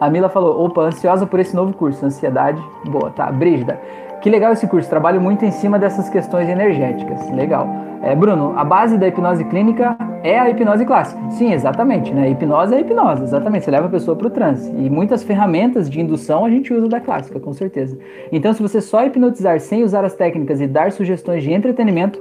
A 0.00 0.08
Mila 0.08 0.28
falou: 0.28 0.64
opa, 0.64 0.82
ansiosa 0.82 1.26
por 1.26 1.38
esse 1.38 1.54
novo 1.54 1.72
curso. 1.74 2.04
Ansiedade, 2.04 2.60
boa, 2.86 3.10
tá. 3.10 3.30
Brígida, 3.30 3.78
que 4.22 4.30
legal 4.30 4.52
esse 4.52 4.66
curso. 4.66 4.88
Trabalho 4.88 5.20
muito 5.20 5.44
em 5.44 5.50
cima 5.50 5.78
dessas 5.78 6.08
questões 6.08 6.48
energéticas. 6.48 7.30
Legal. 7.30 7.68
É, 8.02 8.14
Bruno, 8.14 8.54
a 8.56 8.64
base 8.64 8.96
da 8.96 9.06
hipnose 9.06 9.44
clínica 9.44 9.94
é 10.22 10.38
a 10.38 10.48
hipnose 10.48 10.86
clássica. 10.86 11.20
Sim, 11.32 11.52
exatamente. 11.52 12.14
Né? 12.14 12.30
Hipnose 12.30 12.74
é 12.74 12.80
hipnose, 12.80 13.24
exatamente. 13.24 13.66
Você 13.66 13.70
leva 13.70 13.88
a 13.88 13.90
pessoa 13.90 14.16
para 14.16 14.26
o 14.26 14.30
transe. 14.30 14.70
E 14.70 14.88
muitas 14.88 15.22
ferramentas 15.22 15.88
de 15.88 16.00
indução 16.00 16.46
a 16.46 16.50
gente 16.50 16.72
usa 16.72 16.88
da 16.88 16.98
clássica, 16.98 17.38
com 17.38 17.52
certeza. 17.52 17.98
Então, 18.32 18.54
se 18.54 18.62
você 18.62 18.80
só 18.80 19.04
hipnotizar 19.04 19.60
sem 19.60 19.84
usar 19.84 20.02
as 20.02 20.14
técnicas 20.14 20.62
e 20.62 20.66
dar 20.66 20.92
sugestões 20.92 21.42
de 21.42 21.52
entretenimento, 21.52 22.18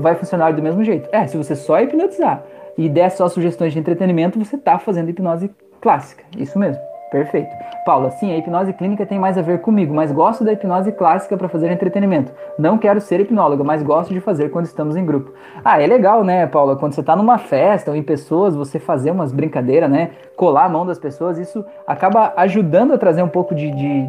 vai 0.00 0.16
funcionar 0.16 0.52
do 0.52 0.62
mesmo 0.62 0.82
jeito. 0.82 1.08
É, 1.12 1.26
se 1.28 1.36
você 1.36 1.54
só 1.54 1.80
hipnotizar 1.80 2.42
e 2.76 2.88
der 2.88 3.10
só 3.10 3.28
sugestões 3.28 3.72
de 3.72 3.78
entretenimento, 3.78 4.36
você 4.36 4.56
está 4.56 4.78
fazendo 4.80 5.10
hipnose 5.10 5.48
clássica. 5.80 6.24
Isso 6.36 6.58
mesmo. 6.58 6.89
Perfeito. 7.10 7.50
Paula, 7.84 8.10
sim, 8.10 8.32
a 8.32 8.36
hipnose 8.36 8.72
clínica 8.72 9.04
tem 9.04 9.18
mais 9.18 9.36
a 9.36 9.42
ver 9.42 9.60
comigo, 9.60 9.92
mas 9.92 10.12
gosto 10.12 10.44
da 10.44 10.52
hipnose 10.52 10.92
clássica 10.92 11.36
para 11.36 11.48
fazer 11.48 11.70
entretenimento. 11.72 12.32
Não 12.56 12.78
quero 12.78 13.00
ser 13.00 13.20
hipnóloga, 13.20 13.64
mas 13.64 13.82
gosto 13.82 14.14
de 14.14 14.20
fazer 14.20 14.50
quando 14.50 14.66
estamos 14.66 14.94
em 14.94 15.04
grupo. 15.04 15.32
Ah, 15.64 15.82
é 15.82 15.86
legal, 15.86 16.22
né, 16.22 16.46
Paula? 16.46 16.76
Quando 16.76 16.92
você 16.92 17.00
está 17.00 17.16
numa 17.16 17.36
festa 17.36 17.90
ou 17.90 17.96
em 17.96 18.02
pessoas, 18.02 18.54
você 18.54 18.78
fazer 18.78 19.10
umas 19.10 19.32
brincadeiras, 19.32 19.90
né? 19.90 20.10
Colar 20.36 20.66
a 20.66 20.68
mão 20.68 20.86
das 20.86 20.98
pessoas, 20.98 21.36
isso 21.36 21.64
acaba 21.84 22.32
ajudando 22.36 22.92
a 22.92 22.98
trazer 22.98 23.22
um 23.22 23.28
pouco 23.28 23.54
de, 23.56 23.70
de, 23.72 24.06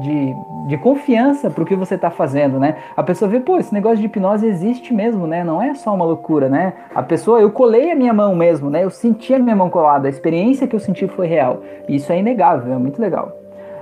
de, 0.00 0.34
de 0.68 0.78
confiança 0.78 1.50
para 1.50 1.62
o 1.62 1.66
que 1.66 1.76
você 1.76 1.96
está 1.96 2.10
fazendo, 2.10 2.58
né? 2.58 2.76
A 2.96 3.02
pessoa 3.02 3.28
vê, 3.28 3.40
pô, 3.40 3.58
esse 3.58 3.74
negócio 3.74 3.98
de 3.98 4.06
hipnose 4.06 4.46
existe 4.46 4.94
mesmo, 4.94 5.26
né? 5.26 5.44
Não 5.44 5.60
é 5.60 5.74
só 5.74 5.94
uma 5.94 6.04
loucura, 6.04 6.48
né? 6.48 6.72
A 6.94 7.02
pessoa, 7.02 7.40
eu 7.40 7.50
colei 7.50 7.92
a 7.92 7.94
minha 7.94 8.14
mão 8.14 8.34
mesmo, 8.34 8.70
né? 8.70 8.84
Eu 8.84 8.90
senti 8.90 9.34
a 9.34 9.38
minha 9.38 9.54
mão 9.54 9.68
colada, 9.68 10.08
a 10.08 10.10
experiência 10.10 10.66
que 10.66 10.74
eu 10.74 10.80
senti 10.80 11.06
foi 11.06 11.26
real. 11.26 11.60
Isso 11.88 12.10
é 12.12 12.18
inegável, 12.18 12.37
é 12.42 12.78
muito 12.78 13.00
legal. 13.00 13.36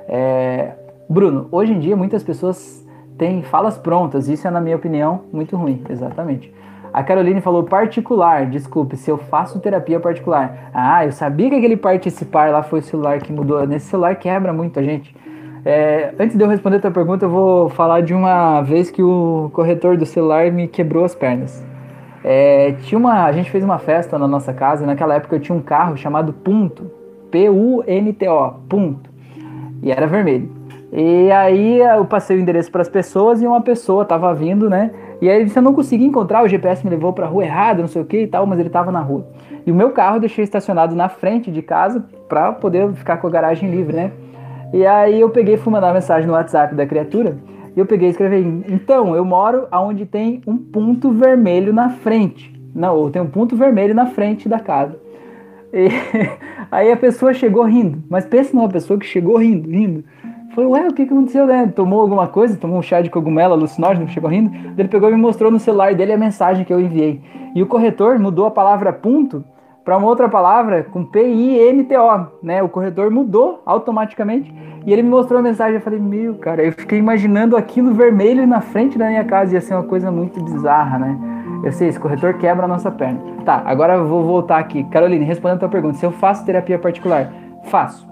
É... 0.09 0.73
Bruno, 1.09 1.49
hoje 1.53 1.73
em 1.73 1.79
dia 1.79 1.97
muitas 1.97 2.23
pessoas 2.23 2.85
têm 3.17 3.43
falas 3.43 3.79
prontas, 3.79 4.29
isso 4.29 4.47
é, 4.47 4.51
na 4.51 4.61
minha 4.61 4.77
opinião, 4.77 5.23
muito 5.33 5.57
ruim, 5.57 5.83
exatamente. 5.89 6.53
A 6.93 7.03
Caroline 7.03 7.41
falou 7.41 7.63
particular, 7.63 8.47
desculpe, 8.47 8.97
se 8.97 9.11
eu 9.11 9.19
faço 9.19 9.61
terapia 9.61 10.01
particular. 10.01 10.71
Ah, 10.73 11.05
eu 11.05 11.13
sabia 11.13 11.51
que 11.51 11.57
aquele 11.57 11.77
participar 11.77 12.51
lá 12.51 12.63
foi 12.63 12.79
o 12.79 12.83
celular 12.83 13.19
que 13.19 13.33
mudou. 13.33 13.67
Nesse 13.67 13.87
celular 13.87 14.17
quebra 14.17 14.53
muito 14.53 14.81
a 14.81 14.83
gente. 14.83 15.15
É, 15.63 16.15
antes 16.19 16.37
de 16.37 16.43
eu 16.43 16.49
responder 16.49 16.77
a 16.77 16.81
tua 16.81 16.91
pergunta, 16.91 17.27
eu 17.27 17.29
vou 17.29 17.69
falar 17.69 18.01
de 18.01 18.15
uma 18.15 18.63
vez 18.63 18.91
que 18.91 19.03
o 19.03 19.51
corretor 19.53 19.97
do 19.97 20.07
celular 20.07 20.51
me 20.51 20.69
quebrou 20.69 21.05
as 21.05 21.15
pernas. 21.15 21.63
É, 22.25 22.73
tinha 22.83 22.99
uma, 22.99 23.25
a 23.25 23.33
gente 23.33 23.51
fez 23.51 23.63
uma 23.63 23.79
festa 23.79 24.19
na 24.19 24.27
nossa 24.27 24.53
casa 24.53 24.87
naquela 24.87 25.15
época 25.15 25.37
eu 25.37 25.41
tinha 25.41 25.57
um 25.57 25.61
carro 25.61 25.97
chamado 25.97 26.33
Punto, 26.33 26.91
P-U-N-T-O, 27.31 28.51
Punto, 28.69 29.11
e 29.83 29.91
era 29.91 30.07
vermelho. 30.07 30.51
E 30.93 31.31
aí 31.31 31.81
eu 31.81 32.05
passei 32.05 32.37
o 32.37 32.41
endereço 32.41 32.71
para 32.71 32.83
as 32.83 32.89
pessoas 32.89 33.43
e 33.43 33.47
uma 33.47 33.61
pessoa 33.61 34.03
estava 34.03 34.33
vindo, 34.35 34.71
né? 34.71 34.91
E 35.21 35.29
aí 35.29 35.51
eu 35.55 35.63
não 35.63 35.75
consegui 35.75 36.05
encontrar, 36.05 36.45
o 36.45 36.49
GPS 36.49 36.85
me 36.85 36.91
levou 36.91 37.13
para 37.13 37.27
a 37.27 37.29
rua 37.29 37.45
errada, 37.45 37.81
não 37.81 37.89
sei 37.89 38.03
o 38.03 38.05
que 38.05 38.23
e 38.23 38.27
tal, 38.27 38.47
mas 38.47 38.59
ele 38.59 38.69
estava 38.69 38.93
na 38.93 39.01
rua. 39.01 39.27
E 39.67 39.73
o 39.73 39.75
meu 39.75 39.91
carro 39.91 40.17
eu 40.17 40.21
deixei 40.21 40.45
estacionado 40.45 40.95
na 40.95 41.09
frente 41.09 41.51
de 41.51 41.61
casa 41.61 42.05
para 42.29 42.53
poder 42.53 42.93
ficar 42.93 43.17
com 43.17 43.27
a 43.27 43.31
garagem 43.31 43.71
livre, 43.71 43.97
né? 43.97 44.13
E 44.73 44.87
aí 44.87 45.21
eu 45.21 45.31
peguei 45.31 45.57
fui 45.57 45.73
mandar 45.73 45.93
mensagem 45.93 46.27
no 46.27 46.35
WhatsApp 46.35 46.75
da 46.75 46.87
criatura. 46.87 47.37
E 47.75 47.81
eu 47.81 47.87
peguei 47.87 48.09
e 48.09 48.11
escrevi: 48.11 48.65
Então, 48.69 49.15
eu 49.15 49.25
moro 49.25 49.67
onde 49.73 50.07
tem 50.07 50.41
um 50.47 50.57
ponto 50.57 51.11
vermelho 51.11 51.73
na 51.73 51.91
frente. 51.91 52.55
Não, 52.75 52.97
ou 52.97 53.11
tem 53.11 53.21
um 53.21 53.27
ponto 53.27 53.57
vermelho 53.57 53.95
na 53.95 54.07
frente 54.07 54.49
da 54.49 54.59
casa. 54.59 54.99
E 55.77 55.89
aí 56.73 56.91
a 56.91 56.97
pessoa 56.97 57.35
chegou 57.35 57.65
rindo. 57.65 58.03
Mas 58.09 58.25
pensa 58.25 58.57
numa 58.57 58.69
pessoa 58.69 58.99
que 58.99 59.05
chegou 59.05 59.37
rindo, 59.37 59.69
rindo. 59.71 60.05
Falei, 60.55 60.71
ué, 60.71 60.89
o 60.89 60.95
que, 60.95 61.05
que 61.05 61.13
aconteceu, 61.13 61.47
né? 61.47 61.67
Tomou 61.67 62.01
alguma 62.01 62.27
coisa? 62.27 62.57
Tomou 62.57 62.79
um 62.79 62.83
chá 62.83 63.03
de 63.03 63.11
cogumelo 63.11 63.53
alucinógeno, 63.53 64.09
chegou 64.09 64.31
rindo? 64.31 64.51
Ele 64.79 64.89
pegou 64.89 65.11
e 65.11 65.13
me 65.13 65.21
mostrou 65.21 65.51
no 65.51 65.59
celular 65.59 65.95
dele 65.95 66.15
a 66.15 66.19
mensagem 66.19 66.65
que 66.65 66.73
eu 66.73 66.81
enviei. 66.81 67.21
E 67.55 67.63
o 67.63 67.67
corretor 67.67 68.19
mudou 68.19 68.47
a 68.47 68.51
palavra 68.51 68.91
ponto 68.91 69.45
para 69.85 69.99
uma 69.99 70.09
outra 70.09 70.31
palavra 70.31 70.83
com 70.85 71.05
P-I-N-T-O, 71.05 72.27
né? 72.43 72.63
O 72.63 72.71
corretor 72.71 73.11
mudou 73.11 73.63
automaticamente 73.67 74.53
e 74.87 74.93
ele 74.93 75.03
me 75.03 75.11
mostrou 75.11 75.41
a 75.41 75.43
mensagem. 75.43 75.75
Eu 75.75 75.83
falei, 75.83 76.01
meu, 76.01 76.37
cara, 76.37 76.65
eu 76.65 76.73
fiquei 76.73 76.99
imaginando 76.99 77.55
aquilo 77.55 77.93
vermelho 77.93 78.47
na 78.47 78.63
frente 78.63 78.97
da 78.97 79.09
minha 79.09 79.25
casa. 79.25 79.53
Ia 79.53 79.61
ser 79.61 79.75
uma 79.75 79.85
coisa 79.85 80.11
muito 80.11 80.43
bizarra, 80.43 80.99
né? 80.99 81.36
Eu 81.67 81.73
sei, 81.73 81.89
esse 81.89 81.99
corretor 81.99 82.35
quebra 82.35 82.65
a 82.65 82.69
nossa 82.69 82.93
perna. 82.93 83.19
Tá, 83.45 83.61
agora 83.67 83.95
eu 83.95 84.07
vou 84.07 84.23
voltar 84.23 84.59
aqui. 84.59 84.85
Caroline, 84.85 85.25
respondendo 85.25 85.57
a 85.57 85.61
tua 85.61 85.69
pergunta, 85.69 85.99
se 85.99 86.07
eu 86.07 86.13
faço 86.13 86.47
terapia 86.47 86.79
particular? 86.79 87.33
Faço. 87.65 88.07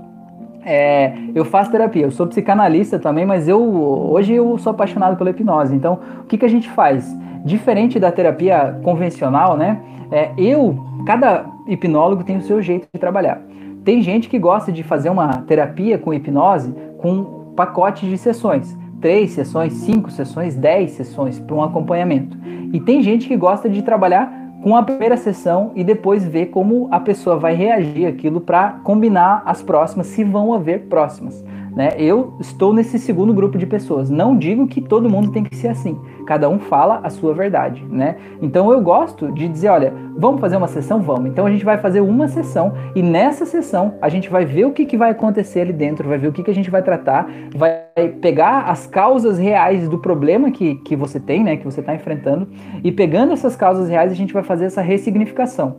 É, 0.64 1.12
eu 1.32 1.44
faço 1.44 1.70
terapia, 1.70 2.02
eu 2.02 2.10
sou 2.10 2.26
psicanalista 2.26 2.98
também, 2.98 3.24
mas 3.24 3.46
eu 3.46 3.62
hoje 3.62 4.34
eu 4.34 4.58
sou 4.58 4.72
apaixonado 4.72 5.16
pela 5.16 5.30
hipnose. 5.30 5.72
Então, 5.72 6.00
o 6.22 6.24
que, 6.24 6.36
que 6.36 6.44
a 6.44 6.48
gente 6.48 6.68
faz? 6.68 7.16
Diferente 7.44 8.00
da 8.00 8.10
terapia 8.10 8.76
convencional, 8.82 9.56
né? 9.56 9.80
É, 10.10 10.32
eu, 10.36 10.76
cada 11.06 11.44
hipnólogo 11.68 12.24
tem 12.24 12.38
o 12.38 12.42
seu 12.42 12.60
jeito 12.60 12.88
de 12.92 12.98
trabalhar. 12.98 13.40
Tem 13.84 14.02
gente 14.02 14.28
que 14.28 14.36
gosta 14.36 14.72
de 14.72 14.82
fazer 14.82 15.10
uma 15.10 15.42
terapia 15.42 15.96
com 15.96 16.12
hipnose 16.12 16.74
com 16.98 17.52
pacote 17.54 18.04
de 18.04 18.18
sessões. 18.18 18.76
Três 19.00 19.32
sessões, 19.32 19.72
cinco 19.74 20.10
sessões, 20.10 20.54
dez 20.54 20.92
sessões 20.92 21.38
para 21.38 21.54
um 21.54 21.62
acompanhamento. 21.62 22.36
E 22.72 22.80
tem 22.80 23.02
gente 23.02 23.28
que 23.28 23.36
gosta 23.36 23.68
de 23.68 23.82
trabalhar 23.82 24.44
com 24.62 24.74
a 24.74 24.82
primeira 24.82 25.16
sessão 25.16 25.72
e 25.74 25.84
depois 25.84 26.24
ver 26.24 26.46
como 26.46 26.88
a 26.90 26.98
pessoa 26.98 27.36
vai 27.36 27.54
reagir 27.54 28.06
aquilo 28.06 28.40
para 28.40 28.80
combinar 28.82 29.42
as 29.44 29.62
próximas, 29.62 30.06
se 30.06 30.24
vão 30.24 30.54
haver 30.54 30.86
próximas. 30.86 31.44
Né? 31.74 31.90
Eu 31.98 32.34
estou 32.38 32.72
nesse 32.72 33.00
segundo 33.00 33.34
grupo 33.34 33.58
de 33.58 33.66
pessoas. 33.66 34.08
Não 34.08 34.36
digo 34.36 34.66
que 34.68 34.80
todo 34.80 35.10
mundo 35.10 35.32
tem 35.32 35.42
que 35.42 35.56
ser 35.56 35.68
assim. 35.68 35.98
Cada 36.24 36.48
um 36.48 36.58
fala 36.58 37.00
a 37.02 37.10
sua 37.10 37.34
verdade, 37.34 37.84
né? 37.90 38.16
Então 38.40 38.72
eu 38.72 38.80
gosto 38.80 39.32
de 39.32 39.48
dizer, 39.48 39.68
olha, 39.68 39.92
vamos 40.16 40.40
fazer 40.40 40.56
uma 40.56 40.68
sessão, 40.68 41.02
vamos. 41.02 41.26
Então 41.30 41.44
a 41.44 41.50
gente 41.50 41.64
vai 41.64 41.76
fazer 41.76 42.00
uma 42.00 42.28
sessão 42.28 42.72
e 42.94 43.02
nessa 43.02 43.44
sessão 43.44 43.94
a 44.00 44.08
gente 44.08 44.30
vai 44.30 44.44
ver 44.44 44.66
o 44.66 44.72
que, 44.72 44.86
que 44.86 44.96
vai 44.96 45.10
acontecer 45.10 45.62
ali 45.62 45.72
dentro, 45.72 46.08
vai 46.08 46.16
ver 46.16 46.28
o 46.28 46.32
que, 46.32 46.44
que 46.44 46.50
a 46.50 46.54
gente 46.54 46.70
vai 46.70 46.82
tratar, 46.82 47.28
vai 47.54 47.82
pegar 48.20 48.70
as 48.70 48.86
causas 48.86 49.36
reais 49.36 49.88
do 49.88 49.98
problema 49.98 50.52
que, 50.52 50.76
que 50.76 50.94
você 50.94 51.18
tem, 51.18 51.42
né? 51.42 51.56
Que 51.56 51.64
você 51.64 51.80
está 51.80 51.92
enfrentando 51.92 52.48
e 52.84 52.92
pegando 52.92 53.32
essas 53.32 53.56
causas 53.56 53.88
reais 53.88 54.12
a 54.12 54.14
gente 54.14 54.32
vai 54.32 54.44
fazer 54.44 54.66
essa 54.66 54.80
ressignificação, 54.80 55.76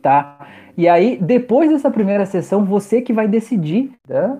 tá? 0.00 0.46
E 0.76 0.88
aí 0.88 1.18
depois 1.20 1.70
dessa 1.70 1.90
primeira 1.90 2.24
sessão 2.24 2.64
você 2.64 3.02
que 3.02 3.12
vai 3.12 3.26
decidir, 3.26 3.90
tá? 4.06 4.38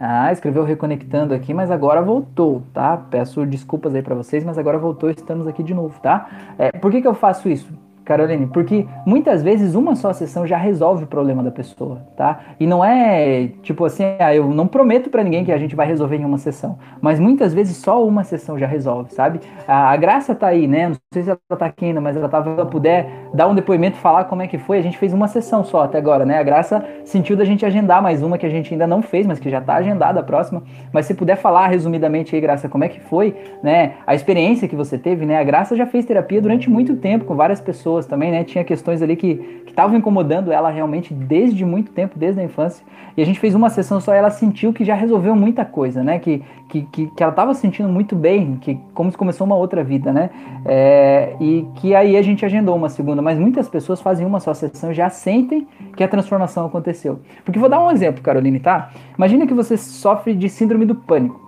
Ah, 0.00 0.30
escreveu 0.32 0.64
reconectando 0.64 1.34
aqui, 1.34 1.52
mas 1.52 1.70
agora 1.70 2.00
voltou, 2.00 2.62
tá? 2.72 2.96
Peço 2.96 3.44
desculpas 3.44 3.94
aí 3.94 4.02
para 4.02 4.14
vocês, 4.14 4.44
mas 4.44 4.56
agora 4.56 4.78
voltou, 4.78 5.10
estamos 5.10 5.46
aqui 5.46 5.62
de 5.62 5.74
novo, 5.74 5.98
tá? 6.00 6.54
É, 6.58 6.70
por 6.72 6.90
que, 6.90 7.02
que 7.02 7.08
eu 7.08 7.14
faço 7.14 7.48
isso? 7.48 7.68
Caroline, 8.08 8.46
porque 8.46 8.86
muitas 9.04 9.42
vezes 9.42 9.74
uma 9.74 9.94
só 9.94 10.14
sessão 10.14 10.46
já 10.46 10.56
resolve 10.56 11.04
o 11.04 11.06
problema 11.06 11.42
da 11.42 11.50
pessoa, 11.50 12.00
tá? 12.16 12.40
E 12.58 12.66
não 12.66 12.82
é 12.82 13.48
tipo 13.62 13.84
assim, 13.84 14.02
ah, 14.18 14.34
eu 14.34 14.48
não 14.48 14.66
prometo 14.66 15.10
para 15.10 15.22
ninguém 15.22 15.44
que 15.44 15.52
a 15.52 15.58
gente 15.58 15.76
vai 15.76 15.86
resolver 15.86 16.16
em 16.16 16.24
uma 16.24 16.38
sessão, 16.38 16.78
mas 17.02 17.20
muitas 17.20 17.52
vezes 17.52 17.76
só 17.76 18.02
uma 18.02 18.24
sessão 18.24 18.58
já 18.58 18.66
resolve, 18.66 19.12
sabe? 19.12 19.40
A, 19.66 19.90
a 19.90 19.96
Graça 19.98 20.34
tá 20.34 20.46
aí, 20.46 20.66
né? 20.66 20.88
Não 20.88 20.96
sei 21.12 21.22
se 21.22 21.28
ela 21.28 21.38
tá 21.58 21.66
aqui 21.66 21.84
ainda, 21.84 22.00
mas 22.00 22.16
ela 22.16 22.30
tava, 22.30 22.48
ela 22.48 22.64
puder 22.64 23.27
dar 23.34 23.48
um 23.48 23.54
depoimento, 23.54 23.96
falar 23.96 24.24
como 24.24 24.42
é 24.42 24.46
que 24.46 24.58
foi. 24.58 24.78
A 24.78 24.82
gente 24.82 24.98
fez 24.98 25.12
uma 25.12 25.28
sessão 25.28 25.64
só 25.64 25.82
até 25.82 25.98
agora, 25.98 26.24
né? 26.24 26.38
A 26.38 26.42
Graça 26.42 26.84
sentiu 27.04 27.36
da 27.36 27.44
gente 27.44 27.64
agendar 27.64 28.02
mais 28.02 28.22
uma 28.22 28.38
que 28.38 28.46
a 28.46 28.50
gente 28.50 28.72
ainda 28.72 28.86
não 28.86 29.02
fez, 29.02 29.26
mas 29.26 29.38
que 29.38 29.50
já 29.50 29.60
tá 29.60 29.74
agendada 29.76 30.20
a 30.20 30.22
próxima. 30.22 30.62
Mas 30.92 31.06
se 31.06 31.14
puder 31.14 31.36
falar 31.36 31.68
resumidamente 31.68 32.34
aí, 32.34 32.40
Graça, 32.40 32.68
como 32.68 32.84
é 32.84 32.88
que 32.88 33.00
foi, 33.00 33.34
né? 33.62 33.94
A 34.06 34.14
experiência 34.14 34.68
que 34.68 34.76
você 34.76 34.98
teve, 34.98 35.26
né? 35.26 35.38
A 35.38 35.44
Graça 35.44 35.76
já 35.76 35.86
fez 35.86 36.04
terapia 36.04 36.40
durante 36.40 36.70
muito 36.70 36.96
tempo 36.96 37.24
com 37.24 37.34
várias 37.34 37.60
pessoas 37.60 37.78
pessoas 37.78 38.06
também, 38.06 38.30
né? 38.30 38.44
Tinha 38.44 38.64
questões 38.64 39.00
ali 39.02 39.16
que 39.16 39.62
estavam 39.66 39.96
incomodando 39.96 40.52
ela 40.52 40.70
realmente 40.70 41.14
desde 41.14 41.64
muito 41.64 41.92
tempo, 41.92 42.18
desde 42.18 42.40
a 42.40 42.44
infância. 42.44 42.84
E 43.16 43.22
a 43.22 43.24
gente 43.24 43.38
fez 43.38 43.54
uma 43.54 43.70
sessão 43.70 44.00
só 44.00 44.14
e 44.14 44.18
ela 44.18 44.30
sentiu 44.30 44.72
que 44.72 44.84
já 44.84 44.94
resolveu 44.94 45.34
muita 45.34 45.64
coisa, 45.64 46.02
né? 46.02 46.18
Que, 46.18 46.42
que, 46.68 46.82
que, 46.82 47.06
que 47.06 47.22
ela 47.22 47.32
estava 47.32 47.54
sentindo 47.54 47.88
muito 47.88 48.14
bem, 48.14 48.56
que 48.60 48.78
como 48.94 49.10
se 49.10 49.16
começou 49.16 49.46
uma 49.46 49.56
outra 49.56 49.82
vida, 49.82 50.12
né? 50.12 50.30
É, 50.64 51.34
e 51.40 51.66
que 51.76 51.94
aí 51.94 52.16
a 52.16 52.22
gente 52.22 52.44
agendou 52.44 52.76
uma 52.76 52.88
segunda, 52.88 53.17
mas 53.22 53.38
muitas 53.38 53.68
pessoas 53.68 54.00
fazem 54.00 54.26
uma 54.26 54.40
só 54.40 54.54
sessão 54.54 54.90
e 54.92 54.94
já 54.94 55.08
sentem 55.08 55.66
que 55.96 56.04
a 56.04 56.08
transformação 56.08 56.66
aconteceu. 56.66 57.20
Porque 57.44 57.58
vou 57.58 57.68
dar 57.68 57.80
um 57.80 57.90
exemplo, 57.90 58.22
Caroline, 58.22 58.60
tá? 58.60 58.90
Imagina 59.16 59.46
que 59.46 59.54
você 59.54 59.76
sofre 59.76 60.34
de 60.34 60.48
síndrome 60.48 60.84
do 60.84 60.94
pânico. 60.94 61.40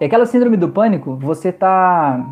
E 0.00 0.04
aquela 0.04 0.26
síndrome 0.26 0.56
do 0.56 0.68
pânico, 0.68 1.16
você 1.16 1.50
tá 1.50 2.24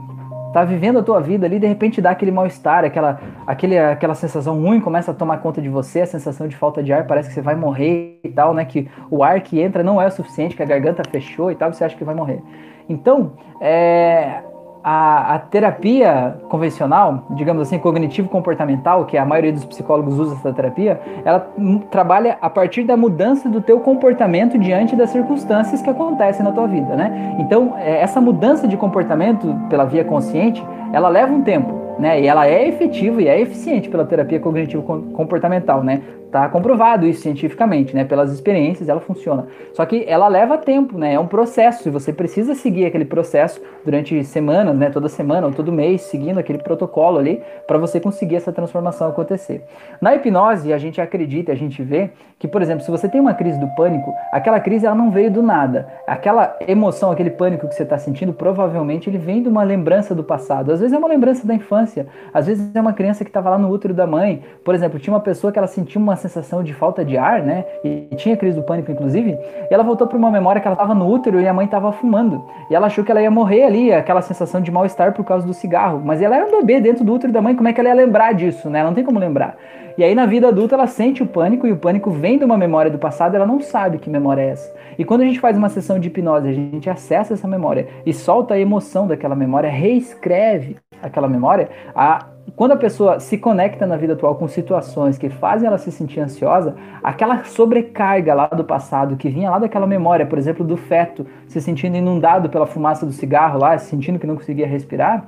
tá 0.52 0.64
vivendo 0.64 0.98
a 0.98 1.02
tua 1.02 1.20
vida 1.20 1.44
ali, 1.44 1.58
de 1.58 1.66
repente 1.66 2.00
dá 2.00 2.12
aquele 2.12 2.30
mal-estar, 2.30 2.82
aquela, 2.82 3.20
aquele, 3.46 3.78
aquela 3.78 4.14
sensação 4.14 4.58
ruim 4.58 4.80
começa 4.80 5.10
a 5.10 5.14
tomar 5.14 5.36
conta 5.38 5.60
de 5.60 5.68
você, 5.68 6.00
a 6.00 6.06
sensação 6.06 6.48
de 6.48 6.56
falta 6.56 6.82
de 6.82 6.94
ar, 6.94 7.06
parece 7.06 7.28
que 7.28 7.34
você 7.34 7.42
vai 7.42 7.54
morrer 7.54 8.18
e 8.24 8.28
tal, 8.30 8.54
né? 8.54 8.64
Que 8.64 8.88
o 9.10 9.22
ar 9.22 9.38
que 9.42 9.60
entra 9.60 9.82
não 9.82 10.00
é 10.00 10.06
o 10.06 10.10
suficiente, 10.10 10.56
que 10.56 10.62
a 10.62 10.66
garganta 10.66 11.02
fechou 11.10 11.50
e 11.50 11.54
tal, 11.54 11.74
você 11.74 11.84
acha 11.84 11.94
que 11.94 12.04
vai 12.04 12.14
morrer. 12.14 12.42
Então, 12.88 13.32
é, 13.60 14.40
a, 14.88 15.34
a, 15.34 15.38
terapia 15.40 16.36
convencional, 16.48 17.24
digamos 17.30 17.62
assim, 17.62 17.76
cognitivo-comportamental, 17.76 19.04
que 19.04 19.18
a 19.18 19.24
maioria 19.24 19.52
dos 19.52 19.64
psicólogos 19.64 20.16
usa 20.16 20.36
essa 20.36 20.52
terapia, 20.52 21.00
ela 21.24 21.44
trabalha 21.90 22.38
a 22.40 22.48
partir 22.48 22.84
da 22.84 22.96
mudança 22.96 23.48
do 23.48 23.60
teu 23.60 23.80
comportamento 23.80 24.56
diante 24.56 24.94
das 24.94 25.10
circunstâncias 25.10 25.82
que 25.82 25.90
acontecem 25.90 26.44
na 26.44 26.52
tua 26.52 26.68
vida, 26.68 26.94
né? 26.94 27.34
Então, 27.40 27.74
é, 27.76 28.00
essa 28.00 28.20
mudança 28.20 28.68
de 28.68 28.76
comportamento 28.76 29.52
pela 29.68 29.84
via 29.84 30.04
consciente, 30.04 30.64
ela 30.92 31.08
leva 31.08 31.32
um 31.32 31.42
tempo, 31.42 31.74
né? 31.98 32.20
E 32.20 32.28
ela 32.28 32.46
é 32.46 32.68
efetiva 32.68 33.20
e 33.20 33.26
é 33.26 33.40
eficiente 33.40 33.88
pela 33.88 34.04
terapia 34.04 34.38
cognitivo-comportamental, 34.38 35.82
né? 35.82 36.00
Tá 36.36 36.50
comprovado 36.50 37.06
isso 37.06 37.22
cientificamente, 37.22 37.96
né? 37.96 38.04
Pelas 38.04 38.30
experiências, 38.30 38.90
ela 38.90 39.00
funciona. 39.00 39.46
Só 39.72 39.86
que 39.86 40.04
ela 40.06 40.28
leva 40.28 40.58
tempo, 40.58 40.98
né? 40.98 41.14
É 41.14 41.18
um 41.18 41.26
processo 41.26 41.88
e 41.88 41.90
você 41.90 42.12
precisa 42.12 42.54
seguir 42.54 42.84
aquele 42.84 43.06
processo 43.06 43.58
durante 43.82 44.22
semanas, 44.22 44.76
né? 44.76 44.90
Toda 44.90 45.08
semana 45.08 45.46
ou 45.46 45.52
todo 45.54 45.72
mês, 45.72 46.02
seguindo 46.02 46.36
aquele 46.36 46.58
protocolo 46.58 47.18
ali, 47.18 47.42
para 47.66 47.78
você 47.78 47.98
conseguir 47.98 48.36
essa 48.36 48.52
transformação 48.52 49.08
acontecer. 49.08 49.64
Na 49.98 50.14
hipnose, 50.14 50.74
a 50.74 50.76
gente 50.76 51.00
acredita, 51.00 51.52
a 51.52 51.54
gente 51.54 51.82
vê 51.82 52.10
que, 52.38 52.46
por 52.46 52.60
exemplo, 52.60 52.84
se 52.84 52.90
você 52.90 53.08
tem 53.08 53.18
uma 53.18 53.32
crise 53.32 53.58
do 53.58 53.68
pânico, 53.68 54.12
aquela 54.30 54.60
crise 54.60 54.84
ela 54.84 54.94
não 54.94 55.10
veio 55.10 55.30
do 55.30 55.42
nada. 55.42 55.88
Aquela 56.06 56.54
emoção, 56.68 57.10
aquele 57.10 57.30
pânico 57.30 57.66
que 57.66 57.74
você 57.74 57.82
está 57.82 57.96
sentindo, 57.96 58.34
provavelmente 58.34 59.08
ele 59.08 59.16
vem 59.16 59.42
de 59.42 59.48
uma 59.48 59.62
lembrança 59.62 60.14
do 60.14 60.22
passado. 60.22 60.70
Às 60.70 60.80
vezes 60.80 60.92
é 60.92 60.98
uma 60.98 61.08
lembrança 61.08 61.46
da 61.46 61.54
infância, 61.54 62.06
às 62.34 62.46
vezes 62.46 62.76
é 62.76 62.80
uma 62.80 62.92
criança 62.92 63.24
que 63.24 63.30
estava 63.30 63.48
lá 63.48 63.56
no 63.56 63.70
útero 63.70 63.94
da 63.94 64.06
mãe. 64.06 64.42
Por 64.62 64.74
exemplo, 64.74 64.98
tinha 64.98 65.14
uma 65.14 65.20
pessoa 65.20 65.50
que 65.50 65.58
ela 65.58 65.66
sentiu 65.66 65.98
uma 65.98 66.14
sensação 66.28 66.62
de 66.62 66.72
falta 66.72 67.04
de 67.04 67.16
ar, 67.16 67.42
né? 67.42 67.64
E 67.84 68.08
tinha 68.16 68.36
crise 68.36 68.56
do 68.56 68.62
pânico, 68.62 68.90
inclusive. 68.90 69.38
E 69.70 69.74
ela 69.74 69.82
voltou 69.82 70.06
para 70.06 70.16
uma 70.16 70.30
memória 70.30 70.60
que 70.60 70.66
ela 70.66 70.74
estava 70.74 70.94
no 70.94 71.08
útero 71.08 71.40
e 71.40 71.46
a 71.46 71.52
mãe 71.52 71.66
estava 71.66 71.92
fumando. 71.92 72.44
E 72.70 72.74
ela 72.74 72.86
achou 72.86 73.04
que 73.04 73.10
ela 73.10 73.22
ia 73.22 73.30
morrer 73.30 73.64
ali, 73.64 73.92
aquela 73.92 74.22
sensação 74.22 74.60
de 74.60 74.70
mal-estar 74.70 75.12
por 75.12 75.24
causa 75.24 75.46
do 75.46 75.54
cigarro. 75.54 76.00
Mas 76.04 76.22
ela 76.22 76.36
era 76.36 76.46
um 76.46 76.60
bebê 76.60 76.80
dentro 76.80 77.04
do 77.04 77.12
útero 77.12 77.32
da 77.32 77.40
mãe, 77.42 77.54
como 77.54 77.68
é 77.68 77.72
que 77.72 77.80
ela 77.80 77.88
ia 77.88 77.94
lembrar 77.94 78.32
disso, 78.32 78.68
né? 78.68 78.80
Ela 78.80 78.88
não 78.88 78.94
tem 78.94 79.04
como 79.04 79.18
lembrar. 79.18 79.56
E 79.98 80.04
aí 80.04 80.14
na 80.14 80.26
vida 80.26 80.48
adulta 80.48 80.74
ela 80.74 80.86
sente 80.86 81.22
o 81.22 81.26
pânico 81.26 81.66
e 81.66 81.72
o 81.72 81.76
pânico 81.78 82.10
vem 82.10 82.36
de 82.36 82.44
uma 82.44 82.58
memória 82.58 82.90
do 82.90 82.98
passado, 82.98 83.34
ela 83.34 83.46
não 83.46 83.60
sabe 83.60 83.96
que 83.96 84.10
memória 84.10 84.42
é 84.42 84.48
essa. 84.50 84.74
E 84.98 85.04
quando 85.06 85.22
a 85.22 85.24
gente 85.24 85.40
faz 85.40 85.56
uma 85.56 85.70
sessão 85.70 85.98
de 85.98 86.08
hipnose, 86.08 86.48
a 86.48 86.52
gente 86.52 86.90
acessa 86.90 87.32
essa 87.32 87.48
memória 87.48 87.88
e 88.04 88.12
solta 88.12 88.54
a 88.54 88.58
emoção 88.58 89.06
daquela 89.06 89.34
memória, 89.34 89.70
reescreve 89.70 90.76
aquela 91.02 91.28
memória, 91.28 91.70
a 91.94 92.26
quando 92.54 92.72
a 92.72 92.76
pessoa 92.76 93.18
se 93.18 93.36
conecta 93.36 93.86
na 93.86 93.96
vida 93.96 94.12
atual 94.12 94.36
com 94.36 94.46
situações 94.46 95.18
que 95.18 95.28
fazem 95.28 95.66
ela 95.66 95.78
se 95.78 95.90
sentir 95.90 96.20
ansiosa, 96.20 96.76
aquela 97.02 97.44
sobrecarga 97.44 98.34
lá 98.34 98.46
do 98.46 98.64
passado, 98.64 99.16
que 99.16 99.28
vinha 99.28 99.50
lá 99.50 99.58
daquela 99.58 99.86
memória, 99.86 100.24
por 100.24 100.38
exemplo, 100.38 100.64
do 100.64 100.76
feto 100.76 101.26
se 101.48 101.60
sentindo 101.60 101.96
inundado 101.96 102.48
pela 102.48 102.66
fumaça 102.66 103.04
do 103.04 103.12
cigarro 103.12 103.58
lá, 103.58 103.76
se 103.78 103.90
sentindo 103.90 104.18
que 104.18 104.26
não 104.26 104.36
conseguia 104.36 104.66
respirar, 104.66 105.26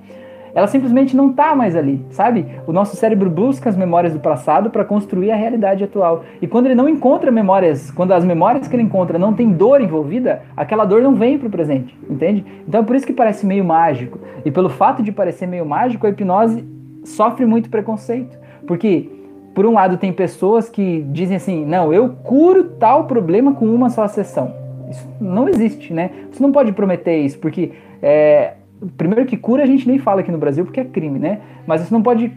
ela 0.54 0.66
simplesmente 0.66 1.16
não 1.16 1.30
está 1.30 1.54
mais 1.54 1.76
ali, 1.76 2.04
sabe? 2.10 2.46
O 2.66 2.72
nosso 2.72 2.96
cérebro 2.96 3.28
busca 3.28 3.68
as 3.68 3.76
memórias 3.76 4.12
do 4.12 4.20
passado 4.20 4.70
para 4.70 4.84
construir 4.84 5.30
a 5.30 5.36
realidade 5.36 5.84
atual. 5.84 6.24
E 6.40 6.46
quando 6.46 6.66
ele 6.66 6.74
não 6.74 6.88
encontra 6.88 7.30
memórias, 7.30 7.90
quando 7.90 8.12
as 8.12 8.24
memórias 8.24 8.66
que 8.66 8.74
ele 8.74 8.82
encontra 8.82 9.18
não 9.18 9.34
tem 9.34 9.50
dor 9.50 9.80
envolvida, 9.80 10.42
aquela 10.56 10.84
dor 10.84 11.02
não 11.02 11.14
vem 11.14 11.38
para 11.38 11.48
o 11.48 11.50
presente, 11.50 11.96
entende? 12.08 12.44
Então 12.66 12.80
é 12.80 12.84
por 12.84 12.96
isso 12.96 13.06
que 13.06 13.12
parece 13.12 13.46
meio 13.46 13.64
mágico. 13.64 14.18
E 14.44 14.50
pelo 14.50 14.68
fato 14.68 15.02
de 15.02 15.12
parecer 15.12 15.46
meio 15.46 15.66
mágico, 15.66 16.06
a 16.06 16.10
hipnose 16.10 16.77
sofre 17.04 17.46
muito 17.46 17.70
preconceito. 17.70 18.38
Porque, 18.66 19.08
por 19.54 19.66
um 19.66 19.74
lado, 19.74 19.96
tem 19.96 20.12
pessoas 20.12 20.68
que 20.68 21.02
dizem 21.10 21.36
assim: 21.36 21.64
não, 21.64 21.92
eu 21.92 22.10
curo 22.24 22.64
tal 22.64 23.04
problema 23.04 23.54
com 23.54 23.66
uma 23.66 23.90
só 23.90 24.06
sessão. 24.08 24.54
Isso 24.90 25.06
não 25.20 25.48
existe, 25.48 25.92
né? 25.92 26.10
Você 26.30 26.42
não 26.42 26.52
pode 26.52 26.72
prometer 26.72 27.18
isso, 27.18 27.38
porque 27.38 27.72
é, 28.02 28.54
primeiro 28.96 29.26
que 29.26 29.36
cura 29.36 29.62
a 29.62 29.66
gente 29.66 29.86
nem 29.86 29.98
fala 29.98 30.20
aqui 30.20 30.30
no 30.30 30.38
Brasil 30.38 30.64
porque 30.64 30.80
é 30.80 30.84
crime, 30.84 31.18
né? 31.18 31.40
Mas 31.66 31.82
você 31.82 31.92
não 31.92 32.02
pode 32.02 32.32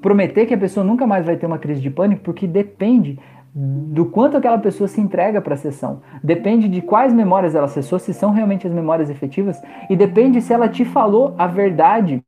prometer 0.00 0.46
que 0.46 0.54
a 0.54 0.58
pessoa 0.58 0.84
nunca 0.84 1.06
mais 1.06 1.26
vai 1.26 1.36
ter 1.36 1.46
uma 1.46 1.58
crise 1.58 1.80
de 1.80 1.90
pânico 1.90 2.22
porque 2.22 2.46
depende 2.46 3.18
do 3.52 4.06
quanto 4.06 4.36
aquela 4.36 4.58
pessoa 4.58 4.86
se 4.86 5.00
entrega 5.00 5.40
para 5.40 5.54
a 5.54 5.56
sessão. 5.56 6.00
Depende 6.22 6.68
de 6.68 6.80
quais 6.80 7.12
memórias 7.12 7.54
ela 7.54 7.64
acessou, 7.64 7.98
se 7.98 8.14
são 8.14 8.30
realmente 8.30 8.66
as 8.66 8.72
memórias 8.72 9.10
efetivas, 9.10 9.60
e 9.88 9.96
depende 9.96 10.40
se 10.40 10.52
ela 10.52 10.68
te 10.68 10.84
falou 10.84 11.34
a 11.36 11.48
verdade 11.48 12.22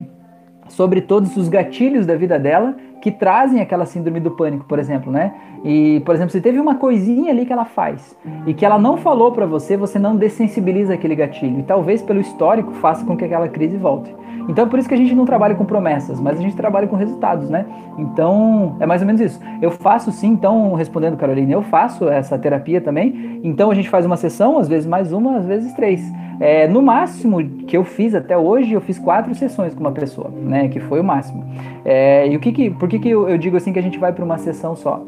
sobre 0.69 1.01
todos 1.01 1.37
os 1.37 1.49
gatilhos 1.49 2.07
da 2.07 2.15
vida 2.15 2.39
dela 2.39 2.75
que 3.03 3.11
trazem 3.11 3.61
aquela 3.61 3.85
síndrome 3.85 4.21
do 4.21 4.31
pânico, 4.31 4.65
por 4.65 4.79
exemplo, 4.79 5.13
né? 5.13 5.35
E, 5.65 6.01
por 6.01 6.15
exemplo, 6.15 6.33
se 6.33 6.41
teve 6.41 6.59
uma 6.59 6.75
coisinha 6.75 7.31
ali 7.31 7.47
que 7.47 7.53
ela 7.53 7.65
faz 7.65 8.17
e 8.47 8.53
que 8.53 8.65
ela 8.65 8.79
não 8.79 8.97
falou 8.97 9.31
para 9.31 9.47
você, 9.47 9.77
você 9.77 9.99
não 9.99 10.17
dessensibiliza 10.17 10.95
aquele 10.95 11.15
gatilho. 11.15 11.61
E 11.61 11.63
talvez 11.63 12.03
pelo 12.03 12.21
histórico 12.21 12.73
faça 12.75 13.05
com 13.05 13.17
que 13.17 13.25
aquela 13.25 13.49
crise 13.49 13.77
volte. 13.77 14.13
Então 14.49 14.65
é 14.65 14.69
por 14.69 14.79
isso 14.79 14.89
que 14.89 14.95
a 14.95 14.99
gente 14.99 15.15
não 15.15 15.25
trabalha 15.25 15.55
com 15.55 15.65
promessas, 15.65 16.21
mas 16.21 16.39
a 16.39 16.43
gente 16.43 16.57
trabalha 16.57 16.89
com 16.89 16.97
resultados, 16.97 17.49
né? 17.49 17.65
Então 17.97 18.77
é 18.81 18.87
mais 18.87 19.01
ou 19.01 19.07
menos 19.07 19.21
isso. 19.21 19.41
Eu 19.61 19.71
faço 19.71 20.11
sim, 20.11 20.29
então, 20.29 20.75
respondendo 20.75 21.17
Carolina, 21.17 21.53
eu 21.53 21.63
faço 21.63 22.09
essa 22.09 22.37
terapia 22.37 22.81
também. 22.81 23.41
Então 23.45 23.71
a 23.71 23.75
gente 23.75 23.89
faz 23.89 24.05
uma 24.05 24.17
sessão, 24.17 24.59
às 24.59 24.69
vezes 24.69 24.87
mais 24.87 25.13
uma, 25.13 25.37
às 25.37 25.47
vezes 25.47 25.73
três. 25.75 26.03
É, 26.41 26.67
no 26.67 26.83
máximo 26.83 27.41
que 27.67 27.77
eu 27.77 27.85
fiz 27.85 28.17
até 28.17 28.37
hoje, 28.37 28.73
eu 28.73 28.81
fiz 28.81 28.99
quatro 28.99 29.33
sessões 29.35 29.75
com 29.75 29.81
uma 29.81 29.93
pessoa, 29.93 30.29
né? 30.29 30.69
Que 30.69 30.81
foi 30.81 31.01
o 31.01 31.05
máximo. 31.05 31.45
É, 31.85 32.27
e 32.27 32.37
o 32.37 32.41
que 32.41 32.51
que, 32.51 32.71
por 32.71 32.89
que, 32.89 32.99
que 32.99 33.11
eu, 33.11 33.29
eu 33.29 33.39
digo 33.39 33.57
assim 33.57 33.73
que 33.73 33.79
a 33.79 33.83
gente 33.83 33.99
vai 33.99 34.13
para 34.13 34.25
uma 34.25 34.39
sessão 34.39 34.75
só? 34.75 35.05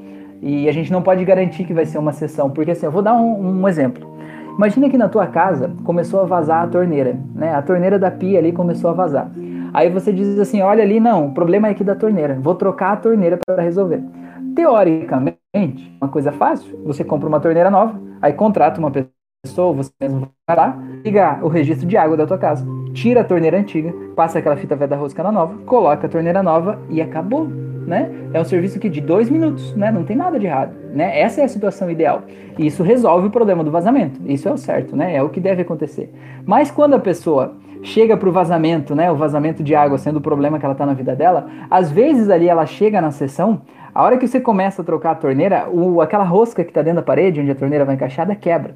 E 0.47 0.69
a 0.69 0.73
gente 0.73 0.93
não 0.93 1.01
pode 1.01 1.25
garantir 1.25 1.65
que 1.65 1.73
vai 1.73 1.87
ser 1.87 1.97
uma 1.97 2.13
sessão, 2.13 2.51
porque 2.51 2.73
assim, 2.73 2.85
eu 2.85 2.93
vou 2.93 3.01
dar 3.01 3.15
um, 3.15 3.63
um 3.63 3.67
exemplo. 3.67 4.07
Imagina 4.59 4.91
que 4.91 4.99
na 4.99 5.09
tua 5.09 5.27
casa 5.27 5.73
começou 5.85 6.21
a 6.21 6.25
vazar 6.25 6.63
a 6.63 6.67
torneira, 6.67 7.19
né? 7.35 7.55
A 7.55 7.63
torneira 7.63 7.99
da 7.99 8.11
pia 8.11 8.39
ali 8.39 8.53
começou 8.53 8.91
a 8.91 8.93
vazar. 8.93 9.31
Aí 9.73 9.89
você 9.89 10.13
diz 10.13 10.39
assim: 10.39 10.61
olha 10.61 10.83
ali, 10.85 11.01
não, 11.01 11.29
o 11.29 11.35
problema 11.35 11.69
é 11.69 11.71
aqui 11.71 11.83
da 11.83 11.97
torneira, 11.97 12.39
vou 12.39 12.55
trocar 12.55 12.93
a 12.93 12.97
torneira 12.97 13.39
para 13.45 13.63
resolver. 13.63 14.03
Teoricamente, 14.55 15.97
uma 15.99 16.09
coisa 16.09 16.31
fácil, 16.31 16.79
você 16.85 17.03
compra 17.03 17.27
uma 17.27 17.41
torneira 17.41 17.71
nova, 17.71 17.99
aí 18.21 18.35
contrata 18.35 18.79
uma 18.79 18.93
pessoa 19.45 19.73
você 19.73 19.91
mesmo 20.01 20.29
vai 20.47 20.57
lá, 20.57 20.79
liga 21.03 21.41
o 21.43 21.49
registro 21.49 21.89
de 21.89 21.97
água 21.97 22.19
da 22.19 22.27
tua 22.27 22.39
casa, 22.39 22.67
tira 22.93 23.23
a 23.23 23.25
torneira 23.25 23.59
antiga, 23.59 23.93
passa 24.15 24.39
aquela 24.39 24.57
fita 24.57 24.77
velha 24.77 24.89
da 24.89 24.97
rosca 24.97 25.23
na 25.23 25.33
nova, 25.33 25.59
coloca 25.65 26.07
a 26.07 26.11
torneira 26.11 26.43
nova 26.43 26.79
e 26.89 27.03
acabou, 27.03 27.49
né? 27.87 28.11
É 28.33 28.41
um 28.41 28.45
serviço 28.45 28.79
que 28.79 28.89
de 28.89 29.01
dois 29.01 29.29
minutos, 29.31 29.75
né? 29.75 29.91
Não 29.91 30.05
tem 30.05 30.17
nada 30.17 30.39
de 30.39 30.47
errado, 30.47 30.75
né? 30.93 31.21
Essa 31.21 31.41
é 31.41 31.45
a 31.45 31.49
situação 31.49 31.91
ideal. 31.91 32.23
E 32.59 32.67
isso 32.67 32.83
resolve 32.83 33.29
o 33.29 33.31
problema 33.31 33.65
do 33.65 33.71
vazamento. 33.71 34.21
Isso 34.27 34.49
é 34.49 34.53
o 34.53 34.57
certo, 34.57 34.97
né? 34.97 35.15
É 35.15 35.23
o 35.23 35.29
que 35.29 35.41
deve 35.41 35.63
acontecer. 35.63 36.13
Mas 36.47 36.71
quando 36.71 36.95
a 36.95 36.99
pessoa 36.99 37.55
chega 37.83 38.17
para 38.17 38.29
o 38.29 38.33
vazamento, 38.33 38.95
né? 38.95 39.11
O 39.11 39.17
vazamento 39.17 39.63
de 39.63 39.75
água 39.75 39.99
sendo 39.99 40.17
o 40.17 40.21
problema 40.21 40.59
que 40.59 40.65
ela 40.65 40.73
está 40.73 40.87
na 40.87 40.95
vida 40.95 41.15
dela, 41.15 41.49
às 41.71 41.91
vezes 41.91 42.31
ali 42.31 42.49
ela 42.49 42.67
chega 42.67 43.01
na 43.01 43.11
sessão, 43.11 43.63
a 43.95 44.03
hora 44.03 44.17
que 44.19 44.27
você 44.27 44.41
começa 44.41 44.83
a 44.83 44.85
trocar 44.85 45.13
a 45.13 45.15
torneira, 45.15 45.69
o, 45.71 46.01
aquela 46.01 46.25
rosca 46.25 46.65
que 46.65 46.71
está 46.71 46.83
dentro 46.83 46.97
da 46.97 47.03
parede, 47.03 47.41
onde 47.41 47.51
a 47.51 47.55
torneira 47.55 47.85
vai 47.85 47.95
encaixada, 47.95 48.35
quebra. 48.35 48.75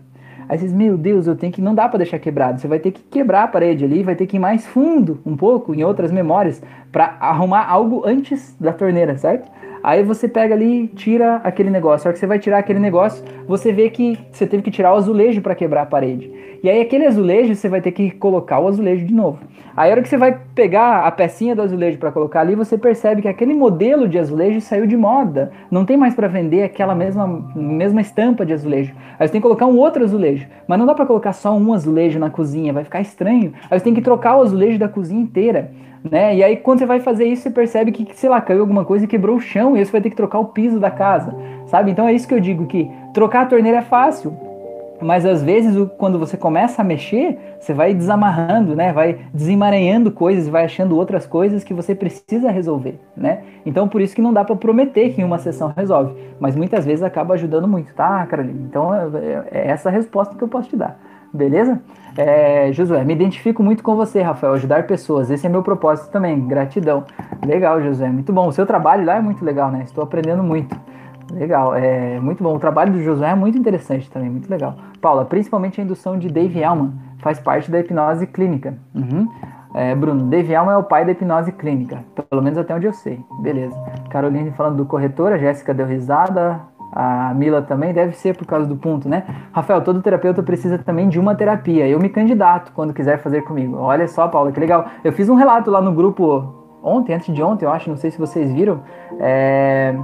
Aí 0.48 0.58
vocês, 0.58 0.72
meu 0.72 0.96
Deus, 0.96 1.26
eu 1.26 1.36
tenho 1.36 1.52
que. 1.52 1.60
Não 1.60 1.74
dá 1.74 1.88
para 1.88 1.98
deixar 1.98 2.18
quebrado. 2.18 2.60
Você 2.60 2.66
vai 2.66 2.78
ter 2.78 2.90
que 2.90 3.02
quebrar 3.02 3.44
a 3.44 3.48
parede 3.48 3.84
ali, 3.84 4.02
vai 4.02 4.16
ter 4.16 4.26
que 4.26 4.36
ir 4.36 4.40
mais 4.40 4.66
fundo 4.66 5.20
um 5.26 5.36
pouco 5.36 5.74
em 5.74 5.84
outras 5.84 6.10
memórias 6.10 6.62
para 6.90 7.16
arrumar 7.20 7.66
algo 7.66 8.02
antes 8.06 8.56
da 8.58 8.72
torneira, 8.72 9.16
certo? 9.18 9.50
Aí 9.82 10.02
você 10.02 10.28
pega 10.28 10.54
ali, 10.54 10.88
tira 10.88 11.36
aquele 11.36 11.70
negócio. 11.70 12.06
A 12.06 12.08
hora 12.08 12.12
que 12.14 12.18
você 12.18 12.26
vai 12.26 12.38
tirar 12.38 12.58
aquele 12.58 12.78
negócio, 12.78 13.24
você 13.46 13.72
vê 13.72 13.90
que 13.90 14.18
você 14.30 14.46
teve 14.46 14.62
que 14.62 14.70
tirar 14.70 14.92
o 14.92 14.96
azulejo 14.96 15.40
para 15.40 15.54
quebrar 15.54 15.82
a 15.82 15.86
parede. 15.86 16.30
E 16.62 16.68
aí 16.68 16.80
aquele 16.80 17.06
azulejo 17.06 17.54
você 17.54 17.68
vai 17.68 17.80
ter 17.80 17.92
que 17.92 18.10
colocar 18.10 18.58
o 18.58 18.66
azulejo 18.66 19.06
de 19.06 19.14
novo. 19.14 19.38
Aí 19.76 19.90
a 19.90 19.92
hora 19.92 20.02
que 20.02 20.08
você 20.08 20.16
vai 20.16 20.36
pegar 20.56 21.06
a 21.06 21.10
pecinha 21.12 21.54
do 21.54 21.62
azulejo 21.62 21.98
para 21.98 22.10
colocar 22.10 22.40
ali, 22.40 22.56
você 22.56 22.76
percebe 22.76 23.22
que 23.22 23.28
aquele 23.28 23.54
modelo 23.54 24.08
de 24.08 24.18
azulejo 24.18 24.60
saiu 24.60 24.88
de 24.88 24.96
moda. 24.96 25.52
Não 25.70 25.84
tem 25.84 25.96
mais 25.96 26.16
para 26.16 26.26
vender 26.26 26.64
aquela 26.64 26.96
mesma, 26.96 27.28
mesma 27.54 28.00
estampa 28.00 28.44
de 28.44 28.52
azulejo. 28.52 28.92
Aí 29.16 29.28
você 29.28 29.32
tem 29.32 29.40
que 29.40 29.46
colocar 29.46 29.66
um 29.66 29.76
outro 29.76 30.02
azulejo. 30.02 30.48
Mas 30.66 30.78
não 30.80 30.86
dá 30.86 30.94
para 30.94 31.06
colocar 31.06 31.32
só 31.32 31.56
um 31.56 31.72
azulejo 31.72 32.18
na 32.18 32.28
cozinha, 32.28 32.72
vai 32.72 32.82
ficar 32.82 33.00
estranho. 33.00 33.52
Aí 33.70 33.78
você 33.78 33.84
tem 33.84 33.94
que 33.94 34.02
trocar 34.02 34.36
o 34.36 34.42
azulejo 34.42 34.80
da 34.80 34.88
cozinha 34.88 35.22
inteira. 35.22 35.70
Né? 36.02 36.36
E 36.36 36.44
aí 36.44 36.56
quando 36.56 36.78
você 36.78 36.86
vai 36.86 37.00
fazer 37.00 37.24
isso, 37.24 37.42
você 37.42 37.50
percebe 37.50 37.92
que, 37.92 38.06
sei 38.14 38.28
lá, 38.28 38.40
caiu 38.40 38.60
alguma 38.60 38.84
coisa 38.84 39.04
e 39.04 39.08
quebrou 39.08 39.36
o 39.36 39.40
chão, 39.40 39.76
e 39.76 39.80
aí 39.80 39.84
você 39.84 39.92
vai 39.92 40.00
ter 40.00 40.10
que 40.10 40.16
trocar 40.16 40.38
o 40.38 40.46
piso 40.46 40.78
da 40.78 40.90
casa, 40.90 41.34
sabe? 41.66 41.90
Então 41.90 42.06
é 42.06 42.12
isso 42.12 42.28
que 42.28 42.34
eu 42.34 42.40
digo 42.40 42.66
que 42.66 42.90
trocar 43.12 43.42
a 43.42 43.46
torneira 43.46 43.78
é 43.78 43.82
fácil, 43.82 44.32
mas 45.00 45.24
às 45.24 45.42
vezes, 45.42 45.76
quando 45.96 46.18
você 46.18 46.36
começa 46.36 46.82
a 46.82 46.84
mexer, 46.84 47.38
você 47.60 47.72
vai 47.72 47.94
desamarrando, 47.94 48.74
né? 48.74 48.92
Vai 48.92 49.18
desemaranhando 49.32 50.10
coisas, 50.10 50.48
vai 50.48 50.64
achando 50.64 50.96
outras 50.96 51.24
coisas 51.24 51.62
que 51.62 51.72
você 51.72 51.94
precisa 51.94 52.50
resolver, 52.50 52.98
né? 53.16 53.42
Então, 53.64 53.88
por 53.88 54.00
isso 54.00 54.14
que 54.14 54.22
não 54.22 54.32
dá 54.32 54.44
para 54.44 54.56
prometer 54.56 55.10
que 55.10 55.20
em 55.20 55.24
uma 55.24 55.38
sessão 55.38 55.72
resolve, 55.76 56.14
mas 56.40 56.56
muitas 56.56 56.84
vezes 56.84 57.02
acaba 57.02 57.34
ajudando 57.34 57.68
muito, 57.68 57.94
tá, 57.94 58.26
Carolina? 58.26 58.60
Então, 58.68 58.92
é, 58.92 59.44
é 59.52 59.68
essa 59.68 59.88
a 59.88 59.92
resposta 59.92 60.34
que 60.34 60.42
eu 60.42 60.48
posso 60.48 60.68
te 60.68 60.76
dar, 60.76 60.98
beleza? 61.32 61.80
É, 62.18 62.72
Josué, 62.72 63.04
me 63.04 63.12
identifico 63.12 63.62
muito 63.62 63.80
com 63.80 63.94
você, 63.94 64.20
Rafael, 64.20 64.54
ajudar 64.54 64.88
pessoas. 64.88 65.30
Esse 65.30 65.46
é 65.46 65.48
meu 65.48 65.62
propósito 65.62 66.10
também. 66.10 66.48
Gratidão. 66.48 67.04
Legal, 67.46 67.80
Josué, 67.80 68.08
muito 68.10 68.32
bom. 68.32 68.48
O 68.48 68.52
seu 68.52 68.66
trabalho 68.66 69.06
lá 69.06 69.18
é 69.18 69.20
muito 69.20 69.44
legal, 69.44 69.70
né? 69.70 69.82
Estou 69.84 70.02
aprendendo 70.02 70.42
muito. 70.42 70.76
Legal, 71.32 71.76
é 71.76 72.18
muito 72.18 72.42
bom. 72.42 72.56
O 72.56 72.58
trabalho 72.58 72.92
do 72.92 73.00
Josué 73.00 73.30
é 73.30 73.34
muito 73.36 73.56
interessante 73.56 74.10
também, 74.10 74.28
muito 74.28 74.50
legal. 74.50 74.74
Paula, 75.00 75.24
principalmente 75.24 75.80
a 75.80 75.84
indução 75.84 76.18
de 76.18 76.28
Dave 76.28 76.58
Elman, 76.58 76.92
faz 77.18 77.38
parte 77.38 77.70
da 77.70 77.78
hipnose 77.78 78.26
clínica. 78.26 78.74
Uhum. 78.92 79.28
É, 79.72 79.94
Bruno, 79.94 80.24
Dave 80.24 80.56
Alma 80.56 80.72
é 80.72 80.76
o 80.76 80.82
pai 80.82 81.04
da 81.04 81.12
hipnose 81.12 81.52
clínica, 81.52 81.98
pelo 82.28 82.42
menos 82.42 82.58
até 82.58 82.74
onde 82.74 82.86
eu 82.86 82.92
sei. 82.92 83.20
Beleza. 83.42 83.76
Caroline 84.10 84.50
falando 84.50 84.78
do 84.78 84.86
corretor, 84.86 85.32
a 85.32 85.38
Jéssica 85.38 85.72
deu 85.72 85.86
risada, 85.86 86.60
a 86.92 87.32
Mila 87.34 87.62
também, 87.62 87.92
deve 87.92 88.12
ser 88.16 88.36
por 88.36 88.46
causa 88.46 88.66
do 88.66 88.76
ponto, 88.76 89.08
né? 89.08 89.24
Rafael, 89.52 89.82
todo 89.82 90.02
terapeuta 90.02 90.42
precisa 90.42 90.78
também 90.78 91.08
de 91.08 91.18
uma 91.18 91.34
terapia. 91.34 91.86
Eu 91.86 91.98
me 91.98 92.08
candidato 92.08 92.72
quando 92.72 92.92
quiser 92.92 93.18
fazer 93.18 93.42
comigo. 93.42 93.76
Olha 93.76 94.08
só, 94.08 94.28
Paula, 94.28 94.52
que 94.52 94.60
legal. 94.60 94.86
Eu 95.04 95.12
fiz 95.12 95.28
um 95.28 95.34
relato 95.34 95.70
lá 95.70 95.80
no 95.80 95.92
grupo 95.92 96.54
ontem, 96.82 97.14
antes 97.14 97.34
de 97.34 97.42
ontem, 97.42 97.64
eu 97.64 97.70
acho, 97.70 97.90
não 97.90 97.96
sei 97.96 98.10
se 98.10 98.18
vocês 98.18 98.50
viram. 98.52 98.80
É 99.18 99.94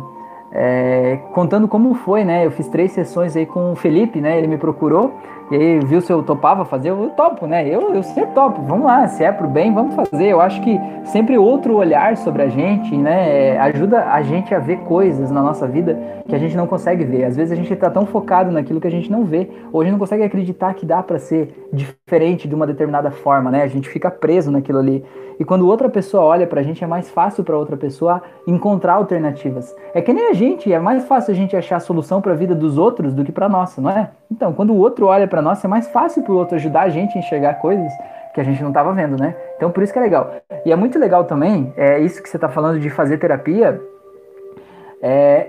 é, 0.54 1.18
contando 1.32 1.66
como 1.66 1.92
foi, 1.94 2.24
né? 2.24 2.46
Eu 2.46 2.50
fiz 2.52 2.68
três 2.68 2.92
sessões 2.92 3.36
aí 3.36 3.44
com 3.44 3.72
o 3.72 3.76
Felipe, 3.76 4.20
né? 4.20 4.38
Ele 4.38 4.46
me 4.46 4.56
procurou 4.56 5.12
e 5.50 5.56
aí 5.56 5.80
viu 5.80 6.00
se 6.00 6.12
eu 6.12 6.22
topava 6.22 6.64
fazer, 6.64 6.90
eu 6.90 7.10
topo, 7.10 7.46
né? 7.46 7.68
Eu, 7.68 7.94
eu 7.94 8.02
sempre 8.02 8.32
topo, 8.34 8.62
vamos 8.62 8.86
lá, 8.86 9.06
se 9.06 9.22
é 9.22 9.30
pro 9.30 9.46
bem, 9.46 9.72
vamos 9.74 9.94
fazer. 9.94 10.28
Eu 10.28 10.40
acho 10.40 10.60
que 10.62 10.80
sempre 11.04 11.36
outro 11.36 11.76
olhar 11.76 12.16
sobre 12.16 12.42
a 12.42 12.48
gente, 12.48 12.96
né? 12.96 13.58
Ajuda 13.58 14.06
a 14.06 14.22
gente 14.22 14.54
a 14.54 14.58
ver 14.58 14.78
coisas 14.78 15.30
na 15.30 15.42
nossa 15.42 15.66
vida 15.66 15.98
que 16.26 16.34
a 16.34 16.38
gente 16.38 16.56
não 16.56 16.66
consegue 16.66 17.04
ver. 17.04 17.24
Às 17.24 17.36
vezes 17.36 17.52
a 17.52 17.56
gente 17.56 17.74
tá 17.76 17.90
tão 17.90 18.06
focado 18.06 18.50
naquilo 18.50 18.80
que 18.80 18.86
a 18.86 18.90
gente 18.90 19.10
não 19.10 19.24
vê, 19.24 19.50
ou 19.72 19.80
a 19.80 19.84
gente 19.84 19.92
não 19.92 19.98
consegue 19.98 20.22
acreditar 20.22 20.72
que 20.74 20.86
dá 20.86 21.02
para 21.02 21.18
ser 21.18 21.68
diferente 21.72 22.48
de 22.48 22.54
uma 22.54 22.66
determinada 22.66 23.10
forma, 23.10 23.50
né? 23.50 23.62
A 23.62 23.68
gente 23.68 23.88
fica 23.88 24.10
preso 24.10 24.50
naquilo 24.50 24.78
ali. 24.78 25.04
E 25.38 25.44
quando 25.44 25.66
outra 25.66 25.88
pessoa 25.88 26.22
olha 26.22 26.46
pra 26.46 26.62
gente, 26.62 26.84
é 26.84 26.86
mais 26.86 27.10
fácil 27.10 27.42
para 27.42 27.56
outra 27.56 27.76
pessoa 27.76 28.22
encontrar 28.46 28.94
alternativas. 28.94 29.74
É 29.92 30.00
que 30.00 30.12
nem 30.12 30.28
a 30.28 30.32
gente, 30.32 30.72
é 30.72 30.78
mais 30.78 31.04
fácil 31.04 31.32
a 31.32 31.34
gente 31.34 31.56
achar 31.56 31.76
a 31.76 31.80
solução 31.80 32.20
para 32.20 32.32
a 32.32 32.36
vida 32.36 32.54
dos 32.54 32.78
outros 32.78 33.12
do 33.12 33.24
que 33.24 33.32
para 33.32 33.48
nossa, 33.48 33.80
não 33.80 33.90
é? 33.90 34.10
Então, 34.30 34.52
quando 34.52 34.72
o 34.72 34.76
outro 34.76 35.06
olha 35.06 35.26
para 35.34 35.42
nós, 35.42 35.64
é 35.64 35.66
mais 35.66 35.88
fácil 35.88 36.22
para 36.22 36.32
o 36.32 36.36
outro 36.36 36.54
ajudar 36.54 36.82
a 36.82 36.88
gente 36.88 37.18
a 37.18 37.20
enxergar 37.20 37.54
coisas 37.54 37.92
que 38.32 38.40
a 38.40 38.44
gente 38.44 38.62
não 38.62 38.68
estava 38.68 38.92
vendo, 38.92 39.20
né? 39.20 39.34
Então, 39.56 39.68
por 39.68 39.82
isso 39.82 39.92
que 39.92 39.98
é 39.98 40.02
legal. 40.02 40.32
E 40.64 40.70
é 40.70 40.76
muito 40.76 40.96
legal 40.96 41.24
também, 41.24 41.72
é 41.76 41.98
isso 41.98 42.22
que 42.22 42.28
você 42.28 42.36
está 42.36 42.48
falando 42.48 42.78
de 42.78 42.88
fazer 42.88 43.18
terapia, 43.18 43.80
é, 45.02 45.48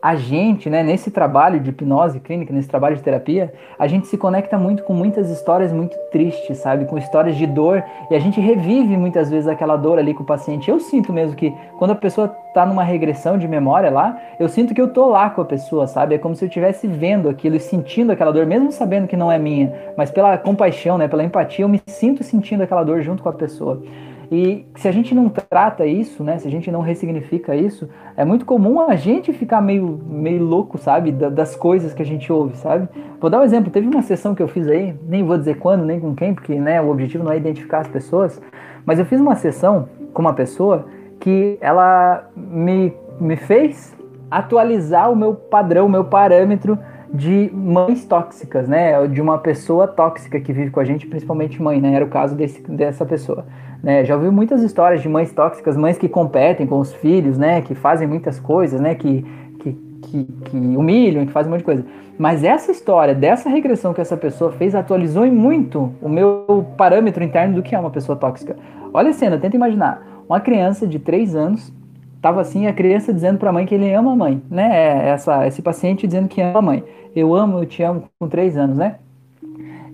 a 0.00 0.14
gente, 0.14 0.70
né, 0.70 0.82
nesse 0.82 1.10
trabalho 1.10 1.58
de 1.58 1.70
hipnose 1.70 2.20
clínica, 2.20 2.52
nesse 2.52 2.68
trabalho 2.68 2.94
de 2.94 3.02
terapia, 3.02 3.52
a 3.76 3.88
gente 3.88 4.06
se 4.06 4.16
conecta 4.16 4.56
muito 4.56 4.84
com 4.84 4.94
muitas 4.94 5.28
histórias 5.28 5.72
muito 5.72 5.96
tristes, 6.12 6.58
sabe? 6.58 6.84
Com 6.84 6.96
histórias 6.96 7.36
de 7.36 7.46
dor 7.46 7.82
e 8.08 8.14
a 8.14 8.18
gente 8.20 8.40
revive 8.40 8.96
muitas 8.96 9.28
vezes 9.28 9.48
aquela 9.48 9.76
dor 9.76 9.98
ali 9.98 10.14
com 10.14 10.22
o 10.22 10.26
paciente. 10.26 10.70
Eu 10.70 10.78
sinto 10.78 11.12
mesmo 11.12 11.34
que 11.34 11.52
quando 11.78 11.90
a 11.90 11.96
pessoa 11.96 12.28
tá 12.54 12.64
numa 12.64 12.84
regressão 12.84 13.36
de 13.36 13.48
memória 13.48 13.90
lá, 13.90 14.16
eu 14.38 14.48
sinto 14.48 14.72
que 14.72 14.80
eu 14.80 14.88
tô 14.88 15.08
lá 15.08 15.30
com 15.30 15.40
a 15.40 15.44
pessoa, 15.44 15.88
sabe? 15.88 16.14
É 16.14 16.18
como 16.18 16.36
se 16.36 16.44
eu 16.44 16.48
estivesse 16.48 16.86
vendo 16.86 17.28
aquilo 17.28 17.56
e 17.56 17.60
sentindo 17.60 18.12
aquela 18.12 18.32
dor, 18.32 18.46
mesmo 18.46 18.70
sabendo 18.70 19.08
que 19.08 19.16
não 19.16 19.32
é 19.32 19.38
minha, 19.38 19.72
mas 19.96 20.12
pela 20.12 20.38
compaixão, 20.38 20.96
né, 20.96 21.08
pela 21.08 21.24
empatia, 21.24 21.64
eu 21.64 21.68
me 21.68 21.82
sinto 21.88 22.22
sentindo 22.22 22.62
aquela 22.62 22.84
dor 22.84 23.02
junto 23.02 23.20
com 23.20 23.28
a 23.28 23.32
pessoa. 23.32 23.82
E 24.30 24.66
se 24.74 24.86
a 24.86 24.92
gente 24.92 25.14
não 25.14 25.28
trata 25.28 25.86
isso, 25.86 26.22
né, 26.22 26.36
se 26.38 26.46
a 26.46 26.50
gente 26.50 26.70
não 26.70 26.82
ressignifica 26.82 27.56
isso, 27.56 27.88
é 28.14 28.24
muito 28.24 28.44
comum 28.44 28.80
a 28.80 28.94
gente 28.94 29.32
ficar 29.32 29.60
meio, 29.62 30.00
meio 30.06 30.44
louco, 30.44 30.76
sabe, 30.76 31.10
das 31.12 31.56
coisas 31.56 31.94
que 31.94 32.02
a 32.02 32.04
gente 32.04 32.30
ouve, 32.30 32.56
sabe? 32.56 32.88
Vou 33.18 33.30
dar 33.30 33.40
um 33.40 33.44
exemplo, 33.44 33.70
teve 33.70 33.86
uma 33.86 34.02
sessão 34.02 34.34
que 34.34 34.42
eu 34.42 34.48
fiz 34.48 34.68
aí, 34.68 34.94
nem 35.08 35.24
vou 35.24 35.38
dizer 35.38 35.56
quando, 35.58 35.84
nem 35.84 35.98
com 35.98 36.14
quem, 36.14 36.34
porque 36.34 36.54
né, 36.56 36.80
o 36.80 36.90
objetivo 36.90 37.24
não 37.24 37.32
é 37.32 37.38
identificar 37.38 37.78
as 37.78 37.88
pessoas, 37.88 38.40
mas 38.84 38.98
eu 38.98 39.06
fiz 39.06 39.18
uma 39.18 39.34
sessão 39.34 39.88
com 40.12 40.20
uma 40.20 40.34
pessoa 40.34 40.86
que 41.18 41.56
ela 41.60 42.28
me, 42.36 42.92
me 43.18 43.36
fez 43.36 43.96
atualizar 44.30 45.10
o 45.10 45.16
meu 45.16 45.34
padrão, 45.34 45.86
o 45.86 45.90
meu 45.90 46.04
parâmetro 46.04 46.78
de 47.12 47.50
mães 47.52 48.04
tóxicas, 48.04 48.68
né? 48.68 49.06
De 49.06 49.20
uma 49.20 49.38
pessoa 49.38 49.86
tóxica 49.86 50.40
que 50.40 50.52
vive 50.52 50.70
com 50.70 50.80
a 50.80 50.84
gente, 50.84 51.06
principalmente 51.06 51.60
mãe, 51.62 51.80
né? 51.80 51.94
Era 51.94 52.04
o 52.04 52.08
caso 52.08 52.34
desse, 52.34 52.62
dessa 52.70 53.04
pessoa. 53.06 53.46
Né? 53.82 54.04
Já 54.04 54.16
ouvi 54.16 54.30
muitas 54.30 54.62
histórias 54.62 55.00
de 55.00 55.08
mães 55.08 55.32
tóxicas, 55.32 55.76
mães 55.76 55.96
que 55.96 56.08
competem 56.08 56.66
com 56.66 56.78
os 56.78 56.92
filhos, 56.94 57.38
né? 57.38 57.62
Que 57.62 57.74
fazem 57.74 58.06
muitas 58.06 58.38
coisas, 58.38 58.80
né? 58.80 58.94
Que, 58.94 59.24
que, 59.60 59.72
que, 60.02 60.24
que 60.24 60.56
humilham, 60.56 61.24
que 61.24 61.32
fazem 61.32 61.48
um 61.48 61.52
monte 61.52 61.60
de 61.60 61.64
coisa. 61.64 61.84
Mas 62.18 62.42
essa 62.42 62.72
história, 62.72 63.14
dessa 63.14 63.48
regressão 63.48 63.94
que 63.94 64.00
essa 64.00 64.16
pessoa 64.16 64.50
fez, 64.50 64.74
atualizou 64.74 65.24
em 65.24 65.30
muito 65.30 65.92
o 66.02 66.08
meu 66.08 66.66
parâmetro 66.76 67.22
interno 67.22 67.54
do 67.54 67.62
que 67.62 67.74
é 67.74 67.78
uma 67.78 67.90
pessoa 67.90 68.16
tóxica. 68.16 68.56
Olha 68.92 69.10
a 69.10 69.12
cena, 69.12 69.38
tenta 69.38 69.54
imaginar. 69.54 70.24
Uma 70.28 70.40
criança 70.40 70.86
de 70.86 70.98
3 70.98 71.34
anos 71.36 71.72
tava 72.20 72.40
assim, 72.40 72.66
a 72.66 72.72
criança 72.72 73.12
dizendo 73.12 73.38
para 73.38 73.50
a 73.50 73.52
mãe 73.52 73.66
que 73.66 73.74
ele 73.74 73.92
ama 73.92 74.12
a 74.12 74.16
mãe, 74.16 74.42
né? 74.50 74.70
É, 74.72 75.08
essa, 75.10 75.46
esse 75.46 75.62
paciente 75.62 76.06
dizendo 76.06 76.28
que 76.28 76.40
ama 76.40 76.58
a 76.58 76.62
mãe. 76.62 76.84
Eu 77.14 77.34
amo, 77.34 77.58
eu 77.58 77.66
te 77.66 77.82
amo 77.82 78.04
com 78.18 78.28
3 78.28 78.56
anos, 78.56 78.76
né? 78.76 78.96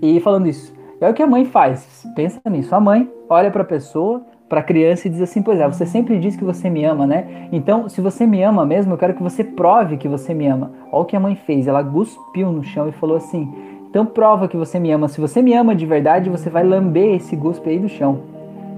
E 0.03 0.20
falando 0.20 0.47
isso. 0.47 0.75
É 1.01 1.09
o 1.09 1.14
que 1.14 1.22
a 1.22 1.27
mãe 1.27 1.45
faz. 1.45 2.07
Pensa 2.14 2.41
nisso. 2.49 2.75
A 2.75 2.81
mãe 2.81 3.11
olha 3.29 3.51
para 3.51 3.62
a 3.62 3.66
pessoa, 3.66 4.22
para 4.49 4.61
a 4.61 4.62
criança 4.62 5.07
e 5.07 5.11
diz 5.11 5.20
assim: 5.20 5.43
Pois 5.43 5.59
é, 5.59 5.66
você 5.66 5.87
sempre 5.87 6.18
diz 6.18 6.37
que 6.37 6.45
você 6.45 6.70
me 6.70 6.85
ama, 6.85 7.07
né? 7.07 7.49
Então, 7.53 7.89
se 7.89 8.01
você 8.01 8.27
me 8.27 8.43
ama 8.43 8.64
mesmo, 8.64 8.93
eu 8.93 8.99
quero 8.99 9.14
que 9.14 9.22
você 9.22 9.43
prove 9.43 9.97
que 9.97 10.09
você 10.09 10.33
me 10.33 10.47
ama. 10.47 10.72
Olha 10.93 11.03
o 11.03 11.05
que 11.05 11.16
a 11.16 11.20
mãe 11.20 11.35
fez. 11.35 11.66
Ela 11.66 11.83
cuspiu 11.83 12.51
no 12.53 12.62
chão 12.62 12.89
e 12.89 12.93
falou 12.93 13.16
assim: 13.16 13.53
Então 13.89 14.07
prova 14.07 14.49
que 14.49 14.57
você 14.57 14.79
me 14.79 14.91
ama. 14.91 15.09
Se 15.09 15.20
você 15.20 15.43
me 15.43 15.55
ama 15.55 15.75
de 15.75 15.87
verdade, 15.87 16.31
você 16.31 16.49
vai 16.49 16.64
lamber 16.64 17.14
esse 17.14 17.35
guspe 17.37 17.70
aí 17.70 17.79
do 17.79 17.89
chão. 17.89 18.20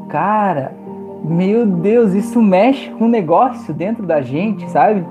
Cara, 0.09 0.73
meu 1.27 1.67
Deus, 1.67 2.15
isso 2.15 2.41
mexe 2.41 2.91
com 2.91 3.09
negócio 3.09 3.75
dentro 3.75 4.07
da 4.07 4.21
gente, 4.21 4.71
sabe? 4.71 5.05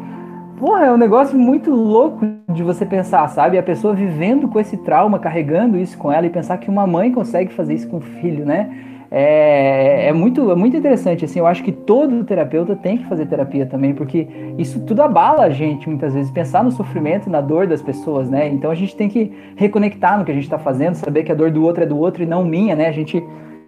Porra, 0.58 0.86
é 0.86 0.92
um 0.92 0.98
negócio 0.98 1.38
muito 1.38 1.70
louco 1.70 2.26
de 2.54 2.64
você 2.64 2.86
pensar, 2.86 3.28
sabe? 3.28 3.58
A 3.58 3.64
pessoa 3.64 3.94
vivendo 3.94 4.48
com 4.48 4.58
esse 4.60 4.78
trauma, 4.78 5.20
carregando 5.20 5.78
isso 5.78 5.98
com 5.98 6.12
ela 6.12 6.26
e 6.26 6.30
pensar 6.30 6.58
que 6.58 6.70
uma 6.70 6.88
mãe 6.88 7.12
consegue 7.12 7.54
fazer 7.54 7.74
isso 7.74 7.90
com 7.90 7.98
o 7.98 8.02
filho, 8.02 8.46
né? 8.46 8.70
É, 9.12 10.08
é, 10.08 10.14
muito, 10.14 10.50
é 10.50 10.56
muito 10.56 10.76
interessante, 10.76 11.24
assim, 11.24 11.40
eu 11.40 11.46
acho 11.46 11.64
que 11.64 11.72
todo 11.72 12.24
terapeuta 12.24 12.76
tem 12.76 12.98
que 12.98 13.06
fazer 13.06 13.26
terapia 13.28 13.66
também, 13.66 13.94
porque 13.94 14.28
isso 14.58 14.80
tudo 14.82 15.02
abala 15.02 15.44
a 15.44 15.50
gente, 15.50 15.88
muitas 15.88 16.14
vezes, 16.14 16.32
pensar 16.32 16.64
no 16.64 16.72
sofrimento 16.72 17.28
e 17.28 17.32
na 17.32 17.40
dor 17.40 17.68
das 17.68 17.82
pessoas, 17.82 18.30
né? 18.30 18.48
Então 18.48 18.72
a 18.72 18.76
gente 18.76 18.96
tem 18.96 19.08
que 19.08 19.32
reconectar 19.56 20.18
no 20.18 20.26
que 20.26 20.32
a 20.32 20.34
gente 20.34 20.46
está 20.46 20.58
fazendo, 20.58 20.96
saber 20.96 21.24
que 21.24 21.32
a 21.32 21.36
dor 21.36 21.52
do 21.52 21.64
outro 21.64 21.84
é 21.84 21.86
do 21.86 21.98
outro 21.98 22.24
e 22.24 22.26
não 22.26 22.44
minha, 22.44 22.76
né? 22.76 22.88
A 22.88 22.92
gente 22.92 23.24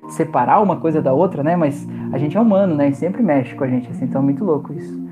separar 0.10 0.62
uma 0.62 0.78
coisa 0.78 1.02
da 1.02 1.14
outra, 1.14 1.44
né? 1.44 1.56
Mas 1.56 1.88
a 2.12 2.18
gente 2.18 2.38
é 2.38 2.42
humano, 2.42 2.76
né? 2.76 2.90
E 2.90 2.96
sempre 2.96 3.22
mexe 3.22 3.56
com 3.56 3.64
a 3.64 3.68
gente, 3.68 3.90
assim, 3.90 4.06
então 4.06 4.22
é 4.22 4.24
muito 4.24 4.44
louco 4.44 4.74
isso. 4.74 5.08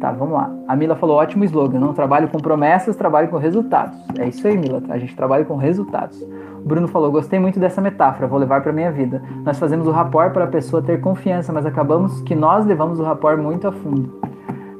Tá, 0.00 0.10
vamos 0.12 0.32
lá. 0.32 0.50
A 0.66 0.74
Mila 0.74 0.96
falou: 0.96 1.16
ótimo 1.16 1.44
slogan. 1.44 1.78
Não 1.78 1.92
trabalho 1.92 2.28
com 2.28 2.38
promessas, 2.38 2.96
trabalho 2.96 3.28
com 3.28 3.36
resultados. 3.36 3.98
É 4.18 4.26
isso 4.26 4.48
aí, 4.48 4.56
Mila. 4.56 4.82
A 4.88 4.98
gente 4.98 5.14
trabalha 5.14 5.44
com 5.44 5.56
resultados. 5.56 6.20
O 6.22 6.66
Bruno 6.66 6.88
falou: 6.88 7.12
gostei 7.12 7.38
muito 7.38 7.60
dessa 7.60 7.82
metáfora, 7.82 8.26
vou 8.26 8.38
levar 8.38 8.62
para 8.62 8.72
minha 8.72 8.90
vida. 8.90 9.22
Nós 9.44 9.58
fazemos 9.58 9.86
o 9.86 9.90
rapport 9.90 10.32
para 10.32 10.44
a 10.44 10.48
pessoa 10.48 10.80
ter 10.80 11.00
confiança, 11.02 11.52
mas 11.52 11.66
acabamos 11.66 12.22
que 12.22 12.34
nós 12.34 12.64
levamos 12.64 12.98
o 12.98 13.02
rapport 13.02 13.38
muito 13.38 13.68
a 13.68 13.72
fundo. 13.72 14.20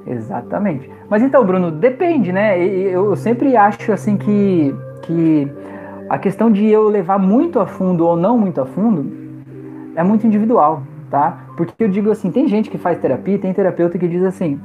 Exatamente. 0.07 0.91
Mas 1.11 1.23
então, 1.23 1.45
Bruno, 1.45 1.71
depende, 1.71 2.33
né? 2.33 2.59
Eu 2.59 3.15
sempre 3.15 3.57
acho 3.57 3.93
assim 3.93 4.17
que, 4.17 4.75
que 5.03 5.53
a 6.09 6.19
questão 6.19 6.51
de 6.51 6.67
eu 6.67 6.89
levar 6.89 7.19
muito 7.19 7.61
a 7.61 7.67
fundo 7.67 8.07
ou 8.07 8.17
não 8.17 8.39
muito 8.39 8.59
a 8.59 8.65
fundo 8.65 9.20
é 9.95 10.03
muito 10.03 10.27
individual, 10.27 10.83
tá? 11.11 11.47
Porque 11.57 11.85
eu 11.85 11.89
digo 11.89 12.11
assim, 12.11 12.31
tem 12.31 12.49
gente 12.49 12.71
que 12.71 12.79
faz 12.79 12.99
terapia, 12.99 13.39
tem 13.39 13.53
terapeuta 13.53 13.99
que 13.99 14.09
diz 14.09 14.23
assim, 14.23 14.61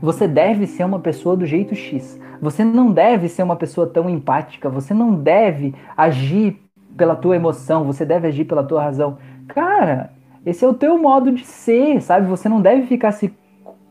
você 0.00 0.28
deve 0.28 0.66
ser 0.66 0.84
uma 0.84 0.98
pessoa 0.98 1.36
do 1.36 1.46
jeito 1.46 1.74
X. 1.74 2.20
Você 2.40 2.64
não 2.64 2.92
deve 2.92 3.28
ser 3.28 3.42
uma 3.42 3.56
pessoa 3.56 3.86
tão 3.86 4.08
empática. 4.10 4.68
Você 4.68 4.92
não 4.92 5.14
deve 5.14 5.74
agir 5.96 6.60
pela 6.96 7.16
tua 7.16 7.36
emoção. 7.36 7.84
Você 7.84 8.04
deve 8.04 8.28
agir 8.28 8.44
pela 8.44 8.62
tua 8.62 8.82
razão. 8.82 9.18
Cara, 9.48 10.10
esse 10.44 10.64
é 10.64 10.68
o 10.68 10.74
teu 10.74 10.98
modo 10.98 11.32
de 11.32 11.44
ser, 11.44 12.00
sabe? 12.02 12.26
Você 12.28 12.48
não 12.48 12.60
deve 12.60 12.86
ficar 12.86 13.12
se 13.12 13.34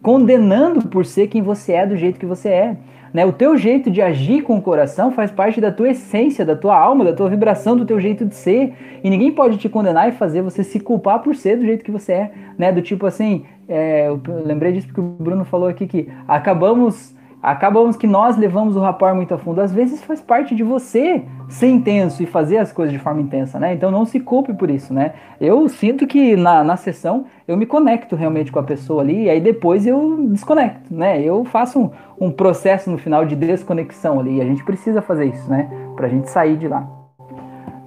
condenando 0.01 0.87
por 0.87 1.05
ser 1.05 1.27
quem 1.27 1.41
você 1.41 1.73
é 1.73 1.87
do 1.87 1.97
jeito 1.97 2.19
que 2.19 2.25
você 2.25 2.49
é. 2.49 2.77
Né? 3.15 3.25
O 3.25 3.31
teu 3.31 3.55
jeito 3.55 3.89
de 3.89 4.01
agir 4.01 4.41
com 4.41 4.57
o 4.57 4.61
coração 4.61 5.09
faz 5.09 5.31
parte 5.31 5.61
da 5.61 5.71
tua 5.71 5.91
essência, 5.91 6.43
da 6.43 6.53
tua 6.53 6.77
alma, 6.77 7.05
da 7.05 7.13
tua 7.13 7.29
vibração, 7.29 7.77
do 7.77 7.85
teu 7.85 7.97
jeito 7.97 8.25
de 8.25 8.35
ser. 8.35 8.73
E 9.01 9.09
ninguém 9.09 9.31
pode 9.31 9.55
te 9.57 9.69
condenar 9.69 10.09
e 10.09 10.11
fazer 10.11 10.41
você 10.41 10.65
se 10.65 10.81
culpar 10.81 11.19
por 11.19 11.33
ser 11.33 11.55
do 11.55 11.65
jeito 11.65 11.81
que 11.81 11.91
você 11.91 12.11
é. 12.11 12.31
Né? 12.57 12.73
Do 12.73 12.81
tipo 12.81 13.05
assim, 13.05 13.45
é, 13.69 14.09
eu 14.09 14.21
lembrei 14.43 14.73
disso 14.73 14.87
porque 14.87 14.99
o 14.99 15.03
Bruno 15.03 15.45
falou 15.45 15.69
aqui 15.69 15.87
que 15.87 16.09
acabamos 16.27 17.14
acabamos 17.45 17.95
que 17.95 18.07
nós 18.07 18.35
levamos 18.35 18.75
o 18.75 18.79
rapport 18.79 19.15
muito 19.15 19.33
a 19.33 19.37
fundo. 19.37 19.61
Às 19.61 19.71
vezes 19.71 20.03
faz 20.03 20.19
parte 20.19 20.55
de 20.55 20.63
você 20.63 21.23
ser 21.47 21.67
intenso 21.67 22.23
e 22.23 22.25
fazer 22.25 22.57
as 22.57 22.71
coisas 22.71 22.91
de 22.91 22.97
forma 22.97 23.21
intensa, 23.21 23.59
né? 23.59 23.73
Então 23.73 23.91
não 23.91 24.03
se 24.03 24.19
culpe 24.19 24.51
por 24.53 24.69
isso, 24.69 24.91
né? 24.91 25.13
Eu 25.39 25.69
sinto 25.69 26.07
que 26.07 26.35
na, 26.35 26.63
na 26.63 26.75
sessão 26.75 27.25
eu 27.47 27.55
me 27.55 27.67
conecto 27.67 28.15
realmente 28.15 28.51
com 28.51 28.57
a 28.57 28.63
pessoa 28.63 29.03
ali 29.03 29.25
e 29.25 29.29
aí 29.29 29.39
depois 29.39 29.85
eu 29.85 30.27
desconecto, 30.31 30.91
né? 30.91 31.21
Eu 31.21 31.45
faço 31.45 31.79
um, 31.79 31.91
um 32.19 32.31
processo 32.31 32.89
no 32.89 32.97
final 32.97 33.23
de 33.25 33.35
desconexão 33.35 34.19
ali 34.19 34.37
e 34.37 34.41
a 34.41 34.45
gente 34.45 34.63
precisa 34.63 35.01
fazer 35.01 35.25
isso, 35.25 35.47
né? 35.47 35.69
Pra 35.95 36.07
gente 36.07 36.29
sair 36.31 36.57
de 36.57 36.67
lá. 36.67 36.87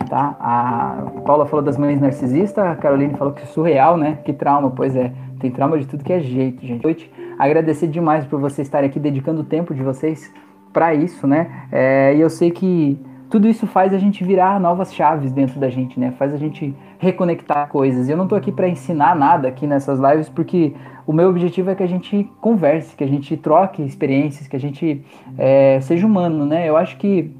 Tá? 0.08 0.36
A 0.40 1.20
Paula 1.26 1.44
falou 1.44 1.62
das 1.62 1.76
mães 1.76 2.00
narcisistas, 2.00 2.64
a 2.64 2.76
Caroline 2.76 3.14
falou 3.14 3.34
que 3.34 3.42
é 3.42 3.46
surreal, 3.46 3.96
né? 3.96 4.18
Que 4.24 4.32
trauma, 4.32 4.70
pois 4.70 4.94
é. 4.94 5.12
Tem 5.40 5.50
trauma 5.50 5.78
de 5.78 5.86
tudo 5.86 6.02
que 6.02 6.12
é 6.12 6.20
jeito, 6.20 6.64
gente. 6.64 7.10
Agradecer 7.38 7.86
demais 7.86 8.24
por 8.26 8.40
vocês 8.40 8.66
estarem 8.66 8.88
aqui 8.88 8.98
dedicando 8.98 9.42
o 9.42 9.44
tempo 9.44 9.74
de 9.74 9.82
vocês 9.82 10.32
para 10.72 10.94
isso, 10.94 11.26
né? 11.26 11.66
É, 11.70 12.14
e 12.16 12.20
eu 12.20 12.28
sei 12.28 12.50
que 12.50 12.98
tudo 13.30 13.46
isso 13.46 13.66
faz 13.66 13.92
a 13.92 13.98
gente 13.98 14.24
virar 14.24 14.58
novas 14.58 14.92
chaves 14.94 15.30
dentro 15.30 15.60
da 15.60 15.68
gente, 15.68 16.00
né? 16.00 16.12
Faz 16.18 16.32
a 16.32 16.36
gente 16.36 16.74
reconectar 16.98 17.68
coisas. 17.68 18.08
Eu 18.08 18.16
não 18.16 18.26
tô 18.26 18.34
aqui 18.34 18.50
para 18.50 18.68
ensinar 18.68 19.14
nada 19.14 19.48
aqui 19.48 19.66
nessas 19.66 20.00
lives, 20.00 20.28
porque 20.28 20.74
o 21.06 21.12
meu 21.12 21.28
objetivo 21.28 21.70
é 21.70 21.74
que 21.74 21.82
a 21.82 21.86
gente 21.86 22.30
converse, 22.40 22.96
que 22.96 23.04
a 23.04 23.06
gente 23.06 23.36
troque 23.36 23.82
experiências, 23.82 24.48
que 24.48 24.56
a 24.56 24.60
gente 24.60 25.04
é, 25.36 25.78
seja 25.80 26.06
humano, 26.06 26.46
né? 26.46 26.68
Eu 26.68 26.76
acho 26.76 26.96
que 26.96 27.30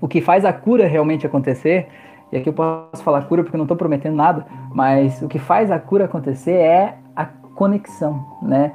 o 0.00 0.08
que 0.08 0.20
faz 0.20 0.44
a 0.44 0.52
cura 0.52 0.86
realmente 0.86 1.26
acontecer, 1.26 1.88
e 2.32 2.36
aqui 2.36 2.48
eu 2.48 2.52
posso 2.52 3.02
falar 3.02 3.22
cura 3.22 3.42
porque 3.42 3.56
eu 3.56 3.58
não 3.58 3.64
estou 3.64 3.76
prometendo 3.76 4.14
nada, 4.14 4.46
mas 4.74 5.20
o 5.22 5.28
que 5.28 5.38
faz 5.38 5.70
a 5.70 5.78
cura 5.78 6.06
acontecer 6.06 6.52
é 6.52 6.96
a 7.14 7.26
conexão, 7.26 8.24
né? 8.42 8.72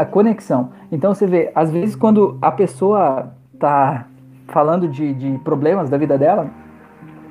A 0.00 0.04
conexão. 0.06 0.70
Então 0.90 1.14
você 1.14 1.26
vê, 1.26 1.50
às 1.54 1.70
vezes 1.70 1.94
quando 1.94 2.38
a 2.40 2.50
pessoa 2.50 3.32
tá 3.58 4.06
falando 4.48 4.88
de, 4.88 5.12
de 5.12 5.38
problemas 5.44 5.90
da 5.90 5.98
vida 5.98 6.16
dela 6.16 6.48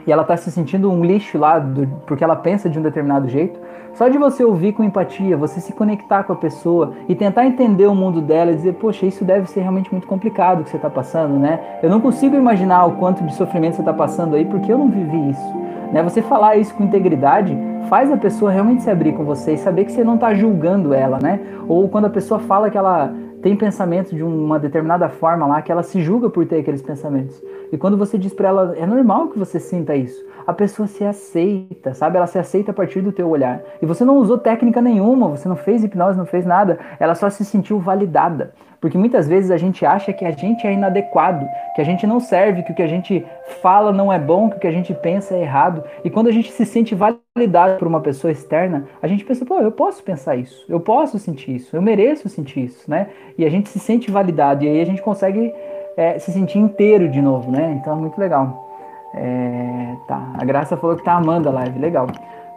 e 0.06 0.12
ela 0.12 0.24
tá 0.24 0.38
se 0.38 0.52
sentindo 0.52 0.92
um 0.92 1.04
lixo 1.04 1.38
lá 1.38 1.58
do, 1.60 1.88
porque 2.06 2.24
ela 2.24 2.36
pensa 2.36 2.70
de 2.70 2.78
um 2.78 2.82
determinado 2.82 3.28
jeito, 3.28 3.60
só 3.94 4.08
de 4.08 4.18
você 4.18 4.44
ouvir 4.44 4.74
com 4.74 4.84
empatia, 4.84 5.36
você 5.36 5.60
se 5.60 5.74
conectar 5.74 6.24
com 6.24 6.34
a 6.34 6.36
pessoa 6.36 6.94
e 7.08 7.16
tentar 7.16 7.46
entender 7.46 7.88
o 7.88 7.96
mundo 7.96 8.22
dela 8.22 8.52
e 8.52 8.56
dizer, 8.56 8.74
poxa, 8.76 9.06
isso 9.06 9.26
deve 9.26 9.50
ser 9.50 9.62
realmente 9.62 9.92
muito 9.92 10.08
complicado 10.08 10.64
que 10.64 10.70
você 10.70 10.78
está 10.78 10.90
passando, 10.90 11.40
né? 11.40 11.60
Eu 11.82 11.90
não 11.90 12.00
consigo 12.00 12.36
imaginar 12.36 12.86
o 12.86 12.94
quanto 12.94 13.24
de 13.24 13.34
sofrimento 13.34 13.76
você 13.76 13.82
está 13.82 13.94
passando 13.94 14.36
aí 14.36 14.46
porque 14.46 14.72
eu 14.72 14.78
não 14.78 14.90
vivi 14.90 15.32
isso. 15.32 15.69
Né? 15.92 16.04
Você 16.04 16.22
falar 16.22 16.56
isso 16.56 16.74
com 16.74 16.84
integridade 16.84 17.58
faz 17.90 18.12
a 18.12 18.18
pessoa 18.18 18.52
realmente 18.52 18.84
se 18.84 18.90
abrir 18.90 19.14
com 19.14 19.24
você 19.24 19.54
e 19.54 19.58
saber 19.58 19.86
que 19.86 19.92
você 19.92 20.04
não 20.04 20.16
está 20.16 20.34
julgando 20.34 20.94
ela, 20.94 21.18
né? 21.22 21.40
Ou 21.68 21.90
quando 21.90 22.06
a 22.06 22.10
pessoa 22.10 22.40
fala 22.40 22.70
que 22.70 22.78
ela 22.78 23.12
tem 23.42 23.56
pensamentos 23.56 24.12
de 24.12 24.22
uma 24.22 24.60
determinada 24.60 25.08
forma 25.10 25.46
lá 25.48 25.62
que 25.62 25.72
ela 25.72 25.82
se 25.82 26.02
julga 26.02 26.30
por 26.30 26.46
ter 26.46 26.60
aqueles 26.60 26.82
pensamentos. 26.82 27.42
E 27.72 27.78
quando 27.78 27.98
você 27.98 28.18
diz 28.18 28.34
para 28.34 28.50
ela, 28.50 28.76
é 28.78 28.86
normal 28.86 29.30
que 29.30 29.40
você 29.40 29.60
sinta 29.60 29.96
isso. 29.96 30.24
A 30.46 30.54
pessoa 30.54 30.88
se 30.88 31.04
aceita, 31.04 31.94
sabe? 31.94 32.18
Ela 32.18 32.28
se 32.28 32.38
aceita 32.38 32.72
a 32.72 32.74
partir 32.74 33.02
do 33.02 33.12
teu 33.12 33.30
olhar. 33.30 33.62
E 33.82 33.86
você 33.86 34.04
não 34.04 34.18
usou 34.18 34.38
técnica 34.38 34.82
nenhuma, 34.82 35.28
você 35.28 35.48
não 35.48 35.56
fez 35.56 35.84
hipnose, 35.84 36.18
não 36.18 36.26
fez 36.26 36.46
nada. 36.46 36.80
Ela 37.00 37.16
só 37.16 37.30
se 37.30 37.46
sentiu 37.46 37.80
validada. 37.80 38.54
Porque 38.82 38.98
muitas 38.98 39.28
vezes 39.28 39.52
a 39.52 39.58
gente 39.58 39.86
acha 39.86 40.14
que 40.14 40.24
a 40.24 40.32
gente 40.32 40.66
é 40.66 40.74
inadequado, 40.74 41.48
que 41.76 41.82
a 41.82 41.84
gente 41.84 42.08
não 42.08 42.20
serve, 42.20 42.64
que 42.64 42.72
o 42.72 42.76
que 42.76 42.82
a 42.82 42.88
gente 42.88 43.26
fala 43.62 43.92
não 43.92 44.12
é 44.12 44.18
bom, 44.18 44.50
que 44.50 44.58
o 44.58 44.60
que 44.60 44.68
a 44.68 44.72
gente 44.72 44.94
pensa 44.94 45.36
é 45.36 45.42
errado. 45.42 45.84
E 46.04 46.10
quando 46.10 46.28
a 46.28 46.32
gente 46.32 46.52
se 46.52 46.66
sente 46.66 46.96
validado 46.96 47.78
por 47.78 47.88
uma 47.88 48.00
pessoa 48.00 48.32
externa, 48.32 48.86
a 49.02 49.08
gente 49.08 49.26
pensa, 49.26 49.46
pô, 49.46 49.60
eu 49.60 49.72
posso 49.72 50.02
pensar 50.04 50.36
isso, 50.36 50.66
eu 50.70 50.80
posso 50.80 51.20
sentir 51.20 51.56
isso, 51.56 51.76
eu 51.76 51.82
mereço 51.82 52.30
sentir 52.30 52.66
isso, 52.66 52.90
né? 52.90 53.08
E 53.38 53.46
a 53.46 53.50
gente 53.50 53.70
se 53.70 53.80
sente 53.80 54.10
validado, 54.10 54.64
e 54.64 54.68
aí 54.68 54.82
a 54.82 54.86
gente 54.86 55.02
consegue 55.02 55.54
é, 55.98 56.18
se 56.18 56.32
sentir 56.32 56.60
inteiro 56.60 57.10
de 57.10 57.22
novo, 57.22 57.52
né? 57.52 57.78
Então 57.80 57.94
é 57.94 57.96
muito 57.96 58.20
legal. 58.20 58.68
É, 59.14 59.96
tá, 60.08 60.34
a 60.38 60.46
Graça 60.46 60.78
falou 60.78 60.96
que 60.96 61.04
tá 61.04 61.14
amando 61.14 61.50
a 61.50 61.52
live, 61.52 61.80
legal. 61.80 62.08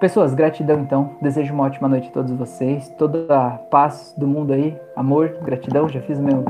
Pessoas, 0.02 0.34
gratidão 0.34 0.80
então. 0.80 1.10
Desejo 1.22 1.54
uma 1.54 1.62
ótima 1.62 1.86
noite 1.86 2.08
a 2.08 2.10
todos 2.10 2.32
vocês. 2.32 2.88
Toda 2.98 3.24
a 3.28 3.50
paz 3.50 4.12
do 4.18 4.26
mundo 4.26 4.52
aí. 4.52 4.76
Amor, 4.96 5.36
gratidão. 5.44 5.88
Já 5.88 6.00
fiz 6.00 6.18
o 6.18 6.22
meu, 6.24 6.44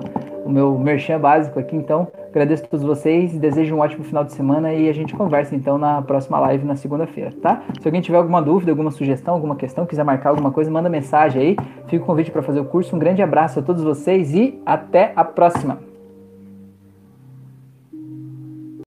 o 0.46 0.48
meu 0.48 0.78
merchan 0.78 1.20
básico 1.20 1.58
aqui, 1.58 1.76
então. 1.76 2.08
Agradeço 2.30 2.64
a 2.64 2.66
todos 2.66 2.82
vocês. 2.82 3.38
Desejo 3.38 3.74
um 3.74 3.80
ótimo 3.80 4.04
final 4.04 4.24
de 4.24 4.32
semana 4.32 4.72
e 4.72 4.88
a 4.88 4.92
gente 4.94 5.14
conversa 5.14 5.54
então 5.54 5.76
na 5.76 6.00
próxima 6.00 6.40
live 6.40 6.64
na 6.64 6.76
segunda-feira, 6.76 7.30
tá? 7.42 7.62
Se 7.78 7.86
alguém 7.86 8.00
tiver 8.00 8.16
alguma 8.16 8.40
dúvida, 8.40 8.72
alguma 8.72 8.90
sugestão, 8.90 9.34
alguma 9.34 9.54
questão, 9.54 9.84
quiser 9.84 10.02
marcar 10.02 10.30
alguma 10.30 10.50
coisa, 10.50 10.70
manda 10.70 10.88
mensagem 10.88 11.42
aí. 11.42 11.56
Fica 11.88 12.02
o 12.02 12.06
convite 12.06 12.30
para 12.30 12.40
fazer 12.40 12.60
o 12.60 12.64
curso. 12.64 12.96
Um 12.96 12.98
grande 12.98 13.20
abraço 13.20 13.60
a 13.60 13.62
todos 13.62 13.84
vocês 13.84 14.34
e 14.34 14.58
até 14.64 15.12
a 15.14 15.26
próxima. 15.26 15.91